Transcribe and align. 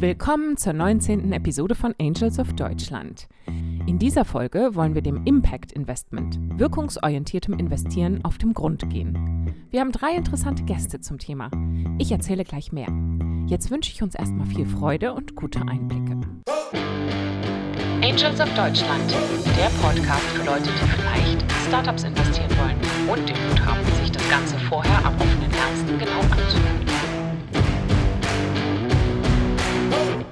Willkommen 0.00 0.56
zur 0.56 0.72
19. 0.72 1.30
Episode 1.30 1.74
von 1.74 1.94
Angels 2.00 2.38
of 2.38 2.54
Deutschland. 2.54 3.28
In 3.86 3.98
dieser 3.98 4.24
Folge 4.24 4.74
wollen 4.74 4.94
wir 4.94 5.02
dem 5.02 5.26
Impact 5.26 5.72
Investment, 5.72 6.38
wirkungsorientiertem 6.58 7.52
Investieren, 7.52 8.24
auf 8.24 8.38
den 8.38 8.54
Grund 8.54 8.88
gehen. 8.88 9.54
Wir 9.68 9.80
haben 9.80 9.92
drei 9.92 10.12
interessante 10.12 10.62
Gäste 10.62 11.00
zum 11.00 11.18
Thema. 11.18 11.50
Ich 11.98 12.10
erzähle 12.10 12.44
gleich 12.44 12.72
mehr. 12.72 12.88
Jetzt 13.46 13.70
wünsche 13.70 13.92
ich 13.92 14.02
uns 14.02 14.14
erstmal 14.14 14.46
viel 14.46 14.64
Freude 14.64 15.12
und 15.12 15.36
gute 15.36 15.60
Einblicke. 15.60 16.18
Angels 18.00 18.40
of 18.40 18.48
Deutschland, 18.54 19.10
der 19.58 19.68
Podcast 19.82 20.24
für 20.28 20.46
Leute, 20.46 20.70
die 20.70 21.02
vielleicht 21.02 21.42
in 21.42 21.68
Startups 21.68 22.04
investieren 22.04 22.50
wollen 22.56 23.18
und 23.18 23.28
den 23.28 23.36
Mut 23.48 23.60
haben, 23.66 23.84
sich 24.00 24.10
das 24.10 24.26
Ganze 24.30 24.58
vorher 24.60 25.04
am 25.04 25.14
offenen 25.16 25.50
Herzen 25.50 25.98
genau 25.98 26.20
anzuhören. 26.20 26.99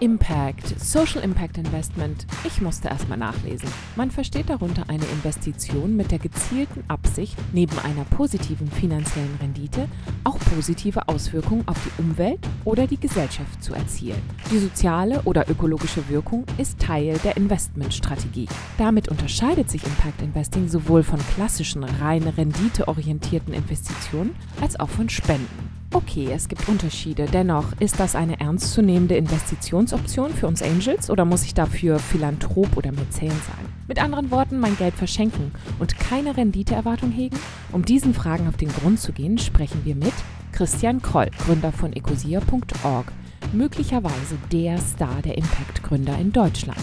Impact, 0.01 0.79
Social 0.79 1.23
Impact 1.25 1.59
Investment. 1.59 2.27
Ich 2.45 2.61
musste 2.61 2.89
erstmal 2.89 3.19
nachlesen. 3.19 3.69
Man 3.97 4.13
versteht 4.13 4.49
darunter 4.49 4.85
eine 4.87 5.05
Investition 5.07 5.97
mit 5.97 6.13
der 6.13 6.21
gezielten 6.21 6.85
Absicht, 6.87 7.37
neben 7.53 7.77
einer 7.81 8.05
positiven 8.05 8.71
finanziellen 8.71 9.37
Rendite 9.41 9.89
auch 10.23 10.39
positive 10.39 11.09
Auswirkungen 11.09 11.67
auf 11.67 11.79
die 11.85 12.01
Umwelt 12.03 12.39
oder 12.65 12.87
die 12.87 13.01
Gesellschaft 13.01 13.63
zu 13.63 13.75
erzielen. 13.75 14.23
Die 14.53 14.59
soziale 14.59 15.23
oder 15.23 15.51
ökologische 15.51 16.09
Wirkung 16.09 16.45
ist 16.59 16.79
Teil 16.79 17.19
der 17.25 17.37
Investmentstrategie. 17.37 18.47
Damit 18.79 19.09
unterscheidet 19.09 19.69
sich 19.69 19.85
Impact 19.85 20.23
Investing 20.23 20.69
sowohl 20.69 21.03
von 21.03 21.19
klassischen 21.35 21.83
rein 21.83 22.23
renditeorientierten 22.23 23.53
Investitionen 23.53 24.37
als 24.61 24.79
auch 24.79 24.89
von 24.89 25.09
Spenden. 25.09 25.78
Okay, 25.91 26.29
es 26.31 26.49
gibt 26.49 26.69
Unterschiede. 26.69 27.25
Dennoch, 27.33 27.73
ist 27.81 27.99
das 27.99 28.15
eine 28.15 28.39
ernstzunehmende 28.41 29.17
Investitionsoption 29.17 30.35
für 30.35 30.47
uns 30.47 30.63
Angels 30.63 31.09
oder 31.09 31.25
muss 31.25 31.45
ich 31.45 31.55
dafür 31.55 31.99
Philanthrop 31.99 32.77
oder 32.77 32.93
Mäzen 32.93 33.31
sein? 33.31 33.73
Mit 33.87 34.03
anderen 34.03 34.31
Worten, 34.31 34.61
mein 34.61 34.77
Geld 34.77 34.95
verschenken 34.95 35.51
und 35.79 35.99
keine 35.99 36.37
Renditeerwartung 36.37 37.11
hegen? 37.11 37.39
Um 37.73 37.87
diesen 37.87 38.13
Fragen 38.13 38.49
auf 38.49 38.59
den 38.59 38.69
Grund 38.69 39.01
zu 39.01 39.13
gehen, 39.13 39.39
sprechen 39.39 39.81
wir 39.85 39.95
mit 39.95 40.13
Christian 40.53 41.01
Kroll, 41.01 41.31
Gründer 41.47 41.73
von 41.73 41.95
ecosia.org, 41.95 43.11
möglicherweise 43.55 44.37
der 44.53 44.77
Star 44.79 45.23
der 45.23 45.39
Impact-Gründer 45.39 46.19
in 46.19 46.33
Deutschland. 46.33 46.81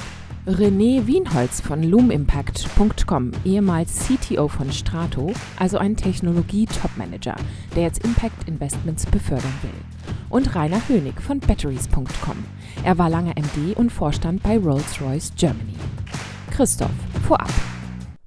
René 0.48 1.08
Wienholz 1.08 1.60
von 1.60 1.82
loomimpact.com, 1.82 3.32
ehemals 3.46 4.06
CTO 4.06 4.48
von 4.48 4.72
Strato, 4.72 5.34
also 5.58 5.80
ein 5.80 5.96
Technologie-Topmanager, 5.96 7.36
der 7.76 7.84
jetzt 7.84 8.06
Impact 8.06 8.48
Investments 8.48 9.08
befördern 9.08 9.54
will. 9.64 10.14
Und 10.30 10.54
Rainer 10.54 10.88
Hönig 10.88 11.20
von 11.20 11.40
batteries.com. 11.40 12.46
Er 12.84 12.98
war 13.00 13.10
lange 13.10 13.32
MD 13.32 13.76
und 13.76 13.92
Vorstand 13.92 14.44
bei 14.44 14.60
Rolls-Royce 14.60 15.34
Germany. 15.36 15.74
Christoph, 16.52 16.92
vorab. 17.28 17.50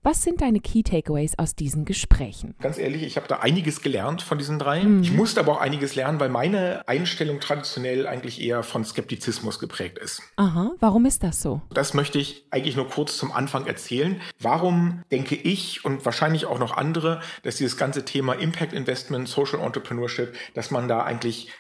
Was 0.09 0.23
sind 0.23 0.41
deine 0.41 0.61
Key 0.61 0.83
Takeaways 0.83 1.39
aus 1.39 1.55
diesen 1.55 1.85
Gesprächen? 1.85 2.55
Ganz 2.63 2.79
ehrlich, 2.79 3.03
ich 3.03 3.19
habe 3.19 3.29
da 3.29 3.41
einiges 3.41 3.83
gelernt 3.83 4.23
von 4.23 4.39
diesen 4.39 4.59
drei. 4.59 4.83
Mhm. 4.83 5.03
Ich 5.03 5.13
musste 5.13 5.39
aber 5.39 5.53
auch 5.53 5.61
einiges 5.61 5.97
lernen, 5.97 6.19
weil 6.19 6.31
meine 6.31 6.81
Einstellung 6.89 7.41
traditionell 7.41 8.07
eigentlich 8.07 8.41
eher 8.41 8.63
von 8.63 8.87
Skeptizismus 8.87 9.59
geprägt 9.59 9.99
ist. 9.99 10.23
Aha, 10.37 10.73
warum 10.81 11.05
ist 11.05 11.25
das 11.25 11.43
so? 11.43 11.61
Das 11.75 11.93
möchte 11.93 12.19
ich 12.19 12.47
eigentlich 12.51 12.75
nur 12.75 12.89
kurz 12.89 13.19
zum 13.19 13.33
Anfang 13.33 13.67
erzählen. 13.67 14.19
Warum 14.41 15.03
denke 15.11 15.35
ich 15.35 15.85
und 15.85 16.07
wahrscheinlich 16.07 16.47
auch 16.47 16.59
noch 16.59 16.75
andere, 16.75 17.21
dass 17.43 17.57
dieses 17.57 17.77
ganze 17.77 18.07
Thema 18.07 18.33
Impact 18.33 18.73
Investment, 18.73 19.29
Social 19.29 19.61
Entrepreneurship, 19.61 20.35
dass 20.55 20.71
man 20.71 20.89
da 20.89 21.03
eigentlich 21.03 21.53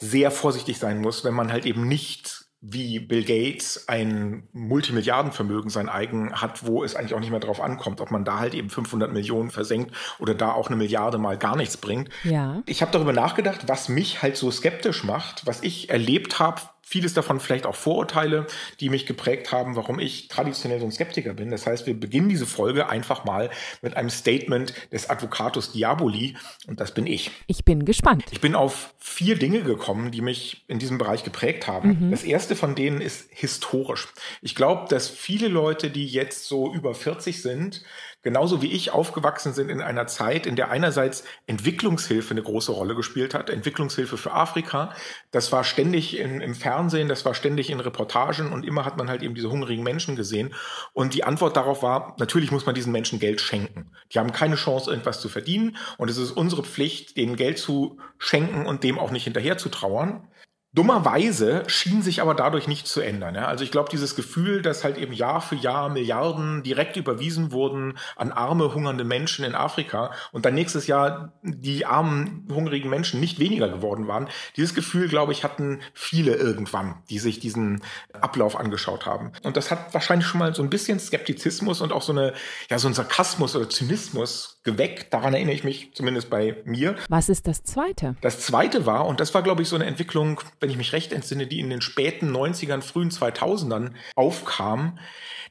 sehr 0.00 0.32
vorsichtig 0.32 0.78
sein 0.78 1.00
muss, 1.00 1.22
wenn 1.22 1.34
man 1.34 1.52
halt 1.52 1.64
eben 1.64 1.86
nicht 1.86 2.33
wie 2.66 2.98
Bill 2.98 3.24
Gates 3.24 3.88
ein 3.88 4.48
Multimilliardenvermögen 4.52 5.68
sein 5.68 5.90
eigen 5.90 6.32
hat, 6.32 6.66
wo 6.66 6.82
es 6.82 6.96
eigentlich 6.96 7.12
auch 7.12 7.20
nicht 7.20 7.30
mehr 7.30 7.40
drauf 7.40 7.60
ankommt, 7.60 8.00
ob 8.00 8.10
man 8.10 8.24
da 8.24 8.38
halt 8.38 8.54
eben 8.54 8.70
500 8.70 9.12
Millionen 9.12 9.50
versenkt 9.50 9.94
oder 10.18 10.34
da 10.34 10.52
auch 10.52 10.68
eine 10.68 10.76
Milliarde 10.76 11.18
mal 11.18 11.36
gar 11.36 11.56
nichts 11.56 11.76
bringt. 11.76 12.08
Ja. 12.22 12.62
Ich 12.64 12.80
habe 12.80 12.90
darüber 12.90 13.12
nachgedacht, 13.12 13.68
was 13.68 13.90
mich 13.90 14.22
halt 14.22 14.38
so 14.38 14.50
skeptisch 14.50 15.04
macht, 15.04 15.46
was 15.46 15.62
ich 15.62 15.90
erlebt 15.90 16.38
habe 16.38 16.62
vieles 16.84 17.14
davon 17.14 17.40
vielleicht 17.40 17.66
auch 17.66 17.74
Vorurteile, 17.74 18.46
die 18.80 18.90
mich 18.90 19.06
geprägt 19.06 19.52
haben, 19.52 19.76
warum 19.76 19.98
ich 19.98 20.28
traditionell 20.28 20.80
so 20.80 20.86
ein 20.86 20.92
Skeptiker 20.92 21.34
bin. 21.34 21.50
Das 21.50 21.66
heißt, 21.66 21.86
wir 21.86 21.98
beginnen 21.98 22.28
diese 22.28 22.46
Folge 22.46 22.88
einfach 22.88 23.24
mal 23.24 23.50
mit 23.82 23.96
einem 23.96 24.10
Statement 24.10 24.74
des 24.92 25.10
Advocatus 25.10 25.72
Diaboli 25.72 26.36
und 26.66 26.80
das 26.80 26.94
bin 26.94 27.06
ich. 27.06 27.30
Ich 27.46 27.64
bin 27.64 27.84
gespannt. 27.84 28.24
Ich 28.30 28.40
bin 28.40 28.54
auf 28.54 28.94
vier 28.98 29.36
Dinge 29.36 29.62
gekommen, 29.62 30.10
die 30.10 30.20
mich 30.20 30.64
in 30.68 30.78
diesem 30.78 30.98
Bereich 30.98 31.24
geprägt 31.24 31.66
haben. 31.66 32.06
Mhm. 32.06 32.10
Das 32.10 32.24
erste 32.24 32.56
von 32.56 32.74
denen 32.74 33.00
ist 33.00 33.28
historisch. 33.30 34.08
Ich 34.42 34.54
glaube, 34.54 34.88
dass 34.88 35.08
viele 35.08 35.48
Leute, 35.48 35.90
die 35.90 36.06
jetzt 36.06 36.46
so 36.46 36.72
über 36.72 36.94
40 36.94 37.40
sind, 37.40 37.82
genauso 38.24 38.62
wie 38.62 38.72
ich 38.72 38.90
aufgewachsen 38.90 39.52
sind 39.52 39.70
in 39.70 39.80
einer 39.80 40.06
Zeit, 40.06 40.46
in 40.46 40.56
der 40.56 40.70
einerseits 40.70 41.24
Entwicklungshilfe 41.46 42.32
eine 42.32 42.42
große 42.42 42.72
Rolle 42.72 42.96
gespielt 42.96 43.34
hat, 43.34 43.50
Entwicklungshilfe 43.50 44.16
für 44.16 44.32
Afrika. 44.32 44.92
Das 45.30 45.52
war 45.52 45.62
ständig 45.62 46.18
in, 46.18 46.40
im 46.40 46.54
Fernsehen, 46.54 47.08
das 47.08 47.24
war 47.24 47.34
ständig 47.34 47.70
in 47.70 47.78
Reportagen 47.78 48.52
und 48.52 48.64
immer 48.64 48.84
hat 48.84 48.96
man 48.96 49.08
halt 49.08 49.22
eben 49.22 49.34
diese 49.34 49.50
hungrigen 49.50 49.84
Menschen 49.84 50.16
gesehen. 50.16 50.54
Und 50.92 51.14
die 51.14 51.24
Antwort 51.24 51.56
darauf 51.56 51.82
war, 51.82 52.16
natürlich 52.18 52.50
muss 52.50 52.66
man 52.66 52.74
diesen 52.74 52.92
Menschen 52.92 53.20
Geld 53.20 53.40
schenken. 53.40 53.92
Die 54.12 54.18
haben 54.18 54.32
keine 54.32 54.56
Chance, 54.56 54.90
irgendwas 54.90 55.20
zu 55.20 55.28
verdienen 55.28 55.76
und 55.98 56.10
es 56.10 56.16
ist 56.16 56.32
unsere 56.32 56.64
Pflicht, 56.64 57.16
denen 57.16 57.36
Geld 57.36 57.58
zu 57.58 57.98
schenken 58.18 58.66
und 58.66 58.82
dem 58.82 58.98
auch 58.98 59.10
nicht 59.10 59.24
hinterher 59.24 59.58
zu 59.58 59.68
trauern. 59.68 60.26
Dummerweise 60.74 61.62
schien 61.68 62.02
sich 62.02 62.20
aber 62.20 62.34
dadurch 62.34 62.66
nicht 62.66 62.88
zu 62.88 63.00
ändern. 63.00 63.36
Ja? 63.36 63.46
Also 63.46 63.62
ich 63.62 63.70
glaube, 63.70 63.90
dieses 63.90 64.16
Gefühl, 64.16 64.60
dass 64.60 64.82
halt 64.82 64.98
eben 64.98 65.12
Jahr 65.12 65.40
für 65.40 65.54
Jahr 65.54 65.88
Milliarden 65.88 66.64
direkt 66.64 66.96
überwiesen 66.96 67.52
wurden 67.52 67.96
an 68.16 68.32
arme, 68.32 68.74
hungernde 68.74 69.04
Menschen 69.04 69.44
in 69.44 69.54
Afrika 69.54 70.10
und 70.32 70.44
dann 70.44 70.54
nächstes 70.54 70.88
Jahr 70.88 71.32
die 71.42 71.86
armen, 71.86 72.48
hungrigen 72.52 72.90
Menschen 72.90 73.20
nicht 73.20 73.38
weniger 73.38 73.68
geworden 73.68 74.08
waren, 74.08 74.28
dieses 74.56 74.74
Gefühl, 74.74 75.08
glaube 75.08 75.32
ich, 75.32 75.44
hatten 75.44 75.80
viele 75.92 76.34
irgendwann, 76.34 76.96
die 77.08 77.20
sich 77.20 77.38
diesen 77.38 77.82
Ablauf 78.12 78.56
angeschaut 78.56 79.06
haben. 79.06 79.32
Und 79.42 79.56
das 79.56 79.70
hat 79.70 79.94
wahrscheinlich 79.94 80.26
schon 80.26 80.40
mal 80.40 80.54
so 80.54 80.62
ein 80.62 80.70
bisschen 80.70 80.98
Skeptizismus 80.98 81.80
und 81.82 81.92
auch 81.92 82.02
so 82.02 82.12
eine, 82.12 82.34
ja, 82.68 82.80
so 82.80 82.88
ein 82.88 82.94
Sarkasmus 82.94 83.54
oder 83.54 83.70
Zynismus 83.70 84.60
geweckt. 84.64 85.12
Daran 85.12 85.34
erinnere 85.34 85.54
ich 85.54 85.62
mich 85.62 85.92
zumindest 85.94 86.30
bei 86.30 86.56
mir. 86.64 86.96
Was 87.08 87.28
ist 87.28 87.46
das 87.46 87.62
Zweite? 87.62 88.16
Das 88.22 88.40
Zweite 88.40 88.86
war, 88.86 89.06
und 89.06 89.20
das 89.20 89.34
war, 89.34 89.42
glaube 89.42 89.62
ich, 89.62 89.68
so 89.68 89.76
eine 89.76 89.84
Entwicklung, 89.84 90.40
wenn 90.64 90.70
ich 90.70 90.78
mich 90.78 90.94
recht 90.94 91.12
entsinne, 91.12 91.46
die 91.46 91.60
in 91.60 91.68
den 91.68 91.82
späten 91.82 92.34
90ern, 92.34 92.80
frühen 92.80 93.10
2000ern 93.10 93.90
aufkam, 94.14 94.98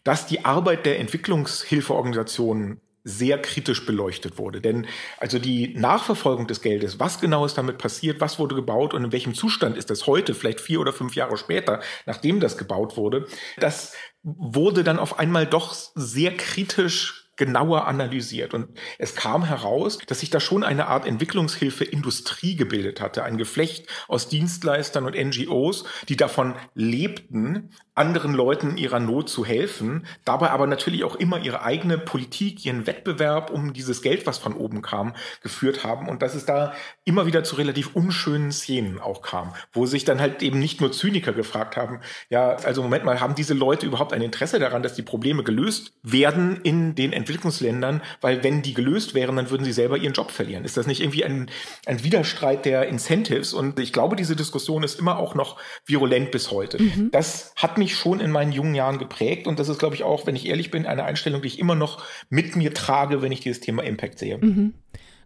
dass 0.03 0.25
die 0.25 0.43
Arbeit 0.43 0.87
der 0.87 0.99
Entwicklungshilfeorganisationen 0.99 2.81
sehr 3.03 3.39
kritisch 3.39 3.85
beleuchtet 3.85 4.39
wurde. 4.39 4.59
Denn 4.59 4.87
also 5.19 5.37
die 5.37 5.75
Nachverfolgung 5.77 6.47
des 6.47 6.61
Geldes, 6.61 6.99
was 6.99 7.21
genau 7.21 7.45
ist 7.45 7.59
damit 7.59 7.77
passiert, 7.77 8.21
was 8.21 8.39
wurde 8.39 8.55
gebaut 8.55 8.95
und 8.95 9.03
in 9.03 9.11
welchem 9.11 9.35
Zustand 9.35 9.77
ist 9.77 9.91
das 9.91 10.07
heute, 10.07 10.33
vielleicht 10.33 10.59
vier 10.59 10.79
oder 10.79 10.93
fünf 10.93 11.13
Jahre 11.13 11.37
später, 11.37 11.81
nachdem 12.07 12.39
das 12.39 12.57
gebaut 12.57 12.97
wurde, 12.97 13.27
das 13.57 13.93
wurde 14.23 14.83
dann 14.83 14.97
auf 14.97 15.19
einmal 15.19 15.45
doch 15.45 15.75
sehr 15.93 16.35
kritisch 16.35 17.22
genauer 17.35 17.87
analysiert. 17.87 18.53
Und 18.53 18.77
es 18.99 19.15
kam 19.15 19.43
heraus, 19.43 19.97
dass 20.07 20.19
sich 20.19 20.29
da 20.29 20.39
schon 20.39 20.63
eine 20.63 20.87
Art 20.87 21.05
Entwicklungshilfe-Industrie 21.05 22.55
gebildet 22.55 23.01
hatte, 23.01 23.23
ein 23.23 23.37
Geflecht 23.37 23.87
aus 24.07 24.27
Dienstleistern 24.29 25.05
und 25.05 25.15
NGOs, 25.15 25.85
die 26.09 26.15
davon 26.15 26.55
lebten, 26.75 27.71
anderen 27.95 28.33
Leuten 28.33 28.71
in 28.71 28.77
ihrer 28.77 28.99
Not 28.99 29.29
zu 29.29 29.45
helfen, 29.45 30.05
dabei 30.25 30.49
aber 30.49 30.67
natürlich 30.67 31.03
auch 31.03 31.15
immer 31.15 31.39
ihre 31.39 31.63
eigene 31.63 31.97
Politik, 31.97 32.65
ihren 32.65 32.87
Wettbewerb 32.87 33.51
um 33.51 33.73
dieses 33.73 34.01
Geld, 34.01 34.25
was 34.25 34.37
von 34.37 34.53
oben 34.53 34.81
kam, 34.81 35.13
geführt 35.41 35.83
haben 35.83 36.09
und 36.09 36.21
dass 36.21 36.33
es 36.33 36.45
da 36.45 36.73
immer 37.05 37.25
wieder 37.25 37.43
zu 37.43 37.55
relativ 37.55 37.95
unschönen 37.95 38.51
Szenen 38.51 38.99
auch 38.99 39.21
kam, 39.21 39.53
wo 39.73 39.85
sich 39.85 40.05
dann 40.05 40.19
halt 40.19 40.41
eben 40.41 40.59
nicht 40.59 40.81
nur 40.81 40.91
Zyniker 40.91 41.33
gefragt 41.33 41.77
haben, 41.77 41.99
ja, 42.29 42.55
also 42.55 42.81
Moment 42.81 43.05
mal, 43.05 43.19
haben 43.19 43.35
diese 43.35 43.53
Leute 43.53 43.85
überhaupt 43.85 44.13
ein 44.13 44.21
Interesse 44.21 44.59
daran, 44.59 44.81
dass 44.81 44.95
die 44.95 45.01
Probleme 45.03 45.43
gelöst 45.43 45.93
werden 46.01 46.61
in 46.63 46.95
den 46.95 47.13
Entwicklungsländern, 47.13 48.01
weil 48.21 48.43
wenn 48.43 48.61
die 48.61 48.73
gelöst 48.73 49.13
wären, 49.13 49.35
dann 49.35 49.49
würden 49.49 49.65
sie 49.65 49.73
selber 49.73 49.97
ihren 49.97 50.13
Job 50.13 50.31
verlieren. 50.31 50.65
Ist 50.65 50.77
das 50.77 50.87
nicht 50.87 51.01
irgendwie 51.01 51.25
ein, 51.25 51.49
ein 51.85 52.03
Widerstreit 52.03 52.65
der 52.65 52.87
Incentives? 52.87 53.53
Und 53.53 53.79
ich 53.79 53.93
glaube, 53.93 54.15
diese 54.15 54.35
Diskussion 54.35 54.83
ist 54.83 54.99
immer 54.99 55.17
auch 55.17 55.35
noch 55.35 55.59
virulent 55.85 56.31
bis 56.31 56.51
heute. 56.51 56.81
Mhm. 56.81 57.11
Das 57.11 57.53
hat 57.55 57.77
mich 57.77 57.82
mich 57.83 57.95
schon 57.95 58.19
in 58.19 58.31
meinen 58.31 58.51
jungen 58.51 58.75
Jahren 58.75 58.97
geprägt 58.97 59.45
und 59.45 59.59
das 59.59 59.69
ist, 59.69 59.79
glaube 59.79 59.95
ich, 59.95 60.03
auch, 60.03 60.25
wenn 60.25 60.35
ich 60.35 60.47
ehrlich 60.47 60.71
bin, 60.71 60.85
eine 60.85 61.03
Einstellung, 61.03 61.41
die 61.41 61.47
ich 61.47 61.59
immer 61.59 61.75
noch 61.75 62.03
mit 62.29 62.55
mir 62.55 62.73
trage, 62.73 63.21
wenn 63.21 63.31
ich 63.31 63.41
dieses 63.41 63.59
Thema 63.59 63.83
Impact 63.83 64.19
sehe. 64.19 64.37
Mhm. 64.37 64.73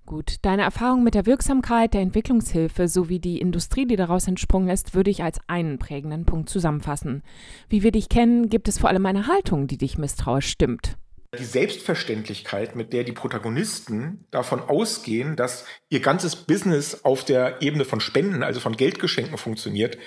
Gut, 0.08 0.38
deine 0.44 0.62
Erfahrung 0.62 1.04
mit 1.04 1.16
der 1.16 1.26
Wirksamkeit 1.26 1.94
der 1.94 2.02
Entwicklungshilfe 2.02 2.88
sowie 2.88 3.20
die 3.20 3.40
Industrie, 3.40 3.86
die 3.86 3.98
daraus 3.98 4.28
entsprungen 4.28 4.70
ist, 4.70 4.96
würde 4.96 5.12
ich 5.12 5.22
als 5.22 5.40
einen 5.48 5.80
prägenden 5.80 6.24
Punkt 6.24 6.50
zusammenfassen. 6.50 7.24
Wie 7.68 7.84
wir 7.84 7.92
dich 7.92 8.08
kennen, 8.08 8.48
gibt 8.48 8.70
es 8.70 8.80
vor 8.80 8.90
allem 8.90 9.06
eine 9.06 9.28
Haltung, 9.28 9.68
die 9.68 9.78
dich 9.78 9.98
misstrauisch 9.98 10.48
stimmt. 10.48 10.98
Die 11.38 11.44
Selbstverständlichkeit, 11.44 12.76
mit 12.76 12.94
der 12.94 13.04
die 13.04 13.12
Protagonisten 13.12 14.26
davon 14.32 14.62
ausgehen, 14.62 15.36
dass 15.36 15.66
ihr 15.90 16.00
ganzes 16.00 16.36
Business 16.36 17.04
auf 17.04 17.26
der 17.26 17.62
Ebene 17.62 17.84
von 17.86 18.00
Spenden, 18.00 18.44
also 18.44 18.60
von 18.60 18.78
Geldgeschenken 18.78 19.38
funktioniert. 19.38 19.98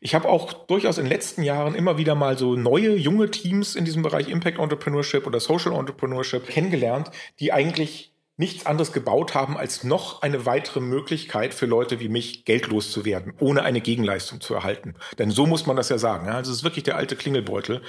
Ich 0.00 0.14
habe 0.14 0.28
auch 0.28 0.52
durchaus 0.66 0.96
in 0.96 1.04
den 1.04 1.12
letzten 1.12 1.42
Jahren 1.42 1.74
immer 1.74 1.98
wieder 1.98 2.14
mal 2.14 2.38
so 2.38 2.56
neue, 2.56 2.96
junge 2.96 3.30
Teams 3.30 3.76
in 3.76 3.84
diesem 3.84 4.02
Bereich 4.02 4.28
Impact 4.28 4.58
Entrepreneurship 4.58 5.26
oder 5.26 5.38
Social 5.38 5.74
Entrepreneurship 5.74 6.46
kennengelernt, 6.46 7.10
die 7.40 7.52
eigentlich 7.52 8.14
nichts 8.38 8.64
anderes 8.64 8.92
gebaut 8.92 9.34
haben, 9.34 9.58
als 9.58 9.84
noch 9.84 10.22
eine 10.22 10.46
weitere 10.46 10.80
Möglichkeit 10.80 11.52
für 11.52 11.66
Leute 11.66 12.00
wie 12.00 12.08
mich, 12.08 12.46
geldlos 12.46 12.90
zu 12.90 13.04
werden, 13.04 13.34
ohne 13.38 13.64
eine 13.64 13.82
Gegenleistung 13.82 14.40
zu 14.40 14.54
erhalten. 14.54 14.94
Denn 15.18 15.30
so 15.30 15.44
muss 15.44 15.66
man 15.66 15.76
das 15.76 15.90
ja 15.90 15.98
sagen. 15.98 16.30
Also 16.30 16.50
es 16.50 16.58
ist 16.58 16.64
wirklich 16.64 16.84
der 16.84 16.96
alte 16.96 17.16
Klingelbeutel. 17.16 17.82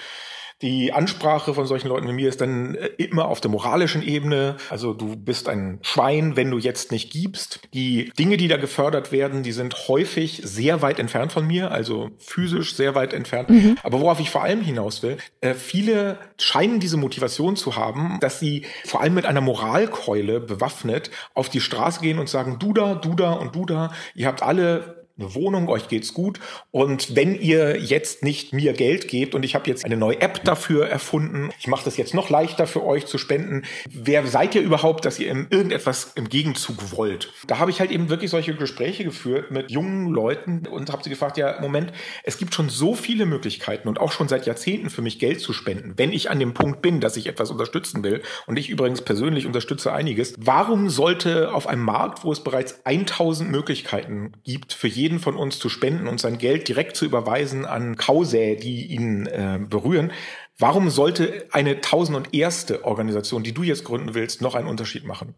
Die 0.61 0.93
Ansprache 0.93 1.53
von 1.53 1.65
solchen 1.65 1.87
Leuten 1.87 2.07
wie 2.07 2.13
mir 2.13 2.29
ist 2.29 2.41
dann 2.41 2.75
äh, 2.75 2.87
immer 2.97 3.25
auf 3.25 3.41
der 3.41 3.51
moralischen 3.51 4.01
Ebene. 4.01 4.57
Also 4.69 4.93
du 4.93 5.15
bist 5.15 5.49
ein 5.49 5.79
Schwein, 5.81 6.35
wenn 6.35 6.51
du 6.51 6.57
jetzt 6.57 6.91
nicht 6.91 7.11
gibst. 7.11 7.59
Die 7.73 8.11
Dinge, 8.17 8.37
die 8.37 8.47
da 8.47 8.57
gefördert 8.57 9.11
werden, 9.11 9.43
die 9.43 9.51
sind 9.51 9.87
häufig 9.87 10.41
sehr 10.43 10.81
weit 10.81 10.99
entfernt 10.99 11.31
von 11.31 11.45
mir, 11.45 11.71
also 11.71 12.11
physisch 12.19 12.75
sehr 12.75 12.95
weit 12.95 13.13
entfernt. 13.13 13.49
Mhm. 13.49 13.77
Aber 13.83 14.01
worauf 14.01 14.19
ich 14.19 14.29
vor 14.29 14.43
allem 14.43 14.61
hinaus 14.61 15.03
will, 15.03 15.17
äh, 15.41 15.53
viele 15.53 16.17
scheinen 16.37 16.79
diese 16.79 16.97
Motivation 16.97 17.55
zu 17.55 17.75
haben, 17.75 18.17
dass 18.21 18.39
sie 18.39 18.65
vor 18.85 19.01
allem 19.01 19.13
mit 19.13 19.25
einer 19.25 19.41
Moralkeule 19.41 20.39
bewaffnet 20.39 21.11
auf 21.33 21.49
die 21.49 21.61
Straße 21.61 22.01
gehen 22.01 22.19
und 22.19 22.29
sagen, 22.29 22.57
du 22.59 22.73
da, 22.73 22.95
du 22.95 23.15
da 23.15 23.33
und 23.33 23.55
du 23.55 23.65
da, 23.65 23.91
ihr 24.15 24.27
habt 24.27 24.43
alle 24.43 25.00
eine 25.21 25.35
Wohnung, 25.35 25.69
euch 25.69 25.87
geht's 25.87 26.13
gut. 26.13 26.39
Und 26.71 27.15
wenn 27.15 27.35
ihr 27.35 27.79
jetzt 27.79 28.23
nicht 28.23 28.53
mir 28.53 28.73
Geld 28.73 29.07
gebt 29.07 29.35
und 29.35 29.43
ich 29.43 29.55
habe 29.55 29.69
jetzt 29.69 29.85
eine 29.85 29.97
neue 29.97 30.21
App 30.21 30.43
dafür 30.43 30.87
erfunden, 30.87 31.51
ich 31.59 31.67
mache 31.67 31.85
das 31.85 31.97
jetzt 31.97 32.13
noch 32.13 32.29
leichter 32.29 32.67
für 32.67 32.83
euch 32.83 33.05
zu 33.05 33.17
spenden, 33.17 33.63
wer 33.89 34.25
seid 34.27 34.55
ihr 34.55 34.61
überhaupt, 34.61 35.05
dass 35.05 35.19
ihr 35.19 35.27
irgendetwas 35.27 36.11
im 36.15 36.29
Gegenzug 36.29 36.97
wollt? 36.97 37.31
Da 37.47 37.59
habe 37.59 37.71
ich 37.71 37.79
halt 37.79 37.91
eben 37.91 38.09
wirklich 38.09 38.31
solche 38.31 38.55
Gespräche 38.55 39.03
geführt 39.03 39.51
mit 39.51 39.71
jungen 39.71 40.09
Leuten 40.09 40.67
und 40.67 40.91
habe 40.91 41.03
sie 41.03 41.09
gefragt, 41.09 41.37
ja, 41.37 41.59
Moment, 41.61 41.91
es 42.23 42.37
gibt 42.37 42.53
schon 42.53 42.69
so 42.69 42.95
viele 42.95 43.25
Möglichkeiten 43.25 43.87
und 43.87 43.99
auch 43.99 44.11
schon 44.11 44.27
seit 44.27 44.45
Jahrzehnten 44.45 44.89
für 44.89 45.01
mich 45.01 45.19
Geld 45.19 45.39
zu 45.39 45.53
spenden, 45.53 45.93
wenn 45.97 46.11
ich 46.11 46.29
an 46.29 46.39
dem 46.39 46.53
Punkt 46.53 46.81
bin, 46.81 46.99
dass 46.99 47.17
ich 47.17 47.27
etwas 47.27 47.51
unterstützen 47.51 48.03
will. 48.03 48.21
Und 48.47 48.57
ich 48.57 48.69
übrigens 48.69 49.01
persönlich 49.01 49.45
unterstütze 49.45 49.93
einiges. 49.93 50.33
Warum 50.37 50.89
sollte 50.89 51.53
auf 51.53 51.67
einem 51.67 51.83
Markt, 51.83 52.23
wo 52.23 52.31
es 52.31 52.43
bereits 52.43 52.85
1000 52.85 53.49
Möglichkeiten 53.49 54.33
gibt, 54.43 54.73
für 54.73 54.87
jeden 54.87 55.10
jeden 55.11 55.21
von 55.21 55.35
uns 55.35 55.59
zu 55.59 55.67
spenden 55.67 56.07
und 56.07 56.19
sein 56.19 56.37
Geld 56.37 56.67
direkt 56.67 56.95
zu 56.95 57.05
überweisen 57.05 57.65
an 57.65 57.97
Kausäe, 57.97 58.55
die 58.55 58.85
ihn 58.87 59.27
äh, 59.27 59.59
berühren. 59.59 60.11
Warum 60.57 60.89
sollte 60.89 61.47
eine 61.51 61.81
tausend 61.81 62.15
und 62.15 62.33
erste 62.33 62.85
Organisation, 62.85 63.43
die 63.43 63.53
du 63.53 63.63
jetzt 63.63 63.83
gründen 63.83 64.13
willst, 64.13 64.41
noch 64.41 64.55
einen 64.55 64.67
Unterschied 64.67 65.05
machen? 65.05 65.35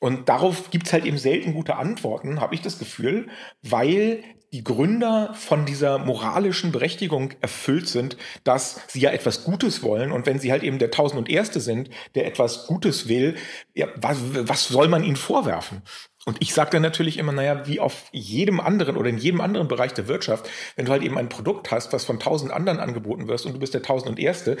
Und 0.00 0.28
darauf 0.28 0.70
gibt 0.70 0.86
es 0.86 0.92
halt 0.92 1.04
eben 1.04 1.18
selten 1.18 1.54
gute 1.54 1.76
Antworten, 1.76 2.40
habe 2.40 2.54
ich 2.54 2.60
das 2.60 2.78
Gefühl, 2.78 3.28
weil 3.62 4.22
die 4.52 4.62
Gründer 4.62 5.34
von 5.34 5.66
dieser 5.66 5.98
moralischen 5.98 6.72
Berechtigung 6.72 7.32
erfüllt 7.40 7.88
sind, 7.88 8.16
dass 8.44 8.80
sie 8.88 9.00
ja 9.00 9.10
etwas 9.10 9.44
Gutes 9.44 9.82
wollen. 9.82 10.12
Und 10.12 10.26
wenn 10.26 10.38
sie 10.38 10.52
halt 10.52 10.62
eben 10.62 10.78
der 10.78 10.90
Tausend 10.90 11.18
und 11.18 11.30
Erste 11.30 11.60
sind, 11.60 11.90
der 12.14 12.26
etwas 12.26 12.66
Gutes 12.66 13.08
will, 13.08 13.36
ja, 13.74 13.88
was, 13.96 14.18
was 14.22 14.68
soll 14.68 14.88
man 14.88 15.02
ihnen 15.02 15.16
vorwerfen? 15.16 15.82
Und 16.28 16.38
ich 16.40 16.52
sage 16.52 16.70
dann 16.70 16.82
natürlich 16.82 17.18
immer, 17.18 17.30
naja, 17.30 17.68
wie 17.68 17.78
auf 17.78 18.06
jedem 18.10 18.58
anderen 18.58 18.96
oder 18.96 19.08
in 19.08 19.16
jedem 19.16 19.40
anderen 19.40 19.68
Bereich 19.68 19.94
der 19.94 20.08
Wirtschaft, 20.08 20.50
wenn 20.74 20.84
du 20.84 20.90
halt 20.90 21.04
eben 21.04 21.16
ein 21.16 21.28
Produkt 21.28 21.70
hast, 21.70 21.92
was 21.92 22.04
von 22.04 22.18
tausend 22.18 22.50
anderen 22.50 22.80
angeboten 22.80 23.28
wirst 23.28 23.46
und 23.46 23.52
du 23.52 23.60
bist 23.60 23.74
der 23.74 23.82
tausend 23.82 24.10
und 24.10 24.18
erste, 24.18 24.56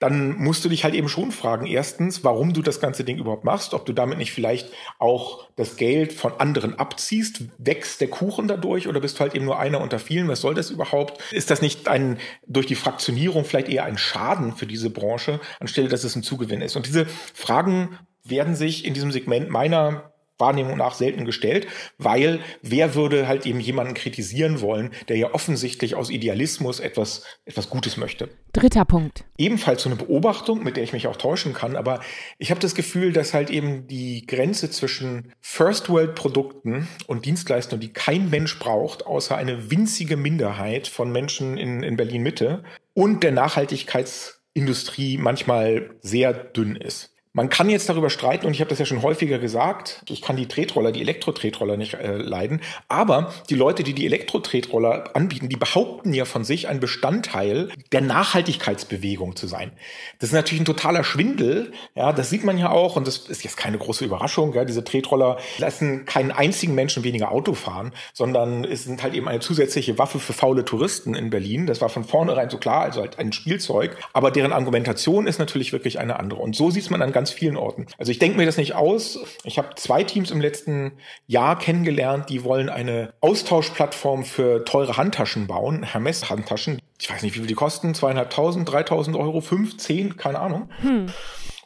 dann 0.00 0.36
musst 0.36 0.64
du 0.64 0.68
dich 0.68 0.82
halt 0.82 0.92
eben 0.92 1.08
schon 1.08 1.30
fragen, 1.30 1.66
erstens, 1.66 2.24
warum 2.24 2.52
du 2.52 2.62
das 2.62 2.80
ganze 2.80 3.04
Ding 3.04 3.18
überhaupt 3.18 3.44
machst, 3.44 3.74
ob 3.74 3.86
du 3.86 3.92
damit 3.92 4.18
nicht 4.18 4.32
vielleicht 4.32 4.72
auch 4.98 5.48
das 5.54 5.76
Geld 5.76 6.12
von 6.12 6.32
anderen 6.40 6.80
abziehst, 6.80 7.44
wächst 7.58 8.00
der 8.00 8.08
Kuchen 8.08 8.48
dadurch 8.48 8.88
oder 8.88 8.98
bist 8.98 9.16
du 9.16 9.20
halt 9.20 9.36
eben 9.36 9.44
nur 9.44 9.60
einer 9.60 9.80
unter 9.80 10.00
vielen, 10.00 10.26
was 10.26 10.40
soll 10.40 10.54
das 10.54 10.70
überhaupt? 10.70 11.22
Ist 11.30 11.48
das 11.48 11.62
nicht 11.62 11.86
ein, 11.86 12.18
durch 12.48 12.66
die 12.66 12.74
Fraktionierung 12.74 13.44
vielleicht 13.44 13.68
eher 13.68 13.84
ein 13.84 13.98
Schaden 13.98 14.56
für 14.56 14.66
diese 14.66 14.90
Branche, 14.90 15.38
anstelle 15.60 15.86
dass 15.86 16.02
es 16.02 16.16
ein 16.16 16.24
Zugewinn 16.24 16.60
ist? 16.60 16.74
Und 16.74 16.86
diese 16.86 17.06
Fragen 17.06 18.00
werden 18.24 18.56
sich 18.56 18.84
in 18.84 18.94
diesem 18.94 19.12
Segment 19.12 19.48
meiner 19.48 20.13
Wahrnehmung 20.38 20.76
nach 20.76 20.94
selten 20.94 21.24
gestellt, 21.24 21.66
weil 21.98 22.40
wer 22.62 22.94
würde 22.94 23.28
halt 23.28 23.46
eben 23.46 23.60
jemanden 23.60 23.94
kritisieren 23.94 24.60
wollen, 24.60 24.90
der 25.08 25.16
ja 25.16 25.32
offensichtlich 25.32 25.94
aus 25.94 26.10
Idealismus 26.10 26.80
etwas, 26.80 27.24
etwas 27.44 27.70
Gutes 27.70 27.96
möchte. 27.96 28.28
Dritter 28.52 28.84
Punkt. 28.84 29.24
Ebenfalls 29.38 29.82
so 29.82 29.88
eine 29.88 29.96
Beobachtung, 29.96 30.62
mit 30.62 30.76
der 30.76 30.84
ich 30.84 30.92
mich 30.92 31.06
auch 31.06 31.16
täuschen 31.16 31.54
kann, 31.54 31.76
aber 31.76 32.00
ich 32.38 32.50
habe 32.50 32.60
das 32.60 32.74
Gefühl, 32.74 33.12
dass 33.12 33.34
halt 33.34 33.50
eben 33.50 33.86
die 33.86 34.26
Grenze 34.26 34.70
zwischen 34.70 35.32
First 35.40 35.88
World 35.88 36.14
Produkten 36.14 36.88
und 37.06 37.26
Dienstleistungen, 37.26 37.80
die 37.80 37.92
kein 37.92 38.30
Mensch 38.30 38.58
braucht, 38.58 39.06
außer 39.06 39.36
eine 39.36 39.70
winzige 39.70 40.16
Minderheit 40.16 40.88
von 40.88 41.12
Menschen 41.12 41.56
in, 41.56 41.82
in 41.82 41.96
Berlin 41.96 42.22
Mitte 42.22 42.64
und 42.92 43.22
der 43.22 43.32
Nachhaltigkeitsindustrie 43.32 45.18
manchmal 45.18 45.90
sehr 46.00 46.32
dünn 46.32 46.76
ist. 46.76 47.13
Man 47.36 47.48
kann 47.48 47.68
jetzt 47.68 47.88
darüber 47.88 48.10
streiten, 48.10 48.46
und 48.46 48.52
ich 48.52 48.60
habe 48.60 48.70
das 48.70 48.78
ja 48.78 48.86
schon 48.86 49.02
häufiger 49.02 49.40
gesagt, 49.40 50.04
ich 50.08 50.22
kann 50.22 50.36
die 50.36 50.46
Tretroller, 50.46 50.92
die 50.92 51.00
Elektro-Tretroller 51.00 51.76
nicht 51.76 51.94
äh, 51.94 52.16
leiden, 52.16 52.60
aber 52.86 53.34
die 53.50 53.56
Leute, 53.56 53.82
die 53.82 53.92
die 53.92 54.06
Elektro-Tretroller 54.06 55.16
anbieten, 55.16 55.48
die 55.48 55.56
behaupten 55.56 56.14
ja 56.14 56.26
von 56.26 56.44
sich, 56.44 56.68
ein 56.68 56.78
Bestandteil 56.78 57.70
der 57.90 58.02
Nachhaltigkeitsbewegung 58.02 59.34
zu 59.34 59.48
sein. 59.48 59.72
Das 60.20 60.28
ist 60.28 60.34
natürlich 60.34 60.62
ein 60.62 60.64
totaler 60.64 61.02
Schwindel, 61.02 61.72
ja, 61.96 62.12
das 62.12 62.30
sieht 62.30 62.44
man 62.44 62.56
ja 62.56 62.70
auch, 62.70 62.94
und 62.94 63.04
das 63.08 63.16
ist 63.16 63.42
jetzt 63.42 63.56
keine 63.56 63.78
große 63.78 64.04
Überraschung, 64.04 64.54
ja, 64.54 64.64
diese 64.64 64.84
Tretroller 64.84 65.38
lassen 65.58 66.04
keinen 66.04 66.30
einzigen 66.30 66.76
Menschen 66.76 67.02
weniger 67.02 67.32
Auto 67.32 67.54
fahren, 67.54 67.92
sondern 68.12 68.62
es 68.62 68.84
sind 68.84 69.02
halt 69.02 69.14
eben 69.14 69.26
eine 69.26 69.40
zusätzliche 69.40 69.98
Waffe 69.98 70.20
für 70.20 70.34
faule 70.34 70.64
Touristen 70.64 71.16
in 71.16 71.30
Berlin. 71.30 71.66
Das 71.66 71.80
war 71.80 71.88
von 71.88 72.04
vornherein 72.04 72.48
so 72.48 72.58
klar, 72.58 72.82
also 72.82 73.00
halt 73.00 73.18
ein 73.18 73.32
Spielzeug, 73.32 73.96
aber 74.12 74.30
deren 74.30 74.52
Argumentation 74.52 75.26
ist 75.26 75.40
natürlich 75.40 75.72
wirklich 75.72 75.98
eine 75.98 76.20
andere. 76.20 76.40
Und 76.40 76.54
so 76.54 76.70
sieht 76.70 76.88
man 76.92 77.00
dann 77.00 77.10
ganz 77.10 77.23
ganz 77.24 77.30
vielen 77.30 77.56
Orten. 77.56 77.86
Also 77.96 78.12
ich 78.12 78.18
denke 78.18 78.36
mir 78.36 78.44
das 78.44 78.58
nicht 78.58 78.74
aus. 78.74 79.18
Ich 79.44 79.56
habe 79.56 79.76
zwei 79.76 80.04
Teams 80.04 80.30
im 80.30 80.42
letzten 80.42 80.92
Jahr 81.26 81.58
kennengelernt, 81.58 82.28
die 82.28 82.44
wollen 82.44 82.68
eine 82.68 83.14
Austauschplattform 83.22 84.24
für 84.24 84.62
teure 84.66 84.98
Handtaschen 84.98 85.46
bauen, 85.46 85.84
Hermes-Handtaschen. 85.84 86.82
Ich 87.00 87.10
weiß 87.10 87.22
nicht, 87.22 87.34
wie 87.34 87.38
viel 87.38 87.46
die 87.46 87.54
kosten, 87.54 87.94
zweieinhalbtausend, 87.94 88.70
dreitausend 88.70 89.16
Euro, 89.16 89.40
fünf, 89.40 89.78
zehn, 89.78 90.18
keine 90.18 90.38
Ahnung. 90.38 90.68
Hm. 90.82 91.06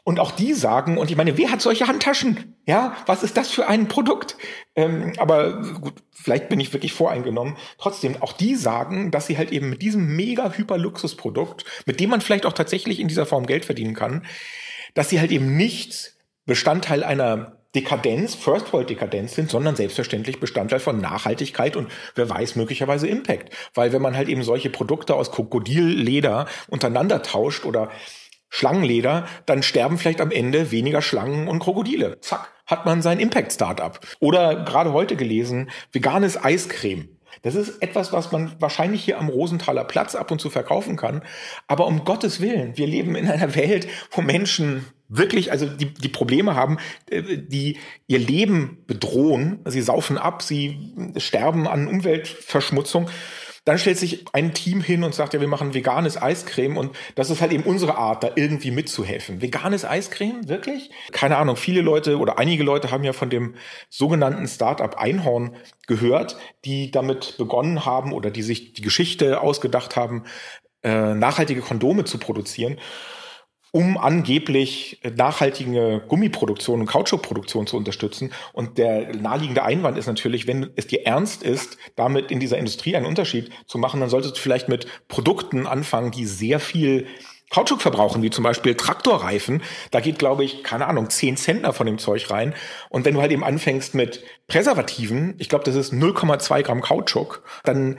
Und 0.04 0.20
auch 0.20 0.30
die 0.30 0.52
sagen, 0.52 0.96
und 0.96 1.10
ich 1.10 1.16
meine, 1.16 1.36
wer 1.36 1.50
hat 1.50 1.60
solche 1.60 1.88
Handtaschen? 1.88 2.54
Ja, 2.64 2.96
was 3.06 3.24
ist 3.24 3.36
das 3.36 3.50
für 3.50 3.66
ein 3.66 3.88
Produkt? 3.88 4.36
Ähm, 4.76 5.14
aber 5.16 5.60
gut, 5.80 5.94
vielleicht 6.12 6.48
bin 6.48 6.60
ich 6.60 6.72
wirklich 6.72 6.92
voreingenommen. 6.92 7.56
Trotzdem, 7.78 8.22
auch 8.22 8.32
die 8.32 8.54
sagen, 8.54 9.10
dass 9.10 9.26
sie 9.26 9.36
halt 9.36 9.50
eben 9.50 9.70
mit 9.70 9.82
diesem 9.82 10.14
mega 10.14 10.52
hyper 10.52 10.78
Luxusprodukt, 10.78 11.64
mit 11.84 11.98
dem 11.98 12.10
man 12.10 12.20
vielleicht 12.20 12.46
auch 12.46 12.52
tatsächlich 12.52 13.00
in 13.00 13.08
dieser 13.08 13.26
Form 13.26 13.44
Geld 13.44 13.64
verdienen 13.64 13.94
kann, 13.94 14.24
dass 14.94 15.08
sie 15.08 15.20
halt 15.20 15.30
eben 15.30 15.56
nicht 15.56 16.14
Bestandteil 16.46 17.04
einer 17.04 17.58
Dekadenz, 17.74 18.34
First 18.34 18.72
World 18.72 18.88
Dekadenz 18.88 19.34
sind, 19.34 19.50
sondern 19.50 19.76
selbstverständlich 19.76 20.40
Bestandteil 20.40 20.80
von 20.80 21.00
Nachhaltigkeit 21.00 21.76
und 21.76 21.90
wer 22.14 22.28
weiß 22.28 22.56
möglicherweise 22.56 23.06
Impact. 23.06 23.54
Weil 23.74 23.92
wenn 23.92 24.00
man 24.00 24.16
halt 24.16 24.28
eben 24.28 24.42
solche 24.42 24.70
Produkte 24.70 25.14
aus 25.14 25.30
Krokodilleder 25.30 26.46
untereinander 26.68 27.22
tauscht 27.22 27.66
oder 27.66 27.90
Schlangenleder, 28.48 29.28
dann 29.44 29.62
sterben 29.62 29.98
vielleicht 29.98 30.22
am 30.22 30.30
Ende 30.30 30.70
weniger 30.70 31.02
Schlangen 31.02 31.48
und 31.48 31.58
Krokodile. 31.58 32.18
Zack, 32.20 32.50
hat 32.66 32.86
man 32.86 33.02
sein 33.02 33.20
Impact 33.20 33.52
Startup. 33.52 34.00
Oder 34.20 34.64
gerade 34.64 34.94
heute 34.94 35.16
gelesen, 35.16 35.70
veganes 35.92 36.42
Eiscreme. 36.42 37.17
Das 37.42 37.54
ist 37.54 37.82
etwas, 37.82 38.12
was 38.12 38.32
man 38.32 38.52
wahrscheinlich 38.58 39.04
hier 39.04 39.18
am 39.18 39.28
Rosenthaler 39.28 39.84
Platz 39.84 40.14
ab 40.14 40.30
und 40.30 40.40
zu 40.40 40.50
verkaufen 40.50 40.96
kann. 40.96 41.22
Aber 41.66 41.86
um 41.86 42.04
Gottes 42.04 42.40
Willen, 42.40 42.76
wir 42.76 42.86
leben 42.86 43.14
in 43.14 43.28
einer 43.28 43.54
Welt, 43.54 43.88
wo 44.10 44.22
Menschen 44.22 44.86
wirklich, 45.08 45.50
also 45.50 45.66
die, 45.66 45.92
die 45.92 46.08
Probleme 46.08 46.54
haben, 46.54 46.78
äh, 47.10 47.38
die 47.38 47.78
ihr 48.06 48.18
Leben 48.18 48.78
bedrohen. 48.86 49.60
Sie 49.64 49.80
saufen 49.80 50.18
ab, 50.18 50.42
sie 50.42 50.92
sterben 51.16 51.66
an 51.66 51.88
Umweltverschmutzung. 51.88 53.08
Dann 53.68 53.76
stellt 53.78 53.98
sich 53.98 54.24
ein 54.32 54.54
Team 54.54 54.80
hin 54.80 55.04
und 55.04 55.14
sagt, 55.14 55.34
ja, 55.34 55.42
wir 55.42 55.46
machen 55.46 55.74
veganes 55.74 56.16
Eiscreme 56.16 56.78
und 56.78 56.96
das 57.16 57.28
ist 57.28 57.42
halt 57.42 57.52
eben 57.52 57.64
unsere 57.64 57.98
Art, 57.98 58.24
da 58.24 58.30
irgendwie 58.34 58.70
mitzuhelfen. 58.70 59.42
Veganes 59.42 59.84
Eiscreme? 59.84 60.48
Wirklich? 60.48 60.90
Keine 61.12 61.36
Ahnung. 61.36 61.54
Viele 61.56 61.82
Leute 61.82 62.16
oder 62.16 62.38
einige 62.38 62.64
Leute 62.64 62.90
haben 62.90 63.04
ja 63.04 63.12
von 63.12 63.28
dem 63.28 63.56
sogenannten 63.90 64.48
Startup 64.48 64.96
Einhorn 64.96 65.54
gehört, 65.86 66.38
die 66.64 66.90
damit 66.90 67.36
begonnen 67.36 67.84
haben 67.84 68.14
oder 68.14 68.30
die 68.30 68.40
sich 68.40 68.72
die 68.72 68.80
Geschichte 68.80 69.42
ausgedacht 69.42 69.96
haben, 69.96 70.24
äh, 70.82 71.12
nachhaltige 71.12 71.60
Kondome 71.60 72.04
zu 72.04 72.16
produzieren 72.16 72.78
um 73.78 73.96
angeblich 73.96 74.98
nachhaltige 75.16 76.02
Gummiproduktion 76.08 76.80
und 76.80 76.86
Kautschukproduktion 76.86 77.68
zu 77.68 77.76
unterstützen. 77.76 78.32
Und 78.52 78.76
der 78.76 79.14
naheliegende 79.14 79.62
Einwand 79.62 79.96
ist 79.96 80.08
natürlich, 80.08 80.48
wenn 80.48 80.70
es 80.74 80.88
dir 80.88 81.06
ernst 81.06 81.44
ist, 81.44 81.78
damit 81.94 82.32
in 82.32 82.40
dieser 82.40 82.58
Industrie 82.58 82.96
einen 82.96 83.06
Unterschied 83.06 83.50
zu 83.66 83.78
machen, 83.78 84.00
dann 84.00 84.08
solltest 84.08 84.36
du 84.36 84.40
vielleicht 84.40 84.68
mit 84.68 84.88
Produkten 85.06 85.68
anfangen, 85.68 86.10
die 86.10 86.26
sehr 86.26 86.58
viel 86.58 87.06
Kautschuk 87.50 87.80
verbrauchen, 87.80 88.22
wie 88.22 88.30
zum 88.30 88.44
Beispiel 88.44 88.74
Traktorreifen. 88.74 89.62
Da 89.90 90.00
geht, 90.00 90.18
glaube 90.18 90.44
ich, 90.44 90.62
keine 90.62 90.86
Ahnung, 90.86 91.08
10 91.08 91.36
Zentner 91.36 91.72
von 91.72 91.86
dem 91.86 91.98
Zeug 91.98 92.30
rein. 92.30 92.54
Und 92.90 93.04
wenn 93.04 93.14
du 93.14 93.20
halt 93.22 93.32
eben 93.32 93.44
anfängst 93.44 93.94
mit 93.94 94.22
Präservativen, 94.48 95.34
ich 95.38 95.48
glaube, 95.48 95.64
das 95.64 95.74
ist 95.74 95.92
0,2 95.92 96.62
Gramm 96.62 96.82
Kautschuk, 96.82 97.42
dann 97.64 97.98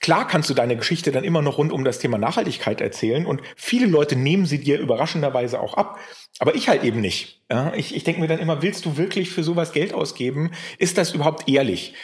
klar 0.00 0.26
kannst 0.26 0.50
du 0.50 0.54
deine 0.54 0.76
Geschichte 0.76 1.12
dann 1.12 1.24
immer 1.24 1.42
noch 1.42 1.58
rund 1.58 1.72
um 1.72 1.84
das 1.84 2.00
Thema 2.00 2.18
Nachhaltigkeit 2.18 2.80
erzählen. 2.80 3.24
Und 3.24 3.40
viele 3.56 3.86
Leute 3.86 4.16
nehmen 4.16 4.46
sie 4.46 4.58
dir 4.58 4.80
überraschenderweise 4.80 5.60
auch 5.60 5.74
ab. 5.74 5.98
Aber 6.40 6.54
ich 6.54 6.68
halt 6.68 6.82
eben 6.82 7.00
nicht. 7.00 7.42
Ja, 7.50 7.72
ich 7.74 7.94
ich 7.94 8.04
denke 8.04 8.20
mir 8.20 8.28
dann 8.28 8.38
immer, 8.40 8.62
willst 8.62 8.84
du 8.84 8.96
wirklich 8.96 9.30
für 9.30 9.44
sowas 9.44 9.72
Geld 9.72 9.94
ausgeben? 9.94 10.50
Ist 10.78 10.98
das 10.98 11.12
überhaupt 11.12 11.48
ehrlich? 11.48 11.94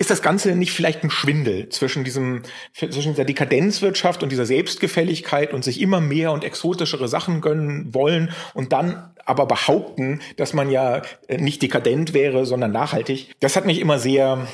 Ist 0.00 0.10
das 0.10 0.22
Ganze 0.22 0.56
nicht 0.56 0.72
vielleicht 0.72 1.04
ein 1.04 1.10
Schwindel 1.10 1.68
zwischen 1.68 2.04
diesem, 2.04 2.42
zwischen 2.74 3.12
dieser 3.12 3.26
Dekadenzwirtschaft 3.26 4.22
und 4.22 4.32
dieser 4.32 4.46
Selbstgefälligkeit 4.46 5.52
und 5.52 5.62
sich 5.62 5.78
immer 5.78 6.00
mehr 6.00 6.32
und 6.32 6.42
exotischere 6.42 7.06
Sachen 7.06 7.42
gönnen 7.42 7.92
wollen 7.92 8.32
und 8.54 8.72
dann 8.72 9.12
aber 9.26 9.44
behaupten, 9.44 10.22
dass 10.38 10.54
man 10.54 10.70
ja 10.70 11.02
nicht 11.28 11.60
dekadent 11.60 12.14
wäre, 12.14 12.46
sondern 12.46 12.72
nachhaltig? 12.72 13.34
Das 13.40 13.56
hat 13.56 13.66
mich 13.66 13.78
immer 13.78 13.98
sehr 13.98 14.48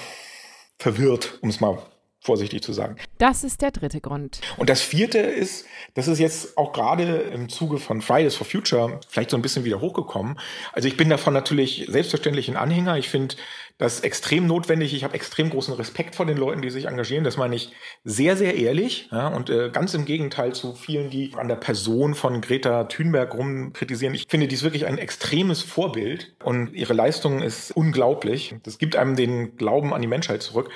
verwirrt, 0.78 1.38
um 1.42 1.48
es 1.48 1.60
mal 1.60 1.78
vorsichtig 2.26 2.62
zu 2.62 2.72
sagen. 2.72 2.96
Das 3.18 3.44
ist 3.44 3.62
der 3.62 3.70
dritte 3.70 4.00
Grund. 4.00 4.40
Und 4.58 4.68
das 4.68 4.82
vierte 4.82 5.18
ist, 5.18 5.64
das 5.94 6.08
ist 6.08 6.18
jetzt 6.18 6.58
auch 6.58 6.72
gerade 6.72 7.04
im 7.32 7.48
Zuge 7.48 7.78
von 7.78 8.02
Fridays 8.02 8.34
for 8.34 8.46
Future 8.46 9.00
vielleicht 9.08 9.30
so 9.30 9.36
ein 9.36 9.42
bisschen 9.42 9.64
wieder 9.64 9.80
hochgekommen. 9.80 10.38
Also 10.72 10.88
ich 10.88 10.96
bin 10.96 11.08
davon 11.08 11.32
natürlich 11.32 11.86
selbstverständlich 11.88 12.48
ein 12.48 12.56
Anhänger. 12.56 12.98
Ich 12.98 13.08
finde 13.08 13.36
das 13.78 14.00
extrem 14.00 14.46
notwendig. 14.46 14.94
Ich 14.94 15.04
habe 15.04 15.14
extrem 15.14 15.50
großen 15.50 15.74
Respekt 15.74 16.16
vor 16.16 16.26
den 16.26 16.36
Leuten, 16.36 16.62
die 16.62 16.70
sich 16.70 16.86
engagieren. 16.86 17.24
Das 17.24 17.36
meine 17.36 17.54
ich 17.54 17.72
sehr, 18.04 18.36
sehr 18.36 18.56
ehrlich. 18.56 19.08
Ja, 19.12 19.28
und 19.28 19.48
äh, 19.50 19.70
ganz 19.70 19.94
im 19.94 20.04
Gegenteil 20.04 20.54
zu 20.54 20.74
vielen, 20.74 21.10
die 21.10 21.32
an 21.36 21.48
der 21.48 21.56
Person 21.56 22.14
von 22.14 22.40
Greta 22.40 22.84
Thunberg 22.84 23.34
rumkritisieren. 23.34 24.14
Ich 24.14 24.26
finde, 24.28 24.48
die 24.48 24.54
ist 24.54 24.62
wirklich 24.64 24.86
ein 24.86 24.98
extremes 24.98 25.62
Vorbild 25.62 26.34
und 26.42 26.74
ihre 26.74 26.94
Leistung 26.94 27.42
ist 27.42 27.70
unglaublich. 27.70 28.54
Das 28.64 28.78
gibt 28.78 28.96
einem 28.96 29.14
den 29.14 29.56
Glauben 29.56 29.94
an 29.94 30.02
die 30.02 30.08
Menschheit 30.08 30.42
zurück. 30.42 30.70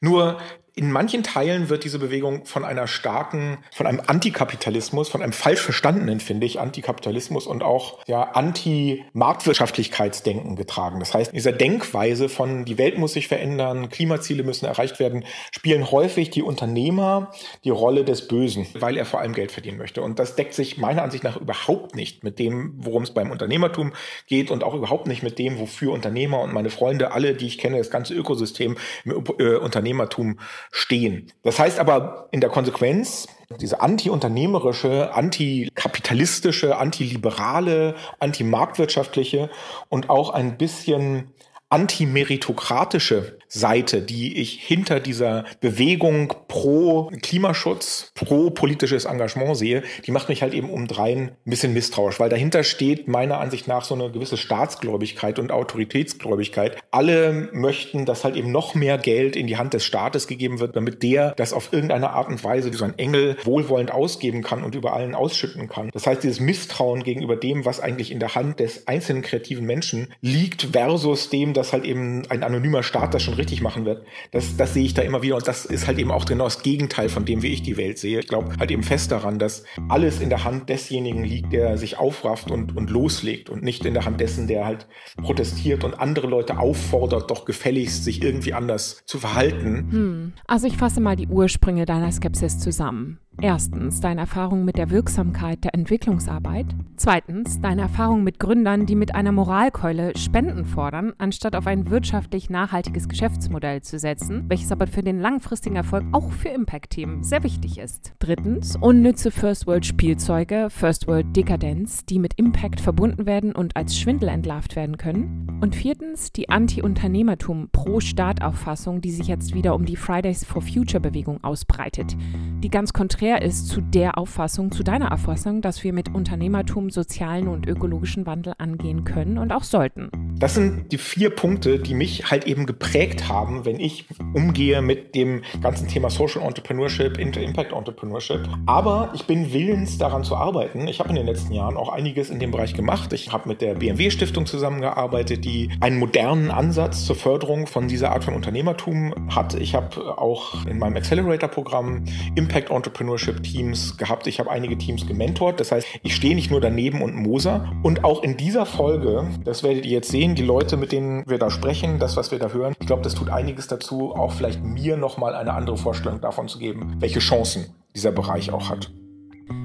Nur 0.00 0.38
in 0.78 0.90
manchen 0.92 1.24
Teilen 1.24 1.70
wird 1.70 1.82
diese 1.82 1.98
Bewegung 1.98 2.44
von 2.44 2.64
einer 2.64 2.86
starken, 2.86 3.58
von 3.72 3.88
einem 3.88 4.00
Antikapitalismus, 4.06 5.08
von 5.08 5.22
einem 5.22 5.32
falsch 5.32 5.60
verstandenen, 5.60 6.20
finde 6.20 6.46
ich, 6.46 6.60
Antikapitalismus 6.60 7.48
und 7.48 7.64
auch 7.64 7.98
ja 8.06 8.22
Anti-Marktwirtschaftlichkeitsdenken 8.22 10.54
getragen. 10.54 11.00
Das 11.00 11.14
heißt, 11.14 11.32
in 11.32 11.34
dieser 11.34 11.50
Denkweise 11.50 12.28
von 12.28 12.64
die 12.64 12.78
Welt 12.78 12.96
muss 12.96 13.14
sich 13.14 13.26
verändern, 13.26 13.88
Klimaziele 13.88 14.44
müssen 14.44 14.66
erreicht 14.66 15.00
werden, 15.00 15.24
spielen 15.50 15.90
häufig 15.90 16.30
die 16.30 16.42
Unternehmer 16.42 17.32
die 17.64 17.70
Rolle 17.70 18.04
des 18.04 18.28
Bösen, 18.28 18.68
weil 18.74 18.96
er 18.96 19.04
vor 19.04 19.18
allem 19.18 19.32
Geld 19.32 19.50
verdienen 19.50 19.78
möchte. 19.78 20.00
Und 20.00 20.20
das 20.20 20.36
deckt 20.36 20.54
sich 20.54 20.78
meiner 20.78 21.02
Ansicht 21.02 21.24
nach 21.24 21.36
überhaupt 21.36 21.96
nicht 21.96 22.22
mit 22.22 22.38
dem, 22.38 22.74
worum 22.76 23.02
es 23.02 23.10
beim 23.10 23.32
Unternehmertum 23.32 23.94
geht 24.28 24.52
und 24.52 24.62
auch 24.62 24.74
überhaupt 24.74 25.08
nicht 25.08 25.24
mit 25.24 25.40
dem, 25.40 25.58
wofür 25.58 25.92
Unternehmer 25.92 26.40
und 26.40 26.52
meine 26.52 26.70
Freunde, 26.70 27.10
alle, 27.10 27.34
die 27.34 27.48
ich 27.48 27.58
kenne, 27.58 27.78
das 27.78 27.90
ganze 27.90 28.14
Ökosystem 28.14 28.76
im 29.04 29.24
äh, 29.40 29.56
Unternehmertum 29.56 30.38
stehen. 30.70 31.32
Das 31.42 31.58
heißt 31.58 31.78
aber 31.78 32.28
in 32.30 32.40
der 32.40 32.50
Konsequenz, 32.50 33.26
diese 33.60 33.80
anti-unternehmerische, 33.80 35.14
antikapitalistische, 35.14 36.76
antiliberale, 36.76 37.94
antimarktwirtschaftliche 38.18 39.50
und 39.88 40.10
auch 40.10 40.30
ein 40.30 40.58
bisschen 40.58 41.32
antimeritokratische 41.70 43.37
Seite, 43.48 44.02
die 44.02 44.38
ich 44.38 44.60
hinter 44.62 45.00
dieser 45.00 45.44
Bewegung 45.60 46.34
pro 46.48 47.10
Klimaschutz, 47.22 48.12
pro 48.14 48.50
politisches 48.50 49.06
Engagement 49.06 49.56
sehe, 49.56 49.82
die 50.06 50.10
macht 50.10 50.28
mich 50.28 50.42
halt 50.42 50.54
eben 50.54 50.70
um 50.70 50.86
dreien 50.86 51.28
ein 51.28 51.50
bisschen 51.50 51.72
misstrauisch, 51.72 52.20
weil 52.20 52.28
dahinter 52.28 52.62
steht 52.62 53.08
meiner 53.08 53.40
Ansicht 53.40 53.66
nach 53.66 53.84
so 53.84 53.94
eine 53.94 54.10
gewisse 54.10 54.36
Staatsgläubigkeit 54.36 55.38
und 55.38 55.50
Autoritätsgläubigkeit. 55.50 56.76
Alle 56.90 57.48
möchten, 57.52 58.04
dass 58.04 58.24
halt 58.24 58.36
eben 58.36 58.52
noch 58.52 58.74
mehr 58.74 58.98
Geld 58.98 59.34
in 59.34 59.46
die 59.46 59.56
Hand 59.56 59.72
des 59.72 59.84
Staates 59.84 60.26
gegeben 60.26 60.60
wird, 60.60 60.76
damit 60.76 61.02
der 61.02 61.32
das 61.32 61.52
auf 61.52 61.72
irgendeine 61.72 62.10
Art 62.10 62.28
und 62.28 62.42
Weise 62.44 62.72
wie 62.72 62.76
so 62.76 62.84
ein 62.84 62.98
Engel 62.98 63.36
wohlwollend 63.44 63.90
ausgeben 63.90 64.42
kann 64.42 64.62
und 64.62 64.74
über 64.74 64.92
allen 64.92 65.14
ausschütten 65.14 65.68
kann. 65.68 65.90
Das 65.92 66.06
heißt, 66.06 66.22
dieses 66.22 66.40
Misstrauen 66.40 67.02
gegenüber 67.02 67.36
dem, 67.36 67.64
was 67.64 67.80
eigentlich 67.80 68.10
in 68.10 68.20
der 68.20 68.34
Hand 68.34 68.60
des 68.60 68.86
einzelnen 68.86 69.22
kreativen 69.22 69.64
Menschen 69.64 70.12
liegt, 70.20 70.68
versus 70.72 71.30
dem, 71.30 71.54
dass 71.54 71.72
halt 71.72 71.84
eben 71.84 72.26
ein 72.28 72.42
anonymer 72.42 72.82
Staat 72.82 73.14
das 73.14 73.22
schon 73.22 73.37
richtig 73.38 73.62
machen 73.62 73.84
wird. 73.84 74.04
Das, 74.32 74.56
das 74.56 74.74
sehe 74.74 74.84
ich 74.84 74.94
da 74.94 75.02
immer 75.02 75.22
wieder 75.22 75.36
und 75.36 75.48
das 75.48 75.64
ist 75.64 75.86
halt 75.86 75.98
eben 75.98 76.10
auch 76.10 76.26
genau 76.26 76.44
das 76.44 76.62
Gegenteil 76.62 77.08
von 77.08 77.24
dem, 77.24 77.42
wie 77.42 77.48
ich 77.48 77.62
die 77.62 77.76
Welt 77.76 77.98
sehe. 77.98 78.20
Ich 78.20 78.28
glaube 78.28 78.54
halt 78.58 78.70
eben 78.70 78.82
fest 78.82 79.10
daran, 79.10 79.38
dass 79.38 79.64
alles 79.88 80.20
in 80.20 80.28
der 80.28 80.44
Hand 80.44 80.68
desjenigen 80.68 81.24
liegt, 81.24 81.52
der 81.52 81.76
sich 81.76 81.98
aufrafft 81.98 82.50
und, 82.50 82.76
und 82.76 82.90
loslegt 82.90 83.50
und 83.50 83.62
nicht 83.62 83.84
in 83.84 83.94
der 83.94 84.04
Hand 84.04 84.20
dessen, 84.20 84.46
der 84.46 84.66
halt 84.66 84.86
protestiert 85.22 85.84
und 85.84 85.94
andere 85.94 86.26
Leute 86.26 86.58
auffordert, 86.58 87.30
doch 87.30 87.44
gefälligst 87.44 88.04
sich 88.04 88.22
irgendwie 88.22 88.54
anders 88.54 89.02
zu 89.06 89.18
verhalten. 89.18 89.88
Hm. 89.90 90.32
Also 90.46 90.66
ich 90.66 90.76
fasse 90.76 91.00
mal 91.00 91.16
die 91.16 91.28
Ursprünge 91.28 91.86
deiner 91.86 92.12
Skepsis 92.12 92.58
zusammen. 92.58 93.18
Erstens 93.40 94.00
deine 94.00 94.22
Erfahrung 94.22 94.64
mit 94.64 94.78
der 94.78 94.90
Wirksamkeit 94.90 95.62
der 95.62 95.72
Entwicklungsarbeit. 95.72 96.66
Zweitens 96.96 97.60
deine 97.60 97.82
Erfahrung 97.82 98.24
mit 98.24 98.40
Gründern, 98.40 98.84
die 98.84 98.96
mit 98.96 99.14
einer 99.14 99.30
Moralkeule 99.30 100.12
Spenden 100.18 100.64
fordern, 100.64 101.12
anstatt 101.18 101.54
auf 101.54 101.68
ein 101.68 101.88
wirtschaftlich 101.88 102.50
nachhaltiges 102.50 103.08
Geschäftsmodell 103.08 103.82
zu 103.82 104.00
setzen, 104.00 104.46
welches 104.48 104.72
aber 104.72 104.88
für 104.88 105.02
den 105.02 105.20
langfristigen 105.20 105.76
Erfolg 105.76 106.02
auch 106.10 106.32
für 106.32 106.48
Impact-Team 106.48 107.22
sehr 107.22 107.44
wichtig 107.44 107.78
ist. 107.78 108.12
Drittens 108.18 108.74
unnütze 108.74 109.30
First 109.30 109.68
World 109.68 109.86
Spielzeuge, 109.86 110.66
First 110.68 111.06
World 111.06 111.36
Dekadenz, 111.36 112.04
die 112.04 112.18
mit 112.18 112.34
Impact 112.34 112.80
verbunden 112.80 113.26
werden 113.26 113.52
und 113.52 113.76
als 113.76 113.96
Schwindel 113.96 114.30
entlarvt 114.30 114.74
werden 114.74 114.96
können. 114.96 115.60
Und 115.60 115.76
viertens 115.76 116.32
die 116.32 116.48
Anti-Unternehmertum 116.48 117.68
pro-Staat-Auffassung, 117.70 119.00
die 119.00 119.12
sich 119.12 119.28
jetzt 119.28 119.54
wieder 119.54 119.76
um 119.76 119.84
die 119.84 119.96
Fridays 119.96 120.44
for 120.44 120.60
Future 120.60 121.00
Bewegung 121.00 121.44
ausbreitet, 121.44 122.16
die 122.64 122.70
ganz 122.70 122.92
konträr 122.92 123.27
konträr 123.28 123.46
ist 123.46 123.68
zu 123.68 123.82
der 123.82 124.16
Auffassung, 124.16 124.72
zu 124.72 124.82
deiner 124.82 125.12
Auffassung, 125.12 125.60
dass 125.60 125.84
wir 125.84 125.92
mit 125.92 126.14
Unternehmertum 126.14 126.88
sozialen 126.88 127.48
und 127.48 127.66
ökologischen 127.66 128.24
Wandel 128.24 128.54
angehen 128.56 129.04
können 129.04 129.36
und 129.36 129.52
auch 129.52 129.64
sollten. 129.64 130.10
Das 130.38 130.54
sind 130.54 130.92
die 130.92 130.98
vier 130.98 131.30
Punkte, 131.30 131.78
die 131.78 131.94
mich 131.94 132.30
halt 132.30 132.46
eben 132.46 132.64
geprägt 132.64 133.28
haben, 133.28 133.64
wenn 133.64 133.80
ich 133.80 134.06
umgehe 134.34 134.80
mit 134.80 135.14
dem 135.14 135.42
ganzen 135.60 135.88
Thema 135.88 136.10
Social 136.10 136.42
Entrepreneurship, 136.42 137.18
Impact 137.18 137.72
Entrepreneurship. 137.72 138.48
Aber 138.66 139.10
ich 139.14 139.26
bin 139.26 139.52
willens, 139.52 139.98
daran 139.98 140.22
zu 140.24 140.36
arbeiten. 140.36 140.86
Ich 140.86 141.00
habe 141.00 141.10
in 141.10 141.16
den 141.16 141.26
letzten 141.26 141.52
Jahren 141.52 141.76
auch 141.76 141.88
einiges 141.88 142.30
in 142.30 142.38
dem 142.38 142.52
Bereich 142.52 142.72
gemacht. 142.72 143.12
Ich 143.12 143.32
habe 143.32 143.48
mit 143.48 143.60
der 143.60 143.74
BMW 143.74 144.10
Stiftung 144.10 144.46
zusammengearbeitet, 144.46 145.44
die 145.44 145.70
einen 145.80 145.98
modernen 145.98 146.50
Ansatz 146.50 147.04
zur 147.04 147.16
Förderung 147.16 147.66
von 147.66 147.88
dieser 147.88 148.12
Art 148.12 148.24
von 148.24 148.34
Unternehmertum 148.34 149.12
hat. 149.34 149.54
Ich 149.54 149.74
habe 149.74 150.18
auch 150.18 150.64
in 150.66 150.78
meinem 150.78 150.96
Accelerator-Programm 150.96 152.04
Impact 152.36 152.70
Entrepreneurship 152.70 153.17
Teams 153.18 153.96
gehabt. 153.96 154.26
Ich 154.26 154.40
habe 154.40 154.50
einige 154.50 154.78
Teams 154.78 155.06
gementort. 155.06 155.60
Das 155.60 155.72
heißt, 155.72 155.86
ich 156.02 156.14
stehe 156.14 156.34
nicht 156.34 156.50
nur 156.50 156.60
daneben 156.60 157.02
und 157.02 157.14
moser. 157.14 157.70
Und 157.82 158.04
auch 158.04 158.22
in 158.22 158.36
dieser 158.36 158.66
Folge, 158.66 159.28
das 159.44 159.62
werdet 159.62 159.84
ihr 159.84 159.92
jetzt 159.92 160.10
sehen, 160.10 160.34
die 160.34 160.42
Leute, 160.42 160.76
mit 160.76 160.92
denen 160.92 161.24
wir 161.28 161.38
da 161.38 161.50
sprechen, 161.50 161.98
das, 161.98 162.16
was 162.16 162.30
wir 162.30 162.38
da 162.38 162.50
hören, 162.50 162.74
ich 162.80 162.86
glaube, 162.86 163.02
das 163.02 163.14
tut 163.14 163.30
einiges 163.30 163.68
dazu, 163.68 164.14
auch 164.14 164.32
vielleicht 164.32 164.62
mir 164.62 164.96
nochmal 164.96 165.34
eine 165.34 165.52
andere 165.52 165.76
Vorstellung 165.76 166.20
davon 166.20 166.48
zu 166.48 166.58
geben, 166.58 166.96
welche 166.98 167.18
Chancen 167.18 167.66
dieser 167.94 168.12
Bereich 168.12 168.52
auch 168.52 168.70
hat. 168.70 168.90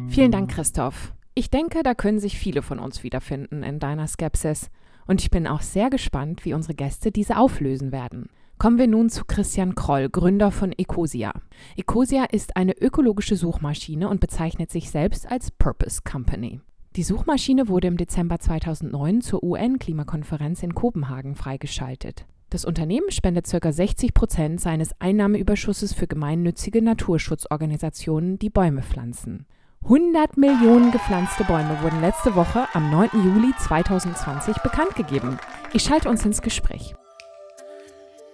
Vielen 0.08 0.32
Dank, 0.32 0.52
Christoph. 0.52 1.14
Ich 1.36 1.50
denke, 1.50 1.82
da 1.84 1.96
können 1.96 2.20
sich 2.20 2.38
viele 2.38 2.62
von 2.62 2.80
uns 2.80 3.04
wiederfinden 3.04 3.64
in 3.64 3.80
deiner 3.80 4.08
Skepsis. 4.08 4.70
Und 5.08 5.22
ich 5.22 5.32
bin 5.32 5.48
auch 5.48 5.62
sehr 5.62 5.90
gespannt, 5.90 6.46
wie 6.46 6.54
unsere 6.54 6.76
Gäste 6.76 7.12
diese 7.12 7.38
auflösen 7.38 7.92
werden. 7.92 8.30
Kommen 8.64 8.78
wir 8.78 8.88
nun 8.88 9.10
zu 9.10 9.26
Christian 9.26 9.76
Kroll, 9.76 10.08
Gründer 10.08 10.50
von 10.50 10.72
Ecosia. 10.72 11.34
Ecosia 11.76 12.24
ist 12.24 12.56
eine 12.56 12.72
ökologische 12.72 13.36
Suchmaschine 13.36 14.08
und 14.08 14.22
bezeichnet 14.22 14.72
sich 14.72 14.90
selbst 14.90 15.30
als 15.30 15.52
Purpose 15.52 16.00
Company. 16.10 16.62
Die 16.96 17.04
Suchmaschine 17.04 17.68
wurde 17.68 17.90
im 17.90 17.98
Dezember 17.98 18.40
2009 18.40 19.20
zur 19.20 19.44
UN-Klimakonferenz 19.44 20.64
in 20.64 20.74
Kopenhagen 20.76 21.36
freigeschaltet. 21.36 22.26
Das 22.52 22.64
Unternehmen 22.64 23.12
spendet 23.12 23.52
ca. 23.52 23.70
60 23.70 24.14
Prozent 24.14 24.62
seines 24.62 24.92
Einnahmeüberschusses 24.98 25.92
für 25.94 26.08
gemeinnützige 26.08 26.82
Naturschutzorganisationen, 26.82 28.40
die 28.40 28.50
Bäume 28.50 28.82
pflanzen. 28.82 29.46
100 29.84 30.38
Millionen 30.38 30.94
gepflanzte 30.94 31.44
Bäume 31.44 31.80
wurden 31.82 32.00
letzte 32.00 32.34
Woche 32.36 32.66
am 32.72 32.90
9. 32.90 33.10
Juli 33.26 33.54
2020 33.60 34.56
bekannt 34.60 34.96
gegeben. 34.96 35.38
Ich 35.74 35.84
schalte 35.84 36.08
uns 36.08 36.26
ins 36.26 36.42
Gespräch. 36.42 36.96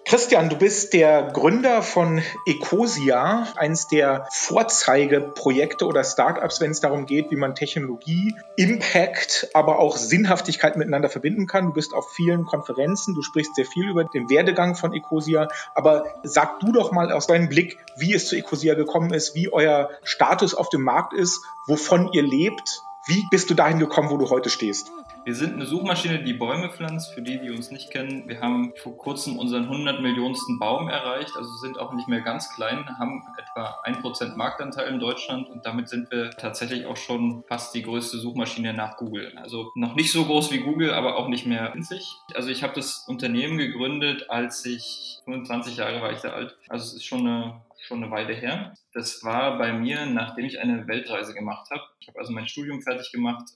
Christian, 0.10 0.50
du 0.50 0.56
bist 0.56 0.94
der 0.94 1.22
Gründer 1.22 1.84
von 1.84 2.24
Ecosia, 2.48 3.46
eines 3.56 3.88
der 3.88 4.26
Vorzeigeprojekte 4.32 5.86
oder 5.86 6.04
Startups, 6.04 6.60
wenn 6.60 6.72
es 6.72 6.80
darum 6.80 7.06
geht, 7.06 7.30
wie 7.30 7.36
man 7.36 7.54
Technologie, 7.54 8.34
Impact, 8.56 9.50
aber 9.54 9.78
auch 9.78 9.98
Sinnhaftigkeit 9.98 10.78
miteinander 10.78 11.10
verbinden 11.10 11.46
kann. 11.46 11.68
Du 11.68 11.74
bist 11.74 11.94
auf 11.94 12.10
vielen 12.12 12.46
Konferenzen, 12.46 13.14
du 13.14 13.22
sprichst 13.22 13.54
sehr 13.54 13.68
viel 13.68 13.88
über 13.88 14.04
den 14.04 14.32
Werdegang 14.32 14.74
von 14.74 14.96
Ecosia, 14.96 15.48
aber 15.76 16.06
sag 16.24 16.60
du 16.60 16.72
doch 16.72 16.92
mal 16.92 17.12
aus 17.12 17.28
deinem 17.28 17.48
Blick, 17.48 17.78
wie 17.96 18.16
es 18.16 18.26
zu 18.26 18.36
Ecosia 18.36 18.74
gekommen 18.74 19.14
ist, 19.14 19.36
wie 19.36 19.54
euer 19.54 19.92
Status 20.02 20.56
auf 20.56 20.70
dem 20.70 20.82
Markt 20.82 21.14
ist, 21.14 21.46
wovon 21.68 22.12
ihr 22.14 22.24
lebt. 22.24 22.82
Wie 23.10 23.26
bist 23.32 23.50
du 23.50 23.56
dahin 23.56 23.80
gekommen, 23.80 24.12
wo 24.12 24.18
du 24.18 24.30
heute 24.30 24.52
stehst? 24.52 24.92
Wir 25.26 25.34
sind 25.34 25.56
eine 25.56 25.66
Suchmaschine, 25.66 26.24
die 26.24 26.34
Bäume 26.34 26.70
pflanzt. 26.70 27.12
Für 27.12 27.24
die, 27.24 27.40
die 27.40 27.50
uns 27.50 27.72
nicht 27.72 27.90
kennen, 27.90 28.28
wir 28.28 28.40
haben 28.40 28.72
vor 28.76 28.96
kurzem 28.98 29.40
unseren 29.40 29.64
100 29.64 30.00
Millionensten 30.00 30.60
Baum 30.60 30.88
erreicht, 30.90 31.36
also 31.36 31.50
sind 31.58 31.80
auch 31.80 31.92
nicht 31.94 32.08
mehr 32.08 32.22
ganz 32.22 32.54
klein, 32.54 32.86
haben 33.00 33.24
etwa 33.36 33.82
1% 33.84 34.36
Marktanteil 34.36 34.94
in 34.94 35.00
Deutschland 35.00 35.50
und 35.50 35.66
damit 35.66 35.90
sind 35.90 36.12
wir 36.12 36.30
tatsächlich 36.30 36.86
auch 36.86 36.98
schon 36.98 37.44
fast 37.48 37.74
die 37.74 37.82
größte 37.82 38.20
Suchmaschine 38.20 38.76
nach 38.76 38.98
Google. 38.98 39.36
Also 39.38 39.72
noch 39.74 39.96
nicht 39.96 40.12
so 40.12 40.26
groß 40.26 40.52
wie 40.52 40.60
Google, 40.60 40.94
aber 40.94 41.18
auch 41.18 41.30
nicht 41.30 41.48
mehr 41.48 41.74
winzig. 41.74 42.16
Also 42.36 42.50
ich 42.50 42.62
habe 42.62 42.74
das 42.76 43.06
Unternehmen 43.08 43.58
gegründet, 43.58 44.30
als 44.30 44.64
ich 44.68 45.18
25 45.26 45.78
Jahre 45.78 46.04
war 46.04 46.12
ich 46.12 46.20
da 46.20 46.30
alt. 46.30 46.56
Also 46.70 46.86
es 46.86 46.94
ist 46.94 47.06
schon 47.06 47.26
eine 47.26 47.62
schon 47.90 48.04
eine 48.04 48.12
Weile 48.12 48.34
her. 48.34 48.74
Das 48.94 49.24
war 49.24 49.58
bei 49.58 49.74
mir, 49.74 50.06
nachdem 50.06 50.46
ich 50.46 50.62
eine 50.62 50.88
Weltreise 50.88 51.34
gemacht 51.34 51.70
habe. 51.72 51.82
Ich 52.00 52.08
habe 52.08 52.20
also 52.20 52.32
mein 52.32 52.48
Studium 52.48 52.82
fertig 52.82 53.12
gemacht, 53.12 53.50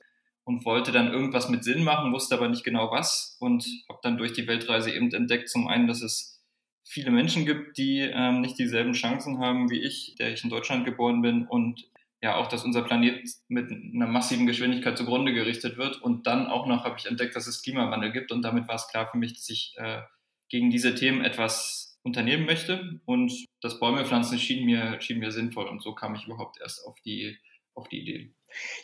und 0.45 0.65
wollte 0.65 0.91
dann 0.91 1.11
irgendwas 1.11 1.49
mit 1.49 1.63
Sinn 1.63 1.83
machen, 1.83 2.11
wusste 2.11 2.35
aber 2.35 2.49
nicht 2.49 2.63
genau 2.63 2.91
was 2.91 3.37
und 3.39 3.65
habe 3.87 3.99
dann 4.03 4.17
durch 4.17 4.33
die 4.33 4.47
Weltreise 4.47 4.91
eben 4.91 5.11
entdeckt, 5.13 5.49
zum 5.49 5.67
einen, 5.67 5.87
dass 5.87 6.01
es 6.01 6.41
viele 6.83 7.11
Menschen 7.11 7.45
gibt, 7.45 7.77
die 7.77 7.99
ähm, 7.99 8.41
nicht 8.41 8.59
dieselben 8.59 8.93
Chancen 8.93 9.39
haben 9.39 9.69
wie 9.69 9.81
ich, 9.81 10.15
der 10.19 10.33
ich 10.33 10.43
in 10.43 10.49
Deutschland 10.49 10.85
geboren 10.85 11.21
bin 11.21 11.47
und 11.47 11.89
ja 12.21 12.35
auch, 12.35 12.47
dass 12.47 12.65
unser 12.65 12.83
Planet 12.83 13.21
mit 13.47 13.71
einer 13.71 14.07
massiven 14.07 14.45
Geschwindigkeit 14.45 14.97
zugrunde 14.97 15.33
gerichtet 15.33 15.77
wird 15.77 16.01
und 16.01 16.27
dann 16.27 16.47
auch 16.47 16.67
noch 16.67 16.83
habe 16.83 16.95
ich 16.97 17.05
entdeckt, 17.05 17.35
dass 17.35 17.47
es 17.47 17.61
Klimawandel 17.61 18.11
gibt 18.11 18.31
und 18.31 18.41
damit 18.41 18.67
war 18.67 18.75
es 18.75 18.87
klar 18.87 19.07
für 19.07 19.17
mich, 19.17 19.33
dass 19.33 19.49
ich 19.49 19.73
äh, 19.77 20.01
gegen 20.49 20.69
diese 20.69 20.93
Themen 20.93 21.23
etwas 21.23 21.92
unternehmen 22.03 22.45
möchte 22.45 22.99
und 23.05 23.33
das 23.61 23.79
Bäume 23.79 24.05
pflanzen 24.05 24.37
schien 24.37 24.65
mir, 24.65 24.99
schien 25.01 25.19
mir 25.19 25.31
sinnvoll 25.31 25.67
und 25.67 25.81
so 25.81 25.93
kam 25.93 26.15
ich 26.15 26.25
überhaupt 26.25 26.59
erst 26.61 26.85
auf 26.85 26.99
die, 27.01 27.37
auf 27.73 27.87
die 27.87 28.01
Idee. 28.01 28.33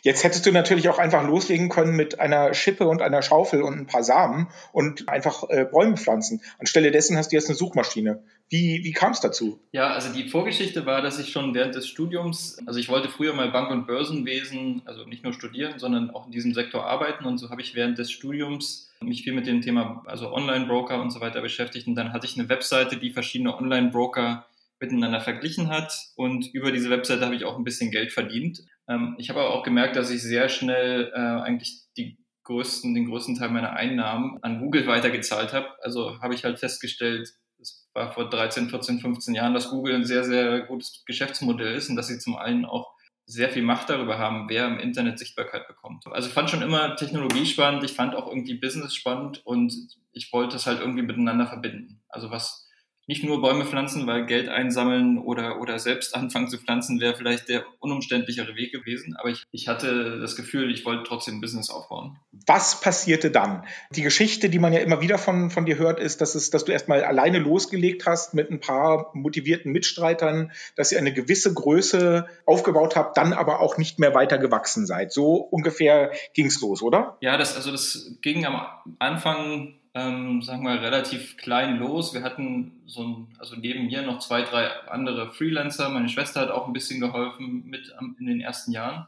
Jetzt 0.02 0.24
hättest 0.24 0.46
du 0.46 0.52
natürlich 0.52 0.88
auch 0.88 0.98
einfach 0.98 1.24
loslegen 1.24 1.68
können 1.68 1.94
mit 1.94 2.18
einer 2.18 2.54
Schippe 2.54 2.88
und 2.88 3.02
einer 3.02 3.22
Schaufel 3.22 3.62
und 3.62 3.74
ein 3.74 3.86
paar 3.86 4.02
Samen 4.02 4.48
und 4.72 5.08
einfach 5.08 5.44
äh, 5.48 5.64
Bäume 5.64 5.96
pflanzen. 5.96 6.40
Anstelle 6.58 6.90
dessen 6.90 7.16
hast 7.16 7.30
du 7.30 7.36
jetzt 7.36 7.48
eine 7.48 7.56
Suchmaschine. 7.56 8.24
Wie, 8.48 8.82
wie 8.82 8.92
kam 8.92 9.12
es 9.12 9.20
dazu? 9.20 9.60
Ja, 9.72 9.92
also 9.92 10.12
die 10.12 10.28
Vorgeschichte 10.28 10.86
war, 10.86 11.02
dass 11.02 11.20
ich 11.20 11.30
schon 11.30 11.54
während 11.54 11.74
des 11.74 11.86
Studiums, 11.86 12.58
also 12.66 12.80
ich 12.80 12.88
wollte 12.88 13.08
früher 13.08 13.32
mal 13.32 13.50
Bank- 13.52 13.70
und 13.70 13.86
Börsenwesen, 13.86 14.82
also 14.86 15.04
nicht 15.04 15.22
nur 15.22 15.32
studieren, 15.32 15.78
sondern 15.78 16.10
auch 16.10 16.26
in 16.26 16.32
diesem 16.32 16.52
Sektor 16.52 16.84
arbeiten. 16.84 17.24
Und 17.24 17.38
so 17.38 17.50
habe 17.50 17.62
ich 17.62 17.74
während 17.74 17.98
des 17.98 18.10
Studiums 18.10 18.89
mich 19.02 19.22
viel 19.22 19.32
mit 19.32 19.46
dem 19.46 19.62
Thema, 19.62 20.02
also 20.06 20.32
Online-Broker 20.32 21.00
und 21.00 21.10
so 21.10 21.20
weiter 21.20 21.40
beschäftigt. 21.40 21.86
Und 21.86 21.94
dann 21.94 22.12
hatte 22.12 22.26
ich 22.26 22.38
eine 22.38 22.48
Webseite, 22.48 22.96
die 22.96 23.12
verschiedene 23.12 23.56
Online-Broker 23.56 24.46
miteinander 24.78 25.20
verglichen 25.20 25.68
hat. 25.68 25.92
Und 26.16 26.52
über 26.52 26.72
diese 26.72 26.90
Webseite 26.90 27.24
habe 27.24 27.34
ich 27.34 27.44
auch 27.44 27.56
ein 27.56 27.64
bisschen 27.64 27.90
Geld 27.90 28.12
verdient. 28.12 28.60
Ähm, 28.88 29.14
ich 29.18 29.30
habe 29.30 29.40
aber 29.40 29.54
auch 29.54 29.62
gemerkt, 29.62 29.96
dass 29.96 30.10
ich 30.10 30.22
sehr 30.22 30.48
schnell 30.48 31.12
äh, 31.14 31.18
eigentlich 31.18 31.82
die 31.96 32.18
größten, 32.44 32.94
den 32.94 33.06
größten 33.06 33.36
Teil 33.36 33.50
meiner 33.50 33.74
Einnahmen 33.74 34.38
an 34.42 34.60
Google 34.60 34.86
weitergezahlt 34.86 35.52
habe. 35.52 35.68
Also 35.82 36.20
habe 36.20 36.34
ich 36.34 36.44
halt 36.44 36.58
festgestellt, 36.58 37.28
es 37.58 37.88
war 37.92 38.12
vor 38.12 38.28
13, 38.28 38.70
14, 38.70 39.00
15 39.00 39.34
Jahren, 39.34 39.54
dass 39.54 39.70
Google 39.70 39.94
ein 39.94 40.04
sehr, 40.04 40.24
sehr 40.24 40.62
gutes 40.62 41.04
Geschäftsmodell 41.06 41.74
ist 41.74 41.90
und 41.90 41.96
dass 41.96 42.08
sie 42.08 42.18
zum 42.18 42.36
einen 42.36 42.64
auch 42.64 42.92
sehr 43.30 43.50
viel 43.50 43.62
Macht 43.62 43.88
darüber 43.88 44.18
haben, 44.18 44.48
wer 44.48 44.66
im 44.66 44.80
Internet 44.80 45.18
Sichtbarkeit 45.18 45.68
bekommt. 45.68 46.04
Also 46.08 46.28
ich 46.28 46.34
fand 46.34 46.50
schon 46.50 46.62
immer 46.62 46.96
Technologie 46.96 47.46
spannend, 47.46 47.84
ich 47.84 47.92
fand 47.92 48.16
auch 48.16 48.26
irgendwie 48.26 48.54
Business 48.54 48.92
spannend 48.94 49.46
und 49.46 49.72
ich 50.12 50.32
wollte 50.32 50.56
es 50.56 50.66
halt 50.66 50.80
irgendwie 50.80 51.02
miteinander 51.02 51.46
verbinden. 51.46 52.02
Also 52.08 52.32
was 52.32 52.68
nicht 53.10 53.24
nur 53.24 53.42
Bäume 53.42 53.64
pflanzen, 53.64 54.06
weil 54.06 54.24
Geld 54.24 54.48
einsammeln 54.48 55.18
oder, 55.18 55.60
oder 55.60 55.80
selbst 55.80 56.14
anfangen 56.14 56.48
zu 56.48 56.58
pflanzen 56.58 57.00
wäre 57.00 57.16
vielleicht 57.16 57.48
der 57.48 57.64
unumständlichere 57.80 58.54
Weg 58.54 58.70
gewesen. 58.70 59.16
Aber 59.18 59.30
ich, 59.30 59.42
ich 59.50 59.66
hatte 59.66 60.20
das 60.20 60.36
Gefühl, 60.36 60.72
ich 60.72 60.84
wollte 60.84 61.02
trotzdem 61.02 61.38
ein 61.38 61.40
Business 61.40 61.70
aufbauen. 61.70 62.20
Was 62.46 62.80
passierte 62.80 63.32
dann? 63.32 63.64
Die 63.90 64.02
Geschichte, 64.02 64.48
die 64.48 64.60
man 64.60 64.72
ja 64.72 64.78
immer 64.78 65.00
wieder 65.00 65.18
von, 65.18 65.50
von 65.50 65.66
dir 65.66 65.76
hört, 65.76 65.98
ist, 65.98 66.20
dass, 66.20 66.36
es, 66.36 66.50
dass 66.50 66.64
du 66.64 66.70
erstmal 66.70 67.02
alleine 67.02 67.40
losgelegt 67.40 68.06
hast 68.06 68.32
mit 68.32 68.48
ein 68.48 68.60
paar 68.60 69.10
motivierten 69.12 69.72
Mitstreitern, 69.72 70.52
dass 70.76 70.92
ihr 70.92 70.98
eine 70.98 71.12
gewisse 71.12 71.52
Größe 71.52 72.28
aufgebaut 72.46 72.94
habt, 72.94 73.16
dann 73.16 73.32
aber 73.32 73.58
auch 73.58 73.76
nicht 73.76 73.98
mehr 73.98 74.14
weiter 74.14 74.38
gewachsen 74.38 74.86
seid. 74.86 75.12
So 75.12 75.34
ungefähr 75.34 76.12
ging 76.32 76.46
es 76.46 76.60
los, 76.60 76.80
oder? 76.80 77.16
Ja, 77.22 77.36
das, 77.36 77.56
also 77.56 77.72
das 77.72 78.18
ging 78.22 78.46
am 78.46 78.60
Anfang 79.00 79.79
ähm, 80.00 80.42
sagen 80.42 80.64
wir, 80.64 80.80
relativ 80.80 81.36
klein 81.36 81.78
los. 81.78 82.14
Wir 82.14 82.22
hatten 82.22 82.82
so 82.86 83.02
ein, 83.02 83.36
also 83.38 83.56
neben 83.56 83.86
mir 83.86 84.02
noch 84.02 84.18
zwei, 84.18 84.42
drei 84.42 84.70
andere 84.88 85.28
Freelancer. 85.28 85.88
Meine 85.88 86.08
Schwester 86.08 86.40
hat 86.40 86.50
auch 86.50 86.66
ein 86.66 86.72
bisschen 86.72 87.00
geholfen 87.00 87.64
mit 87.66 87.92
in 88.18 88.26
den 88.26 88.40
ersten 88.40 88.72
Jahren. 88.72 89.06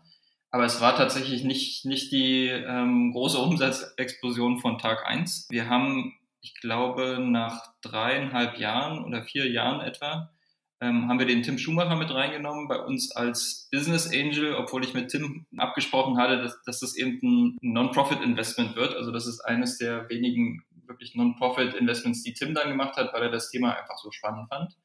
Aber 0.51 0.65
es 0.65 0.81
war 0.81 0.95
tatsächlich 0.97 1.45
nicht, 1.45 1.87
nicht 1.87 2.13
die 2.13 2.47
ähm, 2.49 3.13
große 3.13 3.39
Umsatzexplosion 3.39 4.59
von 4.59 4.79
Tag 4.79 5.07
eins. 5.07 5.47
Wir 5.51 5.69
haben, 5.69 6.15
ich 6.43 6.55
glaube, 6.61 7.19
nach 7.21 7.73
dreieinhalb 7.81 8.59
Jahren 8.59 9.03
oder 9.05 9.23
vier 9.23 9.51
Jahren 9.51 9.81
etwa, 9.81 10.31
ähm, 10.83 11.09
haben 11.09 11.21
wir 11.21 11.27
den 11.27 11.43
Tim 11.43 11.59
Schumacher 11.59 11.95
mit 11.95 12.13
reingenommen 12.13 12.67
bei 12.67 12.79
uns 12.79 13.15
als 13.15 13.69
Business 13.71 14.13
Angel, 14.13 14.55
obwohl 14.57 14.85
ich 14.85 14.95
mit 14.95 15.11
Tim 15.11 15.47
abgesprochen 15.57 16.19
hatte, 16.19 16.43
dass, 16.43 16.61
dass 16.65 16.81
das 16.81 16.97
eben 16.97 17.21
ein 17.23 17.59
Non-Profit-Investment 17.63 18.75
wird. 18.75 18.95
Also 18.97 19.13
das 19.13 19.27
ist 19.27 19.41
eines 19.41 19.79
der 19.79 20.09
wenigen 20.11 20.65
wirklich 20.93 21.15
Non-Profit-Investments, 21.15 22.23
die 22.23 22.35
Tim 22.35 22.55
dann 22.55 22.69
gemacht 22.69 22.97
hat, 22.97 23.13
weil 23.13 23.23
er 23.23 23.31
das 23.31 23.51
Thema 23.51 23.77
einfach 23.77 23.99
so 23.99 24.11
spannend 24.11 24.49
fand. 24.49 24.77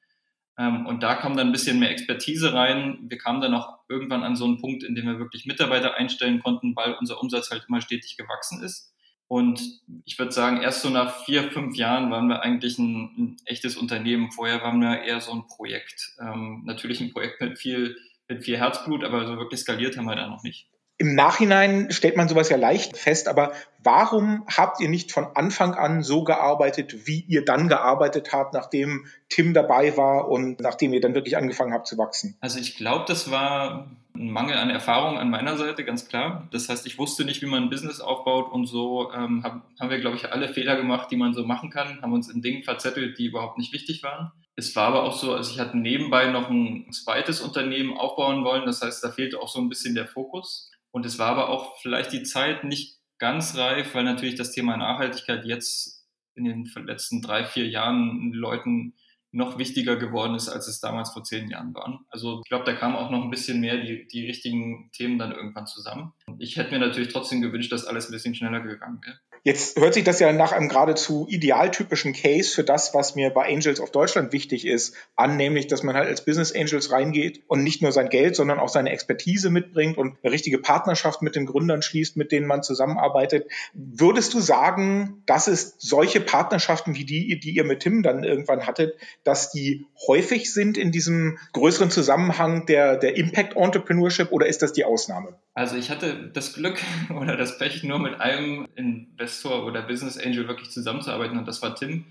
Ähm, 0.57 0.85
und 0.87 1.03
da 1.03 1.15
kam 1.15 1.37
dann 1.37 1.47
ein 1.47 1.51
bisschen 1.51 1.79
mehr 1.79 1.91
Expertise 1.91 2.53
rein. 2.53 2.97
Wir 3.07 3.17
kamen 3.17 3.41
dann 3.41 3.53
auch 3.53 3.79
irgendwann 3.87 4.23
an 4.23 4.35
so 4.35 4.45
einen 4.45 4.59
Punkt, 4.59 4.83
in 4.83 4.95
dem 4.95 5.05
wir 5.05 5.19
wirklich 5.19 5.45
Mitarbeiter 5.45 5.95
einstellen 5.95 6.41
konnten, 6.41 6.75
weil 6.75 6.95
unser 6.99 7.21
Umsatz 7.21 7.51
halt 7.51 7.65
immer 7.67 7.81
stetig 7.81 8.17
gewachsen 8.17 8.63
ist. 8.63 8.93
Und 9.27 9.61
ich 10.05 10.17
würde 10.17 10.31
sagen, 10.31 10.61
erst 10.61 10.81
so 10.81 10.89
nach 10.89 11.25
vier, 11.25 11.51
fünf 11.51 11.75
Jahren 11.75 12.09
waren 12.09 12.27
wir 12.27 12.41
eigentlich 12.43 12.79
ein, 12.79 13.13
ein 13.17 13.37
echtes 13.45 13.75
Unternehmen. 13.75 14.31
Vorher 14.31 14.61
waren 14.61 14.79
wir 14.79 15.01
eher 15.01 15.19
so 15.19 15.33
ein 15.33 15.47
Projekt. 15.47 16.15
Ähm, 16.19 16.63
natürlich 16.65 17.01
ein 17.01 17.11
Projekt 17.11 17.41
mit 17.41 17.59
viel, 17.59 17.97
mit 18.29 18.45
viel 18.45 18.57
Herzblut, 18.57 19.03
aber 19.03 19.27
so 19.27 19.37
wirklich 19.37 19.59
skaliert 19.59 19.97
haben 19.97 20.05
wir 20.05 20.15
da 20.15 20.27
noch 20.27 20.43
nicht. 20.43 20.69
Im 20.99 21.13
Nachhinein 21.13 21.91
stellt 21.91 22.17
man 22.17 22.27
sowas 22.27 22.49
ja 22.49 22.57
leicht 22.57 22.97
fest, 22.97 23.27
aber 23.27 23.51
warum 23.83 24.45
habt 24.47 24.81
ihr 24.81 24.89
nicht 24.89 25.11
von 25.11 25.27
Anfang 25.35 25.75
an 25.75 26.01
so 26.01 26.23
gearbeitet, 26.23 27.05
wie 27.05 27.23
ihr 27.27 27.45
dann 27.45 27.67
gearbeitet 27.67 28.33
habt, 28.33 28.53
nachdem 28.53 29.05
Tim 29.29 29.53
dabei 29.53 29.95
war 29.95 30.27
und 30.27 30.59
nachdem 30.59 30.93
ihr 30.93 31.01
dann 31.01 31.13
wirklich 31.13 31.37
angefangen 31.37 31.73
habt 31.73 31.85
zu 31.85 31.99
wachsen? 31.99 32.35
Also 32.41 32.59
ich 32.59 32.77
glaube, 32.77 33.05
das 33.07 33.29
war 33.29 33.91
ein 34.15 34.31
Mangel 34.31 34.57
an 34.57 34.69
Erfahrung 34.69 35.17
an 35.17 35.29
meiner 35.29 35.55
Seite, 35.57 35.85
ganz 35.85 36.07
klar. 36.07 36.47
Das 36.51 36.69
heißt, 36.69 36.87
ich 36.87 36.97
wusste 36.97 37.25
nicht, 37.25 37.41
wie 37.41 37.45
man 37.45 37.63
ein 37.63 37.69
Business 37.69 38.01
aufbaut 38.01 38.51
und 38.51 38.65
so 38.65 39.11
ähm, 39.13 39.43
haben, 39.43 39.61
haben 39.79 39.89
wir, 39.89 39.99
glaube 39.99 40.17
ich, 40.17 40.31
alle 40.31 40.49
Fehler 40.49 40.75
gemacht, 40.75 41.09
die 41.11 41.15
man 41.15 41.33
so 41.33 41.45
machen 41.45 41.69
kann, 41.69 42.01
haben 42.01 42.13
uns 42.13 42.29
in 42.29 42.41
Dingen 42.41 42.63
verzettelt, 42.63 43.19
die 43.19 43.25
überhaupt 43.25 43.57
nicht 43.57 43.73
wichtig 43.73 44.01
waren. 44.03 44.31
Es 44.55 44.75
war 44.75 44.87
aber 44.87 45.03
auch 45.03 45.15
so, 45.15 45.33
also 45.33 45.51
ich 45.51 45.59
hatte 45.59 45.77
nebenbei 45.77 46.31
noch 46.31 46.49
ein 46.49 46.91
zweites 46.91 47.41
Unternehmen 47.41 47.95
aufbauen 47.95 48.43
wollen, 48.43 48.65
das 48.65 48.81
heißt, 48.81 49.03
da 49.03 49.11
fehlte 49.11 49.39
auch 49.39 49.49
so 49.49 49.59
ein 49.59 49.69
bisschen 49.69 49.93
der 49.93 50.07
Fokus. 50.07 50.71
Und 50.91 51.05
es 51.05 51.19
war 51.19 51.29
aber 51.29 51.49
auch 51.49 51.77
vielleicht 51.81 52.11
die 52.11 52.23
Zeit 52.23 52.63
nicht 52.63 52.97
ganz 53.19 53.55
reif, 53.57 53.93
weil 53.93 54.03
natürlich 54.03 54.35
das 54.35 54.51
Thema 54.51 54.77
Nachhaltigkeit 54.77 55.45
jetzt 55.45 56.05
in 56.35 56.45
den 56.45 56.69
letzten 56.85 57.21
drei, 57.21 57.45
vier 57.45 57.67
Jahren 57.67 58.31
Leuten 58.31 58.93
noch 59.31 59.57
wichtiger 59.57 59.97
geworden 59.97 60.35
ist, 60.35 60.49
als 60.49 60.67
es 60.67 60.79
damals 60.79 61.11
vor 61.11 61.23
zehn 61.23 61.49
Jahren 61.49 61.73
war. 61.73 61.99
Also 62.09 62.41
ich 62.43 62.49
glaube, 62.49 62.65
da 62.65 62.73
kamen 62.73 62.95
auch 62.95 63.11
noch 63.11 63.23
ein 63.23 63.29
bisschen 63.29 63.59
mehr 63.59 63.77
die, 63.77 64.07
die 64.07 64.25
richtigen 64.25 64.89
Themen 64.93 65.19
dann 65.19 65.31
irgendwann 65.31 65.67
zusammen. 65.67 66.13
Ich 66.39 66.55
hätte 66.55 66.71
mir 66.71 66.79
natürlich 66.79 67.11
trotzdem 67.11 67.41
gewünscht, 67.41 67.71
dass 67.71 67.85
alles 67.85 68.07
ein 68.07 68.13
bisschen 68.13 68.35
schneller 68.35 68.61
gegangen 68.61 68.99
wäre. 69.03 69.19
Jetzt 69.47 69.79
hört 69.79 69.93
sich 69.93 70.03
das 70.03 70.19
ja 70.19 70.33
nach 70.33 70.51
einem 70.51 70.67
geradezu 70.67 71.25
idealtypischen 71.29 72.11
Case 72.11 72.53
für 72.53 72.65
das, 72.65 72.93
was 72.93 73.15
mir 73.15 73.29
bei 73.29 73.47
Angels 73.47 73.79
of 73.79 73.91
Deutschland 73.91 74.33
wichtig 74.33 74.67
ist, 74.67 74.93
an, 75.15 75.37
nämlich, 75.37 75.67
dass 75.67 75.83
man 75.83 75.95
halt 75.95 76.09
als 76.09 76.25
Business 76.25 76.53
Angels 76.53 76.91
reingeht 76.91 77.43
und 77.47 77.63
nicht 77.63 77.81
nur 77.81 77.93
sein 77.93 78.09
Geld, 78.09 78.35
sondern 78.35 78.59
auch 78.59 78.67
seine 78.67 78.89
Expertise 78.89 79.49
mitbringt 79.49 79.97
und 79.97 80.17
eine 80.21 80.33
richtige 80.33 80.57
Partnerschaft 80.57 81.21
mit 81.21 81.37
den 81.37 81.45
Gründern 81.45 81.81
schließt, 81.81 82.17
mit 82.17 82.33
denen 82.33 82.45
man 82.45 82.61
zusammenarbeitet. 82.61 83.49
Würdest 83.73 84.33
du 84.33 84.41
sagen, 84.41 85.23
dass 85.27 85.47
es 85.47 85.75
solche 85.77 86.19
Partnerschaften 86.19 86.95
wie 86.95 87.05
die, 87.05 87.39
die 87.39 87.51
ihr 87.51 87.63
mit 87.63 87.79
Tim 87.79 88.03
dann 88.03 88.25
irgendwann 88.25 88.67
hattet, 88.67 88.95
dass 89.23 89.49
die 89.49 89.85
häufig 90.07 90.53
sind 90.53 90.77
in 90.77 90.91
diesem 90.91 91.37
größeren 91.53 91.89
Zusammenhang 91.89 92.65
der, 92.65 92.97
der 92.97 93.15
Impact 93.15 93.55
Entrepreneurship 93.55 94.29
oder 94.33 94.47
ist 94.47 94.61
das 94.61 94.73
die 94.73 94.83
Ausnahme? 94.83 95.37
Also 95.53 95.77
ich 95.77 95.89
hatte 95.89 96.29
das 96.33 96.51
Glück 96.51 96.81
oder 97.17 97.37
das 97.37 97.57
Pech, 97.57 97.83
nur 97.83 97.99
mit 97.99 98.19
einem 98.19 98.67
Investor 98.75 99.36
oder 99.45 99.81
Business 99.81 100.17
Angel 100.17 100.47
wirklich 100.47 100.69
zusammenzuarbeiten 100.69 101.37
und 101.37 101.47
das 101.47 101.61
war 101.61 101.75
Tim. 101.75 102.05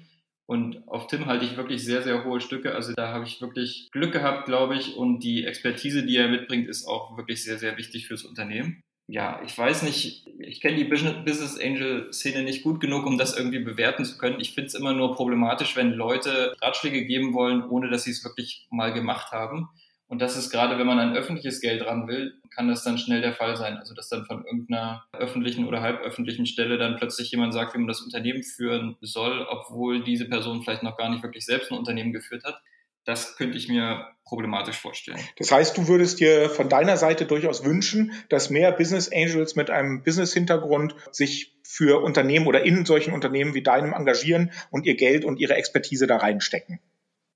Und 0.47 0.87
auf 0.87 1.09
Tim 1.09 1.27
halte 1.27 1.45
ich 1.45 1.57
wirklich 1.57 1.85
sehr, 1.85 2.03
sehr 2.03 2.25
hohe 2.25 2.41
Stücke. 2.41 2.75
Also 2.75 2.93
da 2.95 3.09
habe 3.09 3.25
ich 3.25 3.41
wirklich 3.41 3.89
Glück 3.91 4.13
gehabt, 4.13 4.47
glaube 4.47 4.77
ich. 4.77 4.97
Und 4.97 5.21
die 5.21 5.45
Expertise, 5.45 6.07
die 6.07 6.17
er 6.17 6.29
mitbringt, 6.29 6.69
ist 6.69 6.87
auch 6.87 7.17
wirklich 7.17 7.43
sehr, 7.43 7.59
sehr 7.59 7.77
wichtig 7.77 8.07
fürs 8.07 8.23
Unternehmen. 8.23 8.81
Ja, 9.09 9.41
ich 9.45 9.57
weiß 9.57 9.83
nicht, 9.83 10.27
ich 10.39 10.61
kenne 10.61 10.77
die 10.77 10.85
Business 10.85 11.61
Angel 11.61 12.13
Szene 12.13 12.43
nicht 12.43 12.65
gut 12.65 12.81
genug, 12.81 13.07
um 13.07 13.19
das 13.19 13.37
irgendwie 13.37 13.61
bewerten 13.61 14.05
zu 14.05 14.19
können. 14.19 14.41
Ich 14.41 14.55
finde 14.55 14.69
es 14.69 14.75
immer 14.75 14.95
nur 14.95 15.15
problematisch, 15.15 15.77
wenn 15.77 15.93
Leute 15.93 16.57
Ratschläge 16.61 17.05
geben 17.05 17.33
wollen, 17.33 17.63
ohne 17.69 17.89
dass 17.89 18.05
sie 18.05 18.11
es 18.11 18.25
wirklich 18.25 18.67
mal 18.71 18.93
gemacht 18.93 19.33
haben. 19.33 19.69
Und 20.09 20.23
das 20.23 20.37
ist 20.37 20.51
gerade, 20.51 20.79
wenn 20.79 20.87
man 20.87 21.01
an 21.01 21.17
öffentliches 21.17 21.61
Geld 21.61 21.85
ran 21.85 22.07
will, 22.07 22.41
kann 22.55 22.69
das 22.69 22.85
dann 22.85 22.97
schnell 22.97 23.23
der 23.23 23.33
Fall 23.33 23.57
sein. 23.57 23.77
Also 23.77 23.93
dass 23.93 24.09
dann 24.09 24.25
von 24.25 24.45
irgendeiner 24.45 25.05
öffentlichen 25.13 25.67
oder 25.67 25.81
halböffentlichen 25.81 26.47
Stelle 26.47 26.79
dann 26.79 26.97
plötzlich 26.97 27.31
jemand 27.33 27.53
sagt, 27.53 27.75
wie 27.75 27.79
man 27.79 27.89
das 27.89 28.03
Unternehmen 28.03 28.45
führen 28.45 28.97
soll, 29.01 29.45
obwohl 29.49 30.05
diese 30.05 30.29
Person 30.29 30.63
vielleicht 30.63 30.85
noch 30.85 30.97
gar 30.97 31.11
nicht 31.11 31.25
wirklich 31.25 31.45
selbst 31.45 31.73
ein 31.73 31.79
Unternehmen 31.79 32.13
geführt 32.13 32.45
hat. 32.45 32.63
Das 33.05 33.37
könnte 33.37 33.57
ich 33.57 33.69
mir 33.69 34.07
problematisch 34.25 34.79
vorstellen. 34.79 35.21
Das 35.39 35.53
heißt, 35.53 35.77
du 35.77 35.87
würdest 35.87 36.19
dir 36.19 36.51
von 36.51 36.69
deiner 36.69 36.97
Seite 36.97 37.25
durchaus 37.25 37.65
wünschen, 37.65 38.13
dass 38.29 38.51
mehr 38.51 38.73
Business 38.73 39.11
Angels 39.13 39.55
mit 39.55 39.71
einem 39.71 40.03
Business-Hintergrund 40.03 40.95
sich 41.13 41.57
für 41.63 42.03
Unternehmen 42.03 42.47
oder 42.49 42.65
in 42.65 42.85
solchen 42.85 43.13
Unternehmen 43.13 43.55
wie 43.55 43.63
deinem 43.63 43.93
engagieren 43.93 44.51
und 44.71 44.87
ihr 44.87 44.97
Geld 44.97 45.25
und 45.25 45.39
ihre 45.39 45.55
Expertise 45.55 46.09
da 46.09 46.17
reinstecken. 46.17 46.81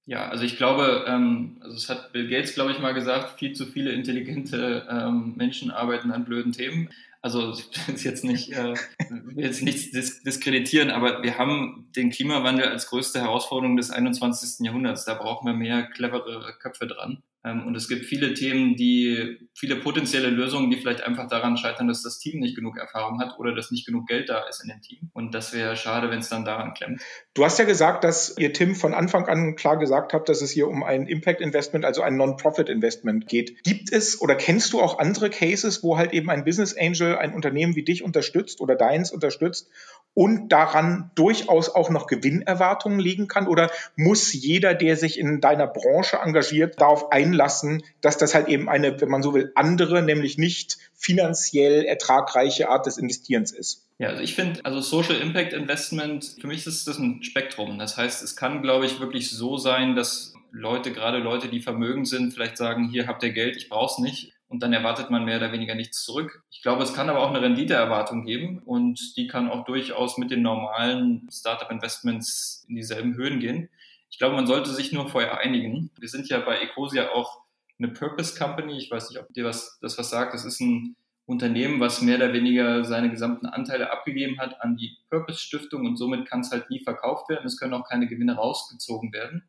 Ja, 0.06 0.28
also 0.28 0.44
ich 0.44 0.56
glaube, 0.56 1.04
ähm, 1.06 1.58
also 1.60 1.76
es 1.76 1.88
hat 1.88 2.12
Bill 2.12 2.28
Gates, 2.28 2.54
glaube 2.54 2.72
ich, 2.72 2.78
mal 2.78 2.94
gesagt, 2.94 3.38
viel 3.38 3.52
zu 3.52 3.66
viele 3.66 3.92
intelligente 3.92 4.86
ähm, 4.90 5.34
Menschen 5.36 5.70
arbeiten 5.70 6.10
an 6.10 6.24
blöden 6.24 6.52
Themen. 6.52 6.90
Also 7.22 7.52
will 7.86 7.96
jetzt 7.96 8.24
nicht, 8.24 8.52
äh, 8.52 8.74
will 9.08 9.44
jetzt 9.44 9.62
nichts 9.62 9.90
dis 9.90 10.22
diskreditieren, 10.22 10.90
aber 10.90 11.22
wir 11.22 11.38
haben 11.38 11.90
den 11.94 12.10
Klimawandel 12.10 12.68
als 12.68 12.86
größte 12.86 13.20
Herausforderung 13.20 13.76
des 13.76 13.90
21. 13.90 14.64
Jahrhunderts. 14.66 15.04
Da 15.04 15.14
brauchen 15.14 15.46
wir 15.46 15.54
mehr 15.54 15.84
clevere 15.84 16.54
Köpfe 16.58 16.86
dran. 16.86 17.22
Ähm, 17.44 17.66
und 17.66 17.74
es 17.74 17.88
gibt 17.88 18.04
viele 18.04 18.34
Themen, 18.34 18.76
die, 18.76 19.38
viele 19.54 19.76
potenzielle 19.76 20.28
Lösungen, 20.28 20.70
die 20.70 20.76
vielleicht 20.76 21.02
einfach 21.02 21.28
daran 21.28 21.56
scheitern, 21.56 21.88
dass 21.88 22.02
das 22.02 22.18
Team 22.18 22.40
nicht 22.40 22.54
genug 22.54 22.76
Erfahrung 22.76 23.20
hat 23.20 23.38
oder 23.38 23.54
dass 23.54 23.70
nicht 23.70 23.86
genug 23.86 24.06
Geld 24.06 24.28
da 24.28 24.46
ist 24.48 24.62
in 24.62 24.68
dem 24.68 24.80
Team. 24.82 25.10
Und 25.14 25.34
das 25.34 25.52
wäre 25.52 25.76
schade, 25.76 26.10
wenn 26.10 26.18
es 26.18 26.28
dann 26.28 26.44
daran 26.44 26.74
klemmt. 26.74 27.02
Du 27.34 27.44
hast 27.44 27.58
ja 27.58 27.64
gesagt, 27.64 28.04
dass 28.04 28.36
ihr 28.38 28.52
Tim 28.52 28.74
von 28.74 28.92
Anfang 28.92 29.26
an 29.26 29.56
klar 29.56 29.78
gesagt 29.78 30.12
habt, 30.12 30.28
dass 30.28 30.42
es 30.42 30.50
hier 30.50 30.68
um 30.68 30.82
ein 30.82 31.06
Impact 31.06 31.40
Investment, 31.40 31.84
also 31.84 32.02
ein 32.02 32.16
Non-Profit 32.16 32.68
Investment 32.68 33.26
geht. 33.26 33.62
Gibt 33.64 33.92
es 33.92 34.20
oder 34.20 34.34
kennst 34.34 34.72
du 34.72 34.80
auch 34.80 34.98
andere 34.98 35.30
Cases, 35.30 35.82
wo 35.82 35.96
halt 35.96 36.12
eben 36.12 36.28
ein 36.30 36.44
Business 36.44 36.76
Angel 36.76 37.16
ein 37.16 37.34
Unternehmen 37.34 37.74
wie 37.74 37.84
dich 37.84 38.02
unterstützt 38.02 38.60
oder 38.60 38.76
deins 38.76 39.12
unterstützt 39.12 39.70
und 40.14 40.50
daran 40.50 41.10
durchaus 41.14 41.68
auch 41.68 41.90
noch 41.90 42.06
Gewinnerwartungen 42.06 42.98
liegen 42.98 43.28
kann? 43.28 43.46
Oder 43.46 43.70
muss 43.96 44.32
jeder, 44.32 44.74
der 44.74 44.96
sich 44.96 45.18
in 45.18 45.40
deiner 45.40 45.66
Branche 45.66 46.18
engagiert, 46.18 46.80
darauf 46.80 47.12
einlassen, 47.12 47.82
dass 48.00 48.18
das 48.18 48.34
halt 48.34 48.48
eben 48.48 48.68
eine, 48.68 49.00
wenn 49.00 49.08
man 49.08 49.22
so 49.22 49.34
will, 49.34 49.52
andere, 49.54 50.02
nämlich 50.02 50.38
nicht 50.38 50.78
finanziell 50.94 51.84
ertragreiche 51.84 52.68
Art 52.68 52.86
des 52.86 52.98
Investierens 52.98 53.52
ist? 53.52 53.86
Ja, 53.98 54.08
also 54.08 54.22
ich 54.22 54.34
finde, 54.34 54.64
also 54.64 54.80
Social 54.80 55.20
Impact 55.20 55.52
Investment, 55.52 56.36
für 56.40 56.46
mich 56.46 56.66
ist 56.66 56.88
das 56.88 56.98
ein 56.98 57.22
Spektrum. 57.22 57.78
Das 57.78 57.96
heißt, 57.96 58.22
es 58.22 58.34
kann, 58.34 58.62
glaube 58.62 58.86
ich, 58.86 59.00
wirklich 59.00 59.30
so 59.30 59.58
sein, 59.58 59.94
dass 59.94 60.34
Leute, 60.52 60.92
gerade 60.92 61.18
Leute, 61.18 61.48
die 61.48 61.60
vermögend 61.60 62.08
sind, 62.08 62.32
vielleicht 62.32 62.56
sagen, 62.56 62.88
hier 62.88 63.06
habt 63.06 63.22
ihr 63.22 63.30
Geld, 63.30 63.56
ich 63.56 63.68
brauche 63.68 63.92
es 63.92 63.98
nicht 63.98 64.32
und 64.50 64.64
dann 64.64 64.72
erwartet 64.72 65.10
man 65.10 65.24
mehr 65.24 65.36
oder 65.36 65.52
weniger 65.52 65.76
nichts 65.76 66.04
zurück. 66.04 66.42
Ich 66.50 66.60
glaube, 66.60 66.82
es 66.82 66.92
kann 66.92 67.08
aber 67.08 67.20
auch 67.20 67.30
eine 67.30 67.40
Renditeerwartung 67.40 68.24
geben 68.26 68.58
und 68.58 69.16
die 69.16 69.28
kann 69.28 69.48
auch 69.48 69.64
durchaus 69.64 70.18
mit 70.18 70.32
den 70.32 70.42
normalen 70.42 71.28
Startup-Investments 71.30 72.66
in 72.68 72.74
dieselben 72.74 73.14
Höhen 73.14 73.38
gehen. 73.38 73.68
Ich 74.10 74.18
glaube, 74.18 74.34
man 74.34 74.48
sollte 74.48 74.70
sich 74.70 74.90
nur 74.90 75.08
vorher 75.08 75.38
einigen. 75.38 75.90
Wir 75.98 76.08
sind 76.08 76.28
ja 76.28 76.40
bei 76.40 76.58
Ecosia 76.58 77.10
auch 77.12 77.42
eine 77.78 77.92
Purpose 77.92 78.36
Company. 78.36 78.76
Ich 78.76 78.90
weiß 78.90 79.10
nicht, 79.10 79.20
ob 79.20 79.32
dir 79.32 79.44
was, 79.44 79.78
das 79.80 79.96
was 79.98 80.10
sagt. 80.10 80.34
Das 80.34 80.44
ist 80.44 80.60
ein 80.60 80.96
Unternehmen, 81.26 81.78
was 81.78 82.02
mehr 82.02 82.16
oder 82.16 82.32
weniger 82.32 82.82
seine 82.82 83.08
gesamten 83.08 83.46
Anteile 83.46 83.92
abgegeben 83.92 84.40
hat 84.40 84.60
an 84.60 84.76
die 84.76 84.96
Purpose 85.10 85.38
Stiftung 85.38 85.86
und 85.86 85.96
somit 85.96 86.26
kann 86.28 86.40
es 86.40 86.50
halt 86.50 86.70
nie 86.70 86.82
verkauft 86.82 87.28
werden. 87.28 87.46
Es 87.46 87.56
können 87.56 87.74
auch 87.74 87.88
keine 87.88 88.08
Gewinne 88.08 88.34
rausgezogen 88.34 89.12
werden 89.12 89.44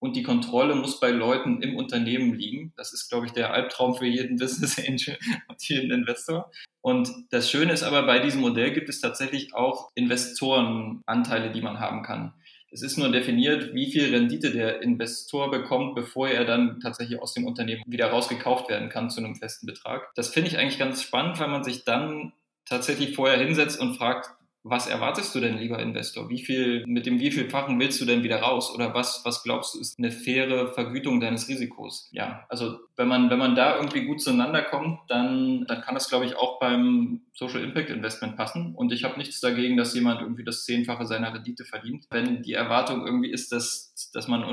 und 0.00 0.16
die 0.16 0.22
Kontrolle 0.22 0.74
muss 0.74 0.98
bei 0.98 1.10
Leuten 1.10 1.62
im 1.62 1.76
Unternehmen 1.76 2.34
liegen. 2.34 2.72
Das 2.76 2.92
ist, 2.92 3.08
glaube 3.08 3.26
ich, 3.26 3.32
der 3.32 3.52
Albtraum 3.52 3.94
für 3.94 4.06
jeden 4.06 4.36
Business 4.38 4.78
Angel 4.78 5.16
und 5.46 5.62
jeden 5.68 5.92
Investor. 5.92 6.50
Und 6.80 7.10
das 7.30 7.50
Schöne 7.50 7.72
ist 7.72 7.82
aber, 7.82 8.04
bei 8.04 8.18
diesem 8.18 8.40
Modell 8.40 8.72
gibt 8.72 8.88
es 8.88 9.00
tatsächlich 9.00 9.54
auch 9.54 9.90
Investorenanteile, 9.94 11.52
die 11.52 11.60
man 11.60 11.78
haben 11.78 12.02
kann. 12.02 12.32
Es 12.72 12.82
ist 12.82 12.96
nur 12.96 13.10
definiert, 13.10 13.74
wie 13.74 13.90
viel 13.90 14.14
Rendite 14.14 14.52
der 14.52 14.80
Investor 14.80 15.50
bekommt, 15.50 15.96
bevor 15.96 16.28
er 16.28 16.44
dann 16.44 16.78
tatsächlich 16.80 17.20
aus 17.20 17.34
dem 17.34 17.44
Unternehmen 17.44 17.82
wieder 17.86 18.06
rausgekauft 18.06 18.68
werden 18.68 18.88
kann 18.88 19.10
zu 19.10 19.20
einem 19.20 19.34
festen 19.34 19.66
Betrag. 19.66 20.08
Das 20.14 20.28
finde 20.28 20.50
ich 20.50 20.58
eigentlich 20.58 20.78
ganz 20.78 21.02
spannend, 21.02 21.40
weil 21.40 21.48
man 21.48 21.64
sich 21.64 21.84
dann 21.84 22.32
tatsächlich 22.64 23.16
vorher 23.16 23.38
hinsetzt 23.38 23.80
und 23.80 23.96
fragt, 23.96 24.30
was 24.62 24.86
erwartest 24.86 25.34
du 25.34 25.40
denn, 25.40 25.58
lieber 25.58 25.78
Investor? 25.78 26.28
Wie 26.28 26.44
viel, 26.44 26.84
mit 26.86 27.06
dem 27.06 27.18
wievielfachen 27.18 27.80
willst 27.80 28.00
du 28.00 28.04
denn 28.04 28.22
wieder 28.22 28.40
raus? 28.40 28.74
Oder 28.74 28.92
was, 28.92 29.22
was 29.24 29.42
glaubst 29.42 29.74
du, 29.74 29.80
ist 29.80 29.98
eine 29.98 30.10
faire 30.10 30.68
Vergütung 30.74 31.18
deines 31.18 31.48
Risikos? 31.48 32.10
Ja, 32.12 32.44
also 32.50 32.78
wenn 32.96 33.08
man, 33.08 33.30
wenn 33.30 33.38
man 33.38 33.54
da 33.54 33.76
irgendwie 33.76 34.04
gut 34.04 34.20
zueinander 34.20 34.62
kommt, 34.62 34.98
dann, 35.08 35.64
dann 35.66 35.80
kann 35.80 35.94
das, 35.94 36.10
glaube 36.10 36.26
ich, 36.26 36.36
auch 36.36 36.60
beim 36.60 37.22
Social 37.32 37.62
Impact 37.62 37.88
Investment 37.88 38.36
passen. 38.36 38.74
Und 38.74 38.92
ich 38.92 39.04
habe 39.04 39.16
nichts 39.18 39.40
dagegen, 39.40 39.78
dass 39.78 39.94
jemand 39.94 40.20
irgendwie 40.20 40.44
das 40.44 40.64
Zehnfache 40.64 41.06
seiner 41.06 41.32
Rendite 41.32 41.64
verdient. 41.64 42.06
Wenn 42.10 42.42
die 42.42 42.52
Erwartung 42.52 43.06
irgendwie 43.06 43.30
ist, 43.30 43.52
dass, 43.52 44.10
dass 44.12 44.28
man 44.28 44.44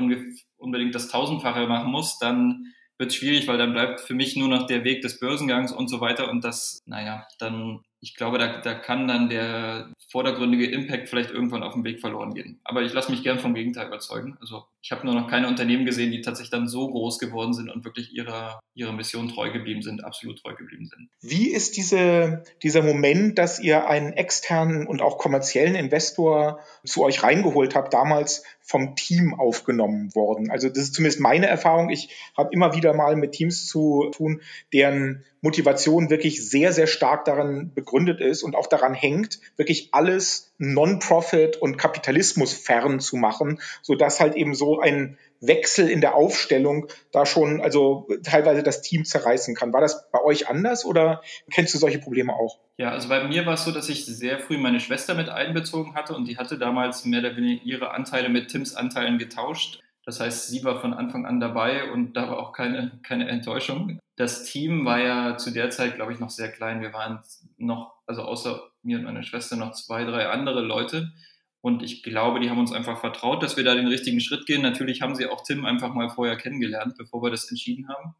unbedingt 0.56 0.94
das 0.94 1.08
Tausendfache 1.08 1.66
machen 1.66 1.90
muss, 1.90 2.18
dann 2.18 2.72
wird 2.96 3.12
schwierig, 3.12 3.46
weil 3.46 3.58
dann 3.58 3.72
bleibt 3.72 4.00
für 4.00 4.14
mich 4.14 4.36
nur 4.36 4.48
noch 4.48 4.66
der 4.66 4.84
Weg 4.84 5.02
des 5.02 5.20
Börsengangs 5.20 5.70
und 5.70 5.88
so 5.88 6.00
weiter. 6.00 6.30
Und 6.30 6.44
das, 6.44 6.80
naja, 6.86 7.26
dann 7.38 7.80
ich 8.00 8.14
glaube, 8.14 8.38
da, 8.38 8.58
da 8.58 8.74
kann 8.74 9.08
dann 9.08 9.28
der 9.28 9.90
vordergründige 10.10 10.66
Impact 10.66 11.08
vielleicht 11.08 11.30
irgendwann 11.30 11.62
auf 11.62 11.74
dem 11.74 11.84
Weg 11.84 12.00
verloren 12.00 12.34
gehen. 12.34 12.60
Aber 12.64 12.82
ich 12.82 12.92
lasse 12.92 13.10
mich 13.10 13.22
gern 13.22 13.38
vom 13.38 13.54
Gegenteil 13.54 13.88
überzeugen. 13.88 14.36
Also 14.40 14.66
ich 14.88 14.92
habe 14.92 15.04
nur 15.04 15.14
noch 15.14 15.28
keine 15.28 15.48
Unternehmen 15.48 15.84
gesehen, 15.84 16.12
die 16.12 16.22
tatsächlich 16.22 16.50
dann 16.50 16.66
so 16.66 16.88
groß 16.88 17.18
geworden 17.18 17.52
sind 17.52 17.68
und 17.68 17.84
wirklich 17.84 18.14
ihrer, 18.14 18.58
ihrer 18.72 18.92
Mission 18.92 19.28
treu 19.28 19.52
geblieben 19.52 19.82
sind, 19.82 20.02
absolut 20.02 20.38
treu 20.38 20.54
geblieben 20.54 20.86
sind. 20.86 21.10
Wie 21.20 21.50
ist 21.52 21.76
diese, 21.76 22.42
dieser 22.62 22.82
Moment, 22.82 23.36
dass 23.36 23.60
ihr 23.60 23.86
einen 23.86 24.14
externen 24.14 24.86
und 24.86 25.02
auch 25.02 25.18
kommerziellen 25.18 25.74
Investor 25.74 26.60
zu 26.86 27.02
euch 27.02 27.22
reingeholt 27.22 27.74
habt, 27.74 27.92
damals 27.92 28.44
vom 28.62 28.96
Team 28.96 29.34
aufgenommen 29.34 30.14
worden? 30.14 30.50
Also 30.50 30.70
das 30.70 30.84
ist 30.84 30.94
zumindest 30.94 31.20
meine 31.20 31.48
Erfahrung. 31.48 31.90
Ich 31.90 32.08
habe 32.34 32.48
immer 32.54 32.74
wieder 32.74 32.94
mal 32.94 33.14
mit 33.14 33.32
Teams 33.32 33.66
zu 33.66 34.08
tun, 34.12 34.40
deren 34.72 35.22
Motivation 35.42 36.08
wirklich 36.08 36.48
sehr, 36.48 36.72
sehr 36.72 36.86
stark 36.86 37.26
daran 37.26 37.74
begründet 37.74 38.22
ist 38.22 38.42
und 38.42 38.56
auch 38.56 38.66
daran 38.66 38.94
hängt, 38.94 39.38
wirklich 39.58 39.90
alles 39.92 40.47
Non-Profit 40.58 41.56
und 41.56 41.76
Kapitalismus 41.76 42.52
fern 42.52 43.00
zu 43.00 43.16
machen, 43.16 43.60
so 43.82 43.94
dass 43.94 44.20
halt 44.20 44.34
eben 44.34 44.54
so 44.54 44.80
ein 44.80 45.16
Wechsel 45.40 45.88
in 45.88 46.00
der 46.00 46.14
Aufstellung 46.14 46.88
da 47.12 47.24
schon 47.24 47.60
also 47.60 48.08
teilweise 48.24 48.62
das 48.62 48.82
Team 48.82 49.04
zerreißen 49.04 49.54
kann. 49.54 49.72
War 49.72 49.80
das 49.80 50.10
bei 50.10 50.20
euch 50.22 50.48
anders 50.48 50.84
oder 50.84 51.22
kennst 51.52 51.74
du 51.74 51.78
solche 51.78 51.98
Probleme 51.98 52.34
auch? 52.34 52.58
Ja, 52.76 52.90
also 52.90 53.08
bei 53.08 53.24
mir 53.24 53.46
war 53.46 53.54
es 53.54 53.64
so, 53.64 53.72
dass 53.72 53.88
ich 53.88 54.04
sehr 54.04 54.38
früh 54.40 54.58
meine 54.58 54.80
Schwester 54.80 55.14
mit 55.14 55.28
einbezogen 55.28 55.94
hatte 55.94 56.14
und 56.14 56.26
die 56.26 56.38
hatte 56.38 56.58
damals 56.58 57.04
mehr 57.04 57.20
oder 57.20 57.36
weniger 57.36 57.64
ihre 57.64 57.90
Anteile 57.92 58.28
mit 58.28 58.48
Tims 58.48 58.74
Anteilen 58.74 59.18
getauscht. 59.18 59.80
Das 60.04 60.20
heißt, 60.20 60.48
sie 60.48 60.64
war 60.64 60.80
von 60.80 60.94
Anfang 60.94 61.26
an 61.26 61.38
dabei 61.38 61.90
und 61.92 62.14
da 62.14 62.30
war 62.30 62.38
auch 62.38 62.52
keine, 62.52 62.98
keine 63.02 63.28
Enttäuschung. 63.28 63.98
Das 64.16 64.44
Team 64.44 64.84
war 64.84 65.00
ja 65.00 65.36
zu 65.36 65.50
der 65.50 65.70
Zeit, 65.70 65.96
glaube 65.96 66.12
ich, 66.12 66.18
noch 66.18 66.30
sehr 66.30 66.50
klein. 66.50 66.80
Wir 66.80 66.92
waren 66.92 67.20
noch, 67.58 67.92
also 68.08 68.22
außer 68.22 68.62
mir 68.82 68.98
und 68.98 69.04
meiner 69.04 69.22
Schwester, 69.22 69.56
noch 69.56 69.72
zwei, 69.72 70.04
drei 70.04 70.28
andere 70.28 70.62
Leute. 70.62 71.12
Und 71.60 71.82
ich 71.82 72.02
glaube, 72.02 72.40
die 72.40 72.50
haben 72.50 72.58
uns 72.58 72.72
einfach 72.72 72.98
vertraut, 72.98 73.42
dass 73.42 73.56
wir 73.56 73.64
da 73.64 73.74
den 73.74 73.88
richtigen 73.88 74.20
Schritt 74.20 74.46
gehen. 74.46 74.62
Natürlich 74.62 75.02
haben 75.02 75.14
sie 75.14 75.26
auch 75.26 75.42
Tim 75.42 75.64
einfach 75.64 75.92
mal 75.92 76.08
vorher 76.08 76.36
kennengelernt, 76.36 76.94
bevor 76.96 77.22
wir 77.22 77.30
das 77.30 77.50
entschieden 77.50 77.88
haben. 77.88 78.14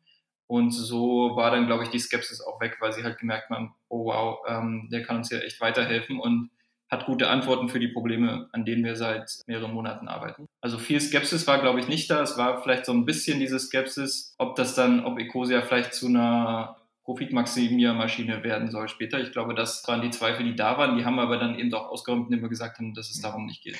Und 0.46 0.72
so 0.72 1.37
war 1.37 1.51
dann, 1.51 1.66
glaube 1.66 1.85
ich, 1.85 1.90
die 1.90 1.98
Skepsis 1.98 2.40
auch 2.40 2.61
weg, 2.61 2.77
weil 2.81 2.92
sie 2.92 3.05
halt 3.05 3.18
gemerkt 3.18 3.51
haben, 3.51 3.74
oh 3.88 4.07
wow, 4.07 4.38
ähm, 4.46 4.88
der 4.90 5.03
kann 5.03 5.18
uns 5.18 5.31
ja 5.31 5.38
echt 5.38 5.61
weiterhelfen. 5.61 6.18
Und 6.18 6.51
hat 6.90 7.05
gute 7.05 7.29
Antworten 7.29 7.68
für 7.68 7.81
die 7.81 7.88
Probleme, 7.88 8.48
an 8.53 8.64
denen 8.64 8.83
wir 8.83 8.96
seit 8.96 9.42
mehreren 9.46 9.74
Monaten 9.74 10.09
arbeiten. 10.09 10.46
Also 10.62 10.79
viel 10.79 11.01
Skepsis 11.01 11.46
war, 11.46 11.61
glaube 11.61 11.81
ich, 11.81 11.88
nicht 11.88 12.11
da. 12.11 12.22
Es 12.22 12.38
war 12.38 12.62
vielleicht 12.62 12.87
so 12.87 12.92
ein 12.92 13.05
bisschen 13.05 13.40
diese 13.40 13.59
Skepsis, 13.59 14.35
ob 14.38 14.57
das 14.57 14.74
dann, 14.74 15.05
ob 15.05 15.18
Ecosia 15.18 15.61
vielleicht 15.61 15.92
zu 15.92 16.07
einer 16.07 16.77
Profitmaximiermaschine 17.09 18.44
werden 18.44 18.71
soll 18.71 18.87
später. 18.87 19.18
Ich 19.18 19.33
glaube, 19.33 19.55
das 19.55 19.83
waren 19.88 20.03
die 20.03 20.11
Zweifel, 20.11 20.44
die 20.44 20.55
da 20.55 20.77
waren. 20.77 20.99
Die 20.99 21.07
haben 21.07 21.14
wir 21.14 21.23
aber 21.23 21.38
dann 21.38 21.59
eben 21.59 21.73
auch 21.73 21.88
ausgeräumt, 21.88 22.27
indem 22.27 22.42
wir 22.42 22.51
gesagt 22.51 22.79
haben, 22.79 22.92
dass 22.92 23.09
es 23.09 23.23
darum 23.23 23.47
nicht 23.47 23.62
geht. 23.62 23.79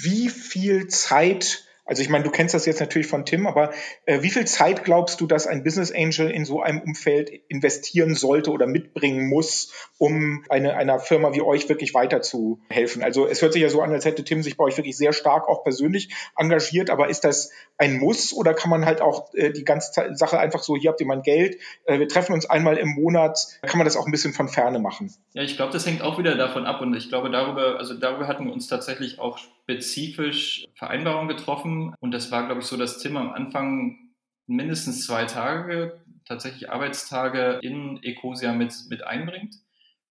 Wie 0.00 0.28
viel 0.28 0.86
Zeit 0.88 1.64
Also 1.86 2.02
ich 2.02 2.08
meine, 2.08 2.24
du 2.24 2.30
kennst 2.30 2.52
das 2.52 2.66
jetzt 2.66 2.80
natürlich 2.80 3.06
von 3.06 3.24
Tim, 3.24 3.46
aber 3.46 3.72
äh, 4.04 4.20
wie 4.22 4.30
viel 4.30 4.44
Zeit 4.44 4.84
glaubst 4.84 5.20
du, 5.20 5.26
dass 5.26 5.46
ein 5.46 5.62
Business 5.62 5.92
Angel 5.92 6.30
in 6.30 6.44
so 6.44 6.60
einem 6.60 6.80
Umfeld 6.80 7.30
investieren 7.48 8.14
sollte 8.14 8.50
oder 8.50 8.66
mitbringen 8.66 9.28
muss, 9.28 9.72
um 9.98 10.44
eine, 10.48 10.74
einer 10.74 10.98
Firma 10.98 11.32
wie 11.32 11.42
euch 11.42 11.68
wirklich 11.68 11.94
weiterzuhelfen? 11.94 13.04
Also 13.04 13.26
es 13.26 13.40
hört 13.40 13.52
sich 13.52 13.62
ja 13.62 13.68
so 13.68 13.80
an, 13.82 13.92
als 13.92 14.04
hätte 14.04 14.24
Tim 14.24 14.42
sich 14.42 14.56
bei 14.56 14.64
euch 14.64 14.76
wirklich 14.76 14.96
sehr 14.96 15.12
stark 15.12 15.48
auch 15.48 15.62
persönlich 15.62 16.12
engagiert, 16.36 16.90
aber 16.90 17.08
ist 17.08 17.22
das 17.22 17.52
ein 17.78 17.98
Muss 17.98 18.32
oder 18.32 18.52
kann 18.52 18.70
man 18.70 18.84
halt 18.84 19.00
auch 19.00 19.32
äh, 19.34 19.52
die 19.52 19.64
ganze 19.64 20.14
Sache 20.14 20.38
einfach 20.40 20.64
so, 20.64 20.76
hier 20.76 20.90
habt 20.90 21.00
ihr 21.00 21.06
mein 21.06 21.22
Geld, 21.22 21.58
äh, 21.84 22.00
wir 22.00 22.08
treffen 22.08 22.32
uns 22.32 22.50
einmal 22.50 22.78
im 22.78 22.88
Monat, 22.88 23.38
kann 23.62 23.78
man 23.78 23.84
das 23.84 23.96
auch 23.96 24.06
ein 24.06 24.12
bisschen 24.12 24.32
von 24.32 24.48
Ferne 24.48 24.80
machen? 24.80 25.14
Ja, 25.34 25.42
ich 25.42 25.56
glaube, 25.56 25.72
das 25.72 25.86
hängt 25.86 26.02
auch 26.02 26.18
wieder 26.18 26.34
davon 26.36 26.66
ab 26.66 26.80
und 26.80 26.94
ich 26.94 27.08
glaube, 27.08 27.30
darüber, 27.30 27.78
also 27.78 27.94
darüber 27.94 28.26
hatten 28.26 28.46
wir 28.46 28.52
uns 28.52 28.66
tatsächlich 28.66 29.20
auch 29.20 29.38
spezifisch 29.66 30.68
Vereinbarungen 30.74 31.28
getroffen 31.28 31.92
und 31.98 32.12
das 32.12 32.30
war, 32.30 32.46
glaube 32.46 32.60
ich, 32.60 32.66
so, 32.66 32.76
dass 32.76 32.98
Tim 32.98 33.16
am 33.16 33.32
Anfang 33.32 33.98
mindestens 34.46 35.04
zwei 35.04 35.24
Tage, 35.24 36.00
tatsächlich 36.24 36.70
Arbeitstage 36.70 37.58
in 37.62 38.00
Ecosia 38.02 38.52
mit, 38.52 38.72
mit 38.88 39.02
einbringt. 39.02 39.56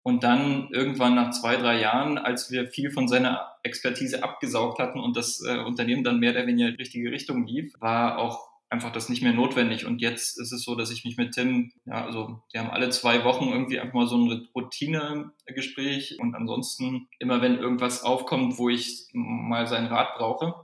Und 0.03 0.23
dann 0.23 0.69
irgendwann 0.71 1.15
nach 1.15 1.31
zwei, 1.31 1.57
drei 1.57 1.79
Jahren, 1.79 2.17
als 2.17 2.49
wir 2.49 2.67
viel 2.67 2.91
von 2.91 3.07
seiner 3.07 3.51
Expertise 3.61 4.23
abgesaugt 4.23 4.79
hatten 4.79 4.99
und 4.99 5.15
das 5.15 5.43
äh, 5.45 5.59
Unternehmen 5.59 6.03
dann 6.03 6.19
mehr 6.19 6.31
oder 6.31 6.47
weniger 6.47 6.69
in 6.69 6.75
die 6.75 6.81
richtige 6.81 7.11
Richtung 7.11 7.45
lief, 7.45 7.73
war 7.79 8.17
auch 8.17 8.50
einfach 8.71 8.91
das 8.91 9.10
nicht 9.10 9.21
mehr 9.21 9.34
notwendig. 9.34 9.86
Und 9.86 10.01
jetzt 10.01 10.39
ist 10.39 10.51
es 10.51 10.63
so, 10.63 10.75
dass 10.75 10.91
ich 10.91 11.03
mich 11.03 11.17
mit 11.17 11.34
Tim, 11.34 11.71
ja, 11.86 12.05
also 12.05 12.41
wir 12.51 12.62
haben 12.62 12.69
alle 12.69 12.89
zwei 12.89 13.23
Wochen 13.25 13.49
irgendwie 13.49 13.79
einfach 13.79 13.93
mal 13.93 14.07
so 14.07 14.17
ein 14.17 14.47
Routinegespräch 14.55 16.17
und 16.19 16.36
ansonsten 16.36 17.07
immer 17.19 17.41
wenn 17.41 17.57
irgendwas 17.57 18.03
aufkommt, 18.03 18.57
wo 18.57 18.69
ich 18.69 19.07
mal 19.13 19.67
seinen 19.67 19.88
Rat 19.88 20.15
brauche, 20.17 20.55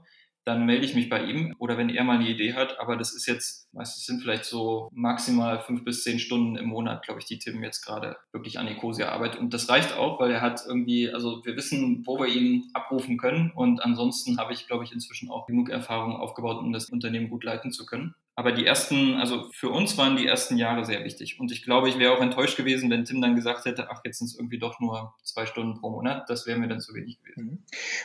dann 0.48 0.64
melde 0.64 0.86
ich 0.86 0.94
mich 0.94 1.10
bei 1.10 1.22
ihm 1.24 1.54
oder 1.58 1.76
wenn 1.76 1.90
er 1.90 2.04
mal 2.04 2.16
eine 2.16 2.28
Idee 2.28 2.54
hat. 2.54 2.80
Aber 2.80 2.96
das 2.96 3.14
ist 3.14 3.26
jetzt, 3.26 3.68
es 3.78 4.06
sind 4.06 4.22
vielleicht 4.22 4.46
so 4.46 4.88
maximal 4.92 5.60
fünf 5.60 5.84
bis 5.84 6.02
zehn 6.02 6.18
Stunden 6.18 6.56
im 6.56 6.68
Monat, 6.68 7.04
glaube 7.04 7.20
ich, 7.20 7.26
die 7.26 7.38
Tim 7.38 7.62
jetzt 7.62 7.84
gerade 7.84 8.16
wirklich 8.32 8.58
an 8.58 8.66
Ecosia 8.66 9.10
arbeitet. 9.10 9.40
Und 9.40 9.52
das 9.52 9.68
reicht 9.68 9.92
auch, 9.92 10.18
weil 10.18 10.30
er 10.30 10.40
hat 10.40 10.62
irgendwie, 10.66 11.12
also 11.12 11.44
wir 11.44 11.54
wissen, 11.54 12.02
wo 12.06 12.18
wir 12.18 12.28
ihn 12.28 12.70
abrufen 12.72 13.18
können. 13.18 13.52
Und 13.54 13.84
ansonsten 13.84 14.38
habe 14.38 14.54
ich, 14.54 14.66
glaube 14.66 14.84
ich, 14.84 14.92
inzwischen 14.92 15.30
auch 15.30 15.46
genug 15.46 15.68
Erfahrung 15.68 16.16
aufgebaut, 16.16 16.58
um 16.58 16.72
das 16.72 16.88
Unternehmen 16.88 17.28
gut 17.28 17.44
leiten 17.44 17.70
zu 17.70 17.84
können. 17.84 18.14
Aber 18.38 18.52
die 18.52 18.64
ersten, 18.64 19.16
also 19.16 19.48
für 19.50 19.68
uns 19.68 19.98
waren 19.98 20.16
die 20.16 20.24
ersten 20.24 20.58
Jahre 20.58 20.84
sehr 20.84 21.02
wichtig. 21.02 21.40
Und 21.40 21.50
ich 21.50 21.64
glaube, 21.64 21.88
ich 21.88 21.98
wäre 21.98 22.12
auch 22.12 22.20
enttäuscht 22.20 22.56
gewesen, 22.56 22.88
wenn 22.88 23.04
Tim 23.04 23.20
dann 23.20 23.34
gesagt 23.34 23.64
hätte, 23.64 23.88
ach, 23.90 24.00
jetzt 24.04 24.18
sind 24.18 24.28
es 24.28 24.36
irgendwie 24.36 24.60
doch 24.60 24.78
nur 24.78 25.12
zwei 25.24 25.44
Stunden 25.44 25.80
pro 25.80 25.90
Monat. 25.90 26.30
Das 26.30 26.46
wäre 26.46 26.56
mir 26.56 26.68
dann 26.68 26.80
zu 26.80 26.94
wenig 26.94 27.18
gewesen. 27.20 27.44
Mhm. 27.44 27.58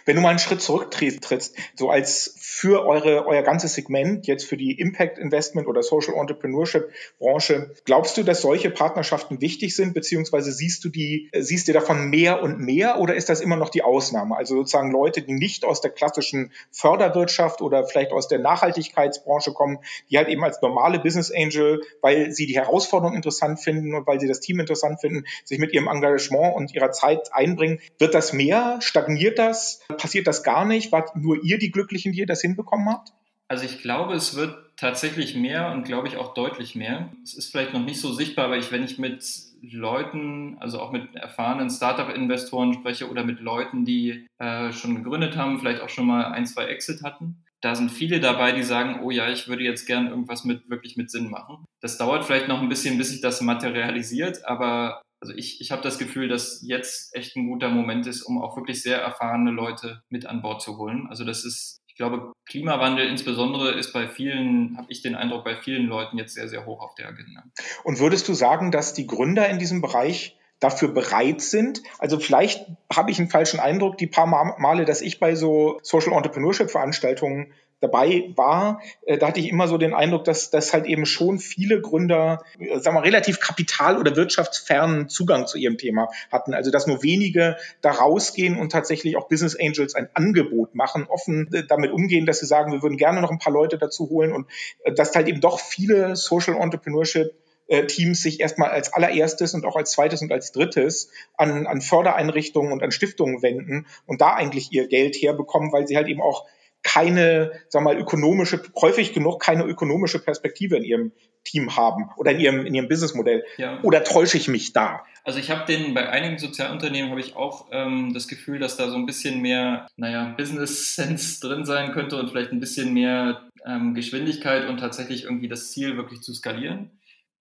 Wenn 0.06 0.16
du 0.16 0.24
mal 0.24 0.30
einen 0.30 0.40
Schritt 0.40 0.60
zurücktrittst, 0.60 1.56
so 1.76 1.92
als 1.92 2.36
für 2.40 2.84
eure, 2.84 3.28
euer 3.28 3.44
ganzes 3.44 3.76
Segment, 3.76 4.26
jetzt 4.26 4.46
für 4.46 4.58
die 4.58 4.72
Impact 4.72 5.20
Investment 5.20 5.68
oder 5.68 5.84
Social 5.84 6.16
Entrepreneurship 6.16 6.90
Branche, 7.20 7.76
glaubst 7.86 8.18
du, 8.18 8.24
dass 8.24 8.42
solche 8.42 8.72
Partnerschaften 8.72 9.40
wichtig 9.40 9.76
sind? 9.76 9.94
Beziehungsweise 9.94 10.52
siehst 10.52 10.84
du 10.84 10.90
die, 10.90 11.30
siehst 11.38 11.68
du 11.68 11.74
davon 11.74 12.10
mehr 12.10 12.42
und 12.42 12.58
mehr 12.58 13.00
oder 13.00 13.14
ist 13.14 13.30
das 13.30 13.40
immer 13.40 13.56
noch 13.56 13.70
die 13.70 13.84
Ausnahme? 13.84 14.36
Also 14.36 14.56
sozusagen 14.56 14.90
Leute, 14.90 15.22
die 15.22 15.34
nicht 15.34 15.64
aus 15.64 15.80
der 15.80 15.92
klassischen 15.92 16.52
Förderwirtschaft 16.72 17.62
oder 17.62 17.86
vielleicht 17.86 18.12
aus 18.12 18.28
der 18.28 18.40
Nachhaltigkeitsbranche 18.40 19.54
kommen, 19.54 19.78
die 20.10 20.23
halt 20.24 20.34
eben 20.34 20.44
als 20.44 20.62
normale 20.62 21.00
Business 21.00 21.32
Angel, 21.32 21.82
weil 22.02 22.32
sie 22.32 22.46
die 22.46 22.56
Herausforderung 22.56 23.16
interessant 23.16 23.60
finden 23.60 23.94
und 23.94 24.08
weil 24.08 24.20
sie 24.20 24.28
das 24.28 24.40
Team 24.40 24.60
interessant 24.60 25.02
finden, 25.02 25.26
sich 25.44 25.60
mit 25.60 25.74
ihrem 25.74 25.88
Engagement 25.88 26.56
und 26.56 26.74
ihrer 26.74 26.92
Zeit 26.92 27.34
einbringen. 27.34 27.80
Wird 28.00 28.14
das 28.14 28.34
mehr? 28.34 28.80
Stagniert 28.82 29.40
das? 29.40 29.82
Passiert 29.98 30.28
das 30.28 30.44
gar 30.44 30.66
nicht? 30.66 30.92
Wart 30.92 31.16
nur 31.16 31.44
ihr 31.44 31.58
die 31.58 31.72
Glücklichen, 31.72 32.12
die 32.12 32.20
ihr 32.20 32.26
das 32.26 32.42
hinbekommen 32.42 32.90
habt? 32.90 33.10
Also 33.48 33.66
ich 33.66 33.82
glaube, 33.82 34.14
es 34.14 34.36
wird 34.36 34.56
tatsächlich 34.78 35.36
mehr 35.36 35.72
und 35.72 35.84
glaube 35.84 36.08
ich 36.08 36.18
auch 36.18 36.34
deutlich 36.34 36.76
mehr. 36.76 37.10
Es 37.24 37.34
ist 37.34 37.52
vielleicht 37.52 37.74
noch 37.74 37.84
nicht 37.84 38.00
so 38.00 38.12
sichtbar, 38.12 38.46
aber 38.46 38.58
ich, 38.58 38.72
wenn 38.72 38.84
ich 38.84 38.98
mit 38.98 39.24
Leuten, 39.62 40.58
also 40.60 40.80
auch 40.80 40.92
mit 40.92 41.16
erfahrenen 41.16 41.70
Startup-Investoren 41.70 42.74
spreche 42.74 43.10
oder 43.10 43.24
mit 43.24 43.40
Leuten, 43.40 43.86
die 43.86 44.28
äh, 44.40 44.72
schon 44.74 44.96
gegründet 44.96 45.38
haben, 45.38 45.60
vielleicht 45.60 45.82
auch 45.82 45.90
schon 45.90 46.08
mal 46.08 46.26
ein, 46.26 46.46
zwei 46.46 46.66
Exit 46.66 47.04
hatten, 47.04 47.43
da 47.64 47.76
sind 47.76 47.92
viele 47.92 48.20
dabei, 48.20 48.52
die 48.52 48.64
sagen, 48.64 49.00
oh 49.04 49.10
ja, 49.10 49.30
ich 49.30 49.48
würde 49.48 49.64
jetzt 49.64 49.88
gern 49.88 50.08
irgendwas 50.08 50.44
mit 50.44 50.70
wirklich 50.70 50.98
mit 50.98 51.10
Sinn 51.10 51.30
machen. 51.30 51.64
Das 51.80 51.98
dauert 51.98 52.26
vielleicht 52.26 52.50
noch 52.50 52.62
ein 52.62 52.68
bisschen, 52.68 52.98
bis 52.98 53.10
sich 53.10 53.22
das 53.22 53.40
materialisiert, 53.40 54.46
aber 54.46 55.02
also 55.22 55.34
ich, 55.34 55.62
ich 55.62 55.72
habe 55.72 55.82
das 55.82 55.98
Gefühl, 55.98 56.28
dass 56.28 56.62
jetzt 56.68 57.16
echt 57.16 57.38
ein 57.38 57.48
guter 57.48 57.70
Moment 57.70 58.06
ist, 58.06 58.24
um 58.24 58.42
auch 58.42 58.58
wirklich 58.58 58.82
sehr 58.82 58.98
erfahrene 58.98 59.52
Leute 59.52 60.04
mit 60.10 60.26
an 60.26 60.42
Bord 60.42 60.62
zu 60.62 60.78
holen. 60.78 61.08
Also 61.08 61.24
das 61.24 61.46
ist, 61.46 61.78
ich 61.88 61.96
glaube, 61.96 62.34
Klimawandel 62.46 63.08
insbesondere 63.08 63.72
ist 63.72 63.94
bei 63.94 64.10
vielen, 64.10 64.76
habe 64.76 64.88
ich 64.92 65.02
den 65.02 65.16
Eindruck, 65.16 65.46
bei 65.46 65.56
vielen 65.56 65.86
Leuten 65.86 66.18
jetzt 66.18 66.34
sehr, 66.34 66.50
sehr 66.50 66.66
hoch 66.66 66.82
auf 66.82 66.96
der 66.96 67.08
Agenda. 67.08 67.44
Und 67.86 68.00
würdest 68.00 68.28
du 68.28 68.34
sagen, 68.34 68.72
dass 68.72 68.94
die 68.94 69.08
Gründer 69.08 69.48
in 69.48 69.60
diesem 69.60 69.82
Bereich 69.82 70.38
dafür 70.64 70.90
bereit 70.90 71.42
sind. 71.42 71.84
Also 72.00 72.20
vielleicht 72.20 72.66
habe 72.94 73.12
ich 73.12 73.20
einen 73.20 73.30
falschen 73.30 73.60
Eindruck, 73.60 73.98
die 73.98 74.08
paar 74.08 74.28
Male, 74.28 74.86
dass 74.86 75.02
ich 75.02 75.20
bei 75.20 75.36
so 75.36 75.80
Social 75.82 76.14
Entrepreneurship 76.14 76.72
Veranstaltungen 76.72 77.54
dabei 77.84 78.32
war, 78.36 78.82
äh, 79.06 79.18
da 79.18 79.28
hatte 79.28 79.42
ich 79.42 79.50
immer 79.50 79.68
so 79.68 79.78
den 79.78 79.94
Eindruck, 79.94 80.24
dass, 80.24 80.50
dass 80.50 80.74
halt 80.74 80.86
eben 80.86 81.06
schon 81.06 81.38
viele 81.38 81.82
Gründer, 81.82 82.44
äh, 82.58 82.80
sagen 82.80 82.96
wir, 82.96 83.04
relativ 83.04 83.42
kapital- 83.42 83.98
oder 83.98 84.16
wirtschaftsfernen 84.16 85.10
Zugang 85.10 85.48
zu 85.48 85.58
ihrem 85.58 85.78
Thema 85.78 86.08
hatten. 86.32 86.54
Also 86.54 86.72
dass 86.72 86.88
nur 86.88 87.04
wenige 87.04 87.58
da 87.82 87.92
rausgehen 87.92 88.58
und 88.58 88.72
tatsächlich 88.72 89.18
auch 89.18 89.28
Business 89.28 89.58
Angels 89.60 89.96
ein 89.96 90.08
Angebot 90.14 90.74
machen, 90.76 91.06
offen 91.10 91.54
äh, 91.54 91.64
damit 91.68 91.92
umgehen, 91.92 92.26
dass 92.26 92.40
sie 92.40 92.46
sagen, 92.46 92.72
wir 92.72 92.82
würden 92.82 92.98
gerne 92.98 93.22
noch 93.22 93.32
ein 93.32 93.40
paar 93.40 93.54
Leute 93.54 93.78
dazu 93.78 94.10
holen 94.10 94.32
und 94.32 94.48
dass 94.96 95.14
halt 95.14 95.28
eben 95.28 95.42
doch 95.42 95.60
viele 95.60 96.16
Social 96.16 96.56
Entrepreneurship 96.56 97.34
äh, 97.74 97.88
Teams 97.88 98.22
sich 98.22 98.40
erstmal 98.40 98.70
als 98.70 98.94
allererstes 98.94 99.56
und 99.56 99.66
auch 99.66 99.76
als 99.76 99.92
zweites 99.94 100.22
und 100.22 100.32
als 100.32 100.52
drittes 100.52 101.10
an, 101.38 101.66
an 101.66 101.82
Fördereinrichtungen 101.82 102.72
und 102.72 102.84
an 102.84 102.92
Stiftungen 102.92 103.42
wenden 103.42 103.88
und 104.06 104.22
da 104.22 104.36
eigentlich 104.36 104.72
ihr 104.72 104.88
Geld 104.88 105.16
herbekommen, 105.16 105.72
weil 105.74 105.88
sie 105.88 105.98
halt 105.98 106.08
eben 106.08 106.22
auch 106.22 106.46
keine, 106.84 107.52
sag 107.70 107.82
mal, 107.82 107.98
ökonomische, 107.98 108.62
häufig 108.80 109.14
genug 109.14 109.42
keine 109.42 109.64
ökonomische 109.64 110.20
Perspektive 110.20 110.78
in 110.78 110.84
ihrem 110.84 111.12
Team 111.44 111.76
haben 111.76 112.10
oder 112.18 112.32
in 112.32 112.40
ihrem, 112.42 112.66
in 112.66 112.76
ihrem 112.76 112.88
Businessmodell. 112.88 113.44
Ja. 113.58 113.80
Oder 113.82 114.04
täusche 114.04 114.38
ich 114.38 114.48
mich 114.48 114.74
da? 114.74 115.04
Also 115.24 115.40
ich 115.40 115.50
habe 115.50 115.66
den, 115.66 115.96
bei 115.96 116.10
einigen 116.10 116.38
Sozialunternehmen 116.38 117.10
habe 117.10 117.22
ich 117.22 117.36
auch 117.36 117.70
ähm, 117.72 118.14
das 118.14 118.28
Gefühl, 118.28 118.60
dass 118.60 118.78
da 118.78 118.90
so 118.90 118.98
ein 118.98 119.08
bisschen 119.08 119.42
mehr, 119.42 119.88
naja, 119.96 120.36
Business 120.38 120.96
Sense 120.96 121.40
drin 121.40 121.66
sein 121.66 121.92
könnte 121.94 122.18
und 122.18 122.30
vielleicht 122.30 122.52
ein 122.52 122.60
bisschen 122.60 122.94
mehr 122.94 123.50
ähm, 123.66 123.96
Geschwindigkeit 123.96 124.68
und 124.68 124.78
tatsächlich 124.78 125.24
irgendwie 125.24 125.48
das 125.48 125.72
Ziel 125.72 125.98
wirklich 125.98 126.22
zu 126.22 126.34
skalieren 126.34 126.92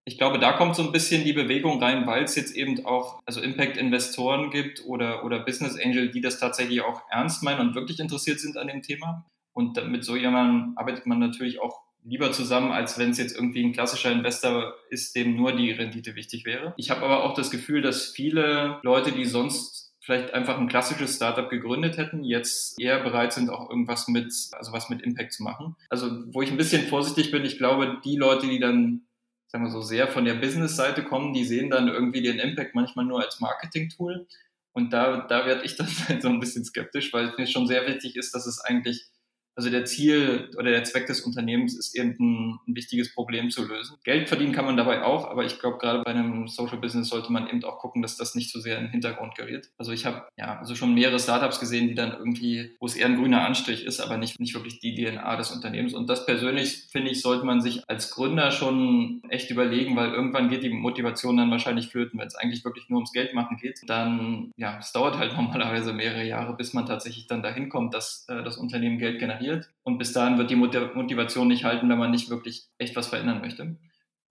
ich 0.05 0.19
glaube, 0.19 0.38
da 0.38 0.53
kommt 0.53 0.75
so 0.75 0.83
ein 0.83 0.93
bisschen 0.93 1.25
die 1.25 1.33
Bewegung 1.33 1.83
rein, 1.83 2.07
weil 2.07 2.25
es 2.25 2.35
jetzt 2.35 2.57
eben 2.57 2.85
auch 2.85 3.21
also 3.25 3.41
Impact-Investoren 3.41 4.51
gibt 4.51 4.85
oder, 4.85 5.25
oder 5.25 5.41
Business 5.41 5.79
Angel, 5.79 6.11
die 6.11 6.21
das 6.21 6.41
tatsächlich 6.41 6.81
auch 6.83 7.03
ernst 7.11 7.43
meinen 7.43 7.61
und 7.61 7.75
wirklich 7.75 8.01
interessiert 8.01 8.41
sind 8.41 8.57
an 8.57 8.67
dem 8.67 8.83
Thema. 8.83 9.25
Und 9.53 9.83
mit 9.88 10.05
so 10.05 10.17
jemandem 10.17 10.73
arbeitet 10.77 11.07
man 11.07 11.19
natürlich 11.19 11.61
auch 11.61 11.83
lieber 12.05 12.33
zusammen, 12.33 12.73
als 12.73 12.99
wenn 12.99 13.11
es 13.11 13.19
jetzt 13.19 13.37
irgendwie 13.37 13.62
ein 13.65 13.73
klassischer 13.73 14.11
Investor 14.11 14.75
ist, 14.91 15.15
dem 15.15 15.37
nur 15.37 15.53
die 15.53 15.71
Rendite 15.71 16.17
wichtig 16.17 16.45
wäre. 16.45 16.75
Ich 16.77 16.91
habe 16.91 17.03
aber 17.03 17.23
auch 17.23 17.35
das 17.35 17.51
Gefühl, 17.51 17.81
dass 17.81 18.09
viele 18.09 18.81
Leute, 18.83 19.12
die 19.12 19.25
sonst 19.25 19.95
vielleicht 20.01 20.35
einfach 20.35 20.59
ein 20.59 20.67
klassisches 20.67 21.15
Startup 21.15 21.49
gegründet 21.49 21.97
hätten, 21.97 22.25
jetzt 22.25 22.81
eher 22.81 22.99
bereit 23.05 23.33
sind, 23.33 23.51
auch 23.51 23.71
irgendwas 23.71 24.09
mit, 24.09 24.35
also 24.51 24.73
was 24.73 24.88
mit 24.91 25.01
Impact 25.03 25.33
zu 25.33 25.45
machen. 25.45 25.77
Also 25.91 26.11
wo 26.33 26.43
ich 26.43 26.51
ein 26.51 26.57
bisschen 26.57 26.88
vorsichtig 26.88 27.31
bin, 27.31 27.45
ich 27.45 27.57
glaube, 27.57 28.01
die 28.05 28.17
Leute, 28.17 28.49
die 28.49 28.59
dann 28.59 29.03
sagen 29.53 29.65
wir 29.65 29.71
so, 29.71 29.83
sehr 29.83 30.09
von 30.09 30.25
der 30.25 30.35
Business-Seite 30.35 31.05
kommen, 31.05 31.35
die 31.35 31.45
sehen 31.45 31.69
dann 31.69 31.87
irgendwie 31.87 32.23
den 32.23 32.38
Impact 32.38 32.75
manchmal 32.75 33.05
nur 33.05 33.21
als 33.21 33.38
Marketing-Tool. 33.38 34.27
Und 34.73 34.95
da, 34.95 35.27
da 35.27 35.45
werde 35.45 35.65
ich 35.65 35.77
dann 36.09 36.23
so 36.23 36.29
ein 36.29 36.41
bisschen 36.41 36.65
skeptisch, 36.65 37.12
weil 37.12 37.29
es 37.29 37.38
mir 37.38 37.47
schon 37.47 37.67
sehr 37.67 37.87
wichtig 37.87 38.17
ist, 38.17 38.35
dass 38.35 38.47
es 38.47 38.61
eigentlich 38.61 39.11
also 39.55 39.71
der 39.71 39.85
Ziel 39.85 40.51
oder 40.57 40.71
der 40.71 40.85
Zweck 40.85 41.07
des 41.07 41.21
Unternehmens 41.21 41.77
ist 41.77 41.97
eben 41.97 42.17
ein, 42.19 42.59
ein 42.67 42.77
wichtiges 42.77 43.15
Problem 43.15 43.51
zu 43.51 43.67
lösen. 43.67 43.97
Geld 44.05 44.29
verdienen 44.29 44.53
kann 44.53 44.65
man 44.65 44.77
dabei 44.77 45.03
auch, 45.05 45.31
aber 45.31 45.45
ich 45.45 45.59
glaube, 45.59 45.79
gerade 45.79 46.03
bei 46.03 46.11
einem 46.11 46.49
Social 46.49 46.79
Business 46.79 47.09
sollte 47.09 47.33
man 47.33 47.49
eben 47.49 47.62
auch 47.65 47.79
gucken, 47.79 48.03
dass 48.03 48.17
das 48.17 48.35
nicht 48.35 48.51
so 48.51 48.61
sehr 48.61 48.79
in 48.79 48.85
den 48.85 48.91
Hintergrund 48.91 49.35
gerät. 49.35 49.71
Also 49.79 49.93
ich 49.93 50.07
habe 50.07 50.27
ja 50.37 50.59
also 50.59 50.75
schon 50.75 50.95
mehrere 50.95 51.19
Startups 51.19 51.61
gesehen, 51.61 51.88
die 51.88 51.95
dann 51.95 52.12
irgendwie, 52.12 52.71
wo 52.81 52.87
es 52.87 52.97
eher 52.97 53.07
ein 53.07 53.17
grüner 53.17 53.45
Anstrich 53.45 53.85
ist, 53.85 54.01
aber 54.01 54.17
nicht, 54.17 54.41
nicht 54.41 54.55
wirklich 54.55 54.81
die 54.81 54.95
DNA 54.95 55.37
des 55.37 55.51
Unternehmens. 55.51 55.95
Und 55.95 56.09
das 56.09 56.27
persönlich, 56.27 56.88
finde 56.91 57.11
ich, 57.11 57.21
sollte 57.21 57.45
man 57.45 57.61
sich 57.61 57.83
als 57.88 58.11
Gründer 58.11 58.51
schon 58.51 59.23
echt 59.29 59.51
überlegen, 59.51 59.97
weil 59.97 60.12
irgendwann 60.12 60.49
geht 60.49 60.62
die 60.62 60.71
Motivation 60.71 61.37
dann 61.37 61.51
wahrscheinlich 61.51 61.88
flöten, 61.88 62.19
wenn 62.19 62.27
es 62.27 62.35
eigentlich 62.35 62.65
wirklich 62.65 62.88
nur 62.88 62.99
ums 62.99 63.12
Geld 63.12 63.35
machen 63.35 63.59
geht. 63.59 63.81
Dann, 63.87 64.53
ja, 64.57 64.79
es 64.79 64.93
dauert 64.93 65.19
halt 65.19 65.33
normalerweise 65.37 65.93
mehrere 65.93 66.25
Jahre, 66.25 66.57
bis 66.57 66.73
man 66.73 66.87
tatsächlich 66.87 67.27
dann 67.27 67.43
dahin 67.43 67.69
kommt, 67.69 67.95
dass 67.95 68.25
äh, 68.29 68.43
das 68.43 68.57
Unternehmen 68.57 68.99
Geld 68.99 69.19
generiert 69.19 69.41
generiert. 69.42 69.70
Und 69.83 69.98
bis 69.98 70.12
dahin 70.12 70.38
wird 70.38 70.50
die 70.50 70.57
Motivation 70.57 71.48
nicht 71.48 71.64
halten, 71.64 71.88
wenn 71.88 71.98
man 71.98 72.11
nicht 72.11 72.31
wirklich 72.31 72.68
echt 72.78 72.96
was 72.96 73.09
verändern 73.09 73.40
möchte. 73.40 73.76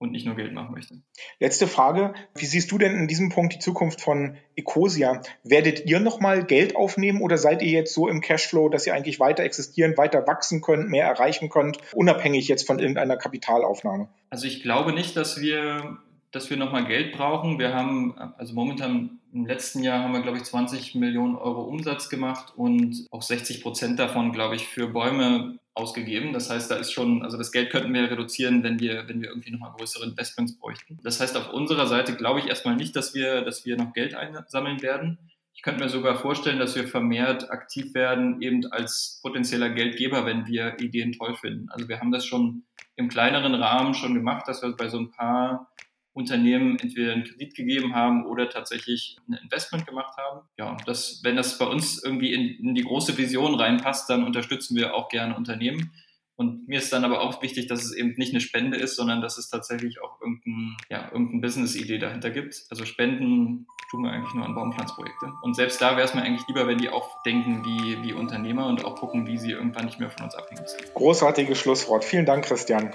und 0.02 0.10
nicht 0.10 0.26
nur 0.26 0.34
Geld 0.34 0.52
machen 0.52 0.72
möchte. 0.74 0.96
Letzte 1.38 1.68
Frage. 1.68 2.12
Wie 2.34 2.44
siehst 2.44 2.72
du 2.72 2.78
denn 2.78 2.96
in 2.96 3.06
diesem 3.06 3.28
Punkt 3.28 3.54
die 3.54 3.60
Zukunft 3.60 4.00
von 4.00 4.36
Ecosia? 4.56 5.22
Werdet 5.44 5.86
ihr 5.86 6.00
nochmal 6.00 6.44
Geld 6.44 6.74
aufnehmen 6.74 7.22
oder 7.22 7.38
seid 7.38 7.62
ihr 7.62 7.70
jetzt 7.70 7.94
so 7.94 8.08
im 8.08 8.20
Cashflow, 8.20 8.68
dass 8.68 8.84
ihr 8.84 8.94
eigentlich 8.94 9.20
weiter 9.20 9.44
existieren, 9.44 9.96
weiter 9.96 10.26
wachsen 10.26 10.60
könnt, 10.60 10.88
mehr 10.88 11.06
erreichen 11.06 11.50
könnt, 11.50 11.78
unabhängig 11.92 12.48
jetzt 12.48 12.66
von 12.66 12.80
irgendeiner 12.80 13.16
Kapitalaufnahme? 13.16 14.08
Also 14.28 14.48
ich 14.48 14.64
glaube 14.64 14.92
nicht, 14.92 15.16
dass 15.16 15.40
wir, 15.40 15.98
dass 16.32 16.48
wir 16.48 16.56
nochmal 16.56 16.86
Geld 16.86 17.12
brauchen. 17.12 17.58
Wir 17.58 17.74
haben, 17.74 18.18
also 18.38 18.54
momentan 18.54 19.20
im 19.32 19.46
letzten 19.46 19.82
Jahr 19.82 20.02
haben 20.02 20.12
wir, 20.12 20.22
glaube 20.22 20.38
ich, 20.38 20.44
20 20.44 20.94
Millionen 20.94 21.36
Euro 21.36 21.62
Umsatz 21.62 22.08
gemacht 22.08 22.52
und 22.56 23.06
auch 23.10 23.22
60 23.22 23.62
Prozent 23.62 23.98
davon, 23.98 24.32
glaube 24.32 24.56
ich, 24.56 24.66
für 24.66 24.88
Bäume 24.88 25.58
ausgegeben. 25.74 26.32
Das 26.32 26.50
heißt, 26.50 26.70
da 26.70 26.76
ist 26.76 26.92
schon, 26.92 27.22
also 27.22 27.38
das 27.38 27.52
Geld 27.52 27.70
könnten 27.70 27.94
wir 27.94 28.10
reduzieren, 28.10 28.62
wenn 28.62 28.80
wir, 28.80 29.08
wenn 29.08 29.20
wir 29.22 29.28
irgendwie 29.28 29.50
nochmal 29.50 29.72
größere 29.76 30.04
Investments 30.04 30.58
bräuchten. 30.58 30.98
Das 31.02 31.20
heißt, 31.20 31.36
auf 31.36 31.52
unserer 31.52 31.86
Seite 31.86 32.14
glaube 32.14 32.40
ich 32.40 32.46
erstmal 32.46 32.76
nicht, 32.76 32.96
dass 32.96 33.14
wir, 33.14 33.42
dass 33.42 33.64
wir 33.64 33.76
noch 33.76 33.92
Geld 33.92 34.14
einsammeln 34.14 34.82
werden. 34.82 35.18
Ich 35.54 35.62
könnte 35.62 35.84
mir 35.84 35.90
sogar 35.90 36.16
vorstellen, 36.16 36.58
dass 36.58 36.74
wir 36.74 36.88
vermehrt 36.88 37.50
aktiv 37.50 37.94
werden, 37.94 38.40
eben 38.40 38.66
als 38.72 39.20
potenzieller 39.22 39.70
Geldgeber, 39.70 40.26
wenn 40.26 40.46
wir 40.46 40.78
Ideen 40.80 41.12
toll 41.12 41.34
finden. 41.34 41.68
Also 41.70 41.88
wir 41.88 42.00
haben 42.00 42.10
das 42.10 42.26
schon 42.26 42.64
im 42.96 43.08
kleineren 43.08 43.54
Rahmen 43.54 43.94
schon 43.94 44.14
gemacht, 44.14 44.48
dass 44.48 44.62
wir 44.62 44.72
bei 44.72 44.88
so 44.88 44.98
ein 44.98 45.10
paar 45.10 45.72
Unternehmen 46.14 46.78
entweder 46.78 47.12
einen 47.12 47.24
Kredit 47.24 47.54
gegeben 47.54 47.94
haben 47.94 48.26
oder 48.26 48.50
tatsächlich 48.50 49.16
ein 49.28 49.34
Investment 49.42 49.86
gemacht 49.86 50.16
haben. 50.18 50.46
Ja, 50.58 50.76
das, 50.86 51.20
wenn 51.22 51.36
das 51.36 51.58
bei 51.58 51.66
uns 51.66 52.02
irgendwie 52.02 52.32
in, 52.32 52.66
in 52.68 52.74
die 52.74 52.82
große 52.82 53.16
Vision 53.16 53.54
reinpasst, 53.54 54.10
dann 54.10 54.24
unterstützen 54.24 54.76
wir 54.76 54.94
auch 54.94 55.08
gerne 55.08 55.36
Unternehmen. 55.36 55.92
Und 56.36 56.66
mir 56.66 56.78
ist 56.78 56.92
dann 56.92 57.04
aber 57.04 57.20
auch 57.20 57.40
wichtig, 57.42 57.66
dass 57.66 57.84
es 57.84 57.94
eben 57.94 58.14
nicht 58.16 58.32
eine 58.32 58.40
Spende 58.40 58.76
ist, 58.76 58.96
sondern 58.96 59.20
dass 59.20 59.38
es 59.38 59.48
tatsächlich 59.48 60.02
auch 60.02 60.20
irgendein, 60.20 60.76
ja, 60.90 61.04
irgendeine 61.12 61.40
Business-Idee 61.40 61.98
dahinter 61.98 62.30
gibt. 62.30 62.64
Also 62.70 62.84
Spenden 62.84 63.66
tun 63.90 64.02
wir 64.02 64.10
eigentlich 64.10 64.34
nur 64.34 64.44
an 64.44 64.54
Baumpflanzprojekte. 64.54 65.32
Und 65.42 65.54
selbst 65.54 65.80
da 65.80 65.96
wäre 65.96 66.06
es 66.06 66.14
mir 66.14 66.22
eigentlich 66.22 66.46
lieber, 66.48 66.66
wenn 66.66 66.78
die 66.78 66.88
auch 66.88 67.22
denken 67.22 67.64
wie, 67.64 68.02
wie 68.02 68.12
Unternehmer 68.12 68.66
und 68.66 68.84
auch 68.84 68.96
gucken, 68.96 69.26
wie 69.26 69.38
sie 69.38 69.52
irgendwann 69.52 69.84
nicht 69.84 70.00
mehr 70.00 70.10
von 70.10 70.24
uns 70.24 70.34
abhängig 70.34 70.66
sind. 70.66 70.94
Großartiges 70.94 71.58
Schlusswort. 71.58 72.04
Vielen 72.04 72.26
Dank, 72.26 72.44
Christian 72.46 72.92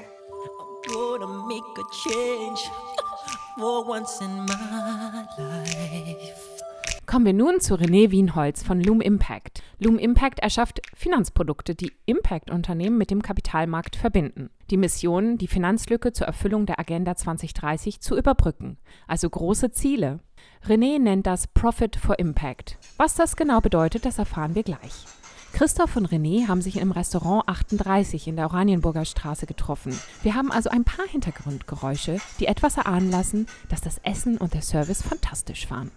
Kommen 7.08 7.26
wir 7.26 7.34
nun 7.34 7.60
zu 7.60 7.74
René 7.74 8.12
Wienholz 8.12 8.62
von 8.62 8.80
Loom 8.80 9.02
Impact. 9.02 9.64
Loom 9.80 9.98
Impact 9.98 10.40
erschafft 10.40 10.82
Finanzprodukte, 10.94 11.74
die 11.74 11.92
Impact-Unternehmen 12.06 13.00
mit 13.00 13.10
dem 13.10 13.24
Kapitalmarkt 13.24 13.96
verbinden. 13.96 14.52
Die 14.70 14.78
Mission, 14.78 15.40
die 15.40 15.48
Finanzlücke 15.48 16.14
zur 16.14 16.28
Erfüllung 16.28 16.68
der 16.68 16.80
Agenda 16.80 17.16
2030 17.16 18.00
zu 18.00 18.16
überbrücken. 18.16 18.78
Also 19.08 19.28
große 19.28 19.72
Ziele. 19.72 20.20
René 20.68 21.00
nennt 21.00 21.26
das 21.26 21.48
Profit 21.48 21.96
for 21.96 22.20
Impact. 22.20 22.78
Was 22.98 23.16
das 23.16 23.36
genau 23.36 23.60
bedeutet, 23.60 24.06
das 24.06 24.20
erfahren 24.20 24.54
wir 24.54 24.62
gleich. 24.62 24.94
Christoph 25.58 25.96
und 25.96 26.12
René 26.12 26.48
haben 26.48 26.62
sich 26.62 26.78
im 26.78 26.92
Restaurant 26.92 27.50
38 27.50 28.28
in 28.28 28.36
der 28.36 28.46
Oranienburger 28.46 29.06
Straße 29.06 29.48
getroffen. 29.48 30.00
Wir 30.22 30.36
haben 30.36 30.52
also 30.52 30.70
ein 30.70 30.84
paar 30.84 31.08
Hintergrundgeräusche, 31.08 32.20
die 32.40 32.46
etwas 32.46 32.78
erahnen 32.78 33.10
lassen, 33.10 33.48
dass 33.68 33.82
das 33.82 33.98
Essen 34.04 34.38
und 34.38 34.54
der 34.54 34.62
Service 34.62 35.02
fantastisch 35.02 35.72
waren. 35.72 35.90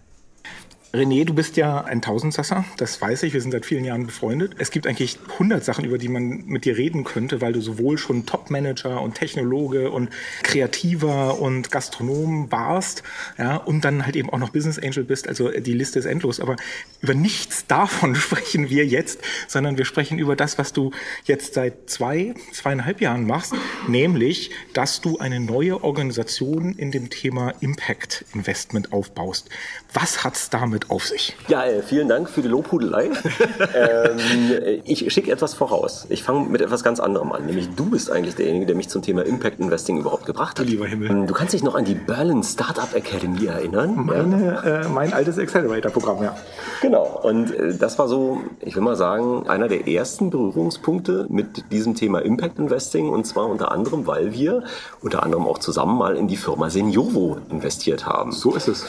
René, 0.93 1.25
du 1.25 1.35
bist 1.35 1.57
ja 1.57 1.85
ein 1.85 2.03
Tausendsasser, 2.03 2.65
das 2.77 3.01
weiß 3.01 3.23
ich, 3.23 3.33
wir 3.33 3.41
sind 3.41 3.53
seit 3.53 3.65
vielen 3.65 3.85
Jahren 3.85 4.07
befreundet. 4.07 4.57
Es 4.59 4.73
gibt 4.73 4.89
eigentlich 4.89 5.21
100 5.35 5.65
Sachen, 5.65 5.85
über 5.85 5.99
die 5.99 6.09
man 6.09 6.45
mit 6.47 6.65
dir 6.65 6.77
reden 6.77 7.05
könnte, 7.05 7.41
weil 7.41 7.53
du 7.53 7.61
sowohl 7.61 7.97
schon 7.97 8.27
Topmanager 8.27 9.01
und 9.01 9.15
Technologe 9.15 9.93
und 9.93 10.11
Kreativer 10.43 11.39
und 11.41 11.71
Gastronom 11.71 12.51
warst, 12.51 13.05
ja, 13.39 13.55
und 13.55 13.85
dann 13.85 14.05
halt 14.05 14.17
eben 14.17 14.31
auch 14.31 14.39
noch 14.39 14.51
Business 14.51 14.81
Angel 14.81 15.05
bist, 15.05 15.29
also 15.29 15.49
die 15.51 15.75
Liste 15.75 16.01
ist 16.01 16.07
endlos. 16.07 16.41
Aber 16.41 16.57
über 17.01 17.15
nichts 17.15 17.67
davon 17.69 18.17
sprechen 18.17 18.69
wir 18.69 18.85
jetzt, 18.85 19.21
sondern 19.47 19.79
wir 19.79 19.85
sprechen 19.85 20.19
über 20.19 20.35
das, 20.35 20.59
was 20.59 20.73
du 20.73 20.91
jetzt 21.23 21.55
seit 21.55 21.89
zwei, 21.89 22.35
zweieinhalb 22.51 23.01
Jahren 23.01 23.29
machst, 23.29 23.55
nämlich, 23.87 24.51
dass 24.73 25.01
du 25.01 25.19
eine 25.19 25.39
neue 25.39 25.85
Organisation 25.85 26.75
in 26.75 26.91
dem 26.91 27.11
Thema 27.11 27.55
Impact 27.61 28.25
Investment 28.35 28.93
aufbaust. 28.93 29.51
Was 29.93 30.25
hat's 30.25 30.51
damit 30.51 30.80
damit 30.81 30.91
auf 30.91 31.07
sich? 31.07 31.37
Ja, 31.49 31.65
äh, 31.65 31.83
vielen 31.83 32.09
Dank 32.09 32.29
für 32.29 32.43
die 32.43 32.49
Lobhudelei. 32.49 33.11
ähm, 33.75 34.81
ich 34.85 35.13
schicke 35.13 35.31
etwas 35.31 35.55
voraus. 35.55 36.07
Ich 36.09 36.23
fange 36.23 36.49
mit 36.49 36.61
etwas 36.61 36.83
ganz 36.83 37.01
anderem 37.01 37.33
an. 37.33 37.47
Nämlich 37.47 37.69
du 37.75 37.87
bist 37.87 38.11
eigentlich 38.11 38.35
derjenige, 38.35 38.67
der 38.67 38.77
mich 38.77 38.89
zum 38.89 39.03
Thema 39.03 39.25
Impact 39.25 39.61
Investing 39.61 39.99
überhaupt 39.99 40.27
gebracht 40.27 40.59
hat. 40.59 40.67
Lieber 40.67 40.87
Himmel. 40.87 41.11
Ähm, 41.11 41.27
du 41.27 41.35
kannst 41.35 41.55
dich 41.55 41.63
noch 41.63 41.75
an 41.75 41.85
die 41.85 41.95
Berlin 41.95 42.43
Startup 42.43 42.95
Academy 42.95 43.47
erinnern. 43.47 44.07
Meine, 44.07 44.61
ja? 44.65 44.81
äh, 44.83 44.89
mein 44.89 45.13
altes 45.13 45.39
Accelerator-Programm, 45.39 46.23
ja. 46.23 46.37
Genau. 46.81 47.21
Und 47.23 47.55
äh, 47.55 47.75
das 47.77 47.99
war 47.99 48.09
so, 48.09 48.41
ich 48.61 48.75
will 48.77 48.83
mal 48.83 48.97
sagen, 48.97 49.49
einer 49.49 49.69
der 49.69 49.87
ersten 49.87 50.31
Berührungspunkte 50.31 51.27
mit 51.29 51.71
diesem 51.73 51.95
Thema 51.95 52.21
Impact 52.21 52.59
Investing. 52.59 53.09
Und 53.09 53.27
zwar 53.27 53.47
unter 53.47 53.73
anderem, 53.73 54.07
weil 54.07 54.33
wir 54.33 54.65
unter 55.03 55.23
anderem 55.23 55.47
auch 55.47 55.59
zusammen 55.59 55.99
mal 55.99 56.17
in 56.17 56.29
die 56.29 56.37
Firma 56.37 56.71
Seniovo 56.71 57.39
investiert 57.51 58.07
haben. 58.07 58.33
So 58.33 58.55
ist 58.55 58.69
es. 58.69 58.85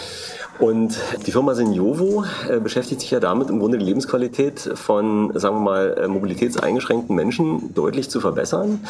Und 0.59 0.99
die 1.25 1.31
Firma 1.31 1.55
Seniovo 1.55 2.23
äh, 2.47 2.59
beschäftigt 2.59 3.01
sich 3.01 3.09
ja 3.09 3.19
damit, 3.19 3.49
im 3.49 3.59
Grunde 3.59 3.77
die 3.77 3.85
Lebensqualität 3.85 4.59
von, 4.75 5.31
sagen 5.33 5.55
wir 5.55 5.61
mal, 5.61 5.97
äh, 5.97 6.07
mobilitätseingeschränkten 6.07 7.15
Menschen 7.15 7.73
deutlich 7.73 8.09
zu 8.09 8.19
verbessern. 8.19 8.81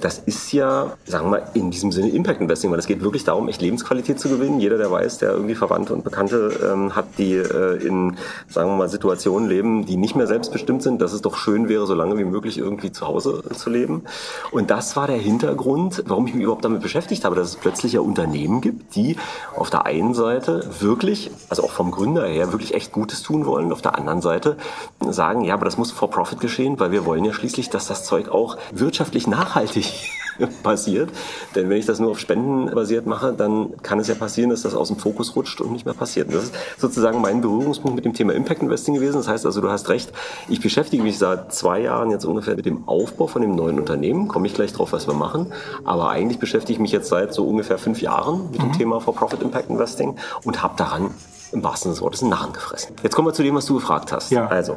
Das 0.00 0.18
ist 0.18 0.52
ja, 0.52 0.96
sagen 1.04 1.26
wir 1.26 1.30
mal, 1.30 1.42
in 1.54 1.70
diesem 1.70 1.92
Sinne 1.92 2.08
Impact 2.08 2.40
Investing, 2.40 2.70
weil 2.72 2.80
es 2.80 2.86
geht 2.86 3.02
wirklich 3.02 3.22
darum, 3.22 3.48
echt 3.48 3.62
Lebensqualität 3.62 4.18
zu 4.18 4.28
gewinnen. 4.28 4.58
Jeder, 4.58 4.76
der 4.76 4.90
weiß, 4.90 5.18
der 5.18 5.32
irgendwie 5.32 5.54
Verwandte 5.54 5.94
und 5.94 6.02
Bekannte 6.02 6.52
ähm, 6.64 6.96
hat, 6.96 7.06
die 7.16 7.34
äh, 7.34 7.76
in, 7.86 8.16
sagen 8.48 8.70
wir 8.70 8.76
mal, 8.76 8.88
Situationen 8.88 9.48
leben, 9.48 9.86
die 9.86 9.96
nicht 9.96 10.16
mehr 10.16 10.26
selbstbestimmt 10.26 10.82
sind, 10.82 11.00
dass 11.00 11.12
es 11.12 11.22
doch 11.22 11.36
schön 11.36 11.68
wäre, 11.68 11.86
so 11.86 11.94
lange 11.94 12.18
wie 12.18 12.24
möglich 12.24 12.58
irgendwie 12.58 12.90
zu 12.90 13.06
Hause 13.06 13.44
zu 13.54 13.70
leben. 13.70 14.02
Und 14.50 14.70
das 14.70 14.96
war 14.96 15.06
der 15.06 15.16
Hintergrund, 15.16 16.02
warum 16.06 16.26
ich 16.26 16.34
mich 16.34 16.42
überhaupt 16.42 16.64
damit 16.64 16.82
beschäftigt 16.82 17.24
habe, 17.24 17.36
dass 17.36 17.50
es 17.50 17.56
plötzlich 17.56 17.92
ja 17.92 18.00
Unternehmen 18.00 18.60
gibt, 18.60 18.96
die 18.96 19.16
auf 19.54 19.70
der 19.70 19.86
einen 19.86 20.14
Seite 20.14 20.64
wirklich 20.80 20.93
wirklich, 20.94 21.32
also 21.48 21.64
auch 21.64 21.72
vom 21.72 21.90
Gründer 21.90 22.24
her, 22.24 22.52
wirklich 22.52 22.72
echt 22.72 22.92
Gutes 22.92 23.24
tun 23.24 23.46
wollen. 23.46 23.72
Auf 23.72 23.82
der 23.82 23.98
anderen 23.98 24.22
Seite 24.22 24.56
sagen, 25.00 25.42
ja, 25.42 25.54
aber 25.54 25.64
das 25.64 25.76
muss 25.76 25.90
for 25.90 26.08
Profit 26.08 26.38
geschehen, 26.38 26.78
weil 26.78 26.92
wir 26.92 27.04
wollen 27.04 27.24
ja 27.24 27.32
schließlich, 27.32 27.68
dass 27.68 27.88
das 27.88 28.04
Zeug 28.04 28.28
auch 28.28 28.56
wirtschaftlich 28.70 29.26
nachhaltig 29.26 30.08
passiert. 30.62 31.10
Denn 31.54 31.68
wenn 31.68 31.76
ich 31.76 31.86
das 31.86 32.00
nur 32.00 32.10
auf 32.10 32.18
Spenden 32.18 32.74
basiert 32.74 33.06
mache, 33.06 33.32
dann 33.32 33.74
kann 33.82 33.98
es 33.98 34.08
ja 34.08 34.14
passieren, 34.14 34.50
dass 34.50 34.62
das 34.62 34.74
aus 34.74 34.88
dem 34.88 34.96
Fokus 34.96 35.36
rutscht 35.36 35.60
und 35.60 35.72
nicht 35.72 35.84
mehr 35.84 35.94
passiert. 35.94 36.28
Und 36.28 36.34
das 36.34 36.44
ist 36.44 36.54
sozusagen 36.78 37.20
mein 37.20 37.40
Berührungspunkt 37.40 37.96
mit 37.96 38.04
dem 38.04 38.14
Thema 38.14 38.34
Impact 38.34 38.62
Investing 38.62 38.94
gewesen. 38.94 39.16
Das 39.16 39.28
heißt 39.28 39.46
also, 39.46 39.60
du 39.60 39.70
hast 39.70 39.88
recht, 39.88 40.12
ich 40.48 40.60
beschäftige 40.60 41.02
mich 41.02 41.18
seit 41.18 41.52
zwei 41.52 41.80
Jahren 41.80 42.10
jetzt 42.10 42.24
ungefähr 42.24 42.56
mit 42.56 42.66
dem 42.66 42.88
Aufbau 42.88 43.26
von 43.26 43.42
dem 43.42 43.54
neuen 43.54 43.78
Unternehmen. 43.78 44.28
Komme 44.28 44.46
ich 44.46 44.54
gleich 44.54 44.72
drauf, 44.72 44.92
was 44.92 45.06
wir 45.06 45.14
machen. 45.14 45.52
Aber 45.84 46.10
eigentlich 46.10 46.38
beschäftige 46.38 46.74
ich 46.74 46.80
mich 46.80 46.92
jetzt 46.92 47.08
seit 47.08 47.32
so 47.34 47.46
ungefähr 47.46 47.78
fünf 47.78 48.00
Jahren 48.00 48.50
mit 48.50 48.60
dem 48.60 48.68
mhm. 48.68 48.72
Thema 48.72 49.00
For 49.00 49.14
Profit 49.14 49.42
Impact 49.42 49.70
Investing 49.70 50.16
und 50.44 50.62
habe 50.62 50.74
daran 50.76 51.10
im 51.52 51.62
wahrsten 51.62 51.84
Sinne 51.84 51.94
des 51.94 52.02
Wortes 52.02 52.22
einen 52.22 52.30
Narren 52.30 52.52
gefressen. 52.52 52.96
Jetzt 53.02 53.14
kommen 53.14 53.28
wir 53.28 53.32
zu 53.32 53.42
dem, 53.42 53.54
was 53.54 53.66
du 53.66 53.74
gefragt 53.74 54.12
hast. 54.12 54.30
Ja. 54.30 54.46
Also, 54.46 54.76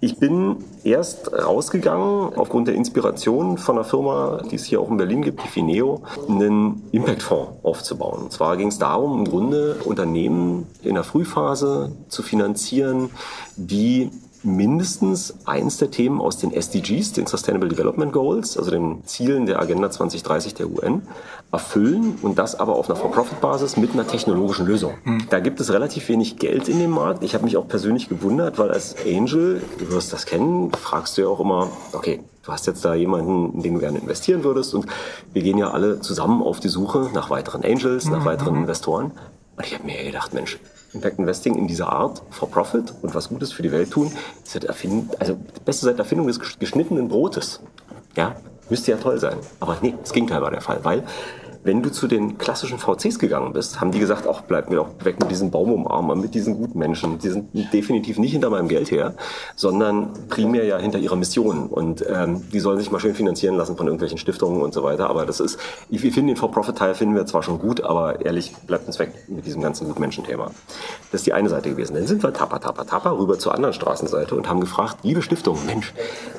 ich 0.00 0.18
bin 0.18 0.64
erst 0.84 1.32
rausgegangen, 1.32 2.34
aufgrund 2.36 2.68
der 2.68 2.76
Inspiration 2.76 3.58
von 3.58 3.76
einer 3.76 3.84
Firma, 3.84 4.42
die 4.50 4.54
es 4.54 4.64
hier 4.64 4.80
auch 4.80 4.90
in 4.90 4.96
Berlin 4.96 5.22
gibt, 5.22 5.42
die 5.42 5.48
Fineo, 5.48 6.02
einen 6.28 6.88
Impact-Fonds 6.92 7.64
aufzubauen. 7.64 8.22
Und 8.24 8.32
zwar 8.32 8.56
ging 8.56 8.68
es 8.68 8.78
darum, 8.78 9.18
im 9.18 9.24
Grunde 9.24 9.76
Unternehmen 9.84 10.66
in 10.84 10.94
der 10.94 11.04
Frühphase 11.04 11.92
zu 12.08 12.22
finanzieren, 12.22 13.10
die 13.56 14.10
mindestens 14.42 15.34
eins 15.46 15.78
der 15.78 15.90
Themen 15.90 16.20
aus 16.20 16.38
den 16.38 16.52
SDGs, 16.52 17.12
den 17.12 17.26
Sustainable 17.26 17.68
Development 17.68 18.12
Goals, 18.12 18.56
also 18.56 18.70
den 18.70 19.04
Zielen 19.04 19.46
der 19.46 19.60
Agenda 19.60 19.90
2030 19.90 20.54
der 20.54 20.70
UN, 20.70 21.02
erfüllen 21.50 22.18
und 22.22 22.38
das 22.38 22.58
aber 22.58 22.76
auf 22.76 22.88
einer 22.88 22.96
For-Profit-Basis 22.96 23.76
mit 23.76 23.92
einer 23.92 24.06
technologischen 24.06 24.66
Lösung. 24.66 24.94
Mhm. 25.04 25.26
Da 25.30 25.40
gibt 25.40 25.60
es 25.60 25.72
relativ 25.72 26.08
wenig 26.08 26.36
Geld 26.36 26.68
in 26.68 26.78
dem 26.78 26.90
Markt. 26.90 27.22
Ich 27.22 27.34
habe 27.34 27.44
mich 27.44 27.56
auch 27.56 27.66
persönlich 27.66 28.08
gewundert, 28.08 28.58
weil 28.58 28.70
als 28.70 28.96
Angel, 29.06 29.62
du 29.78 29.90
wirst 29.90 30.12
das 30.12 30.26
kennen, 30.26 30.70
fragst 30.72 31.16
du 31.16 31.22
ja 31.22 31.28
auch 31.28 31.40
immer, 31.40 31.70
okay, 31.92 32.20
du 32.42 32.52
hast 32.52 32.66
jetzt 32.66 32.84
da 32.84 32.94
jemanden, 32.94 33.54
in 33.54 33.62
den 33.62 33.74
du 33.74 33.80
gerne 33.80 33.98
investieren 33.98 34.44
würdest 34.44 34.74
und 34.74 34.86
wir 35.32 35.42
gehen 35.42 35.58
ja 35.58 35.70
alle 35.70 36.00
zusammen 36.00 36.42
auf 36.42 36.60
die 36.60 36.68
Suche 36.68 37.10
nach 37.14 37.30
weiteren 37.30 37.64
Angels, 37.64 38.06
nach 38.06 38.20
mhm. 38.20 38.24
weiteren 38.24 38.56
Investoren. 38.56 39.12
Und 39.56 39.66
ich 39.66 39.74
habe 39.74 39.84
mir 39.84 40.04
gedacht, 40.04 40.34
Mensch, 40.34 40.58
Impact 40.92 41.18
Investing 41.18 41.56
in 41.56 41.66
dieser 41.66 41.92
Art, 41.92 42.22
for 42.30 42.50
Profit 42.50 42.94
und 43.02 43.14
was 43.14 43.28
Gutes 43.28 43.52
für 43.52 43.62
die 43.62 43.72
Welt 43.72 43.90
tun, 43.90 44.10
ist 44.44 44.54
halt 44.54 44.64
Erfind 44.64 45.20
also 45.20 45.38
beste 45.64 45.86
seit 45.86 45.98
Erfindung 45.98 46.26
des 46.26 46.40
geschnittenen 46.58 47.08
Brotes. 47.08 47.60
Ja, 48.16 48.36
müsste 48.70 48.92
ja 48.92 48.96
toll 48.96 49.18
sein. 49.18 49.36
Aber 49.60 49.76
nee, 49.82 49.94
das 50.00 50.12
Gegenteil 50.12 50.40
war 50.40 50.50
der 50.50 50.60
Fall, 50.60 50.80
weil 50.82 51.04
Wenn 51.64 51.82
du 51.82 51.90
zu 51.90 52.06
den 52.06 52.38
klassischen 52.38 52.78
VCs 52.78 53.18
gegangen 53.18 53.52
bist, 53.52 53.80
haben 53.80 53.92
die 53.92 53.98
gesagt, 53.98 54.26
ach, 54.30 54.42
bleib 54.42 54.70
mir 54.70 54.76
doch 54.76 54.88
weg 55.02 55.18
mit 55.20 55.30
diesen 55.30 55.50
Baumumarmern, 55.50 56.20
mit 56.20 56.34
diesen 56.34 56.56
guten 56.56 56.78
Menschen. 56.78 57.18
Die 57.18 57.28
sind 57.28 57.48
definitiv 57.72 58.18
nicht 58.18 58.32
hinter 58.32 58.50
meinem 58.50 58.68
Geld 58.68 58.90
her, 58.90 59.14
sondern 59.56 60.12
primär 60.28 60.64
ja 60.64 60.78
hinter 60.78 60.98
ihrer 60.98 61.16
Mission. 61.16 61.66
Und 61.66 62.04
ähm, 62.08 62.42
die 62.52 62.60
sollen 62.60 62.78
sich 62.78 62.90
mal 62.90 63.00
schön 63.00 63.14
finanzieren 63.14 63.56
lassen 63.56 63.76
von 63.76 63.86
irgendwelchen 63.86 64.18
Stiftungen 64.18 64.62
und 64.62 64.72
so 64.72 64.82
weiter. 64.82 65.10
Aber 65.10 65.26
das 65.26 65.40
ist, 65.40 65.58
ich, 65.90 66.02
wir 66.02 66.12
finden 66.12 66.28
den 66.28 66.36
For-Profit-Teil 66.36 66.94
finden 66.94 67.14
wir 67.14 67.26
zwar 67.26 67.42
schon 67.42 67.58
gut, 67.58 67.82
aber 67.82 68.24
ehrlich, 68.24 68.54
bleibt 68.66 68.86
uns 68.86 68.98
weg 68.98 69.12
mit 69.28 69.46
diesem 69.46 69.60
ganzen 69.60 69.86
Gutmenschen-Thema. 69.88 70.50
Das 71.10 71.22
ist 71.22 71.26
die 71.26 71.32
eine 71.32 71.48
Seite 71.48 71.70
gewesen. 71.70 71.94
Dann 71.94 72.06
sind 72.06 72.22
wir 72.22 72.32
tapper, 72.32 72.60
tapper, 72.60 72.86
tapper 72.86 73.18
rüber 73.18 73.38
zur 73.38 73.54
anderen 73.54 73.74
Straßenseite 73.74 74.34
und 74.34 74.48
haben 74.48 74.60
gefragt, 74.60 74.98
liebe 75.02 75.22
Stiftung, 75.22 75.58
Mensch, 75.66 75.92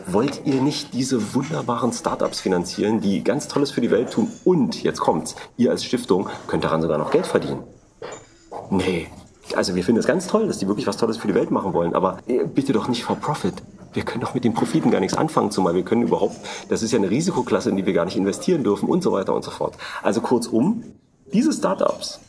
wollt 0.08 0.42
ihr 0.46 0.62
nicht 0.62 0.94
diese 0.94 1.34
wunderbaren 1.34 1.92
Startups 1.92 2.40
finanzieren, 2.40 3.02
die 3.02 3.24
ganz 3.24 3.48
Tolles 3.48 3.72
für 3.72 3.82
die 3.82 3.92
Welt 3.92 4.12
tun 4.12 4.32
und, 4.44 4.84
jetzt 4.84 5.00
kommt's, 5.10 5.36
ihr 5.58 5.72
als 5.72 5.84
Stiftung 5.84 6.30
könnt 6.46 6.64
daran 6.64 6.84
sogar 6.84 7.00
noch 7.00 7.10
Geld 7.10 7.26
verdienen? 7.26 7.64
Nee. 8.70 9.08
Also 9.56 9.74
wir 9.74 9.84
finden 9.84 10.00
es 10.00 10.06
ganz 10.06 10.28
toll, 10.28 10.46
dass 10.46 10.60
die 10.60 10.68
wirklich 10.68 10.86
was 10.86 10.98
Tolles 10.98 11.18
für 11.18 11.28
die 11.28 11.34
Welt 11.34 11.50
machen 11.50 11.74
wollen, 11.74 11.96
aber 11.96 12.20
äh, 12.28 12.46
bitte 12.46 12.74
doch 12.74 12.88
nicht 12.88 13.04
for 13.04 13.16
Profit. 13.16 13.56
Wir 13.94 14.04
können 14.04 14.22
doch 14.22 14.36
mit 14.36 14.44
den 14.44 14.54
Profiten 14.54 14.92
gar 14.92 15.00
nichts 15.00 15.18
anfangen, 15.18 15.50
zumal 15.50 15.74
wir 15.74 15.82
können 15.82 16.04
überhaupt, 16.04 16.36
das 16.70 16.84
ist 16.84 16.92
ja 16.92 17.00
eine 17.00 17.10
Risikoklasse, 17.10 17.72
in 17.72 17.76
die 17.76 17.88
wir 17.88 17.94
gar 17.94 18.06
nicht 18.06 18.18
investieren 18.18 18.64
dürfen 18.64 18.88
und 18.88 19.02
so 19.02 19.12
weiter 19.12 19.34
und 19.34 19.44
so 19.44 19.50
fort. 19.50 19.74
Also 20.04 20.22
kurzum, 20.22 20.84
diese 21.34 21.52
Startups, 21.54 22.20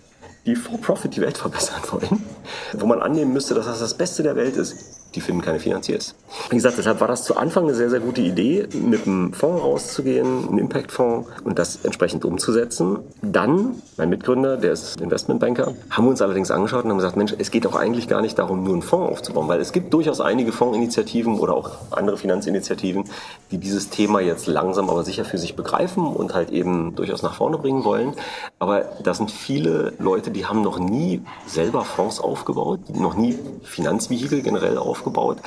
die 0.46 0.56
for 0.56 0.78
Profit 0.80 1.14
die 1.14 1.20
Welt 1.20 1.36
verbessern 1.36 1.82
wollen, 1.90 2.24
wo 2.72 2.86
man 2.86 3.02
annehmen 3.02 3.34
müsste, 3.34 3.52
dass 3.52 3.66
das 3.66 3.80
das 3.80 3.92
Beste 3.92 4.22
der 4.22 4.36
Welt 4.36 4.56
ist, 4.56 4.99
die 5.14 5.20
finden 5.20 5.42
keine 5.42 5.58
Finanziers. 5.58 6.14
Wie 6.48 6.56
gesagt, 6.56 6.78
deshalb 6.78 7.00
war 7.00 7.08
das 7.08 7.24
zu 7.24 7.36
Anfang 7.36 7.64
eine 7.64 7.74
sehr, 7.74 7.90
sehr 7.90 8.00
gute 8.00 8.20
Idee, 8.20 8.68
mit 8.72 9.06
einem 9.06 9.32
Fonds 9.32 9.62
rauszugehen, 9.62 10.48
einen 10.48 10.58
Impact-Fonds 10.58 11.28
und 11.44 11.58
das 11.58 11.80
entsprechend 11.82 12.24
umzusetzen. 12.24 12.98
Dann, 13.20 13.82
mein 13.96 14.10
Mitgründer, 14.10 14.56
der 14.56 14.72
ist 14.72 15.00
Investmentbanker, 15.00 15.74
haben 15.90 16.04
wir 16.04 16.10
uns 16.10 16.22
allerdings 16.22 16.50
angeschaut 16.50 16.84
und 16.84 16.90
haben 16.90 16.98
gesagt, 16.98 17.16
Mensch, 17.16 17.34
es 17.36 17.50
geht 17.50 17.64
doch 17.64 17.74
eigentlich 17.74 18.06
gar 18.06 18.22
nicht 18.22 18.38
darum, 18.38 18.62
nur 18.62 18.74
einen 18.74 18.82
Fonds 18.82 19.10
aufzubauen, 19.10 19.48
weil 19.48 19.60
es 19.60 19.72
gibt 19.72 19.92
durchaus 19.92 20.20
einige 20.20 20.52
Fondsinitiativen 20.52 21.38
oder 21.38 21.54
auch 21.54 21.70
andere 21.90 22.16
Finanzinitiativen, 22.16 23.04
die 23.50 23.58
dieses 23.58 23.90
Thema 23.90 24.20
jetzt 24.20 24.46
langsam 24.46 24.88
aber 24.88 25.02
sicher 25.02 25.24
für 25.24 25.38
sich 25.38 25.56
begreifen 25.56 26.06
und 26.06 26.34
halt 26.34 26.50
eben 26.50 26.94
durchaus 26.94 27.22
nach 27.22 27.34
vorne 27.34 27.58
bringen 27.58 27.84
wollen. 27.84 28.14
Aber 28.60 28.84
da 29.02 29.14
sind 29.14 29.30
viele 29.30 29.92
Leute, 29.98 30.30
die 30.30 30.46
haben 30.46 30.62
noch 30.62 30.78
nie 30.78 31.22
selber 31.46 31.84
Fonds 31.84 32.20
aufgebaut, 32.20 32.80
noch 32.94 33.16
nie 33.16 33.36
Finanzvehikel 33.64 34.42
generell 34.42 34.78
aufgebaut 34.78 34.99
aufgebaut, 35.00 35.38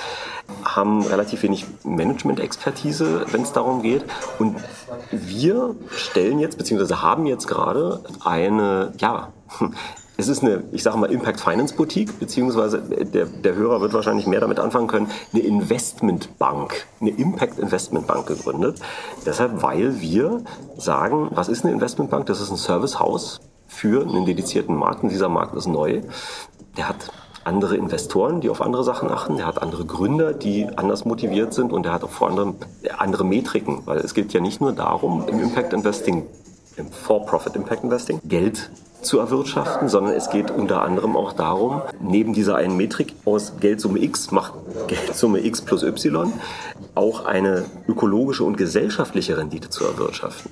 haben 0.64 1.04
relativ 1.04 1.44
wenig 1.44 1.66
Management-Expertise, 1.84 3.26
wenn 3.32 3.44
es 3.44 3.54
darum 3.54 3.82
geht. 3.82 4.04
Und 4.40 4.58
wir 5.12 5.76
stellen 5.92 6.40
jetzt, 6.40 6.58
beziehungsweise 6.58 7.02
haben 7.02 7.26
jetzt 7.26 7.48
gerade 7.48 8.02
eine, 8.24 8.94
ja, 8.98 9.32
es 10.18 10.28
ist 10.28 10.44
eine, 10.44 10.64
ich 10.72 10.84
sage 10.84 10.98
mal, 10.98 11.12
Impact 11.12 11.40
Finance 11.40 11.76
Boutique, 11.76 12.20
beziehungsweise 12.20 12.80
der, 12.80 13.26
der 13.26 13.56
Hörer 13.56 13.82
wird 13.82 13.94
wahrscheinlich 13.94 14.28
mehr 14.28 14.40
damit 14.40 14.60
anfangen 14.60 14.88
können, 14.88 15.10
eine 15.34 15.44
Investmentbank, 15.44 16.86
eine 17.00 17.12
Impact 17.12 17.60
Investment 17.60 18.08
Bank 18.08 18.28
gegründet. 18.28 18.80
Deshalb, 19.26 19.62
weil 19.62 20.02
wir 20.02 20.44
sagen, 20.78 21.30
was 21.32 21.48
ist 21.48 21.64
eine 21.64 21.74
Investmentbank? 21.74 22.26
Das 22.26 22.42
ist 22.42 22.52
ein 22.52 22.58
Servicehaus 22.58 23.40
für 23.68 24.08
einen 24.08 24.26
dedizierten 24.26 24.76
Markt 24.76 25.04
und 25.04 25.10
dieser 25.10 25.30
Markt 25.30 25.56
ist 25.56 25.68
neu. 25.68 26.02
Der 26.78 26.90
hat 26.90 27.12
andere 27.44 27.76
Investoren, 27.76 28.42
die 28.42 28.50
auf 28.50 28.62
andere 28.62 28.84
Sachen 28.84 29.10
achten. 29.10 29.38
Er 29.40 29.48
hat 29.48 29.62
andere 29.62 29.86
Gründer, 29.86 30.34
die 30.34 30.68
anders 30.76 31.06
motiviert 31.06 31.54
sind 31.54 31.72
und 31.72 31.86
er 31.86 31.94
hat 31.94 32.04
auch 32.04 32.10
vor 32.10 32.30
allem 32.30 32.56
andere 32.98 33.26
Metriken, 33.26 33.82
weil 33.86 34.00
es 34.00 34.14
geht 34.14 34.34
ja 34.34 34.40
nicht 34.40 34.62
nur 34.62 34.72
darum, 34.72 35.28
im 35.28 35.40
Impact 35.40 35.74
Investing, 35.74 36.26
im 36.78 36.92
For-Profit 36.92 37.56
Impact 37.56 37.84
Investing, 37.84 38.20
Geld 38.24 38.70
zu 39.02 39.20
erwirtschaften, 39.20 39.90
sondern 39.90 40.14
es 40.14 40.30
geht 40.30 40.50
unter 40.50 40.82
anderem 40.82 41.16
auch 41.16 41.34
darum, 41.34 41.82
neben 42.00 42.34
dieser 42.34 42.56
einen 42.56 42.78
Metrik 42.78 43.14
aus 43.26 43.54
Geldsumme 43.60 44.02
X 44.02 44.32
macht 44.32 44.54
Geldsumme 44.88 45.46
X 45.46 45.62
plus 45.62 45.84
Y 45.84 46.32
auch 46.96 47.26
eine 47.26 47.66
ökologische 47.88 48.44
und 48.44 48.56
gesellschaftliche 48.56 49.38
Rendite 49.38 49.70
zu 49.70 49.84
erwirtschaften. 49.84 50.52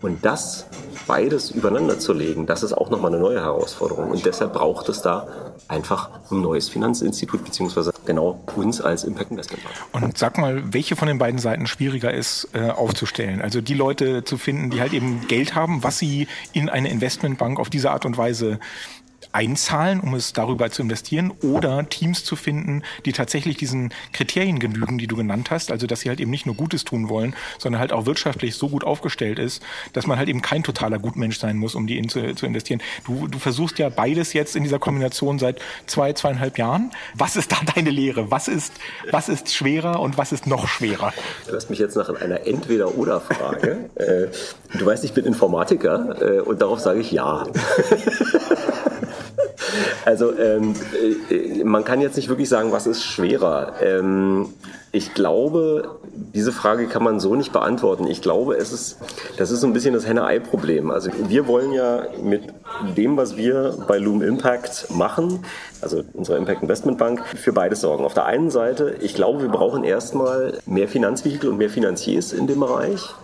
Und 0.00 0.24
das 0.24 0.66
beides 1.06 1.50
übereinander 1.50 1.98
zu 1.98 2.12
legen, 2.12 2.46
das 2.46 2.62
ist 2.62 2.72
auch 2.72 2.90
nochmal 2.90 3.12
eine 3.12 3.20
neue 3.20 3.40
Herausforderung. 3.40 4.10
Und 4.10 4.24
deshalb 4.24 4.52
braucht 4.52 4.88
es 4.88 5.02
da 5.02 5.26
einfach 5.68 6.10
ein 6.30 6.40
neues 6.40 6.68
Finanzinstitut, 6.68 7.44
beziehungsweise 7.44 7.92
genau 8.04 8.40
uns 8.56 8.80
als 8.80 9.04
Impact 9.04 9.30
Investment 9.30 9.64
Bank. 9.64 9.76
Und 9.92 10.18
sag 10.18 10.38
mal, 10.38 10.62
welche 10.72 10.96
von 10.96 11.08
den 11.08 11.18
beiden 11.18 11.38
Seiten 11.38 11.66
schwieriger 11.66 12.12
ist 12.12 12.48
äh, 12.52 12.70
aufzustellen? 12.70 13.40
Also 13.40 13.60
die 13.60 13.74
Leute 13.74 14.24
zu 14.24 14.36
finden, 14.36 14.70
die 14.70 14.80
halt 14.80 14.92
eben 14.92 15.26
Geld 15.26 15.54
haben, 15.54 15.82
was 15.82 15.98
sie 15.98 16.28
in 16.52 16.68
eine 16.68 16.90
Investmentbank 16.90 17.58
auf 17.58 17.70
diese 17.70 17.90
Art 17.90 18.04
und 18.04 18.16
Weise 18.16 18.58
einzahlen, 19.34 20.00
um 20.00 20.14
es 20.14 20.32
darüber 20.32 20.70
zu 20.70 20.82
investieren, 20.82 21.32
oder 21.42 21.88
Teams 21.88 22.24
zu 22.24 22.36
finden, 22.36 22.82
die 23.04 23.12
tatsächlich 23.12 23.56
diesen 23.56 23.92
Kriterien 24.12 24.60
genügen, 24.60 24.96
die 24.96 25.06
du 25.06 25.16
genannt 25.16 25.50
hast, 25.50 25.72
also 25.72 25.86
dass 25.86 26.00
sie 26.00 26.08
halt 26.08 26.20
eben 26.20 26.30
nicht 26.30 26.46
nur 26.46 26.54
Gutes 26.54 26.84
tun 26.84 27.08
wollen, 27.08 27.34
sondern 27.58 27.80
halt 27.80 27.92
auch 27.92 28.06
wirtschaftlich 28.06 28.54
so 28.54 28.68
gut 28.68 28.84
aufgestellt 28.84 29.38
ist, 29.38 29.62
dass 29.92 30.06
man 30.06 30.18
halt 30.18 30.28
eben 30.28 30.40
kein 30.40 30.62
totaler 30.62 30.98
Gutmensch 30.98 31.38
sein 31.38 31.56
muss, 31.56 31.74
um 31.74 31.86
die 31.86 31.98
in 31.98 32.08
zu, 32.08 32.34
zu 32.34 32.46
investieren. 32.46 32.80
Du, 33.06 33.26
du 33.26 33.38
versuchst 33.38 33.78
ja 33.78 33.88
beides 33.88 34.32
jetzt 34.32 34.54
in 34.54 34.62
dieser 34.62 34.78
Kombination 34.78 35.38
seit 35.38 35.60
zwei, 35.86 36.12
zweieinhalb 36.12 36.56
Jahren. 36.56 36.90
Was 37.14 37.34
ist 37.34 37.50
da 37.50 37.56
deine 37.74 37.90
Lehre? 37.90 38.30
Was 38.30 38.46
ist, 38.46 38.72
was 39.10 39.28
ist 39.28 39.52
schwerer 39.52 40.00
und 40.00 40.16
was 40.16 40.32
ist 40.32 40.46
noch 40.46 40.68
schwerer? 40.68 41.12
Du 41.48 41.54
hast 41.54 41.70
mich 41.70 41.80
jetzt 41.80 41.96
nach 41.96 42.08
einer 42.08 42.46
Entweder-Oder-Frage. 42.46 43.90
äh, 43.96 44.26
du 44.78 44.86
weißt, 44.86 45.04
ich 45.04 45.12
bin 45.12 45.24
Informatiker 45.24 46.16
äh, 46.20 46.40
und 46.40 46.62
darauf 46.62 46.78
sage 46.78 47.00
ich 47.00 47.10
ja. 47.10 47.46
Also 50.04 50.36
ähm, 50.36 50.74
äh, 51.30 51.64
man 51.64 51.84
kann 51.84 52.00
jetzt 52.00 52.16
nicht 52.16 52.28
wirklich 52.28 52.48
sagen, 52.48 52.72
was 52.72 52.86
ist 52.86 53.02
schwerer. 53.02 53.74
Ähm, 53.80 54.50
ich 54.92 55.12
glaube, 55.12 55.98
diese 56.14 56.52
Frage 56.52 56.86
kann 56.86 57.02
man 57.02 57.18
so 57.18 57.34
nicht 57.34 57.52
beantworten. 57.52 58.06
Ich 58.06 58.22
glaube, 58.22 58.56
es 58.56 58.72
ist, 58.72 58.98
das 59.36 59.50
ist 59.50 59.60
so 59.60 59.66
ein 59.66 59.72
bisschen 59.72 59.92
das 59.92 60.06
Henne-Ei-Problem. 60.06 60.90
Also 60.90 61.10
wir 61.28 61.48
wollen 61.48 61.72
ja 61.72 62.06
mit 62.22 62.42
dem, 62.96 63.16
was 63.16 63.36
wir 63.36 63.76
bei 63.88 63.98
Loom 63.98 64.22
Impact 64.22 64.90
machen, 64.90 65.44
also 65.80 66.04
unserer 66.12 66.36
Impact 66.36 66.62
Investment 66.62 66.98
Bank, 66.98 67.24
für 67.26 67.52
beides 67.52 67.80
sorgen. 67.80 68.04
Auf 68.04 68.14
der 68.14 68.26
einen 68.26 68.50
Seite, 68.50 68.94
ich 69.00 69.14
glaube, 69.14 69.42
wir 69.42 69.48
brauchen 69.48 69.82
erstmal 69.82 70.58
mehr 70.66 70.86
Finanzvehikel 70.86 71.50
und 71.50 71.58
mehr 71.58 71.70
Finanziers 71.70 72.32
in 72.32 72.46
dem 72.46 72.60
Bereich 72.60 73.14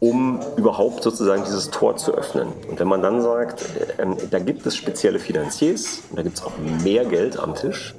um 0.00 0.40
überhaupt 0.56 1.02
sozusagen 1.02 1.44
dieses 1.44 1.70
Tor 1.70 1.96
zu 1.96 2.12
öffnen. 2.12 2.48
Und 2.70 2.78
wenn 2.78 2.88
man 2.88 3.02
dann 3.02 3.20
sagt, 3.20 3.62
äh, 3.98 4.06
da 4.30 4.38
gibt 4.38 4.64
es 4.66 4.76
spezielle 4.76 5.18
Finanziers 5.18 6.02
und 6.10 6.18
da 6.18 6.22
gibt 6.22 6.38
es 6.38 6.44
auch 6.44 6.52
mehr 6.84 7.04
Geld 7.04 7.38
am 7.38 7.54
Tisch 7.54 7.94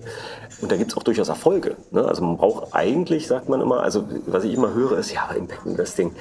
und 0.62 0.72
da 0.72 0.78
gibt 0.78 0.92
es 0.92 0.98
auch 0.98 1.04
durchaus 1.04 1.30
Erfolge. 1.30 1.76
Ne? 1.92 2.06
Also 2.06 2.24
man 2.24 2.38
braucht 2.38 2.74
eigentlich, 2.74 3.28
sagt 3.28 3.50
man 3.50 3.62
immer, 3.62 3.82
also 3.82 4.06
was 4.28 4.44
ich 4.44 4.54
immer 4.54 4.74
höre, 4.74 4.98
ist, 4.98 5.12
ja, 5.12 5.30
Impact 5.32 5.66
Investing, 5.66 6.14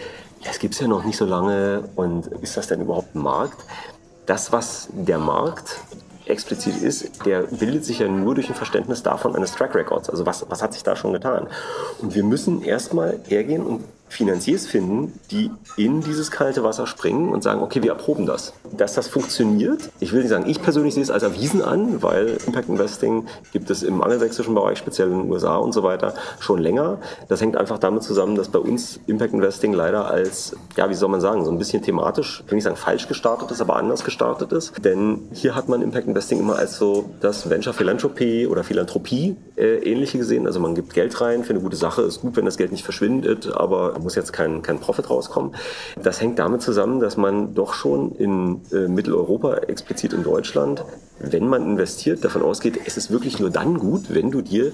das 0.44 0.58
gibt 0.58 0.74
es 0.74 0.80
ja 0.80 0.88
noch 0.88 1.04
nicht 1.04 1.16
so 1.16 1.24
lange 1.24 1.84
und 1.96 2.26
ist 2.42 2.56
das 2.56 2.68
denn 2.68 2.80
überhaupt 2.80 3.14
ein 3.14 3.22
Markt? 3.22 3.64
Das, 4.26 4.52
was 4.52 4.88
der 4.92 5.18
Markt 5.18 5.78
explizit 6.26 6.82
ist, 6.82 7.24
der 7.24 7.42
bildet 7.42 7.84
sich 7.84 8.00
ja 8.00 8.08
nur 8.08 8.34
durch 8.34 8.48
ein 8.48 8.54
Verständnis 8.54 9.02
davon 9.02 9.34
eines 9.34 9.52
Track 9.52 9.74
Records. 9.74 10.10
Also 10.10 10.26
was, 10.26 10.44
was 10.48 10.62
hat 10.62 10.74
sich 10.74 10.82
da 10.82 10.94
schon 10.94 11.12
getan? 11.12 11.48
Und 12.02 12.14
wir 12.14 12.22
müssen 12.22 12.62
erstmal 12.62 13.18
hergehen 13.26 13.64
und 13.64 13.84
Finanziers 14.08 14.66
finden, 14.66 15.12
die 15.30 15.50
in 15.76 16.00
dieses 16.00 16.30
kalte 16.30 16.64
Wasser 16.64 16.86
springen 16.86 17.28
und 17.30 17.42
sagen, 17.42 17.62
okay, 17.62 17.82
wir 17.82 17.90
erproben 17.90 18.26
das. 18.26 18.52
Dass 18.76 18.94
das 18.94 19.08
funktioniert, 19.08 19.90
ich 20.00 20.12
will 20.12 20.20
nicht 20.20 20.30
sagen, 20.30 20.48
ich 20.48 20.62
persönlich 20.62 20.94
sehe 20.94 21.02
es 21.02 21.10
als 21.10 21.22
erwiesen 21.22 21.62
an, 21.62 22.02
weil 22.02 22.38
Impact 22.46 22.68
Investing 22.68 23.26
gibt 23.52 23.70
es 23.70 23.82
im 23.82 24.02
angelsächsischen 24.02 24.54
Bereich, 24.54 24.78
speziell 24.78 25.08
in 25.10 25.22
den 25.22 25.30
USA 25.30 25.56
und 25.56 25.72
so 25.72 25.82
weiter, 25.82 26.14
schon 26.40 26.58
länger. 26.58 26.98
Das 27.28 27.40
hängt 27.40 27.56
einfach 27.56 27.78
damit 27.78 28.02
zusammen, 28.02 28.34
dass 28.34 28.48
bei 28.48 28.58
uns 28.58 29.00
Impact 29.06 29.34
Investing 29.34 29.72
leider 29.72 30.10
als, 30.10 30.56
ja, 30.76 30.88
wie 30.88 30.94
soll 30.94 31.08
man 31.08 31.20
sagen, 31.20 31.44
so 31.44 31.50
ein 31.50 31.58
bisschen 31.58 31.82
thematisch, 31.82 32.42
ich 32.44 32.50
will 32.50 32.56
nicht 32.56 32.64
sagen 32.64 32.76
falsch 32.76 33.08
gestartet 33.08 33.50
ist, 33.50 33.60
aber 33.60 33.76
anders 33.76 34.04
gestartet 34.04 34.52
ist. 34.52 34.72
Denn 34.84 35.28
hier 35.32 35.54
hat 35.54 35.68
man 35.68 35.82
Impact 35.82 36.06
Investing 36.06 36.38
immer 36.38 36.56
als 36.56 36.78
so 36.78 37.10
das 37.20 37.50
Venture 37.50 37.74
Philanthropy 37.74 38.46
oder 38.46 38.64
Philanthropie 38.64 39.36
äh, 39.56 39.78
ähnliche 39.78 40.18
gesehen. 40.18 40.46
Also 40.46 40.60
man 40.60 40.74
gibt 40.74 40.94
Geld 40.94 41.20
rein 41.20 41.44
für 41.44 41.50
eine 41.50 41.60
gute 41.60 41.76
Sache, 41.76 42.02
ist 42.02 42.20
gut, 42.20 42.36
wenn 42.36 42.44
das 42.44 42.56
Geld 42.56 42.72
nicht 42.72 42.84
verschwindet, 42.84 43.52
aber 43.52 43.97
da 43.98 44.04
muss 44.04 44.14
jetzt 44.14 44.32
kein, 44.32 44.62
kein 44.62 44.78
Profit 44.78 45.10
rauskommen. 45.10 45.54
Das 46.02 46.20
hängt 46.20 46.38
damit 46.38 46.62
zusammen, 46.62 47.00
dass 47.00 47.16
man 47.16 47.54
doch 47.54 47.74
schon 47.74 48.12
in 48.12 48.60
äh, 48.72 48.88
Mitteleuropa, 48.88 49.56
explizit 49.56 50.12
in 50.12 50.22
Deutschland, 50.22 50.84
wenn 51.20 51.48
man 51.48 51.64
investiert, 51.64 52.24
davon 52.24 52.42
ausgeht, 52.42 52.78
es 52.86 52.96
ist 52.96 53.10
wirklich 53.10 53.40
nur 53.40 53.50
dann 53.50 53.78
gut, 53.78 54.14
wenn 54.14 54.30
du 54.30 54.40
dir 54.40 54.70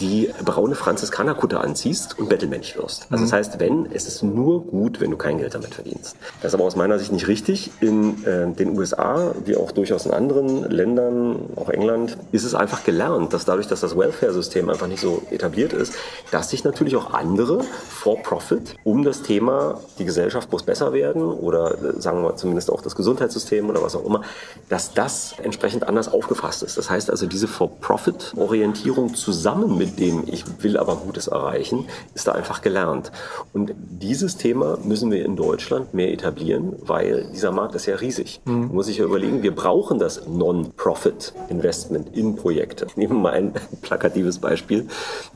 die 0.00 0.30
braune 0.42 0.74
Franziskanerkutte 0.74 1.60
anziehst 1.60 2.18
und 2.18 2.30
Bettelmensch 2.30 2.76
wirst. 2.78 3.06
Also 3.10 3.22
mhm. 3.22 3.28
das 3.28 3.32
heißt, 3.32 3.60
wenn, 3.60 3.86
es 3.92 4.06
ist 4.06 4.22
nur 4.22 4.64
gut, 4.64 5.00
wenn 5.00 5.10
du 5.10 5.18
kein 5.18 5.36
Geld 5.36 5.54
damit 5.54 5.74
verdienst. 5.74 6.16
Das 6.40 6.52
ist 6.52 6.54
aber 6.54 6.64
aus 6.64 6.76
meiner 6.76 6.98
Sicht 6.98 7.12
nicht 7.12 7.28
richtig. 7.28 7.70
In 7.80 8.24
äh, 8.24 8.50
den 8.52 8.78
USA, 8.78 9.34
wie 9.44 9.56
auch 9.56 9.70
durchaus 9.72 10.06
in 10.06 10.12
anderen 10.12 10.70
Ländern, 10.70 11.50
auch 11.56 11.68
England, 11.68 12.16
ist 12.32 12.44
es 12.44 12.54
einfach 12.54 12.84
gelernt, 12.84 13.34
dass 13.34 13.44
dadurch, 13.44 13.66
dass 13.66 13.80
das 13.80 13.94
Wealth 13.94 14.12
Software-System 14.12 14.70
einfach 14.70 14.86
nicht 14.86 15.00
so 15.00 15.22
etabliert 15.30 15.72
ist, 15.72 15.94
dass 16.30 16.50
sich 16.50 16.64
natürlich 16.64 16.96
auch 16.96 17.12
andere 17.12 17.62
for-profit 17.62 18.61
um 18.84 19.04
das 19.04 19.22
Thema, 19.22 19.80
die 19.98 20.04
Gesellschaft 20.04 20.50
muss 20.52 20.62
besser 20.62 20.92
werden 20.92 21.22
oder 21.22 21.72
äh, 21.72 22.00
sagen 22.00 22.22
wir 22.22 22.36
zumindest 22.36 22.70
auch 22.70 22.80
das 22.80 22.96
Gesundheitssystem 22.96 23.68
oder 23.68 23.82
was 23.82 23.94
auch 23.94 24.04
immer, 24.04 24.22
dass 24.68 24.94
das 24.94 25.34
entsprechend 25.42 25.88
anders 25.88 26.12
aufgefasst 26.12 26.62
ist. 26.62 26.78
Das 26.78 26.90
heißt 26.90 27.10
also, 27.10 27.26
diese 27.26 27.48
For-Profit-Orientierung 27.48 29.14
zusammen 29.14 29.76
mit 29.76 29.98
dem, 29.98 30.24
ich 30.26 30.44
will 30.62 30.76
aber 30.76 30.96
Gutes 30.96 31.28
erreichen, 31.28 31.86
ist 32.14 32.26
da 32.26 32.32
einfach 32.32 32.62
gelernt. 32.62 33.12
Und 33.52 33.72
dieses 33.76 34.36
Thema 34.36 34.78
müssen 34.82 35.10
wir 35.10 35.24
in 35.24 35.36
Deutschland 35.36 35.94
mehr 35.94 36.12
etablieren, 36.12 36.76
weil 36.80 37.26
dieser 37.32 37.52
Markt 37.52 37.74
ist 37.74 37.86
ja 37.86 37.96
riesig. 37.96 38.40
Mhm. 38.44 38.68
Muss 38.72 38.86
sich 38.86 38.98
ja 38.98 39.04
überlegen, 39.04 39.42
wir 39.42 39.54
brauchen 39.54 39.98
das 39.98 40.26
Non-Profit-Investment 40.26 42.16
in 42.16 42.36
Projekte. 42.36 42.86
Nehmen 42.96 43.16
wir 43.16 43.20
mal 43.20 43.32
ein 43.32 43.52
plakatives 43.82 44.38
Beispiel. 44.38 44.88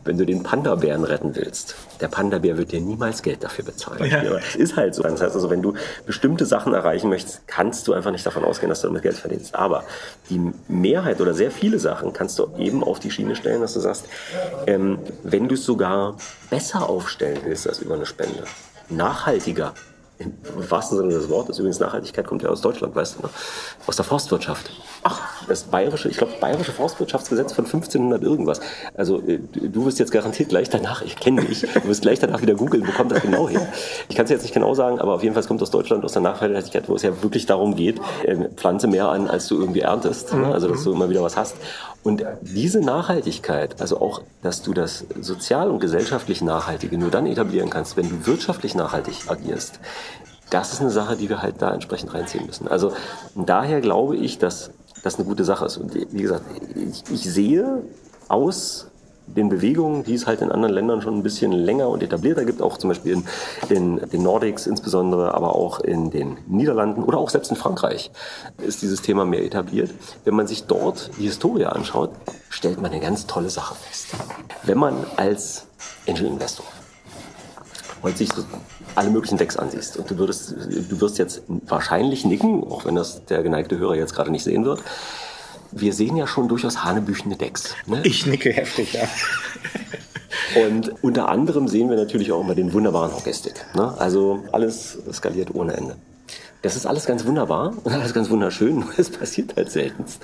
Wenn 0.04 0.18
du 0.18 0.26
den 0.26 0.42
Panda-Bären 0.42 1.04
retten 1.04 1.34
willst, 1.34 1.76
der 2.00 2.08
Panda-Bär 2.08 2.58
wird 2.58 2.72
dir 2.72 2.80
niemals 2.80 3.15
Geld 3.22 3.42
dafür 3.42 3.64
bezahlen. 3.64 4.04
Ja. 4.10 4.22
Das 4.22 4.54
ist 4.54 4.76
halt 4.76 4.94
so. 4.94 5.02
Das 5.02 5.20
heißt 5.20 5.34
also, 5.34 5.50
wenn 5.50 5.62
du 5.62 5.74
bestimmte 6.06 6.46
Sachen 6.46 6.74
erreichen 6.74 7.08
möchtest, 7.08 7.46
kannst 7.46 7.86
du 7.88 7.92
einfach 7.92 8.10
nicht 8.10 8.26
davon 8.26 8.44
ausgehen, 8.44 8.68
dass 8.68 8.80
du 8.80 8.88
damit 8.88 9.02
Geld 9.02 9.16
verdienst. 9.16 9.54
Aber 9.54 9.84
die 10.30 10.52
Mehrheit 10.68 11.20
oder 11.20 11.34
sehr 11.34 11.50
viele 11.50 11.78
Sachen 11.78 12.12
kannst 12.12 12.38
du 12.38 12.48
eben 12.58 12.82
auf 12.82 12.98
die 13.00 13.10
Schiene 13.10 13.36
stellen, 13.36 13.60
dass 13.60 13.74
du 13.74 13.80
sagst, 13.80 14.06
ähm, 14.66 14.98
wenn 15.22 15.48
du 15.48 15.54
es 15.54 15.64
sogar 15.64 16.16
besser 16.50 16.88
aufstellen 16.88 17.38
willst 17.44 17.68
als 17.68 17.80
über 17.80 17.94
eine 17.94 18.06
Spende, 18.06 18.44
nachhaltiger, 18.88 19.74
im 20.18 20.32
wahrsten 20.70 20.96
Sinne 20.96 21.12
des 21.12 21.28
Wortes, 21.28 21.58
übrigens 21.58 21.78
Nachhaltigkeit 21.78 22.26
kommt 22.26 22.42
ja 22.42 22.48
aus 22.48 22.62
Deutschland, 22.62 22.94
weißt 22.94 23.18
du, 23.18 23.22
ne? 23.22 23.30
aus 23.86 23.96
der 23.96 24.04
Forstwirtschaft. 24.04 24.70
Ach, 25.02 25.20
das 25.48 25.64
bayerische, 25.64 26.08
ich 26.08 26.16
glaube, 26.16 26.34
bayerische 26.40 26.72
Forstwirtschaftsgesetz 26.72 27.52
von 27.52 27.64
1500 27.64 28.22
irgendwas. 28.22 28.60
Also 28.94 29.20
äh, 29.20 29.38
du 29.52 29.84
wirst 29.84 29.98
jetzt 29.98 30.12
garantiert 30.12 30.48
gleich 30.48 30.70
danach, 30.70 31.02
ich 31.02 31.16
kenne 31.16 31.44
dich, 31.44 31.62
du 31.62 31.88
wirst 31.88 32.02
gleich 32.02 32.18
danach 32.18 32.42
wieder 32.42 32.54
googeln, 32.54 32.86
wo 32.86 32.92
kommt 32.92 33.12
das 33.12 33.22
genau 33.22 33.48
her? 33.48 33.66
Ich 34.08 34.16
kann 34.16 34.24
es 34.24 34.30
jetzt 34.30 34.42
nicht 34.42 34.54
genau 34.54 34.74
sagen, 34.74 34.98
aber 34.98 35.14
auf 35.14 35.22
jeden 35.22 35.34
Fall 35.34 35.44
kommt 35.44 35.62
aus 35.62 35.70
Deutschland, 35.70 36.04
aus 36.04 36.12
der 36.12 36.22
Nachhaltigkeit, 36.22 36.88
wo 36.88 36.94
es 36.94 37.02
ja 37.02 37.22
wirklich 37.22 37.46
darum 37.46 37.76
geht, 37.76 38.00
äh, 38.24 38.36
pflanze 38.54 38.86
mehr 38.86 39.08
an, 39.08 39.28
als 39.28 39.48
du 39.48 39.58
irgendwie 39.58 39.80
erntest, 39.80 40.32
ne? 40.34 40.52
also 40.52 40.68
dass 40.68 40.84
du 40.84 40.92
immer 40.92 41.08
wieder 41.08 41.22
was 41.22 41.36
hast. 41.36 41.56
Und 42.02 42.24
diese 42.40 42.80
Nachhaltigkeit, 42.80 43.80
also 43.80 44.00
auch, 44.00 44.22
dass 44.42 44.62
du 44.62 44.72
das 44.72 45.06
sozial 45.20 45.70
und 45.70 45.80
gesellschaftlich 45.80 46.40
Nachhaltige 46.40 46.96
nur 46.98 47.10
dann 47.10 47.26
etablieren 47.26 47.68
kannst, 47.68 47.96
wenn 47.96 48.08
du 48.08 48.26
wirtschaftlich 48.26 48.76
nachhaltig 48.76 49.14
agierst, 49.26 49.80
das 50.50 50.72
ist 50.72 50.80
eine 50.80 50.90
Sache, 50.90 51.16
die 51.16 51.28
wir 51.28 51.42
halt 51.42 51.60
da 51.60 51.72
entsprechend 51.72 52.14
reinziehen 52.14 52.46
müssen. 52.46 52.68
Also 52.68 52.92
daher 53.34 53.80
glaube 53.80 54.16
ich, 54.16 54.38
dass 54.38 54.70
das 55.06 55.16
eine 55.16 55.24
gute 55.24 55.44
Sache 55.44 55.64
ist. 55.64 55.78
Und 55.78 55.94
wie 55.94 56.22
gesagt, 56.22 56.42
ich, 56.74 57.02
ich 57.10 57.32
sehe 57.32 57.82
aus 58.28 58.88
den 59.26 59.48
Bewegungen, 59.48 60.04
die 60.04 60.14
es 60.14 60.26
halt 60.26 60.40
in 60.40 60.52
anderen 60.52 60.74
Ländern 60.74 61.02
schon 61.02 61.14
ein 61.14 61.22
bisschen 61.22 61.50
länger 61.50 61.88
und 61.88 62.02
etablierter 62.02 62.44
gibt, 62.44 62.62
auch 62.62 62.78
zum 62.78 62.88
Beispiel 62.88 63.12
in 63.12 63.24
den, 63.68 64.10
den 64.10 64.22
Nordics 64.22 64.66
insbesondere, 64.66 65.34
aber 65.34 65.56
auch 65.56 65.80
in 65.80 66.10
den 66.10 66.38
Niederlanden 66.46 67.02
oder 67.02 67.18
auch 67.18 67.30
selbst 67.30 67.50
in 67.50 67.56
Frankreich 67.56 68.10
ist 68.58 68.82
dieses 68.82 69.02
Thema 69.02 69.24
mehr 69.24 69.44
etabliert. 69.44 69.90
Wenn 70.24 70.34
man 70.34 70.46
sich 70.46 70.64
dort 70.64 71.10
die 71.18 71.24
Historie 71.24 71.64
anschaut, 71.64 72.10
stellt 72.50 72.80
man 72.80 72.92
eine 72.92 73.00
ganz 73.00 73.26
tolle 73.26 73.50
Sache 73.50 73.74
fest. 73.74 74.08
Wenn 74.62 74.78
man 74.78 75.04
als 75.16 75.66
Angel 76.06 76.26
Investor 76.26 76.66
heute 78.02 78.18
sich 78.18 78.30
alle 78.94 79.10
möglichen 79.10 79.38
Decks 79.38 79.56
ansiehst 79.56 79.96
und 79.96 80.10
du 80.10 80.18
würdest, 80.18 80.52
du 80.52 81.00
wirst 81.00 81.18
jetzt 81.18 81.42
wahrscheinlich 81.46 82.24
nicken, 82.24 82.64
auch 82.64 82.84
wenn 82.84 82.94
das 82.94 83.24
der 83.26 83.42
geneigte 83.42 83.78
Hörer 83.78 83.94
jetzt 83.94 84.14
gerade 84.14 84.30
nicht 84.30 84.44
sehen 84.44 84.64
wird, 84.64 84.82
wir 85.72 85.92
sehen 85.92 86.16
ja 86.16 86.26
schon 86.26 86.48
durchaus 86.48 86.84
hanebüchende 86.84 87.36
Decks. 87.36 87.74
Ne? 87.86 88.00
Ich 88.04 88.26
nicke 88.26 88.52
heftig, 88.52 88.92
ja. 88.94 89.02
Und 90.66 90.92
unter 91.02 91.28
anderem 91.28 91.68
sehen 91.68 91.90
wir 91.90 91.96
natürlich 91.96 92.32
auch 92.32 92.40
immer 92.40 92.54
den 92.54 92.72
wunderbaren 92.72 93.12
Hockeystick. 93.14 93.54
Ne? 93.74 93.94
Also 93.98 94.44
alles 94.52 94.98
skaliert 95.12 95.54
ohne 95.54 95.74
Ende. 95.74 95.96
Das 96.66 96.74
ist 96.74 96.84
alles 96.84 97.06
ganz 97.06 97.24
wunderbar 97.24 97.74
und 97.84 97.92
alles 97.92 98.12
ganz 98.12 98.28
wunderschön, 98.28 98.80
nur 98.80 98.88
es 98.96 99.08
passiert 99.08 99.54
halt 99.54 99.70
seltenst. 99.70 100.20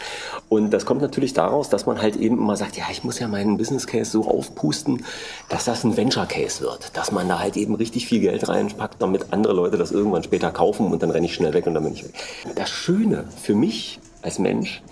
Und 0.48 0.70
das 0.70 0.84
kommt 0.84 1.00
natürlich 1.00 1.34
daraus, 1.34 1.68
dass 1.68 1.86
man 1.86 2.02
halt 2.02 2.16
eben 2.16 2.36
immer 2.36 2.56
sagt, 2.56 2.76
ja, 2.76 2.86
ich 2.90 3.04
muss 3.04 3.20
ja 3.20 3.28
meinen 3.28 3.58
Business 3.58 3.86
Case 3.86 4.10
so 4.10 4.26
aufpusten, 4.26 5.04
dass 5.48 5.66
das 5.66 5.84
ein 5.84 5.96
Venture 5.96 6.26
Case 6.26 6.60
wird. 6.60 6.96
Dass 6.96 7.12
man 7.12 7.28
da 7.28 7.38
halt 7.38 7.56
eben 7.56 7.76
richtig 7.76 8.08
viel 8.08 8.18
Geld 8.18 8.48
reinpackt, 8.48 9.00
damit 9.00 9.26
andere 9.30 9.52
Leute 9.52 9.76
das 9.76 9.92
irgendwann 9.92 10.24
später 10.24 10.50
kaufen 10.50 10.90
und 10.90 11.00
dann 11.00 11.12
renne 11.12 11.26
ich 11.26 11.34
schnell 11.34 11.54
weg 11.54 11.68
und 11.68 11.74
dann 11.74 11.84
bin 11.84 11.92
ich 11.92 12.02
weg. 12.02 12.14
Das 12.56 12.70
Schöne 12.70 13.26
für 13.40 13.54
mich 13.54 14.00
als 14.22 14.40
Mensch 14.40 14.82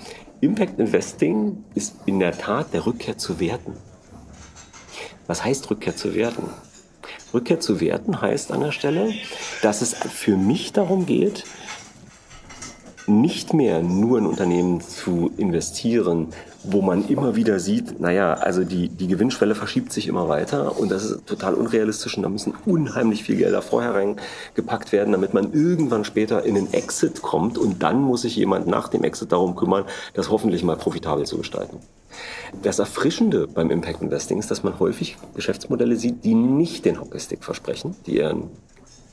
Impact 0.41 0.79
Investing 0.79 1.65
ist 1.75 1.97
in 2.07 2.21
der 2.21 2.39
Tat 2.39 2.73
der 2.73 2.87
Rückkehr 2.87 3.19
zu 3.19 3.41
Werten. 3.41 3.73
Was 5.27 5.43
heißt 5.43 5.69
Rückkehr 5.69 5.97
zu 5.97 6.15
Werten? 6.15 6.45
Rückkehr 7.33 7.61
zu 7.61 7.81
Werten 7.81 8.20
heißt 8.20 8.53
an 8.53 8.61
der 8.61 8.72
Stelle, 8.72 9.12
dass 9.62 9.83
es 9.83 9.95
für 9.95 10.37
mich 10.37 10.72
darum 10.72 11.07
geht, 11.07 11.45
nicht 13.07 13.55
mehr 13.55 13.83
nur 13.83 14.18
in 14.18 14.26
Unternehmen 14.26 14.81
zu 14.81 15.33
investieren, 15.37 16.28
wo 16.63 16.83
man 16.83 17.09
immer 17.09 17.37
wieder 17.37 17.59
sieht, 17.59 18.01
naja, 18.01 18.35
also 18.35 18.65
die, 18.65 18.89
die 18.89 19.07
Gewinnschwelle 19.07 19.55
verschiebt 19.55 19.93
sich 19.93 20.07
immer 20.07 20.29
weiter 20.29 20.79
und 20.79 20.91
das 20.91 21.05
ist 21.05 21.27
total 21.27 21.55
unrealistisch 21.55 22.17
und 22.17 22.23
da 22.23 22.29
müssen 22.29 22.55
unheimlich 22.67 23.25
viel 23.25 23.37
Gelder 23.37 23.63
vorher 23.63 23.95
reingepackt 23.95 24.93
werden, 24.93 25.13
damit 25.13 25.33
man 25.33 25.53
irgendwann 25.53 26.05
später 26.05 26.45
in 26.45 26.55
den 26.55 26.73
Exit 26.73 27.23
kommt 27.23 27.57
und 27.57 27.83
dann 27.83 28.01
muss 28.03 28.23
sich 28.23 28.37
jemand 28.37 28.67
nach 28.67 28.89
dem 28.89 29.05
Exit 29.05 29.33
darum 29.33 29.57
kümmern, 29.57 29.85
das 30.15 30.31
hoffentlich 30.31 30.63
mal 30.63 30.77
profitabel 30.77 31.25
zu 31.25 31.39
gestalten. 31.39 31.79
Das 32.63 32.79
Erfrischende 32.79 33.47
beim 33.47 33.71
Impact 33.71 34.03
Investing 34.03 34.39
ist, 34.39 34.51
dass 34.51 34.63
man 34.63 34.79
häufig 34.79 35.17
Geschäftsmodelle 35.35 35.97
sieht, 35.97 36.25
die 36.25 36.35
nicht 36.35 36.85
den 36.85 37.01
Hockeystick 37.01 37.45
versprechen, 37.45 37.95
die 38.07 38.19
eher 38.19 38.31
ein 38.31 38.51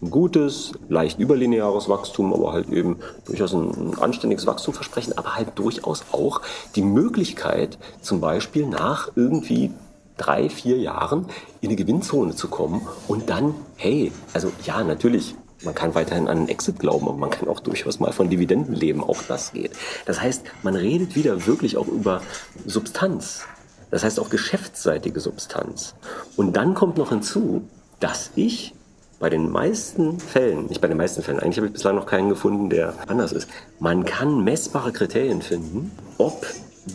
ein 0.01 0.11
gutes, 0.11 0.73
leicht 0.89 1.19
überlineares 1.19 1.89
Wachstum, 1.89 2.33
aber 2.33 2.53
halt 2.53 2.69
eben 2.69 2.97
durchaus 3.25 3.53
ein, 3.53 3.97
anständiges 3.99 4.45
Wachstum 4.45 4.73
versprechen, 4.73 5.17
aber 5.17 5.35
halt 5.35 5.57
durchaus 5.57 6.05
auch 6.11 6.41
die 6.75 6.83
Möglichkeit, 6.83 7.77
zum 8.01 8.21
Beispiel 8.21 8.67
nach 8.67 9.11
irgendwie 9.15 9.71
drei, 10.17 10.49
vier 10.49 10.77
Jahren 10.77 11.27
in 11.61 11.69
eine 11.69 11.75
Gewinnzone 11.75 12.35
zu 12.35 12.47
kommen 12.47 12.87
und 13.07 13.29
dann, 13.29 13.55
hey, 13.75 14.11
also 14.33 14.51
ja, 14.65 14.83
natürlich, 14.83 15.35
man 15.63 15.73
kann 15.73 15.95
weiterhin 15.95 16.27
an 16.27 16.37
einen 16.37 16.49
Exit 16.49 16.79
glauben, 16.79 17.07
aber 17.07 17.17
man 17.17 17.29
kann 17.29 17.47
auch 17.47 17.59
durchaus 17.59 17.99
mal 17.99 18.11
von 18.11 18.29
Dividenden 18.29 18.75
leben, 18.75 19.03
auch 19.03 19.21
das 19.27 19.53
geht. 19.53 19.71
Das 20.05 20.21
heißt, 20.21 20.43
man 20.63 20.75
redet 20.75 21.15
wieder 21.15 21.47
wirklich 21.47 21.77
auch 21.77 21.87
über 21.87 22.21
Substanz. 22.65 23.43
Das 23.89 24.03
heißt 24.03 24.19
auch 24.19 24.29
geschäftsseitige 24.29 25.19
Substanz. 25.19 25.95
Und 26.35 26.57
dann 26.57 26.73
kommt 26.73 26.97
noch 26.97 27.09
hinzu, 27.09 27.63
dass 27.99 28.31
ich 28.35 28.73
bei 29.19 29.29
den 29.29 29.51
meisten 29.51 30.19
Fällen, 30.19 30.67
nicht 30.67 30.81
bei 30.81 30.87
den 30.87 30.97
meisten 30.97 31.23
Fällen, 31.23 31.39
eigentlich 31.39 31.57
habe 31.57 31.67
ich 31.67 31.73
bislang 31.73 31.95
noch 31.95 32.05
keinen 32.05 32.29
gefunden, 32.29 32.69
der 32.69 32.93
anders 33.07 33.31
ist. 33.31 33.47
Man 33.79 34.05
kann 34.05 34.43
messbare 34.43 34.91
Kriterien 34.91 35.41
finden, 35.41 35.91
ob 36.17 36.45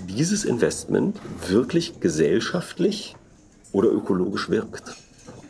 dieses 0.08 0.44
Investment 0.44 1.18
wirklich 1.48 2.00
gesellschaftlich 2.00 3.16
oder 3.72 3.88
ökologisch 3.90 4.50
wirkt. 4.50 4.96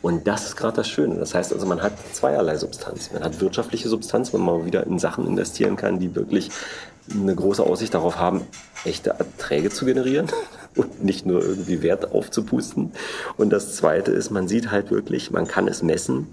Und 0.01 0.27
das 0.27 0.47
ist 0.47 0.57
gerade 0.57 0.75
das 0.75 0.89
Schöne. 0.89 1.15
Das 1.15 1.33
heißt 1.33 1.53
also, 1.53 1.65
man 1.65 1.81
hat 1.81 1.93
zweierlei 2.11 2.57
Substanz. 2.57 3.11
Man 3.13 3.23
hat 3.23 3.39
wirtschaftliche 3.39 3.87
Substanz, 3.87 4.33
wenn 4.33 4.41
man 4.41 4.65
wieder 4.65 4.85
in 4.85 4.99
Sachen 4.99 5.25
investieren 5.25 5.77
kann, 5.77 5.99
die 5.99 6.13
wirklich 6.13 6.49
eine 7.09 7.33
große 7.33 7.63
Aussicht 7.63 7.93
darauf 7.93 8.17
haben, 8.17 8.41
echte 8.83 9.11
Erträge 9.11 9.69
zu 9.69 9.85
generieren 9.85 10.27
und 10.75 11.03
nicht 11.03 11.25
nur 11.25 11.43
irgendwie 11.43 11.81
Wert 11.81 12.11
aufzupusten. 12.11 12.91
Und 13.37 13.51
das 13.51 13.75
Zweite 13.75 14.11
ist, 14.11 14.31
man 14.31 14.47
sieht 14.47 14.71
halt 14.71 14.91
wirklich, 14.91 15.31
man 15.31 15.47
kann 15.47 15.67
es 15.67 15.83
messen, 15.83 16.27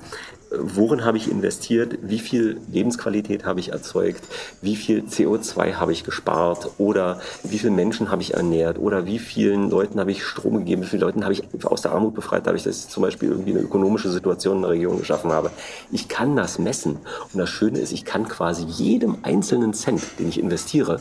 worin 0.50 1.04
habe 1.04 1.16
ich 1.16 1.30
investiert, 1.30 1.98
wie 2.02 2.18
viel 2.18 2.60
Lebensqualität 2.70 3.44
habe 3.44 3.60
ich 3.60 3.72
erzeugt, 3.72 4.22
wie 4.60 4.76
viel 4.76 5.02
CO2 5.02 5.74
habe 5.74 5.92
ich 5.92 6.04
gespart? 6.04 6.70
Oder 6.78 7.20
wie 7.44 7.58
viele 7.58 7.72
Menschen 7.72 8.10
habe 8.10 8.22
ich 8.22 8.34
ernährt? 8.34 8.78
Oder 8.78 9.06
wie 9.06 9.18
vielen 9.18 9.70
Leuten 9.70 10.00
habe 10.00 10.10
ich 10.10 10.24
Strom 10.24 10.58
gegeben, 10.58 10.82
wie 10.82 10.86
viele 10.86 11.04
Leuten 11.04 11.22
habe 11.22 11.32
ich 11.32 11.44
aus 11.64 11.82
der 11.82 11.92
Armut 11.92 12.14
befreit, 12.14 12.46
dadurch, 12.46 12.64
dass 12.64 12.78
ich 12.78 12.88
zum 12.88 13.02
Beispiel 13.02 13.30
irgendwie 13.30 13.52
eine 13.52 13.60
ökonomische 13.60 14.10
Situation 14.10 14.56
in 14.56 14.62
der 14.62 14.72
Region 14.72 14.98
geschaffen 14.98 15.32
habe. 15.32 15.50
Ich 15.92 16.08
kann 16.08 16.36
das 16.36 16.58
messen. 16.58 16.98
Und 17.32 17.38
das 17.38 17.48
Schöne 17.48 17.78
ist, 17.78 17.92
ich 17.92 18.04
kann 18.04 18.28
quasi 18.28 18.64
jedem 18.64 19.18
einzelnen 19.22 19.72
Cent, 19.72 20.02
den 20.18 20.28
ich 20.28 20.40
investiere, 20.40 21.00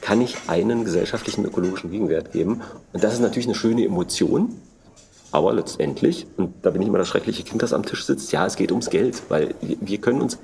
kann 0.00 0.20
ich 0.20 0.36
einen 0.46 0.84
gesellschaftlichen 0.84 1.44
ökologischen 1.44 1.90
Gegenwert 1.90 2.32
geben. 2.32 2.62
Und 2.92 3.04
das 3.04 3.14
ist 3.14 3.20
natürlich 3.20 3.46
eine 3.46 3.54
schöne 3.54 3.84
Emotion, 3.84 4.54
aber 5.32 5.52
letztendlich, 5.52 6.26
und 6.36 6.54
da 6.62 6.70
bin 6.70 6.82
ich 6.82 6.88
immer 6.88 6.98
das 6.98 7.08
schreckliche 7.08 7.42
Kind, 7.42 7.62
das 7.62 7.72
am 7.72 7.84
Tisch 7.84 8.04
sitzt, 8.04 8.32
ja, 8.32 8.46
es 8.46 8.56
geht 8.56 8.72
ums 8.72 8.90
Geld, 8.90 9.22
weil 9.28 9.54
wir 9.60 9.98
können 9.98 10.20
uns, 10.20 10.38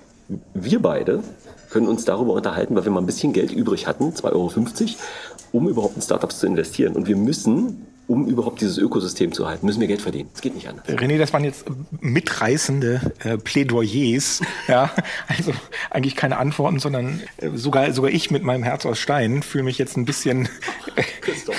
wir 0.54 0.80
beide 0.80 1.22
können 1.70 1.88
uns 1.88 2.04
darüber 2.04 2.34
unterhalten, 2.34 2.76
weil 2.76 2.84
wir 2.84 2.92
mal 2.92 3.00
ein 3.00 3.06
bisschen 3.06 3.32
Geld 3.32 3.52
übrig 3.52 3.86
hatten, 3.86 4.10
2,50 4.10 4.24
Euro, 4.32 4.52
um 5.52 5.68
überhaupt 5.68 5.96
in 5.96 6.02
Startups 6.02 6.38
zu 6.38 6.46
investieren. 6.46 6.94
Und 6.94 7.08
wir 7.08 7.16
müssen 7.16 7.86
um 8.08 8.26
überhaupt 8.26 8.60
dieses 8.60 8.78
Ökosystem 8.78 9.32
zu 9.32 9.48
halten, 9.48 9.66
müssen 9.66 9.80
wir 9.80 9.88
Geld 9.88 10.02
verdienen. 10.02 10.30
Es 10.34 10.40
geht 10.40 10.54
nicht 10.54 10.68
anders. 10.68 10.86
René, 10.86 11.18
das 11.18 11.32
waren 11.32 11.44
jetzt 11.44 11.64
mitreißende 12.00 13.00
äh, 13.24 13.36
Plädoyers. 13.36 14.40
ja, 14.68 14.90
also 15.26 15.52
eigentlich 15.90 16.14
keine 16.14 16.38
Antworten, 16.38 16.78
sondern 16.78 17.20
äh, 17.38 17.50
sogar, 17.54 17.92
sogar 17.92 18.10
ich 18.10 18.30
mit 18.30 18.44
meinem 18.44 18.62
Herz 18.62 18.86
aus 18.86 18.98
Stein 18.98 19.42
fühle 19.42 19.64
mich 19.64 19.78
jetzt 19.78 19.96
ein 19.96 20.04
bisschen. 20.04 20.48
Christoph. 21.20 21.56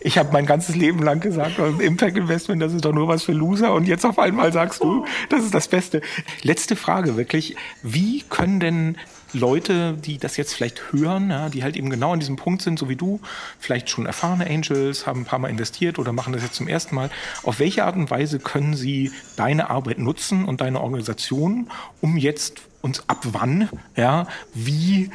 ich 0.00 0.18
habe 0.18 0.30
mein 0.32 0.46
ganzes 0.46 0.76
Leben 0.76 1.02
lang 1.02 1.20
gesagt, 1.20 1.58
Impact 1.80 2.16
Investment, 2.16 2.62
das 2.62 2.74
ist 2.74 2.84
doch 2.84 2.92
nur 2.92 3.08
was 3.08 3.24
für 3.24 3.32
Loser 3.32 3.72
und 3.72 3.88
jetzt 3.88 4.04
auf 4.04 4.18
einmal 4.18 4.52
sagst 4.52 4.82
du, 4.82 5.06
das 5.30 5.44
ist 5.44 5.54
das 5.54 5.68
Beste. 5.68 6.02
Letzte 6.42 6.76
Frage 6.76 7.16
wirklich, 7.16 7.56
wie 7.82 8.22
können 8.28 8.60
denn 8.60 8.96
Leute, 9.32 9.94
die 9.94 10.18
das 10.18 10.36
jetzt 10.36 10.54
vielleicht 10.54 10.92
hören, 10.92 11.30
ja, 11.30 11.48
die 11.48 11.62
halt 11.62 11.76
eben 11.76 11.90
genau 11.90 12.12
an 12.12 12.20
diesem 12.20 12.36
Punkt 12.36 12.62
sind, 12.62 12.78
so 12.78 12.88
wie 12.88 12.96
du, 12.96 13.20
vielleicht 13.58 13.90
schon 13.90 14.06
erfahrene 14.06 14.46
Angels, 14.46 15.06
haben 15.06 15.22
ein 15.22 15.24
paar 15.24 15.38
Mal 15.38 15.48
investiert 15.48 15.98
oder 15.98 16.12
machen 16.12 16.32
das 16.32 16.42
jetzt 16.42 16.54
zum 16.54 16.68
ersten 16.68 16.94
Mal. 16.94 17.10
Auf 17.42 17.58
welche 17.58 17.84
Art 17.84 17.96
und 17.96 18.10
Weise 18.10 18.38
können 18.38 18.74
sie 18.74 19.12
deine 19.36 19.70
Arbeit 19.70 19.98
nutzen 19.98 20.44
und 20.44 20.60
deine 20.60 20.80
Organisation, 20.80 21.70
um 22.00 22.16
jetzt 22.16 22.62
uns 22.82 23.08
ab 23.08 23.18
wann, 23.32 23.68
ja, 23.96 24.26
wie 24.54 25.10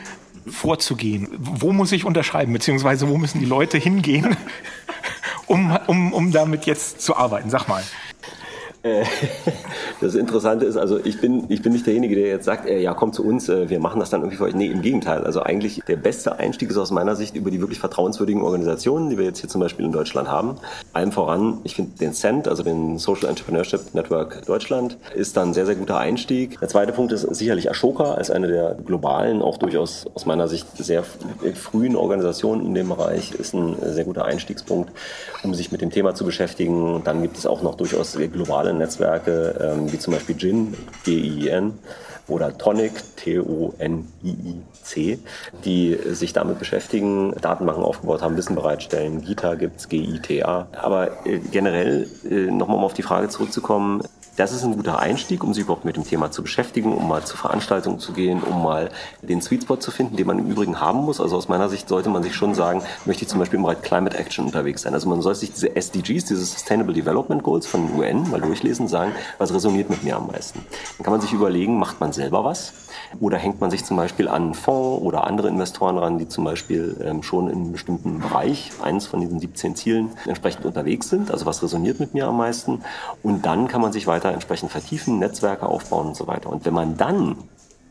vorzugehen? 0.48 1.28
Wo 1.38 1.74
muss 1.74 1.92
ich 1.92 2.06
unterschreiben, 2.06 2.54
beziehungsweise 2.54 3.08
wo 3.10 3.18
müssen 3.18 3.40
die 3.40 3.46
Leute 3.46 3.78
hingehen, 3.78 4.38
um, 5.48 5.78
um, 5.88 6.14
um 6.14 6.32
damit 6.32 6.66
jetzt 6.66 7.02
zu 7.02 7.16
arbeiten? 7.16 7.50
Sag 7.50 7.68
mal. 7.68 7.84
Äh, 8.86 9.04
das 10.02 10.14
Interessante 10.14 10.66
ist, 10.66 10.78
also 10.78 11.04
ich 11.04 11.20
bin, 11.20 11.46
ich 11.50 11.64
bin 11.64 11.74
nicht 11.74 11.88
derjenige, 11.88 12.16
der 12.16 12.28
jetzt 12.28 12.46
sagt, 12.46 12.68
äh, 12.68 12.80
ja, 12.80 12.94
komm 12.94 13.14
zu 13.14 13.26
uns, 13.26 13.50
äh, 13.50 13.68
wir 13.70 13.80
machen 13.80 14.00
das 14.00 14.12
dann 14.12 14.22
irgendwie 14.22 14.38
für 14.38 14.44
euch. 14.44 14.54
Nee, 14.54 14.68
im 14.68 14.84
Gegenteil. 14.84 15.24
Also 15.24 15.42
eigentlich 15.42 15.82
der 15.88 15.96
beste 15.96 16.38
Einstieg 16.38 16.70
ist 16.70 16.78
aus 16.78 16.92
meiner 16.92 17.16
Sicht 17.16 17.36
über 17.36 17.50
die 17.50 17.60
wirklich 17.62 17.80
vertrauenswürdigen 17.80 18.44
Organisationen, 18.44 19.10
die 19.10 19.18
wir 19.18 19.26
jetzt 19.26 19.40
hier 19.40 19.50
zum 19.50 19.60
Beispiel 19.60 19.86
in 19.86 19.92
Deutschland 19.92 20.30
haben. 20.30 20.58
Allem 20.94 21.12
voran, 21.12 21.58
ich 21.64 21.76
finde 21.76 21.98
den 21.98 22.14
CENT, 22.14 22.48
also 22.48 22.62
den 22.62 23.00
Social 23.00 23.28
Entrepreneurship 23.28 23.96
Network 23.96 24.46
Deutschland, 24.46 24.98
ist 25.16 25.36
dann 25.36 25.50
ein 25.50 25.54
sehr, 25.56 25.66
sehr 25.66 25.76
guter 25.76 25.98
Einstieg. 25.98 26.60
Der 26.60 26.68
zweite 26.68 26.92
Punkt 26.92 27.12
ist 27.12 27.22
sicherlich 27.22 27.72
Ashoka 27.72 28.14
als 28.14 28.30
eine 28.30 28.48
der 28.48 28.76
globalen, 28.86 29.42
auch 29.42 29.58
durchaus 29.58 30.06
aus 30.14 30.28
meiner 30.28 30.48
Sicht 30.48 30.68
sehr 30.78 31.04
frühen 31.56 31.96
Organisationen 31.96 32.66
in 32.66 32.76
dem 32.76 32.90
Bereich, 32.90 33.32
ist 33.32 33.56
ein 33.56 33.76
sehr 33.82 34.04
guter 34.04 34.26
Einstiegspunkt, 34.26 34.92
um 35.44 35.56
sich 35.56 35.72
mit 35.72 35.82
dem 35.82 35.90
Thema 35.90 36.14
zu 36.14 36.24
beschäftigen. 36.24 37.02
Dann 37.04 37.24
gibt 37.24 37.38
es 37.38 37.48
auch 37.48 37.64
noch 37.64 37.76
durchaus 37.76 38.16
globale 38.32 38.75
Netzwerke, 38.78 39.56
ähm, 39.60 39.92
wie 39.92 40.00
zum 40.00 40.14
Beispiel 40.14 40.36
GIN, 40.36 40.76
G-I-N, 41.04 41.74
oder 42.28 42.58
Tonic, 42.58 42.94
T-O-N-I-I-C, 43.18 43.60
die 45.64 45.98
sich 46.10 46.34
damit 46.34 46.60
beschäftigen, 46.60 47.34
Datenbanken 47.40 47.84
aufgebaut 47.84 48.22
haben, 48.22 48.36
Wissen 48.38 48.56
bereitstellen. 48.56 49.22
Gita 49.22 49.56
gibt 49.56 49.80
es, 49.80 49.90
G-I-T-A. 49.90 50.68
Aber 50.82 51.26
äh, 51.26 51.40
generell, 51.52 52.08
äh, 52.30 52.52
nochmal 52.52 52.78
um 52.78 52.84
auf 52.84 52.94
die 52.94 53.04
Frage 53.04 53.30
zurückzukommen, 53.30 54.02
das 54.36 54.52
ist 54.52 54.64
ein 54.64 54.76
guter 54.76 55.00
Einstieg, 55.00 55.44
um 55.44 55.54
sich 55.54 55.64
überhaupt 55.64 55.86
mit 55.86 55.96
dem 55.96 56.04
Thema 56.04 56.32
zu 56.32 56.44
beschäftigen, 56.44 56.94
um 56.94 57.08
mal 57.08 57.24
zu 57.24 57.38
Veranstaltungen 57.38 58.00
zu 58.00 58.14
gehen, 58.14 58.42
um 58.44 58.64
mal 58.64 58.90
den 59.22 59.42
Sweet 59.42 59.64
Spot 59.64 59.78
zu 59.78 59.92
finden, 59.92 60.18
den 60.18 60.28
man 60.28 60.40
im 60.40 60.48
Übrigen 60.48 60.80
haben 60.80 61.00
muss. 61.00 61.22
Also 61.22 61.38
aus 61.38 61.48
meiner 61.48 61.70
Sicht 61.70 61.88
sollte 61.88 62.10
man 62.10 62.24
sich 62.24 62.36
schon 62.36 62.54
sagen, 62.54 62.82
möchte 63.06 63.24
ich 63.24 63.30
zum 63.30 63.40
Beispiel 63.40 63.58
im 63.58 63.64
Bereich 63.64 63.82
Climate 63.82 64.18
Action 64.18 64.46
unterwegs 64.46 64.82
sein. 64.82 64.94
Also 64.94 65.08
man 65.10 65.22
sollte 65.22 65.40
sich 65.40 65.54
diese 65.54 65.76
SDGs, 65.76 66.26
diese 66.26 66.46
Sustainable 66.46 66.94
Development 66.94 67.44
Goals 67.44 67.66
von 67.66 67.90
UN 67.98 68.30
mal 68.30 68.42
durchlesen, 68.42 68.88
sagen, 68.88 69.14
was 69.38 69.54
resoniert 69.54 69.90
mit 69.90 70.04
mir 70.04 70.18
am 70.18 70.28
meisten. 70.28 70.60
Dann 70.98 71.04
kann 71.04 71.14
man 71.14 71.22
sich 71.22 71.32
überlegen, 71.32 71.80
macht 71.80 72.00
man 72.00 72.12
selber 72.12 72.44
was? 72.44 72.74
Oder 73.20 73.38
hängt 73.38 73.62
man 73.62 73.72
sich 73.72 73.86
zum 73.86 73.98
Beispiel 73.98 74.28
an 74.28 74.44
einen 74.44 74.54
Fonds 74.54 75.04
oder 75.04 75.26
andere 75.26 75.48
Investoren 75.48 75.98
ran, 75.98 76.18
die 76.18 76.28
zum 76.28 76.44
Beispiel 76.44 76.98
ähm, 77.04 77.24
schon 77.24 77.50
in 77.50 77.56
einem 77.56 77.72
bestimmten 77.72 78.20
Bereich, 78.20 78.72
eins 78.82 79.06
von 79.06 79.22
diesen 79.22 79.40
17 79.40 79.76
Zielen, 79.76 80.10
entsprechend 80.26 80.66
unterwegs 80.66 81.10
sind? 81.10 81.32
Also 81.32 81.46
was 81.46 81.64
resoniert 81.64 82.00
mit 82.00 82.14
mir 82.14 82.28
am 82.28 82.38
meisten? 82.38 82.82
Und 83.24 83.46
dann 83.46 83.68
kann 83.68 83.82
man 83.82 83.94
sich 83.94 84.08
weiter 84.08 84.25
entsprechend 84.32 84.72
vertiefen, 84.72 85.20
Netzwerke 85.20 85.66
aufbauen 85.66 86.08
und 86.08 86.16
so 86.16 86.28
weiter. 86.28 86.50
Und 86.50 86.66
wenn 86.66 86.74
man 86.74 86.98
dann 86.98 87.38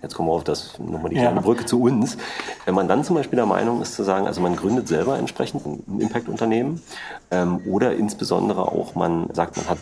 jetzt 0.05 0.15
kommen 0.15 0.29
wir 0.29 0.35
auf 0.35 0.45
das, 0.45 0.79
nochmal 0.79 1.11
die 1.11 1.17
kleine 1.17 1.37
ja. 1.37 1.43
Brücke 1.43 1.65
zu 1.65 1.81
uns. 1.83 2.17
Wenn 2.65 2.75
man 2.75 2.89
dann 2.89 3.05
zum 3.05 3.17
Beispiel 3.17 3.37
der 3.37 3.47
Meinung 3.47 3.83
ist 3.83 3.95
zu 3.95 4.05
sagen, 4.05 4.27
also 4.27 4.41
man 4.41 4.55
gründet 4.55 4.87
selber 4.87 5.19
entsprechend 5.19 5.67
ein 5.67 6.01
Impact-Unternehmen 6.01 6.83
ähm, 7.31 7.61
oder 7.67 7.95
insbesondere 7.95 8.69
auch 8.69 8.95
man 8.95 9.29
sagt, 9.33 9.57
man 9.57 9.69
hat 9.69 9.79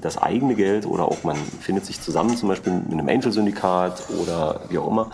das 0.00 0.16
eigene 0.16 0.54
Geld 0.54 0.86
oder 0.86 1.04
auch 1.04 1.24
man 1.24 1.36
findet 1.36 1.84
sich 1.84 2.00
zusammen 2.00 2.36
zum 2.36 2.48
Beispiel 2.48 2.72
mit 2.72 2.92
einem 2.92 3.08
Angel-Syndikat 3.08 4.04
oder 4.22 4.60
wie 4.68 4.78
auch 4.78 4.86
immer, 4.86 5.10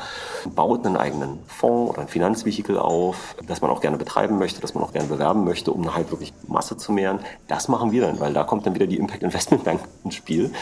baut 0.54 0.84
einen 0.84 0.96
eigenen 0.96 1.38
Fonds 1.46 1.90
oder 1.90 2.02
ein 2.02 2.08
Finanzvehikel 2.08 2.78
auf, 2.78 3.34
das 3.46 3.62
man 3.62 3.70
auch 3.70 3.80
gerne 3.80 3.96
betreiben 3.96 4.38
möchte, 4.38 4.60
das 4.60 4.74
man 4.74 4.84
auch 4.84 4.92
gerne 4.92 5.08
bewerben 5.08 5.44
möchte, 5.44 5.70
um 5.72 5.94
halt 5.94 6.10
wirklich 6.10 6.32
Masse 6.46 6.76
zu 6.76 6.92
mehren. 6.92 7.20
Das 7.48 7.68
machen 7.68 7.92
wir 7.92 8.02
dann, 8.02 8.20
weil 8.20 8.32
da 8.32 8.44
kommt 8.44 8.66
dann 8.66 8.74
wieder 8.74 8.86
die 8.86 8.98
Impact 8.98 9.22
Investment 9.22 9.64
Bank 9.64 9.80
ins 10.04 10.14
Spiel, 10.14 10.52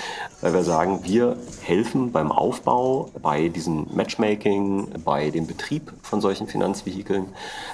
weil 0.41 0.55
wir 0.55 0.63
sagen, 0.63 1.01
wir 1.03 1.37
helfen 1.63 2.13
beim 2.13 2.31
Aufbau, 2.31 3.11
bei 3.21 3.49
diesem 3.49 3.72
diesem 3.73 3.97
Matchmaking, 3.97 4.89
bei 5.05 5.31
dem 5.31 5.47
Betrieb 5.47 5.93
von 6.03 6.21
solchen 6.21 6.47
Finanzvehikeln 6.47 7.27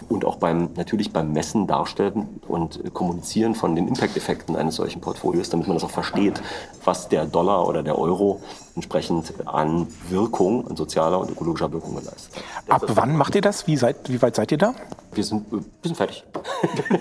und 0.09 0.25
auch 0.25 0.37
beim, 0.37 0.71
natürlich 0.77 1.13
beim 1.13 1.33
Messen, 1.33 1.67
Darstellen 1.67 2.41
und 2.47 2.95
Kommunizieren 2.95 3.55
von 3.55 3.75
den 3.75 3.89
Impact-Effekten 3.89 4.57
eines 4.57 4.77
solchen 4.77 5.01
Portfolios, 5.01 5.51
damit 5.51 5.67
man 5.67 5.77
das 5.77 5.85
auch 5.85 5.91
versteht, 5.91 6.41
was 6.85 7.09
der 7.09 7.27
Dollar 7.27 7.67
oder 7.67 7.83
der 7.83 7.99
Euro 7.99 8.41
entsprechend 8.75 9.35
an 9.47 9.89
Wirkung, 10.09 10.67
an 10.69 10.77
sozialer 10.77 11.21
und 11.21 11.31
ökologischer 11.31 11.73
Wirkung 11.73 11.97
geleistet 11.97 12.37
hat. 12.69 12.83
Ab 12.83 12.91
wann 12.95 13.17
macht 13.17 13.35
ihr 13.35 13.41
das? 13.41 13.67
Wie, 13.67 13.77
seid, 13.77 13.97
wie 14.09 14.23
weit 14.23 14.37
seid 14.37 14.53
ihr 14.53 14.59
da? 14.59 14.75
Wir 15.13 15.25
sind, 15.25 15.51
wir 15.51 15.61
sind 15.83 15.97
fertig. 15.97 16.25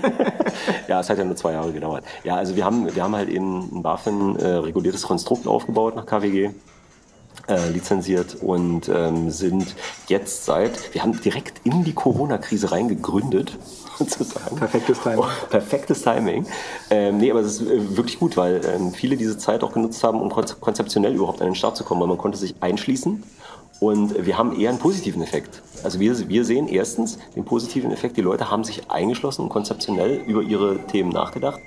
ja, 0.87 0.99
es 0.99 1.09
hat 1.09 1.17
ja 1.19 1.25
nur 1.25 1.35
zwei 1.35 1.53
Jahre 1.53 1.71
gedauert. 1.71 2.03
Ja, 2.23 2.35
also 2.35 2.55
wir 2.55 2.65
haben, 2.65 2.93
wir 2.93 3.03
haben 3.03 3.15
halt 3.15 3.29
eben 3.29 3.69
ein 3.71 3.83
BaFin 3.83 4.37
äh, 4.37 4.71
Konstrukt 5.01 5.45
aufgebaut 5.47 5.95
nach 5.95 6.05
KWG 6.05 6.49
äh, 7.47 7.69
lizenziert 7.69 8.37
und 8.41 8.89
ähm, 8.89 9.31
sind 9.31 9.75
jetzt 10.07 10.45
seit, 10.45 10.93
wir 10.93 11.03
haben 11.03 11.19
direkt 11.21 11.65
in 11.65 11.83
die 11.83 11.93
Corona-Krise 11.93 12.71
reingegründet, 12.71 13.57
sozusagen. 13.97 14.55
Perfektes 14.57 14.99
Timing. 14.99 15.19
Oh, 15.19 15.47
perfektes 15.49 16.01
Timing. 16.01 16.45
Ähm, 16.89 17.17
nee, 17.17 17.31
aber 17.31 17.39
es 17.39 17.59
ist 17.59 17.61
äh, 17.61 17.97
wirklich 17.97 18.19
gut, 18.19 18.37
weil 18.37 18.61
ähm, 18.65 18.91
viele 18.91 19.17
diese 19.17 19.37
Zeit 19.37 19.63
auch 19.63 19.73
genutzt 19.73 20.03
haben, 20.03 20.21
um 20.21 20.29
konzeptionell 20.29 21.15
überhaupt 21.15 21.41
an 21.41 21.47
den 21.47 21.55
Start 21.55 21.77
zu 21.77 21.83
kommen, 21.83 22.01
weil 22.01 22.07
man 22.07 22.17
konnte 22.17 22.37
sich 22.37 22.55
einschließen 22.59 23.23
und 23.79 24.25
wir 24.25 24.37
haben 24.37 24.59
eher 24.59 24.69
einen 24.69 24.79
positiven 24.79 25.21
Effekt. 25.21 25.61
Also 25.83 25.99
wir, 25.99 26.27
wir 26.29 26.45
sehen 26.45 26.67
erstens 26.67 27.19
den 27.35 27.45
positiven 27.45 27.91
Effekt, 27.91 28.17
die 28.17 28.21
Leute 28.21 28.49
haben 28.49 28.63
sich 28.63 28.89
eingeschlossen 28.89 29.43
und 29.43 29.49
konzeptionell 29.49 30.21
über 30.25 30.41
ihre 30.41 30.79
Themen 30.87 31.09
nachgedacht. 31.09 31.61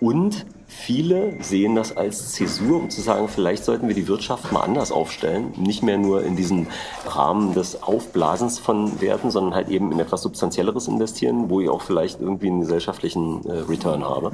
Und 0.00 0.44
viele 0.66 1.42
sehen 1.42 1.74
das 1.74 1.96
als 1.96 2.32
Zäsur, 2.32 2.76
um 2.76 2.90
zu 2.90 3.00
sagen, 3.00 3.28
vielleicht 3.28 3.64
sollten 3.64 3.88
wir 3.88 3.94
die 3.94 4.06
Wirtschaft 4.08 4.52
mal 4.52 4.60
anders 4.60 4.92
aufstellen. 4.92 5.52
Nicht 5.56 5.82
mehr 5.82 5.96
nur 5.96 6.22
in 6.22 6.36
diesen 6.36 6.66
Rahmen 7.06 7.54
des 7.54 7.82
Aufblasens 7.82 8.58
von 8.58 9.00
Werten, 9.00 9.30
sondern 9.30 9.54
halt 9.54 9.68
eben 9.70 9.90
in 9.92 10.00
etwas 10.00 10.22
Substanzielleres 10.22 10.86
investieren, 10.88 11.48
wo 11.48 11.60
ich 11.60 11.70
auch 11.70 11.82
vielleicht 11.82 12.20
irgendwie 12.20 12.48
einen 12.48 12.60
gesellschaftlichen 12.60 13.44
äh, 13.46 13.60
Return 13.60 14.04
habe. 14.04 14.32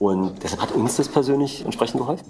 Und 0.00 0.42
deshalb 0.42 0.62
hat 0.62 0.72
uns 0.72 0.96
das 0.96 1.08
persönlich 1.08 1.64
entsprechend 1.64 2.00
geholfen. 2.00 2.26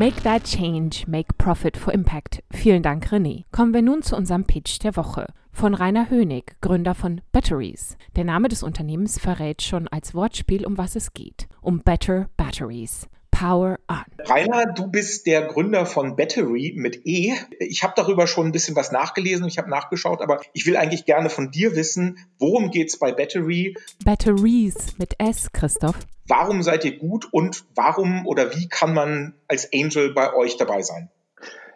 Make 0.00 0.22
that 0.22 0.44
change, 0.44 1.06
make 1.06 1.36
profit 1.36 1.76
for 1.76 1.92
impact. 1.92 2.42
Vielen 2.50 2.82
Dank, 2.82 3.12
René. 3.12 3.44
Kommen 3.52 3.74
wir 3.74 3.82
nun 3.82 4.00
zu 4.00 4.16
unserem 4.16 4.46
Pitch 4.46 4.78
der 4.78 4.96
Woche. 4.96 5.26
Von 5.52 5.74
Rainer 5.74 6.08
Hönig, 6.08 6.56
Gründer 6.62 6.94
von 6.94 7.20
Batteries. 7.32 7.98
Der 8.16 8.24
Name 8.24 8.48
des 8.48 8.62
Unternehmens 8.62 9.18
verrät 9.18 9.60
schon 9.60 9.88
als 9.88 10.14
Wortspiel, 10.14 10.64
um 10.64 10.78
was 10.78 10.96
es 10.96 11.12
geht. 11.12 11.48
Um 11.60 11.80
Better 11.80 12.30
Batteries. 12.38 13.10
Power 13.40 13.78
On. 13.88 14.04
Rainer, 14.26 14.74
du 14.74 14.86
bist 14.88 15.26
der 15.26 15.40
Gründer 15.40 15.86
von 15.86 16.14
Battery 16.14 16.74
mit 16.76 17.06
E. 17.06 17.32
Ich 17.58 17.82
habe 17.82 17.94
darüber 17.96 18.26
schon 18.26 18.48
ein 18.48 18.52
bisschen 18.52 18.76
was 18.76 18.92
nachgelesen, 18.92 19.46
ich 19.46 19.56
habe 19.56 19.70
nachgeschaut, 19.70 20.20
aber 20.20 20.42
ich 20.52 20.66
will 20.66 20.76
eigentlich 20.76 21.06
gerne 21.06 21.30
von 21.30 21.50
dir 21.50 21.74
wissen, 21.74 22.18
worum 22.38 22.70
geht 22.70 22.88
es 22.88 22.98
bei 22.98 23.12
Battery? 23.12 23.74
Batteries 24.04 24.98
mit 24.98 25.14
S, 25.18 25.50
Christoph. 25.52 25.96
Warum 26.28 26.62
seid 26.62 26.84
ihr 26.84 26.98
gut 26.98 27.32
und 27.32 27.64
warum 27.74 28.26
oder 28.26 28.54
wie 28.54 28.68
kann 28.68 28.92
man 28.92 29.32
als 29.48 29.70
Angel 29.72 30.12
bei 30.12 30.34
euch 30.34 30.58
dabei 30.58 30.82
sein? 30.82 31.08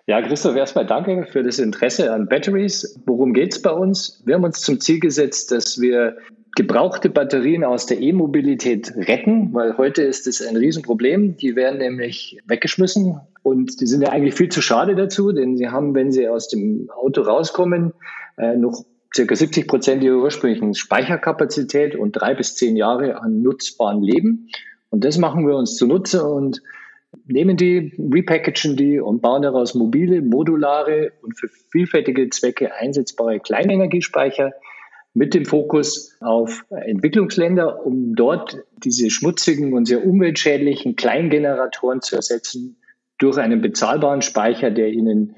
Ja, 0.06 0.20
Christoph, 0.20 0.56
erstmal 0.56 0.84
danke 0.84 1.26
für 1.32 1.42
das 1.42 1.58
Interesse 1.58 2.12
an 2.12 2.28
Batteries. 2.28 3.00
Worum 3.06 3.32
geht 3.32 3.54
es 3.54 3.62
bei 3.62 3.70
uns? 3.70 4.22
Wir 4.26 4.34
haben 4.34 4.44
uns 4.44 4.60
zum 4.60 4.80
Ziel 4.80 5.00
gesetzt, 5.00 5.50
dass 5.50 5.80
wir 5.80 6.18
gebrauchte 6.55 7.11
Batterien 7.11 7.64
aus 7.64 7.86
der 7.86 8.00
E-Mobilität 8.00 8.94
retten, 8.96 9.52
weil 9.52 9.76
heute 9.76 10.02
ist 10.02 10.26
es 10.26 10.40
ein 10.46 10.57
Riesenproblem. 10.57 11.36
Die 11.36 11.57
werden 11.57 11.78
nämlich 11.78 12.38
weggeschmissen 12.46 13.20
und 13.42 13.80
die 13.80 13.86
sind 13.86 14.02
ja 14.02 14.11
eigentlich 14.11 14.34
viel 14.34 14.48
zu 14.48 14.62
schade 14.62 14.94
dazu, 14.94 15.32
denn 15.32 15.57
sie 15.57 15.68
haben, 15.68 15.94
wenn 15.94 16.12
sie 16.12 16.28
aus 16.28 16.48
dem 16.48 16.90
Auto 16.90 17.22
rauskommen, 17.22 17.92
äh, 18.36 18.57
noch 18.57 18.84
circa 19.14 19.34
70 19.34 19.68
Prozent 19.68 20.02
ihrer 20.02 20.18
ursprünglichen 20.18 20.74
Speicherkapazität 20.74 21.96
und 21.96 22.12
drei 22.12 22.34
bis 22.34 22.57
zehn 22.57 22.76
Jahre 22.76 23.20
an 23.20 23.42
nutzbarem 23.42 24.02
Leben. 24.02 24.48
Und 24.90 25.05
das 25.05 25.18
machen 25.18 25.46
wir 25.46 25.57
uns 25.57 25.76
zunutze 25.76 26.24
und 26.24 26.62
nehmen 27.26 27.57
die, 27.57 27.92
repackagen 27.98 28.76
die 28.76 29.00
und 29.00 29.22
bauen 29.22 29.42
daraus 29.42 29.74
mobile, 29.74 30.22
modulare 30.22 31.12
und 31.22 31.38
für 31.38 31.48
vielfältige 31.70 32.28
Zwecke 32.30 32.74
einsetzbare 32.74 33.40
Kleinenergiespeicher 33.40 34.52
mit 35.14 35.32
dem 35.32 35.46
Fokus 35.46 36.16
auf 36.20 36.64
Entwicklungsländer, 36.70 37.86
um 37.86 38.14
dort 38.16 38.58
diese 38.84 39.10
schmutzigen 39.10 39.72
und 39.72 39.86
sehr 39.86 40.04
umweltschädlichen 40.04 40.96
Kleingeneratoren 40.96 42.02
zu 42.02 42.16
ersetzen 42.16 42.76
durch 43.18 43.38
einen 43.38 43.62
bezahlbaren 43.62 44.22
Speicher, 44.22 44.72
der 44.72 44.88
ihnen 44.88 45.36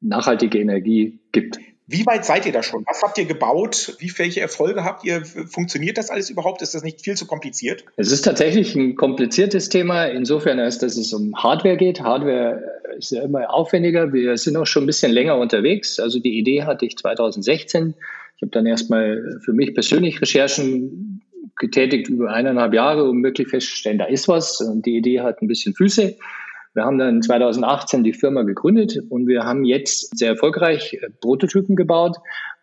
nachhaltige 0.00 0.58
Energie 0.58 1.20
gibt. 1.30 1.58
Wie 1.86 2.06
weit 2.06 2.24
seid 2.24 2.46
ihr 2.46 2.52
da 2.52 2.62
schon? 2.62 2.84
Was 2.86 3.02
habt 3.02 3.18
ihr 3.18 3.26
gebaut? 3.26 3.96
Wie 3.98 4.10
welche 4.16 4.40
Erfolge 4.40 4.84
habt 4.84 5.04
ihr? 5.04 5.24
Funktioniert 5.24 5.98
das 5.98 6.10
alles 6.10 6.30
überhaupt? 6.30 6.62
Ist 6.62 6.74
das 6.74 6.82
nicht 6.82 7.02
viel 7.02 7.16
zu 7.16 7.26
kompliziert? 7.26 7.84
Es 7.96 8.10
ist 8.10 8.22
tatsächlich 8.22 8.74
ein 8.74 8.96
kompliziertes 8.96 9.68
Thema, 9.68 10.06
insofern 10.06 10.58
als 10.58 10.78
dass 10.78 10.96
es 10.96 11.12
um 11.12 11.34
Hardware 11.36 11.76
geht. 11.76 12.00
Hardware 12.00 12.62
ist 12.96 13.10
ja 13.10 13.22
immer 13.22 13.52
aufwendiger. 13.52 14.12
Wir 14.12 14.36
sind 14.36 14.56
auch 14.56 14.66
schon 14.66 14.84
ein 14.84 14.86
bisschen 14.86 15.12
länger 15.12 15.36
unterwegs. 15.36 16.00
Also 16.00 16.18
die 16.18 16.38
Idee 16.38 16.62
hatte 16.62 16.86
ich 16.86 16.96
2016. 16.96 17.94
Ich 18.42 18.46
habe 18.46 18.50
dann 18.50 18.66
erstmal 18.66 19.38
für 19.44 19.52
mich 19.52 19.72
persönlich 19.72 20.20
Recherchen 20.20 21.22
getätigt 21.56 22.08
über 22.08 22.32
eineinhalb 22.32 22.74
Jahre, 22.74 23.08
um 23.08 23.22
wirklich 23.22 23.46
festzustellen, 23.46 23.98
da 23.98 24.06
ist 24.06 24.26
was. 24.26 24.60
Und 24.60 24.84
die 24.84 24.96
Idee 24.96 25.20
hat 25.20 25.40
ein 25.40 25.46
bisschen 25.46 25.74
Füße. 25.74 26.16
Wir 26.74 26.82
haben 26.82 26.98
dann 26.98 27.22
2018 27.22 28.02
die 28.02 28.12
Firma 28.12 28.42
gegründet 28.42 28.98
und 29.10 29.28
wir 29.28 29.44
haben 29.44 29.62
jetzt 29.62 30.18
sehr 30.18 30.30
erfolgreich 30.30 30.94
äh, 30.94 31.10
Prototypen 31.20 31.76
gebaut 31.76 32.16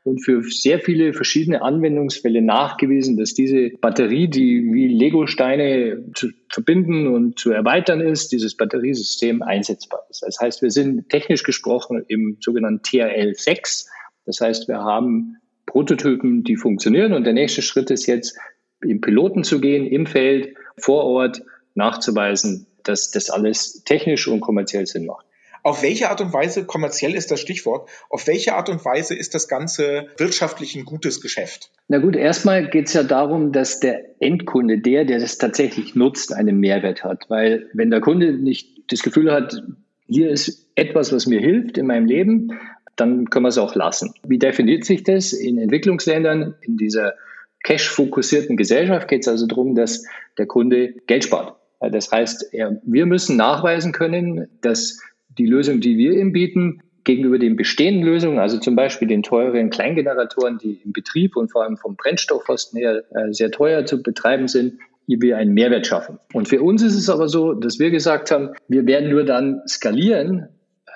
und 0.04 0.20
für 0.20 0.44
sehr 0.44 0.82
viele 0.82 1.14
verschiedene 1.14 1.62
Anwendungsfälle 1.62 2.42
nachgewiesen, 2.42 3.16
dass 3.16 3.34
diese 3.34 3.70
Batterie, 3.80 4.28
die 4.28 4.74
wie 4.74 4.90
Lego-Steine 4.90 6.04
zu 6.14 6.28
verbinden 6.50 7.08
und 7.08 7.40
zu 7.40 7.52
erweitern 7.52 8.02
ist, 8.02 8.34
dieses 8.34 8.58
Batteriesystem 8.58 9.44
einsetzbar 9.44 10.02
ist. 10.10 10.24
Das 10.24 10.42
heißt, 10.42 10.62
wir 10.62 10.72
sind 10.72 11.08
technisch 11.08 11.44
gesprochen 11.44 12.04
im 12.10 12.36
sogenannten 12.42 12.82
TRL 12.84 13.34
6. 13.34 13.90
Das 14.26 14.42
heißt, 14.42 14.68
wir 14.68 14.80
haben 14.80 15.39
Prototypen, 15.70 16.44
die 16.44 16.56
funktionieren 16.56 17.14
und 17.14 17.24
der 17.26 17.34
nächste 17.34 17.62
Schritt 17.62 17.92
ist 17.92 18.08
jetzt, 18.08 18.38
im 18.82 19.02
Piloten 19.02 19.44
zu 19.44 19.62
gehen, 19.62 19.86
im 19.86 20.06
Feld, 20.06 20.56
vor 20.78 21.04
Ort, 21.04 21.44
nachzuweisen, 21.76 22.66
dass 22.84 23.12
das 23.12 23.30
alles 23.30 23.84
technisch 23.84 24.28
und 24.28 24.40
kommerziell 24.40 24.88
Sinn 24.88 25.06
macht. 25.06 25.26
Auf 25.62 25.84
welche 25.84 26.10
Art 26.10 26.22
und 26.22 26.34
Weise, 26.34 26.66
kommerziell 26.66 27.14
ist 27.14 27.32
das 27.32 27.42
Stichwort, 27.42 27.90
auf 28.10 28.26
welche 28.28 28.56
Art 28.56 28.70
und 28.70 28.84
Weise 28.84 29.14
ist 29.14 29.36
das 29.36 29.48
Ganze 29.48 30.08
wirtschaftlich 30.18 30.76
ein 30.76 30.86
gutes 30.86 31.22
Geschäft? 31.22 31.72
Na 31.88 32.00
gut, 32.00 32.16
erstmal 32.16 32.70
geht 32.70 32.88
es 32.88 32.94
ja 32.94 33.04
darum, 33.04 33.52
dass 33.52 33.80
der 33.80 34.22
Endkunde, 34.22 34.80
der, 34.80 35.06
der 35.06 35.20
das 35.20 35.38
tatsächlich 35.38 35.96
nutzt, 35.96 36.34
einen 36.34 36.60
Mehrwert 36.60 37.04
hat. 37.04 37.26
Weil 37.30 37.68
wenn 37.74 37.92
der 37.92 38.00
Kunde 38.00 38.34
nicht 38.34 38.92
das 38.92 39.04
Gefühl 39.04 39.32
hat, 39.32 39.62
hier 40.08 40.32
ist 40.32 40.68
etwas, 40.76 41.12
was 41.12 41.28
mir 41.28 41.40
hilft 41.40 41.78
in 41.78 41.86
meinem 41.86 42.06
Leben, 42.06 42.58
dann 43.00 43.30
können 43.30 43.46
wir 43.46 43.50
es 43.50 43.58
auch 43.58 43.76
lassen. 43.76 44.14
Wie 44.28 44.40
definiert 44.40 44.86
sich 44.86 45.04
das? 45.04 45.34
In 45.34 45.58
Entwicklungsländern, 45.58 46.56
in 46.62 46.78
dieser 46.78 47.14
cash-fokussierten 47.64 48.58
Gesellschaft 48.58 49.08
geht 49.08 49.22
es 49.22 49.28
also 49.28 49.46
darum, 49.46 49.76
dass 49.76 50.06
der 50.38 50.46
Kunde 50.46 50.94
Geld 51.08 51.26
spart. 51.26 51.56
Das 51.80 52.12
heißt, 52.12 52.52
wir 52.52 53.06
müssen 53.06 53.38
nachweisen 53.38 53.92
können, 53.92 54.48
dass 54.62 55.00
die 55.38 55.46
Lösung, 55.46 55.80
die 55.80 55.98
wir 55.98 56.14
ihm 56.14 56.34
bieten, 56.34 56.82
gegenüber 57.06 57.40
den 57.40 57.56
bestehenden 57.56 58.04
Lösungen, 58.04 58.40
also 58.40 58.60
zum 58.60 58.76
Beispiel 58.76 59.08
den 59.08 59.24
teuren 59.24 59.70
Kleingeneratoren, 59.70 60.58
die 60.58 60.82
im 60.84 60.92
Betrieb 60.92 61.36
und 61.36 61.52
vor 61.52 61.64
allem 61.64 61.78
vom 61.78 61.96
Brennstoffkosten 61.96 62.80
her 62.80 63.04
äh, 63.12 63.32
sehr 63.32 63.50
teuer 63.50 63.86
zu 63.86 64.04
betreiben 64.04 64.48
sind, 64.48 64.74
hier 65.08 65.22
wir 65.22 65.38
einen 65.38 65.54
Mehrwert 65.54 65.88
schaffen. 65.88 66.20
Und 66.34 66.48
für 66.48 66.62
uns 66.62 66.84
ist 66.84 66.96
es 66.96 67.10
aber 67.10 67.28
so, 67.28 67.54
dass 67.54 67.80
wir 67.80 67.90
gesagt 67.90 68.30
haben, 68.30 68.50
wir 68.68 68.86
werden 68.86 69.10
nur 69.10 69.24
dann 69.24 69.62
skalieren, 69.68 70.50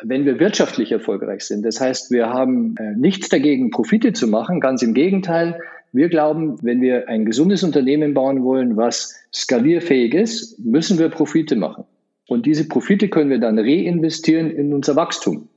wenn 0.04 0.26
wir 0.26 0.40
wirtschaftlich 0.40 0.92
erfolgreich 0.92 1.44
sind. 1.44 1.66
Das 1.66 1.80
heißt, 1.80 2.12
wir 2.12 2.30
haben 2.30 2.76
äh, 2.78 2.96
nichts 2.96 3.30
dagegen, 3.30 3.72
Profite 3.72 4.14
zu 4.14 4.28
machen. 4.28 4.60
Ganz 4.60 4.82
im 4.82 4.94
Gegenteil. 4.94 5.60
Wir 5.92 6.10
glauben, 6.10 6.58
wenn 6.62 6.82
wir 6.82 7.08
ein 7.08 7.26
gesundes 7.26 7.64
Unternehmen 7.64 8.14
bauen 8.14 8.44
wollen, 8.44 8.78
was 8.78 9.16
skalierfähig 9.34 10.14
ist, 10.14 10.60
müssen 10.60 11.00
wir 11.00 11.10
Profite 11.10 11.56
machen. 11.56 11.86
Und 12.28 12.46
diese 12.46 12.68
Profite 12.68 13.10
können 13.10 13.30
wir 13.30 13.40
dann 13.40 13.60
reinvestieren 13.60 14.52
in 14.52 14.74
unser 14.74 14.96
Wachstum. 14.96 15.50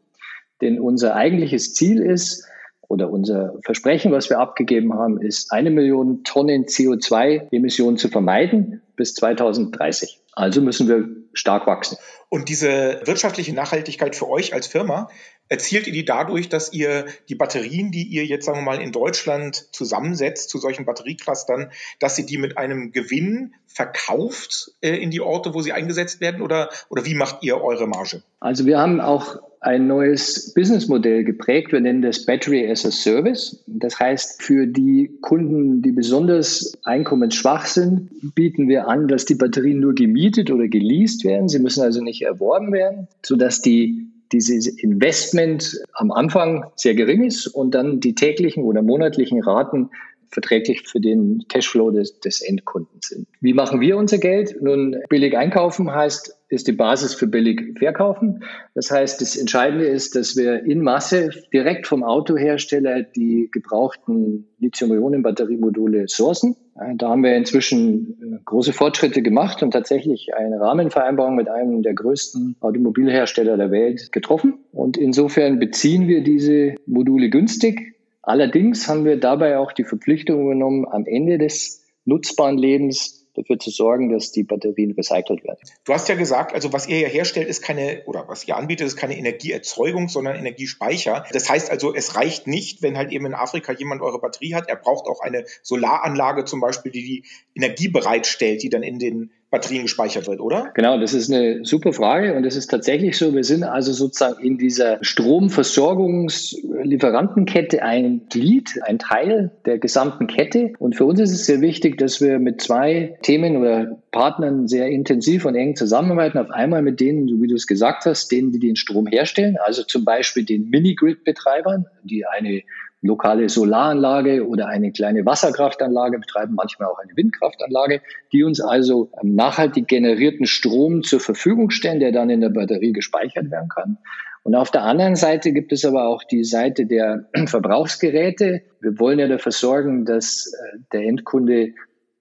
Denn 0.61 0.81
unser 0.81 1.15
eigentliches 1.15 1.75
Ziel 1.75 2.01
ist, 2.01 2.47
oder 2.89 3.11
unser 3.11 3.55
Versprechen, 3.65 4.13
was 4.13 4.31
wir 4.31 4.39
abgegeben 4.39 4.95
haben, 4.95 5.21
ist, 5.21 5.53
eine 5.53 5.71
Million 5.71 6.23
Tonnen 6.25 6.67
CO2-Emissionen 6.67 7.97
zu 7.97 8.09
vermeiden 8.09 8.81
bis 8.95 9.15
2030. 9.15 10.21
Also 10.33 10.61
müssen 10.61 10.89
wir 10.89 11.09
stark 11.33 11.67
wachsen. 11.67 11.99
Und 12.29 12.49
diese 12.49 13.01
wirtschaftliche 13.05 13.53
Nachhaltigkeit 13.55 14.17
für 14.17 14.29
euch 14.29 14.53
als 14.53 14.67
Firma, 14.67 15.09
erzielt 15.49 15.87
ihr 15.87 15.93
die 15.93 16.05
dadurch, 16.05 16.49
dass 16.49 16.73
ihr 16.73 17.07
die 17.29 17.35
Batterien, 17.35 17.91
die 17.91 18.05
ihr 18.05 18.25
jetzt, 18.25 18.47
sagen 18.47 18.59
wir 18.59 18.65
mal, 18.65 18.81
in 18.81 18.93
Deutschland 18.93 19.69
zusammensetzt 19.73 20.51
zu 20.51 20.59
solchen 20.59 20.85
Batterieclustern, 20.85 21.71
dass 22.01 22.19
ihr 22.19 22.27
die 22.27 22.39
mit 22.39 22.59
einem 22.59 22.93
Gewinn 22.93 23.55
verkauft 23.67 24.73
äh, 24.81 24.97
in 24.97 25.11
die 25.11 25.21
Orte, 25.21 25.55
wo 25.55 25.61
sie 25.61 25.73
eingesetzt 25.73 26.21
werden? 26.21 26.43
Oder, 26.43 26.71
oder 26.89 27.05
wie 27.05 27.15
macht 27.15 27.43
ihr 27.43 27.61
eure 27.63 27.87
Marge? 27.87 28.23
Also 28.41 28.65
wir 28.67 28.79
haben 28.79 29.01
auch 29.01 29.39
ein 29.61 29.87
neues 29.87 30.55
Businessmodell 30.55 31.25
geprägt. 31.25 31.73
Wir 31.73 31.81
nennen 31.81 32.01
das 32.01 32.25
Battery 32.25 32.71
as 32.71 32.87
a 32.87 32.91
Service. 32.91 33.65
Das 33.67 33.99
heißt, 33.99 34.43
für 34.43 34.67
die 34.67 35.19
Kunden, 35.21 35.83
die 35.83 35.93
besonders 35.93 36.75
einkommensschwach 36.85 37.67
sind, 37.67 38.11
bieten 38.35 38.69
wir 38.69 38.87
an, 38.87 39.09
dass 39.09 39.25
die 39.25 39.35
Batterien 39.35 39.81
nur 39.81 39.95
gemietet 39.95 40.51
oder 40.51 40.69
geleast 40.69 41.25
werden. 41.25 41.49
Sie 41.49 41.59
müssen 41.59 41.83
also 41.83 42.01
nicht 42.01 42.23
erworben 42.23 42.73
werden, 42.73 43.09
sodass 43.23 43.61
die 43.61 44.06
dieses 44.33 44.67
Investment 44.67 45.79
am 45.95 46.11
Anfang 46.11 46.65
sehr 46.75 46.95
gering 46.95 47.25
ist 47.25 47.47
und 47.47 47.75
dann 47.75 48.01
die 48.01 48.15
täglichen 48.15 48.65
oder 48.65 48.83
monatlichen 48.83 49.43
Raten 49.43 49.91
verträglich 50.31 50.89
für 50.89 51.01
den 51.01 51.45
Cashflow 51.49 51.91
des, 51.91 52.21
des 52.21 52.41
Endkunden 52.41 53.01
sind. 53.03 53.27
Wie 53.41 53.55
machen 53.55 53.81
wir 53.81 53.97
unser 53.97 54.19
Geld? 54.19 54.57
Nun, 54.61 54.97
billig 55.09 55.37
einkaufen 55.37 55.93
heißt, 55.93 56.37
ist 56.49 56.69
die 56.69 56.73
Basis 56.73 57.15
für 57.15 57.27
billig 57.27 57.77
verkaufen. 57.79 58.45
Das 58.75 58.91
heißt, 58.91 59.21
das 59.21 59.37
Entscheidende 59.37 59.87
ist, 59.87 60.15
dass 60.15 60.37
wir 60.37 60.65
in 60.65 60.81
Masse 60.81 61.31
direkt 61.53 61.87
vom 61.87 62.05
Autohersteller 62.05 63.03
die 63.03 63.49
gebrauchten 63.51 64.47
Lithium-Ionen-Batteriemodule 64.59 66.07
sourcen. 66.09 66.57
Da 66.97 67.09
haben 67.09 67.23
wir 67.23 67.35
inzwischen 67.35 68.19
äh, 68.21 68.39
große 68.45 68.75
Fortschritte 68.75 69.23
gemacht 69.23 69.63
und 69.63 69.71
tatsächlich 69.71 70.35
eine 70.37 70.61
Rahmenvereinbarung 70.61 71.35
mit 71.35 71.49
einem 71.49 71.83
der 71.83 71.95
größten 71.95 72.57
Automobilhersteller 72.61 73.57
der 73.57 73.71
Welt 73.71 74.13
getroffen. 74.13 74.59
Und 74.73 74.99
insofern 74.99 75.59
beziehen 75.59 76.07
wir 76.07 76.23
diese 76.23 76.75
Module 76.85 77.31
günstig 77.31 77.96
Allerdings 78.27 78.89
haben 78.89 79.05
wir 79.05 79.19
dabei 79.19 79.57
auch 79.57 79.71
die 79.71 79.85
Verpflichtung 79.85 80.49
genommen, 80.49 80.85
am 80.85 81.07
Ende 81.07 81.39
des 81.39 81.85
nutzbaren 82.05 82.59
Lebens 82.59 83.25
dafür 83.37 83.59
zu 83.59 83.71
sorgen, 83.71 84.11
dass 84.11 84.33
die 84.33 84.43
Batterien 84.43 84.93
recycelt 84.93 85.45
werden. 85.45 85.59
Du 85.85 85.93
hast 85.93 86.09
ja 86.09 86.17
gesagt, 86.17 86.53
also 86.53 86.73
was 86.73 86.89
ihr 86.89 86.99
ja 86.99 87.07
herstellt, 87.07 87.47
ist 87.47 87.63
keine, 87.63 88.03
oder 88.07 88.25
was 88.27 88.49
ihr 88.49 88.57
anbietet, 88.57 88.89
ist 88.89 88.97
keine 88.97 89.17
Energieerzeugung, 89.17 90.09
sondern 90.09 90.35
Energiespeicher. 90.35 91.25
Das 91.33 91.49
heißt 91.49 91.71
also, 91.71 91.95
es 91.95 92.17
reicht 92.17 92.49
nicht, 92.49 92.83
wenn 92.83 92.97
halt 92.97 93.13
eben 93.13 93.27
in 93.27 93.35
Afrika 93.35 93.73
jemand 93.73 94.03
eure 94.03 94.21
Batterie 94.21 94.55
hat. 94.55 94.69
Er 94.69 94.77
braucht 94.77 95.07
auch 95.07 95.21
eine 95.21 95.45
Solaranlage 95.63 96.45
zum 96.45 96.61
Beispiel, 96.61 96.91
die 96.91 97.05
die 97.05 97.25
Energie 97.55 97.89
bereitstellt, 97.89 98.63
die 98.65 98.71
dann 98.71 98.83
in 98.83 98.99
den 98.99 99.31
Batterien 99.51 99.83
gespeichert 99.85 100.27
wird, 100.27 100.41
oder? 100.41 100.73
Genau, 100.75 100.99
das 100.99 101.15
ist 101.15 101.33
eine 101.33 101.65
super 101.65 101.93
Frage 101.93 102.35
und 102.35 102.45
es 102.45 102.57
ist 102.57 102.67
tatsächlich 102.67 103.17
so. 103.17 103.33
Wir 103.33 103.45
sind 103.45 103.63
also 103.63 103.93
sozusagen 103.93 104.45
in 104.45 104.59
dieser 104.59 104.99
Stromversorgungslieferantenkette 105.03 107.81
ein 107.83 108.23
Glied, 108.29 108.81
ein 108.83 108.99
Teil 108.99 109.53
der 109.65 109.79
gesamten 109.79 110.27
Kette. 110.27 110.73
Und 110.81 110.97
für 110.97 111.05
uns 111.05 111.21
ist 111.21 111.31
es 111.31 111.47
sehr 111.47 111.61
wichtig, 111.61 111.97
dass 111.97 112.21
wir 112.21 112.41
mit 112.41 112.61
zwei 112.61 113.17
Themen 113.23 113.57
oder 113.57 114.03
Partnern 114.11 114.67
sehr 114.67 114.89
intensiv 114.89 115.45
und 115.45 115.55
eng 115.55 115.77
zusammenarbeiten. 115.77 116.39
Auf 116.39 116.51
einmal 116.51 116.83
mit 116.83 116.99
denen, 116.99 117.41
wie 117.41 117.47
du 117.47 117.55
es 117.55 117.69
gesagt 117.69 118.05
hast, 118.05 118.33
denen, 118.33 118.51
die 118.51 118.59
den 118.59 118.75
Strom 118.75 119.07
herstellen, 119.07 119.59
also 119.65 119.85
zum 119.85 120.05
Beispiel 120.05 120.45
den 120.45 120.71
Mini-Grid-Betreibern, 120.71 121.87
die 122.03 122.27
eine 122.27 122.63
lokale 123.07 123.49
Solaranlage 123.49 124.47
oder 124.47 124.67
eine 124.69 124.93
kleine 124.93 125.25
Wasserkraftanlage 125.25 126.19
betreiben, 126.19 126.55
manchmal 126.55 126.89
auch 126.89 126.99
eine 126.99 127.17
Windkraftanlage, 127.17 128.03
die 128.33 128.45
uns 128.45 128.61
also 128.61 129.11
nachhaltig 129.23 129.89
generierten 129.89 130.47
Strom 130.47 131.03
zur 131.03 131.21
Verfügung 131.21 131.71
stellen, 131.71 132.01
der 132.01 132.13
dann 132.13 132.31
in 132.31 132.41
der 132.41 132.51
Batterie 132.51 132.93
gespeichert 132.93 133.51
werden 133.51 133.69
kann. 133.69 133.99
Und 134.43 134.55
auf 134.55 134.71
der 134.71 134.85
anderen 134.85 135.17
Seite 135.17 135.53
gibt 135.53 135.73
es 135.73 135.85
aber 135.85 136.07
auch 136.07 136.23
die 136.23 136.45
Seite 136.45 136.87
der 136.87 137.29
Verbrauchsgeräte. 137.47 138.63
Wir 138.81 138.99
wollen 139.01 139.19
ja 139.19 139.27
dafür 139.27 139.53
sorgen, 139.53 140.05
dass 140.05 140.47
äh, 140.47 140.79
der 140.93 141.03
Endkunde 141.03 141.73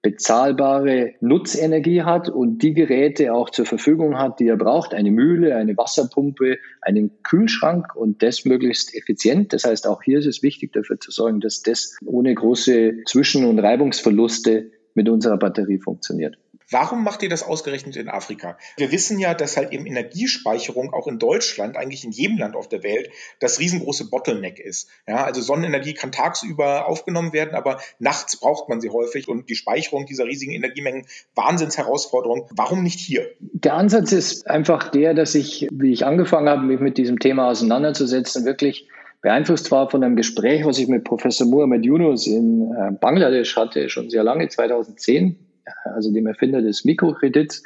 bezahlbare 0.06 1.14
Nutzenergie 1.20 2.02
hat 2.02 2.28
und 2.28 2.62
die 2.62 2.74
Geräte 2.74 3.34
auch 3.34 3.50
zur 3.50 3.66
Verfügung 3.66 4.16
hat, 4.16 4.38
die 4.38 4.46
er 4.46 4.56
braucht. 4.56 4.94
Eine 4.94 5.10
Mühle, 5.10 5.56
eine 5.56 5.76
Wasserpumpe, 5.76 6.58
einen 6.80 7.10
Kühlschrank 7.24 7.96
und 7.96 8.22
das 8.22 8.44
möglichst 8.44 8.94
effizient. 8.94 9.52
Das 9.52 9.64
heißt, 9.64 9.84
auch 9.88 10.04
hier 10.04 10.20
ist 10.20 10.26
es 10.26 10.44
wichtig 10.44 10.72
dafür 10.72 11.00
zu 11.00 11.10
sorgen, 11.10 11.40
dass 11.40 11.62
das 11.62 11.96
ohne 12.04 12.32
große 12.32 13.02
Zwischen- 13.06 13.46
und 13.46 13.58
Reibungsverluste 13.58 14.70
mit 14.94 15.08
unserer 15.08 15.38
Batterie 15.38 15.78
funktioniert. 15.78 16.38
Warum 16.70 17.04
macht 17.04 17.22
ihr 17.22 17.28
das 17.28 17.44
ausgerechnet 17.44 17.94
in 17.94 18.08
Afrika? 18.08 18.58
Wir 18.76 18.90
wissen 18.90 19.20
ja, 19.20 19.34
dass 19.34 19.56
halt 19.56 19.72
eben 19.72 19.86
Energiespeicherung 19.86 20.92
auch 20.92 21.06
in 21.06 21.18
Deutschland, 21.18 21.76
eigentlich 21.76 22.04
in 22.04 22.10
jedem 22.10 22.38
Land 22.38 22.56
auf 22.56 22.68
der 22.68 22.82
Welt, 22.82 23.08
das 23.38 23.60
riesengroße 23.60 24.10
Bottleneck 24.10 24.58
ist. 24.58 24.88
Ja, 25.06 25.24
also 25.24 25.40
Sonnenenergie 25.40 25.94
kann 25.94 26.10
tagsüber 26.10 26.88
aufgenommen 26.88 27.32
werden, 27.32 27.54
aber 27.54 27.80
nachts 28.00 28.38
braucht 28.40 28.68
man 28.68 28.80
sie 28.80 28.90
häufig 28.90 29.28
und 29.28 29.48
die 29.48 29.54
Speicherung 29.54 30.06
dieser 30.06 30.24
riesigen 30.24 30.52
Energiemengen, 30.52 31.06
Wahnsinnsherausforderung. 31.36 32.48
Warum 32.50 32.82
nicht 32.82 32.98
hier? 32.98 33.30
Der 33.40 33.74
Ansatz 33.74 34.10
ist 34.10 34.48
einfach 34.48 34.90
der, 34.90 35.14
dass 35.14 35.36
ich, 35.36 35.68
wie 35.70 35.92
ich 35.92 36.04
angefangen 36.04 36.48
habe, 36.48 36.62
mich 36.62 36.80
mit 36.80 36.98
diesem 36.98 37.20
Thema 37.20 37.48
auseinanderzusetzen, 37.48 38.44
wirklich 38.44 38.88
beeinflusst 39.22 39.70
war 39.70 39.90
von 39.90 40.02
einem 40.02 40.16
Gespräch, 40.16 40.64
was 40.64 40.78
ich 40.78 40.88
mit 40.88 41.04
Professor 41.04 41.46
Muhammad 41.46 41.84
Yunus 41.84 42.26
in 42.26 42.72
äh, 42.72 42.92
Bangladesch 42.92 43.56
hatte, 43.56 43.88
schon 43.88 44.10
sehr 44.10 44.22
lange, 44.22 44.48
2010, 44.48 45.45
also 45.84 46.12
dem 46.12 46.26
Erfinder 46.26 46.62
des 46.62 46.84
Mikrokredits. 46.84 47.62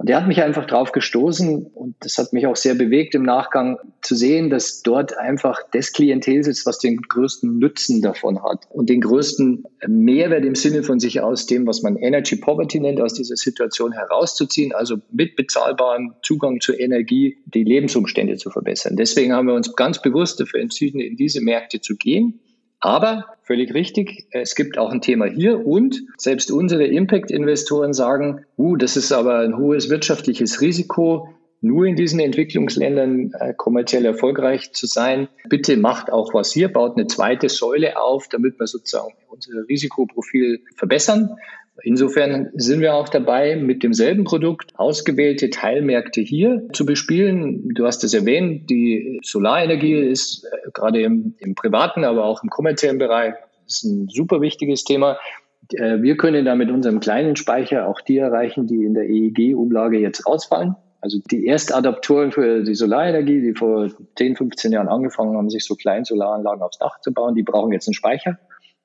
Und 0.00 0.08
der 0.08 0.16
hat 0.16 0.28
mich 0.28 0.40
einfach 0.44 0.64
drauf 0.64 0.92
gestoßen 0.92 1.66
und 1.74 1.96
das 1.98 2.18
hat 2.18 2.32
mich 2.32 2.46
auch 2.46 2.54
sehr 2.54 2.76
bewegt 2.76 3.16
im 3.16 3.24
Nachgang 3.24 3.78
zu 4.00 4.14
sehen, 4.14 4.48
dass 4.48 4.82
dort 4.82 5.18
einfach 5.18 5.58
das 5.72 5.92
Klientel 5.92 6.44
sitzt, 6.44 6.66
was 6.66 6.78
den 6.78 6.98
größten 7.02 7.58
Nutzen 7.58 8.00
davon 8.00 8.44
hat 8.44 8.68
und 8.70 8.88
den 8.90 9.00
größten 9.00 9.64
Mehrwert 9.88 10.44
im 10.44 10.54
Sinne 10.54 10.84
von 10.84 11.00
sich 11.00 11.20
aus 11.20 11.46
dem, 11.46 11.66
was 11.66 11.82
man 11.82 11.96
Energy 11.96 12.36
Poverty 12.36 12.78
nennt, 12.78 13.00
aus 13.00 13.14
dieser 13.14 13.34
Situation 13.34 13.90
herauszuziehen, 13.90 14.72
also 14.72 14.98
mit 15.10 15.34
bezahlbarem 15.34 16.14
Zugang 16.22 16.60
zur 16.60 16.78
Energie 16.78 17.38
die 17.46 17.64
Lebensumstände 17.64 18.36
zu 18.36 18.50
verbessern. 18.50 18.94
Deswegen 18.94 19.32
haben 19.32 19.48
wir 19.48 19.54
uns 19.54 19.74
ganz 19.74 20.00
bewusst 20.00 20.38
dafür 20.38 20.60
entschieden, 20.60 21.00
in 21.00 21.16
diese 21.16 21.40
Märkte 21.40 21.80
zu 21.80 21.96
gehen. 21.96 22.38
Aber 22.78 23.24
völlig 23.48 23.72
richtig, 23.72 24.26
es 24.30 24.54
gibt 24.54 24.78
auch 24.78 24.90
ein 24.90 25.00
Thema 25.00 25.24
hier 25.24 25.66
und 25.66 26.02
selbst 26.18 26.52
unsere 26.52 26.86
Impact-Investoren 26.86 27.94
sagen, 27.94 28.44
uh, 28.58 28.76
das 28.76 28.96
ist 28.96 29.10
aber 29.10 29.38
ein 29.38 29.56
hohes 29.56 29.88
wirtschaftliches 29.88 30.60
Risiko, 30.60 31.30
nur 31.62 31.86
in 31.86 31.96
diesen 31.96 32.20
Entwicklungsländern 32.20 33.32
äh, 33.32 33.54
kommerziell 33.54 34.04
erfolgreich 34.04 34.72
zu 34.72 34.86
sein. 34.86 35.28
Bitte 35.48 35.76
macht 35.78 36.12
auch 36.12 36.34
was 36.34 36.52
hier, 36.52 36.68
baut 36.68 36.96
eine 36.96 37.06
zweite 37.06 37.48
Säule 37.48 38.00
auf, 38.00 38.28
damit 38.28 38.60
wir 38.60 38.66
sozusagen 38.66 39.14
unser 39.28 39.66
Risikoprofil 39.66 40.60
verbessern. 40.76 41.30
Insofern 41.82 42.50
sind 42.54 42.80
wir 42.80 42.94
auch 42.94 43.08
dabei, 43.08 43.56
mit 43.56 43.82
demselben 43.82 44.24
Produkt 44.24 44.72
ausgewählte 44.76 45.50
Teilmärkte 45.50 46.20
hier 46.20 46.66
zu 46.72 46.84
bespielen. 46.84 47.68
Du 47.74 47.86
hast 47.86 48.02
es 48.02 48.14
erwähnt, 48.14 48.68
die 48.68 49.20
Solarenergie 49.22 49.94
ist 49.94 50.44
äh, 50.44 50.70
gerade 50.72 51.02
im, 51.02 51.34
im 51.38 51.54
privaten, 51.54 52.04
aber 52.04 52.24
auch 52.24 52.42
im 52.42 52.50
kommerziellen 52.50 52.98
Bereich 52.98 53.34
ist 53.66 53.84
ein 53.84 54.08
super 54.08 54.40
wichtiges 54.40 54.84
Thema. 54.84 55.18
Äh, 55.72 56.02
wir 56.02 56.16
können 56.16 56.44
da 56.44 56.56
mit 56.56 56.70
unserem 56.70 57.00
kleinen 57.00 57.36
Speicher 57.36 57.86
auch 57.86 58.00
die 58.00 58.18
erreichen, 58.18 58.66
die 58.66 58.84
in 58.84 58.94
der 58.94 59.08
EEG-Umlage 59.08 59.98
jetzt 59.98 60.26
rausfallen. 60.26 60.74
Also 61.00 61.20
die 61.30 61.46
Erstadaptoren 61.46 62.32
für 62.32 62.64
die 62.64 62.74
Solarenergie, 62.74 63.40
die 63.40 63.54
vor 63.54 63.88
10, 64.16 64.34
15 64.34 64.72
Jahren 64.72 64.88
angefangen 64.88 65.36
haben, 65.36 65.48
sich 65.48 65.64
so 65.64 65.76
kleine 65.76 66.04
Solaranlagen 66.04 66.60
aufs 66.62 66.78
Dach 66.78 67.00
zu 67.00 67.12
bauen, 67.12 67.36
die 67.36 67.44
brauchen 67.44 67.72
jetzt 67.72 67.86
einen 67.86 67.94
Speicher. 67.94 68.38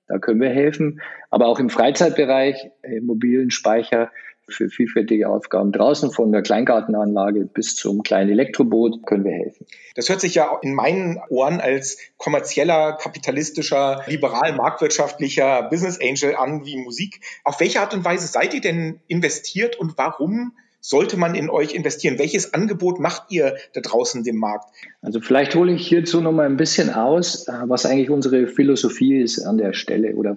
Da 0.07 0.17
können 0.17 0.41
wir 0.41 0.49
helfen. 0.49 1.01
Aber 1.29 1.47
auch 1.47 1.59
im 1.59 1.69
Freizeitbereich, 1.69 2.69
im 2.83 3.05
mobilen 3.05 3.51
Speicher 3.51 4.11
für 4.49 4.69
vielfältige 4.69 5.29
Aufgaben 5.29 5.71
draußen 5.71 6.11
von 6.11 6.31
der 6.31 6.41
Kleingartenanlage 6.41 7.45
bis 7.45 7.75
zum 7.75 8.03
kleinen 8.03 8.29
Elektroboot 8.29 9.05
können 9.05 9.23
wir 9.23 9.31
helfen. 9.31 9.65
Das 9.95 10.09
hört 10.09 10.21
sich 10.21 10.35
ja 10.35 10.57
in 10.61 10.73
meinen 10.73 11.19
Ohren 11.29 11.61
als 11.61 11.97
kommerzieller, 12.17 12.97
kapitalistischer, 12.97 14.03
liberal 14.07 14.53
marktwirtschaftlicher 14.53 15.63
Business 15.69 15.99
Angel 16.01 16.35
an 16.35 16.65
wie 16.65 16.77
Musik. 16.77 17.21
Auf 17.43 17.59
welche 17.59 17.79
Art 17.79 17.93
und 17.93 18.03
Weise 18.03 18.27
seid 18.27 18.53
ihr 18.53 18.61
denn 18.61 18.99
investiert 19.07 19.77
und 19.77 19.97
warum 19.97 20.53
sollte 20.83 21.15
man 21.15 21.33
in 21.33 21.49
euch 21.49 21.73
investieren? 21.73 22.19
Welches 22.19 22.53
Angebot 22.53 22.99
macht 22.99 23.31
ihr 23.31 23.55
da 23.73 23.79
draußen 23.79 24.23
dem 24.23 24.35
Markt? 24.35 24.65
Also 25.01 25.21
vielleicht 25.21 25.55
hole 25.55 25.71
ich 25.71 25.87
hierzu 25.87 26.19
noch 26.19 26.33
mal 26.33 26.45
ein 26.45 26.57
bisschen 26.57 26.89
aus, 26.89 27.47
äh, 27.47 27.53
was 27.67 27.85
eigentlich 27.85 28.09
unsere 28.09 28.47
Philosophie 28.47 29.21
ist 29.21 29.39
an 29.39 29.57
der 29.57 29.73
Stelle 29.73 30.13
oder 30.15 30.35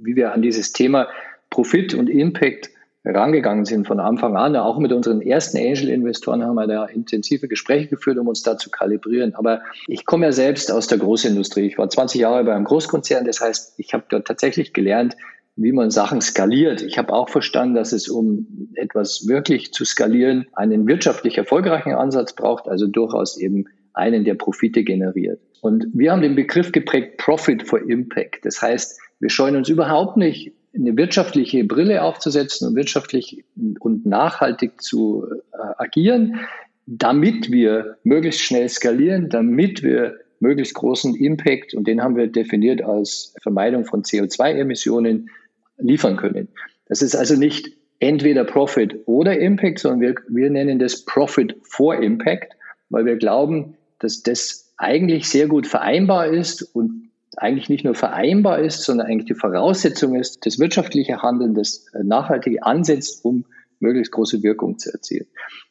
wie 0.00 0.16
wir 0.16 0.32
an 0.32 0.40
dieses 0.40 0.72
Thema 0.72 1.08
Profit 1.50 1.92
und 1.94 2.08
Impact 2.08 2.70
rangegangen 3.04 3.66
sind 3.66 3.86
von 3.86 4.00
Anfang 4.00 4.36
an. 4.36 4.56
Auch 4.56 4.78
mit 4.78 4.90
unseren 4.90 5.20
ersten 5.20 5.58
Angel-Investoren 5.58 6.42
haben 6.42 6.54
wir 6.54 6.66
da 6.66 6.86
intensive 6.86 7.48
Gespräche 7.48 7.88
geführt, 7.88 8.16
um 8.16 8.28
uns 8.28 8.42
da 8.42 8.56
zu 8.56 8.70
kalibrieren. 8.70 9.34
Aber 9.34 9.60
ich 9.86 10.06
komme 10.06 10.24
ja 10.24 10.32
selbst 10.32 10.72
aus 10.72 10.86
der 10.86 10.96
Großindustrie. 10.96 11.66
Ich 11.66 11.76
war 11.76 11.90
20 11.90 12.22
Jahre 12.22 12.42
bei 12.44 12.54
einem 12.54 12.64
Großkonzern. 12.64 13.26
Das 13.26 13.42
heißt, 13.42 13.74
ich 13.76 13.92
habe 13.92 14.04
dort 14.08 14.26
tatsächlich 14.26 14.72
gelernt, 14.72 15.16
wie 15.56 15.72
man 15.72 15.90
Sachen 15.90 16.20
skaliert. 16.20 16.82
Ich 16.82 16.98
habe 16.98 17.12
auch 17.12 17.28
verstanden, 17.28 17.74
dass 17.74 17.92
es, 17.92 18.08
um 18.08 18.68
etwas 18.74 19.28
wirklich 19.28 19.72
zu 19.72 19.84
skalieren, 19.84 20.46
einen 20.52 20.86
wirtschaftlich 20.86 21.38
erfolgreichen 21.38 21.92
Ansatz 21.92 22.34
braucht, 22.34 22.68
also 22.68 22.86
durchaus 22.86 23.38
eben 23.38 23.66
einen, 23.92 24.24
der 24.24 24.34
Profite 24.34 24.82
generiert. 24.82 25.40
Und 25.60 25.86
wir 25.92 26.10
haben 26.10 26.22
den 26.22 26.34
Begriff 26.34 26.72
geprägt 26.72 27.18
Profit 27.18 27.62
for 27.62 27.80
Impact. 27.88 28.44
Das 28.44 28.60
heißt, 28.60 29.00
wir 29.20 29.30
scheuen 29.30 29.56
uns 29.56 29.68
überhaupt 29.68 30.16
nicht, 30.16 30.52
eine 30.74 30.96
wirtschaftliche 30.96 31.62
Brille 31.62 32.02
aufzusetzen 32.02 32.66
und 32.66 32.74
wirtschaftlich 32.74 33.44
und 33.78 34.04
nachhaltig 34.04 34.82
zu 34.82 35.24
äh, 35.52 35.56
agieren, 35.78 36.40
damit 36.86 37.52
wir 37.52 37.96
möglichst 38.02 38.40
schnell 38.40 38.68
skalieren, 38.68 39.28
damit 39.28 39.84
wir 39.84 40.16
möglichst 40.40 40.74
großen 40.74 41.14
Impact, 41.14 41.74
und 41.74 41.86
den 41.86 42.02
haben 42.02 42.16
wir 42.16 42.26
definiert 42.26 42.82
als 42.82 43.34
Vermeidung 43.40 43.84
von 43.84 44.02
CO2-Emissionen, 44.02 45.30
liefern 45.78 46.16
können. 46.16 46.48
Das 46.86 47.02
ist 47.02 47.14
also 47.14 47.36
nicht 47.36 47.70
entweder 47.98 48.44
Profit 48.44 49.00
oder 49.06 49.38
Impact, 49.38 49.78
sondern 49.78 50.00
wir, 50.00 50.14
wir 50.28 50.50
nennen 50.50 50.78
das 50.78 51.04
Profit 51.04 51.56
for 51.62 51.96
Impact, 51.96 52.54
weil 52.90 53.06
wir 53.06 53.16
glauben, 53.16 53.76
dass 53.98 54.22
das 54.22 54.72
eigentlich 54.76 55.28
sehr 55.28 55.46
gut 55.46 55.66
vereinbar 55.66 56.26
ist 56.26 56.62
und 56.62 57.10
eigentlich 57.36 57.68
nicht 57.68 57.84
nur 57.84 57.94
vereinbar 57.94 58.60
ist, 58.60 58.84
sondern 58.84 59.06
eigentlich 59.06 59.26
die 59.26 59.34
Voraussetzung 59.34 60.14
ist, 60.14 60.44
das 60.46 60.58
wirtschaftliche 60.58 61.22
Handeln, 61.22 61.54
das 61.54 61.86
nachhaltige 62.02 62.62
ansetzt, 62.62 63.24
um 63.24 63.44
möglichst 63.80 64.12
große 64.12 64.42
Wirkung 64.42 64.78
zu 64.78 64.92
erzielen. 64.92 65.26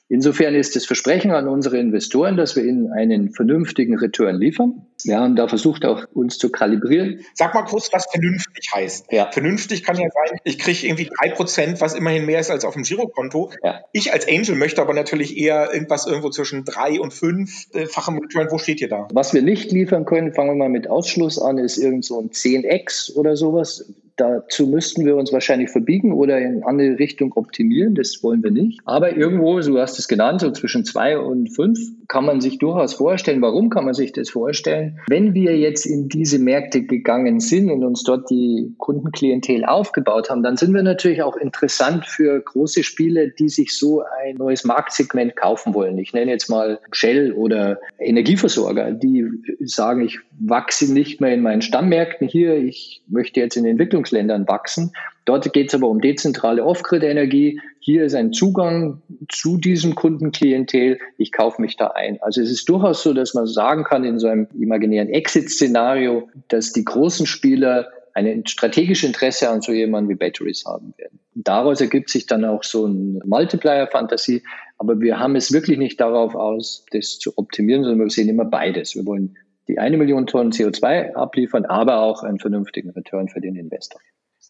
Insofern 0.10 0.54
ist 0.54 0.76
das 0.76 0.86
Versprechen 0.86 1.32
an 1.32 1.48
unsere 1.48 1.78
Investoren, 1.78 2.36
dass 2.38 2.56
wir 2.56 2.64
ihnen 2.64 2.92
einen 2.92 3.32
vernünftigen 3.32 3.98
Return 3.98 4.36
liefern. 4.36 4.86
Wir 5.04 5.20
haben 5.20 5.36
da 5.36 5.48
versucht, 5.48 5.86
auch 5.86 6.06
uns 6.14 6.38
zu 6.38 6.50
kalibrieren. 6.50 7.22
Sag 7.34 7.54
mal 7.54 7.64
kurz, 7.64 7.92
was 7.94 8.06
vernünftig 8.12 8.70
heißt. 8.74 9.12
Ja. 9.12 9.32
Vernünftig 9.32 9.84
kann 9.84 9.96
ja 9.96 10.08
sein, 10.10 10.40
ich 10.44 10.60
kriege 10.60 10.86
irgendwie 10.86 11.10
drei 11.18 11.30
Prozent, 11.30 11.82
was 11.82 11.96
immerhin 11.96 12.26
mehr 12.26 12.40
ist 12.40 12.52
als 12.52 12.66
auf 12.66 12.74
dem 12.74 12.84
Girokonto. 12.84 13.52
Ja. 13.64 13.82
Ich 13.94 14.14
als 14.14 14.28
Angel 14.28 14.56
möchte 14.56 14.82
aber 14.82 14.94
natürlich 14.94 15.38
eher 15.38 15.74
irgendwas 15.74 16.06
irgendwo 16.06 16.30
zwischen 16.30 16.66
drei 16.66 17.00
und 17.00 17.14
fünffachem 17.14 18.18
Return. 18.20 18.48
Wo 18.52 18.58
steht 18.58 18.82
ihr 18.82 18.90
da? 18.90 19.08
Was 19.14 19.34
wir 19.34 19.42
nicht 19.42 19.72
liefern 19.72 20.06
können, 20.06 20.34
fangen 20.34 20.52
wir 20.52 20.56
mal 20.56 20.70
mit 20.70 20.90
Ausschluss 20.90 21.40
an, 21.40 21.58
ist 21.58 21.78
irgend 21.78 22.06
so 22.06 22.20
ein 22.20 22.30
10x 22.30 23.16
oder 23.16 23.36
sowas 23.36 23.92
Dazu 24.16 24.68
müssten 24.68 25.06
wir 25.06 25.16
uns 25.16 25.34
wahrscheinlich 25.34 25.72
verbiegen 25.72 26.14
oder 26.14 26.38
in 26.38 26.64
andere 26.64 27.00
Richtung 27.00 27.34
optimieren. 27.34 27.96
Das 27.96 28.22
wollen 28.22 28.44
wir 28.44 28.52
nicht. 28.52 28.80
Aber 28.86 29.18
irgendwo, 29.18 29.60
so 29.62 29.80
hast 29.80 29.98
du 29.98 30.02
es 30.02 30.08
genannt, 30.08 30.42
so 30.42 30.52
zwischen 30.52 30.86
zwei 30.86 31.18
und 31.18 31.50
fünf, 31.56 31.80
kann 32.08 32.26
man 32.26 32.40
sich 32.40 32.60
durchaus 32.60 32.94
vorstellen. 32.94 33.42
Warum 33.42 33.72
kann 33.72 33.86
man 33.86 33.96
sich 33.96 34.12
das 34.12 34.30
vorstellen? 34.30 35.00
Wenn 35.08 35.34
wir 35.34 35.58
jetzt 35.58 35.86
in 35.86 36.10
diese 36.10 36.38
Märkte 36.38 36.84
gegangen 36.84 37.40
sind 37.40 37.72
und 37.72 37.84
uns 37.84 38.04
dort 38.04 38.30
die 38.30 38.76
Kundenklientel 38.78 39.66
aufgebaut 39.66 40.30
haben, 40.30 40.44
dann 40.44 40.58
sind 40.58 40.76
wir 40.76 40.84
natürlich 40.84 41.24
auch 41.24 41.36
interessant 41.36 42.06
für 42.06 42.40
große 42.40 42.84
Spiele, 42.84 43.32
die 43.32 43.50
sich 43.50 43.76
so 43.76 44.04
ein 44.22 44.36
neues 44.36 44.64
Marktsegment 44.64 45.36
kaufen 45.36 45.74
wollen. 45.74 45.98
Ich 45.98 46.14
nenne 46.14 46.30
jetzt 46.30 46.50
mal 46.50 46.80
Shell 46.92 47.34
oder 47.34 47.80
Energieversorger, 47.98 48.92
die 48.92 49.26
sagen, 49.62 50.06
ich 50.06 50.20
wachse 50.40 50.94
nicht 50.94 51.20
mehr 51.20 51.34
in 51.34 51.42
meinen 51.42 51.62
Stammmärkten 51.62 52.28
hier, 52.28 52.56
ich 52.58 53.02
möchte 53.08 53.40
jetzt 53.40 53.56
in 53.56 53.66
Entwicklung 53.66 54.03
Entwicklungsländern 54.04 54.48
wachsen. 54.48 54.92
Dort 55.26 55.52
geht 55.54 55.70
es 55.70 55.76
aber 55.76 55.88
um 55.88 56.02
dezentrale 56.02 56.66
Off-Grid-Energie. 56.66 57.62
Hier 57.80 58.04
ist 58.04 58.14
ein 58.14 58.34
Zugang 58.34 59.02
zu 59.30 59.58
diesem 59.58 59.96
Kundenklientel. 59.96 61.00
Ich 61.18 61.32
kaufe 61.32 61.62
mich 61.62 61.78
da 61.78 61.88
ein. 61.88 62.22
Also 62.22 62.42
es 62.42 62.52
ist 62.52 62.68
durchaus 62.68 63.04
so, 63.04 63.14
dass 63.14 63.34
man 63.34 63.46
sagen 63.46 63.84
kann 63.84 64.04
in 64.04 64.20
so 64.20 64.28
einem 64.28 64.48
imaginären 64.60 65.10
Exit-Szenario, 65.10 66.30
dass 66.50 66.74
die 66.74 66.84
großen 66.84 67.26
Spieler 67.26 67.88
ein 68.16 68.46
strategisches 68.46 69.08
Interesse 69.08 69.50
an 69.50 69.62
so 69.62 69.72
jemandem 69.72 70.12
wie 70.12 70.20
Batteries 70.20 70.66
haben 70.66 70.94
werden. 70.98 71.20
daraus 71.34 71.82
ergibt 71.82 72.12
sich 72.12 72.28
dann 72.28 72.46
auch 72.46 72.64
so 72.64 72.86
ein 72.86 73.20
Multiplier-Fantasie. 73.26 74.44
Aber 74.78 75.00
wir 75.00 75.18
haben 75.18 75.36
es 75.36 75.52
wirklich 75.52 75.78
nicht 75.78 76.00
darauf 76.00 76.36
aus, 76.36 76.86
das 76.92 77.18
zu 77.18 77.38
optimieren, 77.38 77.84
sondern 77.84 78.02
wir 78.02 78.10
sehen 78.12 78.30
immer 78.30 78.46
beides. 78.46 78.96
Wir 78.96 79.06
wollen 79.06 79.36
die 79.68 79.80
eine 79.80 79.98
Million 79.98 80.28
Tonnen 80.28 80.52
CO2 80.52 81.14
abliefern, 81.14 81.66
aber 81.66 82.02
auch 82.02 82.24
einen 82.24 82.40
vernünftigen 82.40 82.90
Return 82.92 83.30
für 83.30 83.42
den 83.42 83.56
Investor. 83.56 84.02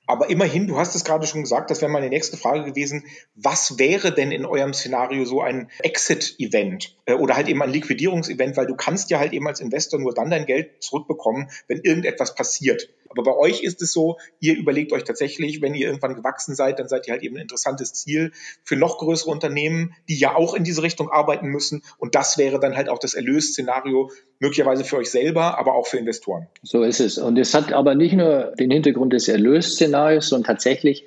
Aber 0.06 0.30
immerhin, 0.30 0.68
du 0.68 0.78
hast 0.78 0.96
es 0.96 1.06
gerade 1.06 1.26
schon 1.26 1.44
gesagt, 1.44 1.72
das 1.72 1.82
wäre 1.82 1.92
meine 1.92 2.10
nächste 2.10 2.36
Frage 2.36 2.66
gewesen. 2.66 3.06
Was 3.36 3.80
wäre 3.80 4.12
denn 4.12 4.32
in 4.32 4.46
eurem 4.46 4.74
Szenario 4.74 5.24
so 5.24 5.42
ein 5.42 5.70
Exit-Event 5.80 6.98
äh, 7.06 7.14
oder 7.14 7.36
halt 7.36 7.48
eben 7.48 7.62
ein 7.62 7.70
Liquidierungsevent? 7.70 8.58
Weil 8.58 8.68
du 8.68 8.76
kannst 8.76 9.12
ja 9.12 9.20
halt 9.20 9.32
eben 9.32 9.48
als 9.48 9.62
Investor 9.62 10.00
nur 10.00 10.14
dann 10.14 10.30
dein 10.30 10.46
Geld 10.46 10.84
zurückbekommen, 10.84 11.50
wenn 11.68 11.80
irgendetwas 11.80 12.36
passiert. 12.36 12.90
Aber 13.14 13.24
bei 13.24 13.38
euch 13.38 13.64
ist 13.64 13.82
es 13.82 13.94
so, 13.94 14.18
ihr 14.40 14.56
überlegt 14.56 14.92
euch 14.92 15.04
tatsächlich, 15.04 15.62
wenn 15.62 15.74
ihr 15.74 15.88
irgendwann 15.88 16.16
gewachsen 16.16 16.56
seid, 16.56 16.80
dann 16.80 16.88
seid 16.88 17.08
ihr 17.08 17.14
halt 17.14 17.24
eben 17.24 17.38
ein 17.38 17.42
interessantes 17.42 17.94
Ziel 17.94 18.32
für 18.64 18.76
noch 18.76 18.98
größere 18.98 19.32
Unternehmen, 19.32 19.96
die 20.10 20.18
ja 20.18 20.36
auch 20.36 20.54
in 20.54 20.64
diese 20.64 20.84
Richtung 20.84 21.10
arbeiten 21.10 21.48
müssen. 21.48 21.84
Und 21.98 22.16
das 22.16 22.38
wäre 22.38 22.60
dann 22.60 22.76
halt 22.76 22.90
auch 22.90 23.00
das 23.00 23.14
Erlösszenario, 23.14 24.12
möglicherweise 24.40 24.84
für 24.84 24.98
euch 24.98 25.10
selber, 25.10 25.58
aber 25.58 25.74
auch 25.76 25.88
für 25.88 25.98
Investoren. 25.98 26.48
So 26.64 26.84
ist 26.84 27.00
es. 27.00 27.18
Und 27.18 27.38
es 27.38 27.54
hat 27.54 27.72
aber 27.72 27.96
nicht 27.96 28.14
nur 28.14 28.54
den 28.60 28.72
Hintergrund 28.72 29.14
des 29.14 29.28
Erlösszenarios, 29.28 30.30
sondern 30.30 30.48
tatsächlich 30.48 31.06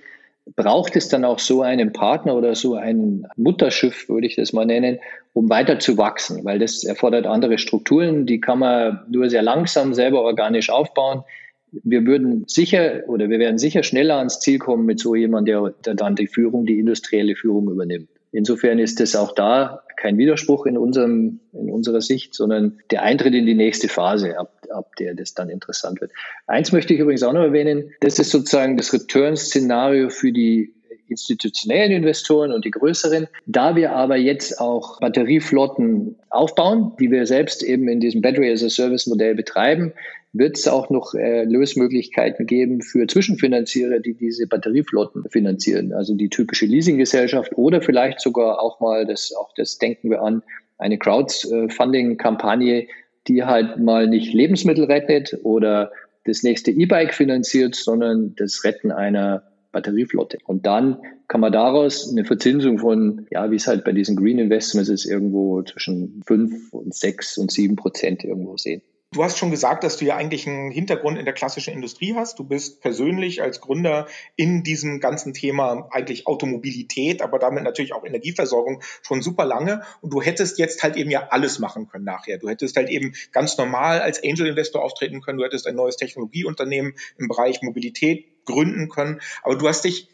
braucht 0.54 0.94
es 0.94 1.08
dann 1.08 1.24
auch 1.24 1.40
so 1.40 1.62
einen 1.62 1.92
Partner 1.92 2.36
oder 2.36 2.54
so 2.54 2.74
ein 2.74 3.26
Mutterschiff, 3.36 4.08
würde 4.08 4.26
ich 4.26 4.36
das 4.36 4.52
mal 4.52 4.64
nennen, 4.64 5.00
um 5.32 5.50
weiter 5.50 5.78
zu 5.78 5.98
wachsen, 5.98 6.44
weil 6.44 6.58
das 6.58 6.84
erfordert 6.84 7.26
andere 7.26 7.58
Strukturen, 7.58 8.26
die 8.26 8.40
kann 8.40 8.60
man 8.60 9.04
nur 9.10 9.28
sehr 9.28 9.42
langsam 9.42 9.92
selber 9.92 10.22
organisch 10.22 10.70
aufbauen. 10.70 11.24
Wir 11.72 12.06
würden 12.06 12.44
sicher 12.46 13.02
oder 13.08 13.28
wir 13.28 13.38
werden 13.38 13.58
sicher 13.58 13.82
schneller 13.82 14.16
ans 14.16 14.40
Ziel 14.40 14.58
kommen 14.58 14.86
mit 14.86 15.00
so 15.00 15.14
jemandem, 15.14 15.64
der, 15.64 15.74
der 15.84 15.94
dann 15.94 16.14
die 16.14 16.26
Führung, 16.26 16.66
die 16.66 16.78
industrielle 16.78 17.36
Führung 17.36 17.70
übernimmt. 17.70 18.08
Insofern 18.32 18.78
ist 18.78 19.00
es 19.00 19.16
auch 19.16 19.34
da 19.34 19.82
kein 19.96 20.18
Widerspruch 20.18 20.66
in, 20.66 20.76
unserem, 20.76 21.40
in 21.52 21.70
unserer 21.70 22.02
Sicht, 22.02 22.34
sondern 22.34 22.78
der 22.90 23.02
Eintritt 23.02 23.34
in 23.34 23.46
die 23.46 23.54
nächste 23.54 23.88
Phase, 23.88 24.38
ab, 24.38 24.52
ab 24.70 24.94
der 24.96 25.14
das 25.14 25.34
dann 25.34 25.48
interessant 25.48 26.00
wird. 26.00 26.12
Eins 26.46 26.70
möchte 26.70 26.92
ich 26.92 27.00
übrigens 27.00 27.22
auch 27.22 27.32
noch 27.32 27.42
erwähnen, 27.42 27.92
das 28.00 28.18
ist 28.18 28.30
sozusagen 28.30 28.76
das 28.76 28.92
Return-Szenario 28.92 30.10
für 30.10 30.32
die 30.32 30.74
institutionellen 31.08 31.92
Investoren 31.92 32.52
und 32.52 32.64
die 32.64 32.70
größeren. 32.70 33.28
Da 33.46 33.76
wir 33.76 33.92
aber 33.92 34.16
jetzt 34.16 34.60
auch 34.60 35.00
Batterieflotten 35.00 36.16
aufbauen, 36.30 36.92
die 37.00 37.10
wir 37.10 37.26
selbst 37.26 37.62
eben 37.62 37.88
in 37.88 38.00
diesem 38.00 38.20
Battery 38.20 38.50
as 38.52 38.62
a 38.62 38.68
Service 38.68 39.06
Modell 39.06 39.34
betreiben, 39.34 39.92
wird 40.38 40.56
es 40.56 40.68
auch 40.68 40.90
noch 40.90 41.14
äh, 41.14 41.44
Lösmöglichkeiten 41.44 42.46
geben 42.46 42.82
für 42.82 43.06
Zwischenfinanzierer, 43.06 44.00
die 44.00 44.14
diese 44.14 44.46
Batterieflotten 44.46 45.24
finanzieren. 45.30 45.92
Also 45.92 46.14
die 46.14 46.28
typische 46.28 46.66
Leasinggesellschaft 46.66 47.56
oder 47.56 47.80
vielleicht 47.82 48.20
sogar 48.20 48.60
auch 48.60 48.80
mal, 48.80 49.06
das, 49.06 49.32
auch 49.32 49.52
das 49.56 49.78
denken 49.78 50.10
wir 50.10 50.22
an, 50.22 50.42
eine 50.78 50.98
Crowdfunding-Kampagne, 50.98 52.86
die 53.28 53.44
halt 53.44 53.78
mal 53.78 54.06
nicht 54.06 54.32
Lebensmittel 54.32 54.84
rettet 54.84 55.38
oder 55.42 55.90
das 56.24 56.42
nächste 56.42 56.70
E-Bike 56.70 57.14
finanziert, 57.14 57.74
sondern 57.74 58.34
das 58.36 58.64
Retten 58.64 58.90
einer 58.90 59.42
Batterieflotte. 59.72 60.38
Und 60.44 60.66
dann 60.66 60.98
kann 61.28 61.40
man 61.40 61.52
daraus 61.52 62.10
eine 62.10 62.24
Verzinsung 62.24 62.78
von, 62.78 63.26
ja, 63.30 63.50
wie 63.50 63.56
es 63.56 63.66
halt 63.66 63.84
bei 63.84 63.92
diesen 63.92 64.16
Green 64.16 64.38
Investments 64.38 64.88
ist, 64.88 65.04
irgendwo 65.04 65.62
zwischen 65.62 66.22
fünf 66.26 66.72
und 66.72 66.94
sechs 66.94 67.36
und 67.36 67.50
sieben 67.50 67.76
Prozent 67.76 68.24
irgendwo 68.24 68.56
sehen. 68.56 68.82
Du 69.12 69.22
hast 69.22 69.38
schon 69.38 69.52
gesagt, 69.52 69.84
dass 69.84 69.96
du 69.96 70.04
ja 70.04 70.16
eigentlich 70.16 70.46
einen 70.46 70.70
Hintergrund 70.70 71.16
in 71.16 71.24
der 71.24 71.32
klassischen 71.32 71.72
Industrie 71.72 72.14
hast. 72.14 72.38
Du 72.38 72.44
bist 72.44 72.82
persönlich 72.82 73.40
als 73.40 73.60
Gründer 73.60 74.08
in 74.34 74.64
diesem 74.64 74.98
ganzen 75.00 75.32
Thema 75.32 75.88
eigentlich 75.90 76.26
Automobilität, 76.26 77.22
aber 77.22 77.38
damit 77.38 77.62
natürlich 77.62 77.94
auch 77.94 78.04
Energieversorgung 78.04 78.82
schon 79.02 79.22
super 79.22 79.44
lange. 79.44 79.82
Und 80.00 80.12
du 80.12 80.20
hättest 80.20 80.58
jetzt 80.58 80.82
halt 80.82 80.96
eben 80.96 81.10
ja 81.10 81.28
alles 81.30 81.60
machen 81.60 81.86
können 81.86 82.04
nachher. 82.04 82.38
Du 82.38 82.48
hättest 82.48 82.76
halt 82.76 82.90
eben 82.90 83.14
ganz 83.30 83.56
normal 83.56 84.00
als 84.00 84.22
Angel 84.22 84.48
Investor 84.48 84.82
auftreten 84.82 85.22
können. 85.22 85.38
Du 85.38 85.44
hättest 85.44 85.66
ein 85.66 85.76
neues 85.76 85.96
Technologieunternehmen 85.96 86.94
im 87.16 87.28
Bereich 87.28 87.62
Mobilität 87.62 88.44
gründen 88.44 88.88
können. 88.88 89.20
Aber 89.42 89.56
du 89.56 89.68
hast 89.68 89.84
dich 89.84 90.08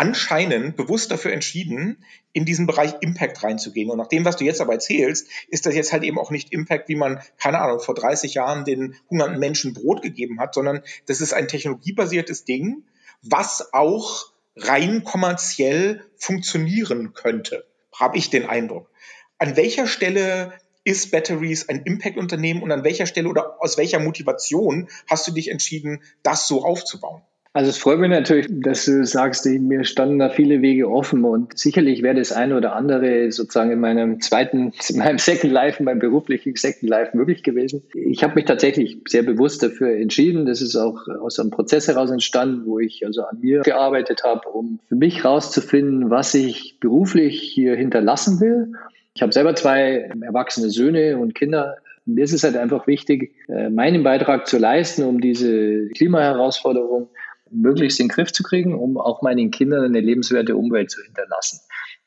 anscheinend 0.00 0.76
bewusst 0.76 1.10
dafür 1.10 1.30
entschieden, 1.30 2.02
in 2.32 2.46
diesen 2.46 2.66
Bereich 2.66 2.94
Impact 3.02 3.44
reinzugehen. 3.44 3.90
Und 3.90 3.98
nach 3.98 4.06
dem, 4.06 4.24
was 4.24 4.38
du 4.38 4.44
jetzt 4.44 4.62
aber 4.62 4.72
erzählst, 4.72 5.28
ist 5.48 5.66
das 5.66 5.74
jetzt 5.74 5.92
halt 5.92 6.04
eben 6.04 6.18
auch 6.18 6.30
nicht 6.30 6.54
Impact, 6.54 6.88
wie 6.88 6.94
man, 6.94 7.20
keine 7.36 7.58
Ahnung, 7.58 7.80
vor 7.80 7.94
30 7.94 8.32
Jahren 8.32 8.64
den 8.64 8.96
hungernden 9.10 9.38
Menschen 9.38 9.74
Brot 9.74 10.00
gegeben 10.00 10.40
hat, 10.40 10.54
sondern 10.54 10.80
das 11.04 11.20
ist 11.20 11.34
ein 11.34 11.48
technologiebasiertes 11.48 12.46
Ding, 12.46 12.84
was 13.20 13.74
auch 13.74 14.32
rein 14.56 15.04
kommerziell 15.04 16.02
funktionieren 16.16 17.12
könnte, 17.12 17.66
habe 17.94 18.16
ich 18.16 18.30
den 18.30 18.48
Eindruck. 18.48 18.90
An 19.36 19.58
welcher 19.58 19.86
Stelle 19.86 20.54
ist 20.82 21.10
Batteries 21.10 21.68
ein 21.68 21.82
Impact-Unternehmen 21.82 22.62
und 22.62 22.72
an 22.72 22.84
welcher 22.84 23.04
Stelle 23.04 23.28
oder 23.28 23.62
aus 23.62 23.76
welcher 23.76 23.98
Motivation 23.98 24.88
hast 25.06 25.28
du 25.28 25.32
dich 25.32 25.48
entschieden, 25.48 26.02
das 26.22 26.48
so 26.48 26.64
aufzubauen? 26.64 27.20
Also 27.52 27.70
es 27.70 27.78
freut 27.78 27.98
mich 27.98 28.10
natürlich, 28.10 28.46
dass 28.48 28.84
du 28.84 29.04
sagst, 29.04 29.44
mir 29.44 29.82
standen 29.82 30.20
da 30.20 30.28
viele 30.28 30.62
Wege 30.62 30.88
offen 30.88 31.24
und 31.24 31.58
sicherlich 31.58 32.00
wäre 32.00 32.14
das 32.14 32.30
eine 32.30 32.56
oder 32.56 32.76
andere 32.76 33.32
sozusagen 33.32 33.72
in 33.72 33.80
meinem 33.80 34.20
zweiten, 34.20 34.72
in 34.88 34.98
meinem 34.98 35.18
Second 35.18 35.52
Life, 35.52 35.80
in 35.80 35.86
meinem 35.86 35.98
beruflichen 35.98 36.54
Second 36.54 36.88
Life 36.88 37.16
möglich 37.16 37.42
gewesen. 37.42 37.82
Ich 37.92 38.22
habe 38.22 38.36
mich 38.36 38.44
tatsächlich 38.44 38.98
sehr 39.08 39.24
bewusst 39.24 39.64
dafür 39.64 39.96
entschieden. 39.96 40.46
Das 40.46 40.62
ist 40.62 40.76
auch 40.76 41.08
aus 41.08 41.40
einem 41.40 41.50
Prozess 41.50 41.88
heraus 41.88 42.12
entstanden, 42.12 42.66
wo 42.66 42.78
ich 42.78 43.04
also 43.04 43.24
an 43.24 43.40
mir 43.40 43.62
gearbeitet 43.62 44.22
habe, 44.22 44.48
um 44.48 44.78
für 44.88 44.94
mich 44.94 45.24
rauszufinden, 45.24 46.08
was 46.08 46.32
ich 46.34 46.76
beruflich 46.78 47.40
hier 47.40 47.74
hinterlassen 47.74 48.40
will. 48.40 48.74
Ich 49.14 49.22
habe 49.22 49.32
selber 49.32 49.56
zwei 49.56 50.08
erwachsene 50.22 50.70
Söhne 50.70 51.18
und 51.18 51.34
Kinder 51.34 51.78
mir 52.06 52.24
ist 52.24 52.32
es 52.32 52.42
halt 52.42 52.56
einfach 52.56 52.86
wichtig, 52.86 53.34
äh, 53.48 53.68
meinen 53.68 54.02
Beitrag 54.02 54.46
zu 54.46 54.58
leisten, 54.58 55.04
um 55.04 55.20
diese 55.20 55.86
Klimaherausforderung 55.88 57.08
möglichst 57.50 58.00
in 58.00 58.06
den 58.06 58.12
Griff 58.12 58.32
zu 58.32 58.42
kriegen, 58.42 58.74
um 58.74 58.98
auch 58.98 59.22
meinen 59.22 59.50
Kindern 59.50 59.84
eine 59.84 60.00
lebenswerte 60.00 60.56
Umwelt 60.56 60.90
zu 60.90 61.02
hinterlassen. 61.02 61.60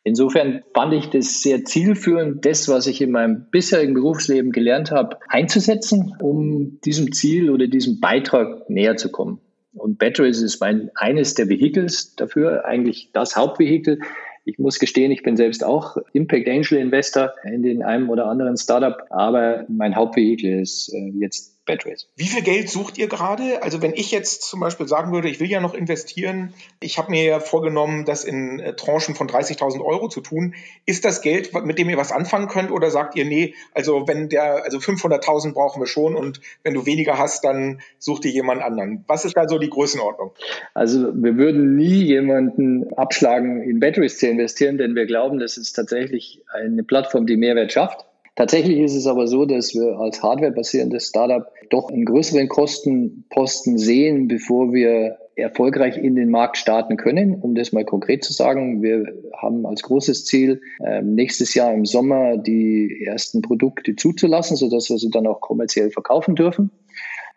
Insofern 0.06 0.64
fand 0.74 0.94
ich 0.94 1.10
das 1.10 1.42
sehr 1.42 1.64
zielführend, 1.64 2.46
das, 2.46 2.68
was 2.68 2.88
ich 2.88 3.02
in 3.02 3.12
meinem 3.12 3.46
bisherigen 3.52 3.94
Berufsleben 3.94 4.52
gelernt 4.52 4.92
habe, 4.92 5.18
einzusetzen, 5.30 6.18
um 6.20 6.80
diesem 6.82 7.14
Ziel 7.14 7.50
oder 7.50 7.68
diesem 7.68 8.02
Beitrag 8.02 8.70
näher 8.70 8.98
zu 8.98 9.10
kommen. 9.10 9.40
Und 9.74 9.98
Batteries 10.00 10.42
ist 10.42 10.60
mein, 10.60 10.92
eines 10.96 11.36
der 11.36 11.48
Vehicles 11.48 12.16
dafür, 12.16 12.66
eigentlich 12.66 13.12
das 13.14 13.38
Hauptvehikel. 13.38 14.00
Ich 14.46 14.60
muss 14.60 14.78
gestehen, 14.78 15.12
ich 15.12 15.24
bin 15.24 15.38
selbst 15.38 15.64
auch 15.64 15.96
Impact 16.12 16.50
Angel 16.50 16.80
Investor 16.80 17.34
in 17.46 17.64
den 17.64 17.82
einem 17.82 18.10
oder 18.10 18.26
anderen 18.28 18.58
Startup, 18.58 18.98
aber 19.10 19.66
mein 19.70 19.96
Hauptvehikel 19.96 20.60
ist 20.60 20.94
äh, 20.94 21.14
jetzt 21.18 21.53
Batteries. 21.66 22.10
Wie 22.16 22.26
viel 22.26 22.42
Geld 22.42 22.70
sucht 22.70 22.98
ihr 22.98 23.08
gerade? 23.08 23.64
Also 23.64 23.82
wenn 23.82 23.94
ich 23.94 24.12
jetzt 24.12 24.44
zum 24.44 24.60
Beispiel 24.60 24.88
sagen 24.88 25.14
würde, 25.14 25.30
ich 25.30 25.40
will 25.40 25.50
ja 25.50 25.62
noch 25.62 25.74
investieren, 25.74 26.54
ich 26.80 26.98
habe 26.98 27.12
mir 27.12 27.24
ja 27.24 27.40
vorgenommen, 27.40 28.06
das 28.06 28.26
in 28.26 28.60
äh, 28.60 28.76
Tranchen 28.76 29.16
von 29.16 29.30
30.000 29.30 29.84
Euro 29.84 30.10
zu 30.10 30.22
tun. 30.22 30.56
Ist 30.86 31.06
das 31.06 31.22
Geld, 31.22 31.54
mit 31.66 31.78
dem 31.78 31.90
ihr 31.90 31.98
was 31.98 32.12
anfangen 32.12 32.50
könnt 32.50 32.72
oder 32.72 32.92
sagt 32.92 33.16
ihr, 33.16 33.26
nee, 33.26 33.56
also 33.74 34.08
wenn 34.08 34.30
der, 34.30 34.66
also 34.66 34.78
500.000 34.78 35.54
brauchen 35.54 35.82
wir 35.82 35.88
schon 35.88 36.16
und 36.16 36.42
wenn 36.64 36.74
du 36.74 36.86
weniger 36.86 37.18
hast, 37.18 37.46
dann 37.46 37.82
such 37.98 38.20
dir 38.20 38.32
jemand 38.32 38.62
anderen. 38.62 39.06
Was 39.08 39.24
ist 39.24 39.38
da 39.38 39.48
so 39.48 39.58
die 39.58 39.70
Größenordnung? 39.70 40.32
Also 40.74 41.14
wir 41.14 41.38
würden 41.38 41.76
nie 41.76 42.04
jemanden 42.04 42.94
abschlagen, 42.96 43.62
in 43.62 43.80
Batteries 43.80 44.18
zu 44.18 44.28
investieren, 44.28 44.78
denn 44.78 44.96
wir 44.96 45.06
glauben, 45.06 45.40
das 45.40 45.58
ist 45.58 45.74
tatsächlich 45.74 46.42
eine 46.52 46.84
Plattform, 46.84 47.26
die 47.26 47.38
Mehrwert 47.38 47.72
schafft. 47.72 48.06
Tatsächlich 48.36 48.80
ist 48.80 48.96
es 48.96 49.06
aber 49.06 49.28
so, 49.28 49.46
dass 49.46 49.76
wir 49.76 50.00
als 50.00 50.24
Hardware-basierendes 50.24 51.10
Startup 51.10 51.46
doch 51.70 51.90
einen 51.90 52.06
größeren 52.06 52.48
Kostenposten 52.48 53.78
sehen, 53.78 54.28
bevor 54.28 54.74
wir 54.74 55.18
erfolgreich 55.36 55.98
in 55.98 56.16
den 56.16 56.30
Markt 56.30 56.58
starten 56.58 56.98
können. 56.98 57.36
Um 57.36 57.56
das 57.56 57.72
mal 57.74 57.86
konkret 57.86 58.24
zu 58.24 58.34
sagen, 58.34 58.82
wir 58.82 59.06
haben 59.38 59.66
als 59.66 59.84
großes 59.84 60.26
Ziel, 60.26 60.62
ähm, 60.86 61.16
nächstes 61.16 61.54
Jahr 61.54 61.74
im 61.74 61.86
Sommer 61.86 62.38
die 62.38 63.04
ersten 63.06 63.42
Produkte 63.42 63.96
zuzulassen, 63.96 64.58
sodass 64.58 64.90
wir 64.90 64.98
sie 64.98 65.10
dann 65.10 65.28
auch 65.28 65.42
kommerziell 65.42 65.92
verkaufen 65.92 66.36
dürfen. 66.36 66.72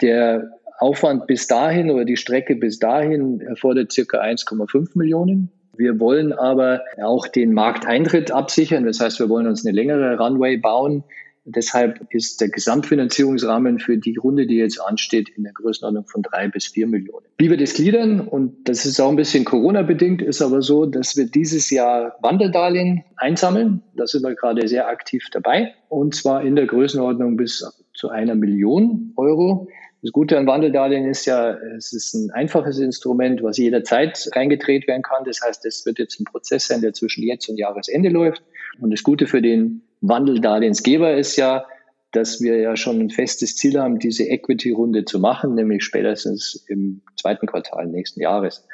Der 0.03 0.51
Aufwand 0.79 1.27
bis 1.27 1.47
dahin 1.47 1.91
oder 1.91 2.05
die 2.05 2.19
Strecke 2.19 2.57
bis 2.57 2.79
dahin 2.79 3.41
erfordert 3.41 3.93
circa 3.93 4.21
1,5 4.21 4.91
Millionen. 4.95 5.51
Wir 5.79 6.01
wollen 6.01 6.33
aber 6.33 6.83
auch 7.03 7.27
den 7.27 7.53
Markteintritt 7.53 8.31
absichern. 8.31 8.85
Das 8.85 9.01
heißt, 9.01 9.19
wir 9.21 9.29
wollen 9.29 9.47
uns 9.47 9.65
eine 9.65 9.75
längere 9.75 10.19
Runway 10.19 10.57
bauen. 10.57 11.05
Deshalb 11.49 12.01
ist 12.11 12.41
der 12.41 12.49
Gesamtfinanzierungsrahmen 12.49 13.79
für 13.79 13.99
die 13.99 14.17
Runde, 14.17 14.49
die 14.49 14.57
jetzt 14.57 14.81
ansteht, 14.81 15.29
in 15.29 15.45
der 15.45 15.53
Größenordnung 15.53 16.05
von 16.05 16.23
drei 16.23 16.49
bis 16.49 16.67
vier 16.67 16.89
Millionen. 16.89 17.25
Wie 17.39 17.51
wir 17.51 17.57
das 17.57 17.75
gliedern, 17.75 18.21
und 18.21 18.69
das 18.69 18.85
ist 18.85 18.99
auch 18.99 19.11
ein 19.11 19.17
bisschen 19.17 19.45
Corona-bedingt, 19.45 20.23
ist 20.23 20.43
aber 20.43 20.61
so, 20.61 20.87
dass 20.87 21.17
wir 21.17 21.27
dieses 21.27 21.71
Jahr 21.71 22.17
Wandeldarlehen 22.21 23.05
einsammeln. 23.17 23.83
Da 23.95 24.09
sind 24.09 24.25
wir 24.25 24.35
gerade 24.35 24.67
sehr 24.67 24.89
aktiv 24.89 25.29
dabei. 25.31 25.73
Und 25.89 26.17
zwar 26.17 26.43
in 26.43 26.57
der 26.57 26.67
Größenordnung 26.67 27.37
bis 27.37 27.65
zu 27.95 28.09
einer 28.09 28.35
Million 28.35 29.13
Euro. 29.17 29.69
Das 30.03 30.13
Gute 30.13 30.39
an 30.39 30.47
Wandeldarlehen 30.47 31.09
ist 31.09 31.25
ja, 31.27 31.57
es 31.77 31.93
ist 31.93 32.15
ein 32.15 32.31
einfaches 32.31 32.79
Instrument, 32.79 33.43
was 33.43 33.57
jederzeit 33.57 34.29
reingedreht 34.35 34.87
werden 34.87 35.03
kann. 35.03 35.25
Das 35.25 35.41
heißt, 35.43 35.65
es 35.65 35.85
wird 35.87 35.99
jetzt 35.99 36.21
ein 36.21 36.25
Prozess 36.25 36.67
sein, 36.69 36.81
der 36.81 36.93
zwischen 36.93 37.25
jetzt 37.25 37.49
und 37.49 37.59
Jahresende 37.59 38.11
läuft. 38.11 38.43
Und 38.81 38.91
das 38.91 39.03
Gute 39.03 39.27
für 39.27 39.43
den 39.43 39.83
Wandeldarlehensgeber 40.03 41.17
ist 41.17 41.37
ja, 41.37 41.67
dass 42.13 42.41
wir 42.41 42.59
ja 42.59 42.77
schon 42.77 43.01
ein 43.01 43.11
festes 43.11 43.57
Ziel 43.57 43.79
haben, 43.79 43.99
diese 43.99 44.25
Equity-Runde 44.25 45.05
zu 45.05 45.19
machen, 45.19 45.55
nämlich 45.55 45.83
spätestens 45.83 46.65
im 46.69 47.03
zweiten 47.21 47.47
Quartal 47.47 47.87
nächsten 47.87 48.21
Jahres. 48.21 48.67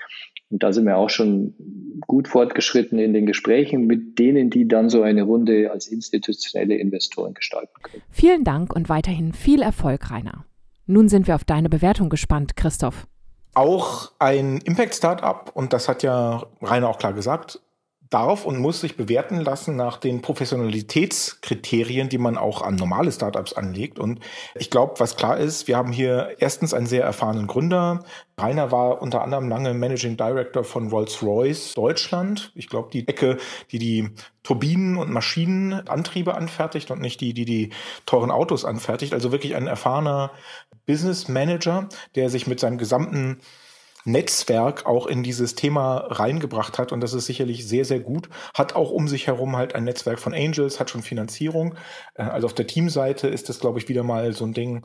Und 0.50 0.62
da 0.62 0.72
sind 0.72 0.84
wir 0.84 0.98
auch 0.98 1.08
schon 1.08 1.54
gut 2.06 2.28
fortgeschritten 2.28 2.98
in 2.98 3.14
den 3.14 3.24
Gesprächen 3.26 3.86
mit 3.86 4.18
denen, 4.18 4.50
die 4.50 4.68
dann 4.68 4.90
so 4.90 5.02
eine 5.02 5.22
Runde 5.22 5.70
als 5.70 5.86
institutionelle 5.86 6.76
Investoren 6.76 7.32
gestalten 7.32 7.72
können. 7.82 8.02
Vielen 8.10 8.44
Dank 8.44 8.74
und 8.76 8.88
weiterhin 8.88 9.32
viel 9.32 9.62
Erfolg, 9.62 10.10
Rainer. 10.10 10.44
Nun 10.86 11.08
sind 11.08 11.26
wir 11.26 11.34
auf 11.34 11.44
deine 11.44 11.68
Bewertung 11.68 12.08
gespannt, 12.08 12.56
Christoph. 12.56 13.06
Auch 13.54 14.12
ein 14.18 14.58
Impact-Startup, 14.58 15.50
und 15.54 15.72
das 15.72 15.88
hat 15.88 16.02
ja 16.02 16.46
Rainer 16.62 16.88
auch 16.88 16.98
klar 16.98 17.12
gesagt, 17.12 17.60
darf 18.12 18.44
und 18.44 18.58
muss 18.58 18.80
sich 18.80 18.96
bewerten 18.96 19.40
lassen 19.40 19.74
nach 19.76 19.96
den 19.96 20.22
Professionalitätskriterien, 20.22 22.08
die 22.08 22.18
man 22.18 22.36
auch 22.36 22.62
an 22.62 22.76
normale 22.76 23.10
Startups 23.10 23.52
anlegt. 23.54 23.98
Und 23.98 24.20
ich 24.54 24.70
glaube, 24.70 24.94
was 24.98 25.16
klar 25.16 25.38
ist, 25.38 25.68
wir 25.68 25.76
haben 25.76 25.92
hier 25.92 26.36
erstens 26.38 26.74
einen 26.74 26.86
sehr 26.86 27.04
erfahrenen 27.04 27.46
Gründer. 27.46 28.04
Rainer 28.38 28.70
war 28.70 29.00
unter 29.00 29.22
anderem 29.22 29.48
lange 29.48 29.72
Managing 29.74 30.16
Director 30.16 30.64
von 30.64 30.88
Rolls-Royce 30.88 31.74
Deutschland. 31.74 32.52
Ich 32.54 32.68
glaube, 32.68 32.90
die 32.92 33.06
Ecke, 33.08 33.38
die 33.70 33.78
die 33.78 34.10
Turbinen 34.42 34.96
und 34.96 35.10
Maschinenantriebe 35.10 36.34
anfertigt 36.34 36.90
und 36.90 37.00
nicht 37.00 37.20
die, 37.20 37.32
die 37.32 37.44
die 37.44 37.70
teuren 38.06 38.30
Autos 38.30 38.64
anfertigt. 38.64 39.14
Also 39.14 39.32
wirklich 39.32 39.54
ein 39.54 39.66
erfahrener 39.66 40.32
Business 40.86 41.28
Manager, 41.28 41.88
der 42.14 42.28
sich 42.28 42.46
mit 42.46 42.60
seinem 42.60 42.78
gesamten 42.78 43.38
Netzwerk 44.04 44.86
auch 44.86 45.06
in 45.06 45.22
dieses 45.22 45.54
Thema 45.54 45.98
reingebracht 46.08 46.78
hat. 46.78 46.92
Und 46.92 47.00
das 47.00 47.14
ist 47.14 47.26
sicherlich 47.26 47.66
sehr, 47.66 47.84
sehr 47.84 48.00
gut. 48.00 48.28
Hat 48.54 48.74
auch 48.74 48.90
um 48.90 49.08
sich 49.08 49.26
herum 49.26 49.56
halt 49.56 49.74
ein 49.74 49.84
Netzwerk 49.84 50.18
von 50.18 50.34
Angels, 50.34 50.80
hat 50.80 50.90
schon 50.90 51.02
Finanzierung. 51.02 51.74
Äh, 52.14 52.24
also 52.24 52.46
auf 52.46 52.54
der 52.54 52.66
Teamseite 52.66 53.28
ist 53.28 53.48
das, 53.48 53.60
glaube 53.60 53.78
ich, 53.78 53.88
wieder 53.88 54.02
mal 54.02 54.32
so 54.32 54.44
ein 54.44 54.52
Ding. 54.52 54.84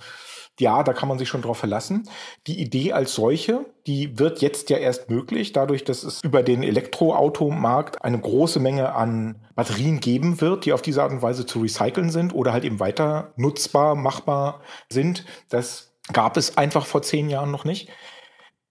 Ja, 0.60 0.82
da 0.82 0.94
kann 0.94 1.08
man 1.08 1.20
sich 1.20 1.30
schon 1.30 1.44
drauf 1.44 1.58
verlassen. 1.58 2.10
Die 2.48 2.60
Idee 2.60 2.94
als 2.94 3.14
solche, 3.14 3.66
die 3.86 4.18
wird 4.18 4.42
jetzt 4.42 4.72
ja 4.72 4.78
erst 4.78 5.08
möglich, 5.08 5.54
dadurch, 5.54 5.84
dass 5.84 6.04
es 6.04 6.24
über 6.24 6.42
den 6.42 6.64
Elektroautomarkt 6.64 8.04
eine 8.04 8.20
große 8.20 8.60
Menge 8.60 8.96
an 8.96 9.46
Batterien 9.56 10.00
geben 10.00 10.42
wird, 10.42 10.66
die 10.66 10.74
auf 10.74 10.82
diese 10.82 11.04
Art 11.04 11.12
und 11.12 11.22
Weise 11.22 11.46
zu 11.46 11.60
recyceln 11.60 12.10
sind 12.10 12.34
oder 12.34 12.54
halt 12.54 12.64
eben 12.64 12.80
weiter 12.80 13.34
nutzbar, 13.36 13.94
machbar 13.94 14.62
sind. 14.90 15.26
Das 15.50 15.94
gab 16.12 16.38
es 16.38 16.58
einfach 16.58 16.88
vor 16.88 17.04
zehn 17.04 17.30
Jahren 17.30 17.52
noch 17.52 17.64
nicht 17.64 17.90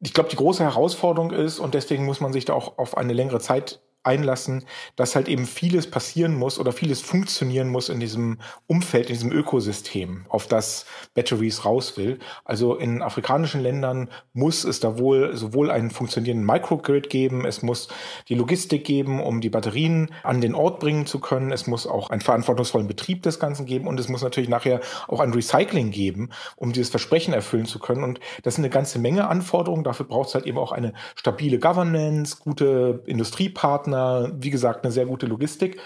ich 0.01 0.13
glaube, 0.13 0.29
die 0.29 0.37
große 0.37 0.63
Herausforderung 0.63 1.31
ist, 1.33 1.59
und 1.59 1.75
deswegen 1.75 2.05
muss 2.05 2.21
man 2.21 2.33
sich 2.33 2.45
da 2.45 2.53
auch 2.53 2.79
auf 2.79 2.97
eine 2.97 3.13
längere 3.13 3.41
Zeit 3.41 3.81
einlassen, 4.07 4.65
dass 4.97 5.17
halt 5.17 5.29
eben 5.29 5.47
vieles 5.47 5.91
passieren 5.91 6.35
muss 6.35 6.59
oder 6.59 6.73
vieles 6.73 7.01
funktionieren 7.01 7.69
muss 7.69 7.89
in 7.89 8.01
diesem 8.01 8.39
Umfeld, 8.67 9.09
in 9.09 9.15
diesem 9.15 9.33
Ökosystem, 9.33 10.27
auf 10.29 10.47
das 10.47 10.87
Batteries 11.15 11.65
raus 11.65 11.97
will. 11.97 12.19
Also 12.45 12.77
in 12.77 13.03
afrikanischen 13.03 13.61
Ländern 13.61 14.09
muss 14.33 14.65
es 14.65 14.81
da 14.81 14.99
wohl 14.99 15.37
sowohl 15.37 15.71
einen 15.71 15.91
funktionierenden 15.91 16.47
Microgrid 16.47 17.11
geben, 17.11 17.45
es 17.45 17.63
muss 17.63 17.89
die 18.29 18.35
Logistik 18.35 18.85
geben, 18.85 19.23
um 19.23 19.41
die 19.41 19.51
Batterien 19.51 20.11
an 20.23 20.41
den 20.41 20.55
Ort 20.55 20.81
bringen 20.81 21.07
zu 21.07 21.19
können, 21.21 21.53
es 21.53 21.67
muss 21.67 21.87
auch 21.87 22.11
einen 22.11 22.21
verantwortungsvollen 22.21 22.89
Betrieb 22.89 23.23
des 23.23 23.41
Ganzen 23.41 23.67
geben 23.67 23.87
und 23.87 23.99
es 23.99 24.09
muss 24.09 24.23
natürlich 24.23 24.49
nachher 24.49 24.81
auch 25.09 25.21
ein 25.21 25.33
Recycling 25.33 25.91
geben, 25.91 26.31
um 26.57 26.73
dieses 26.73 26.91
Versprechen 26.91 27.35
erfüllen 27.35 27.67
zu 27.67 27.79
können. 27.79 28.05
Und 28.05 28.21
das 28.43 28.55
sind 28.55 28.65
eine 28.65 28.73
ganze 28.73 28.99
Menge 28.99 29.29
Anforderungen. 29.29 29.85
Dafür 29.85 30.07
braucht 30.07 30.29
es 30.29 30.35
halt 30.35 30.47
eben 30.47 30.59
auch 30.59 30.73
eine 30.73 30.93
stabile 31.15 31.59
Governance, 31.59 32.37
gute 32.43 33.03
Industriepartner, 33.07 33.96
Partner, 33.97 34.33
wie 34.39 34.51
gesagt, 34.51 34.85
eine 34.85 34.93
sehr 34.93 35.07
gute 35.07 35.27
Logistik. 35.27 35.81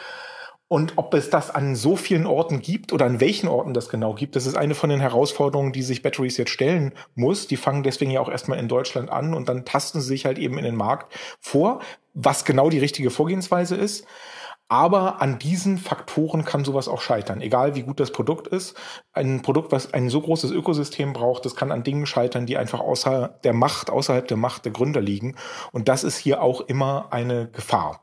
Und 0.68 0.92
ob 0.96 1.14
es 1.14 1.30
das 1.30 1.50
an 1.50 1.74
so 1.74 1.96
vielen 1.96 2.26
Orten 2.26 2.60
gibt 2.60 2.92
oder 2.92 3.04
an 3.04 3.18
welchen 3.20 3.48
Orten 3.48 3.74
das 3.74 3.88
genau 3.88 4.14
gibt, 4.14 4.36
das 4.36 4.46
ist 4.46 4.56
eine 4.56 4.76
von 4.76 4.88
den 4.88 5.00
Herausforderungen, 5.00 5.72
die 5.72 5.82
sich 5.82 6.02
Batteries 6.02 6.36
jetzt 6.36 6.52
stellen 6.52 6.92
muss. 7.16 7.48
Die 7.48 7.56
fangen 7.56 7.82
deswegen 7.82 8.12
ja 8.12 8.20
auch 8.20 8.28
erstmal 8.28 8.60
in 8.60 8.68
Deutschland 8.68 9.10
an 9.10 9.34
und 9.34 9.48
dann 9.48 9.64
tasten 9.64 10.00
sie 10.00 10.06
sich 10.06 10.26
halt 10.26 10.38
eben 10.38 10.58
in 10.58 10.64
den 10.64 10.76
Markt 10.76 11.12
vor, 11.40 11.80
was 12.14 12.44
genau 12.44 12.70
die 12.70 12.78
richtige 12.78 13.10
Vorgehensweise 13.10 13.74
ist. 13.74 14.06
Aber 14.70 15.20
an 15.20 15.40
diesen 15.40 15.78
Faktoren 15.78 16.44
kann 16.44 16.64
sowas 16.64 16.86
auch 16.86 17.00
scheitern. 17.00 17.40
Egal 17.40 17.74
wie 17.74 17.82
gut 17.82 17.98
das 17.98 18.12
Produkt 18.12 18.46
ist. 18.46 18.76
Ein 19.12 19.42
Produkt, 19.42 19.72
was 19.72 19.92
ein 19.92 20.08
so 20.08 20.20
großes 20.20 20.52
Ökosystem 20.52 21.12
braucht, 21.12 21.44
das 21.44 21.56
kann 21.56 21.72
an 21.72 21.82
Dingen 21.82 22.06
scheitern, 22.06 22.46
die 22.46 22.56
einfach 22.56 22.78
außer 22.78 23.40
der 23.42 23.52
Macht, 23.52 23.90
außerhalb 23.90 24.28
der 24.28 24.36
Macht 24.36 24.64
der 24.64 24.70
Gründer 24.70 25.00
liegen. 25.00 25.34
Und 25.72 25.88
das 25.88 26.04
ist 26.04 26.18
hier 26.18 26.40
auch 26.40 26.60
immer 26.60 27.08
eine 27.10 27.48
Gefahr. 27.48 28.00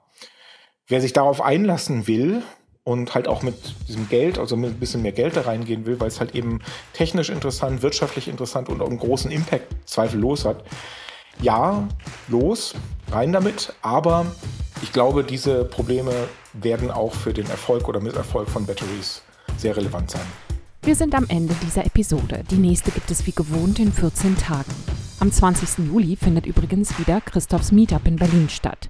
Wer 0.87 0.99
sich 0.99 1.13
darauf 1.13 1.41
einlassen 1.41 2.05
will, 2.05 2.43
und 2.83 3.15
halt 3.15 3.27
auch 3.27 3.43
mit 3.43 3.75
diesem 3.89 4.07
Geld, 4.07 4.39
also 4.39 4.55
mit 4.55 4.69
ein 4.71 4.79
bisschen 4.79 5.01
mehr 5.01 5.11
Geld 5.11 5.35
da 5.35 5.41
reingehen 5.41 5.85
will, 5.85 5.99
weil 5.99 6.07
es 6.07 6.21
halt 6.21 6.33
eben 6.33 6.61
technisch 6.93 7.29
interessant, 7.29 7.81
wirtschaftlich 7.81 8.29
interessant 8.29 8.69
und 8.69 8.81
auch 8.81 8.87
einen 8.87 8.97
großen 8.97 9.29
Impact 9.29 9.67
zweifellos 9.85 10.45
hat. 10.45 10.63
Ja, 11.41 11.87
los, 12.27 12.73
rein 13.11 13.31
damit, 13.31 13.73
aber 13.81 14.25
ich 14.81 14.91
glaube, 14.91 15.23
diese 15.23 15.65
Probleme 15.65 16.11
werden 16.53 16.91
auch 16.91 17.13
für 17.13 17.33
den 17.33 17.47
Erfolg 17.47 17.87
oder 17.87 17.99
Misserfolg 17.99 18.49
von 18.49 18.65
Batteries 18.65 19.21
sehr 19.57 19.77
relevant 19.77 20.11
sein. 20.11 20.25
Wir 20.83 20.95
sind 20.95 21.15
am 21.15 21.25
Ende 21.27 21.53
dieser 21.63 21.85
Episode. 21.85 22.43
Die 22.49 22.55
nächste 22.55 22.91
gibt 22.91 23.11
es 23.11 23.27
wie 23.27 23.31
gewohnt 23.31 23.79
in 23.79 23.91
14 23.91 24.37
Tagen. 24.37 24.73
Am 25.19 25.31
20. 25.31 25.85
Juli 25.87 26.15
findet 26.15 26.45
übrigens 26.45 26.97
wieder 26.99 27.21
Christophs 27.21 27.71
Meetup 27.71 28.07
in 28.07 28.15
Berlin 28.15 28.49
statt. 28.49 28.87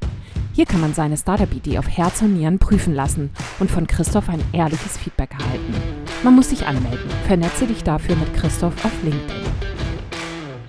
Hier 0.54 0.66
kann 0.66 0.82
man 0.82 0.94
seine 0.94 1.18
Startup-Idee 1.18 1.78
auf 1.80 1.88
Herz 1.88 2.22
und 2.22 2.34
Nieren 2.34 2.60
prüfen 2.60 2.94
lassen 2.94 3.30
und 3.60 3.72
von 3.72 3.88
Christoph 3.88 4.30
ein 4.30 4.44
ehrliches 4.54 4.98
Feedback 4.98 5.32
erhalten. 5.32 5.74
Man 6.24 6.36
muss 6.36 6.50
sich 6.50 6.66
anmelden. 6.66 7.10
Vernetze 7.28 7.68
dich 7.68 7.84
dafür 7.84 8.16
mit 8.16 8.34
Christoph 8.34 8.74
auf 8.84 8.92
LinkedIn. 9.04 9.48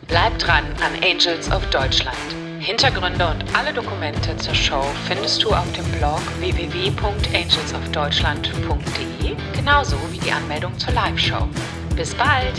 Bleib 0.09 0.39
dran 0.39 0.65
an 0.81 0.95
Angels 1.05 1.51
of 1.51 1.69
Deutschland. 1.69 2.17
Hintergründe 2.61 3.27
und 3.27 3.45
alle 3.55 3.75
Dokumente 3.75 4.35
zur 4.39 4.55
Show 4.55 4.83
findest 5.07 5.45
du 5.45 5.51
auf 5.51 5.71
dem 5.73 5.85
Blog 5.93 6.23
www.angelsofdeutschland.de, 6.39 9.37
genauso 9.55 9.99
wie 10.11 10.19
die 10.19 10.33
Anmeldung 10.33 10.79
zur 10.79 10.95
Live-Show. 10.95 11.47
Bis 11.95 12.15
bald! 12.15 12.55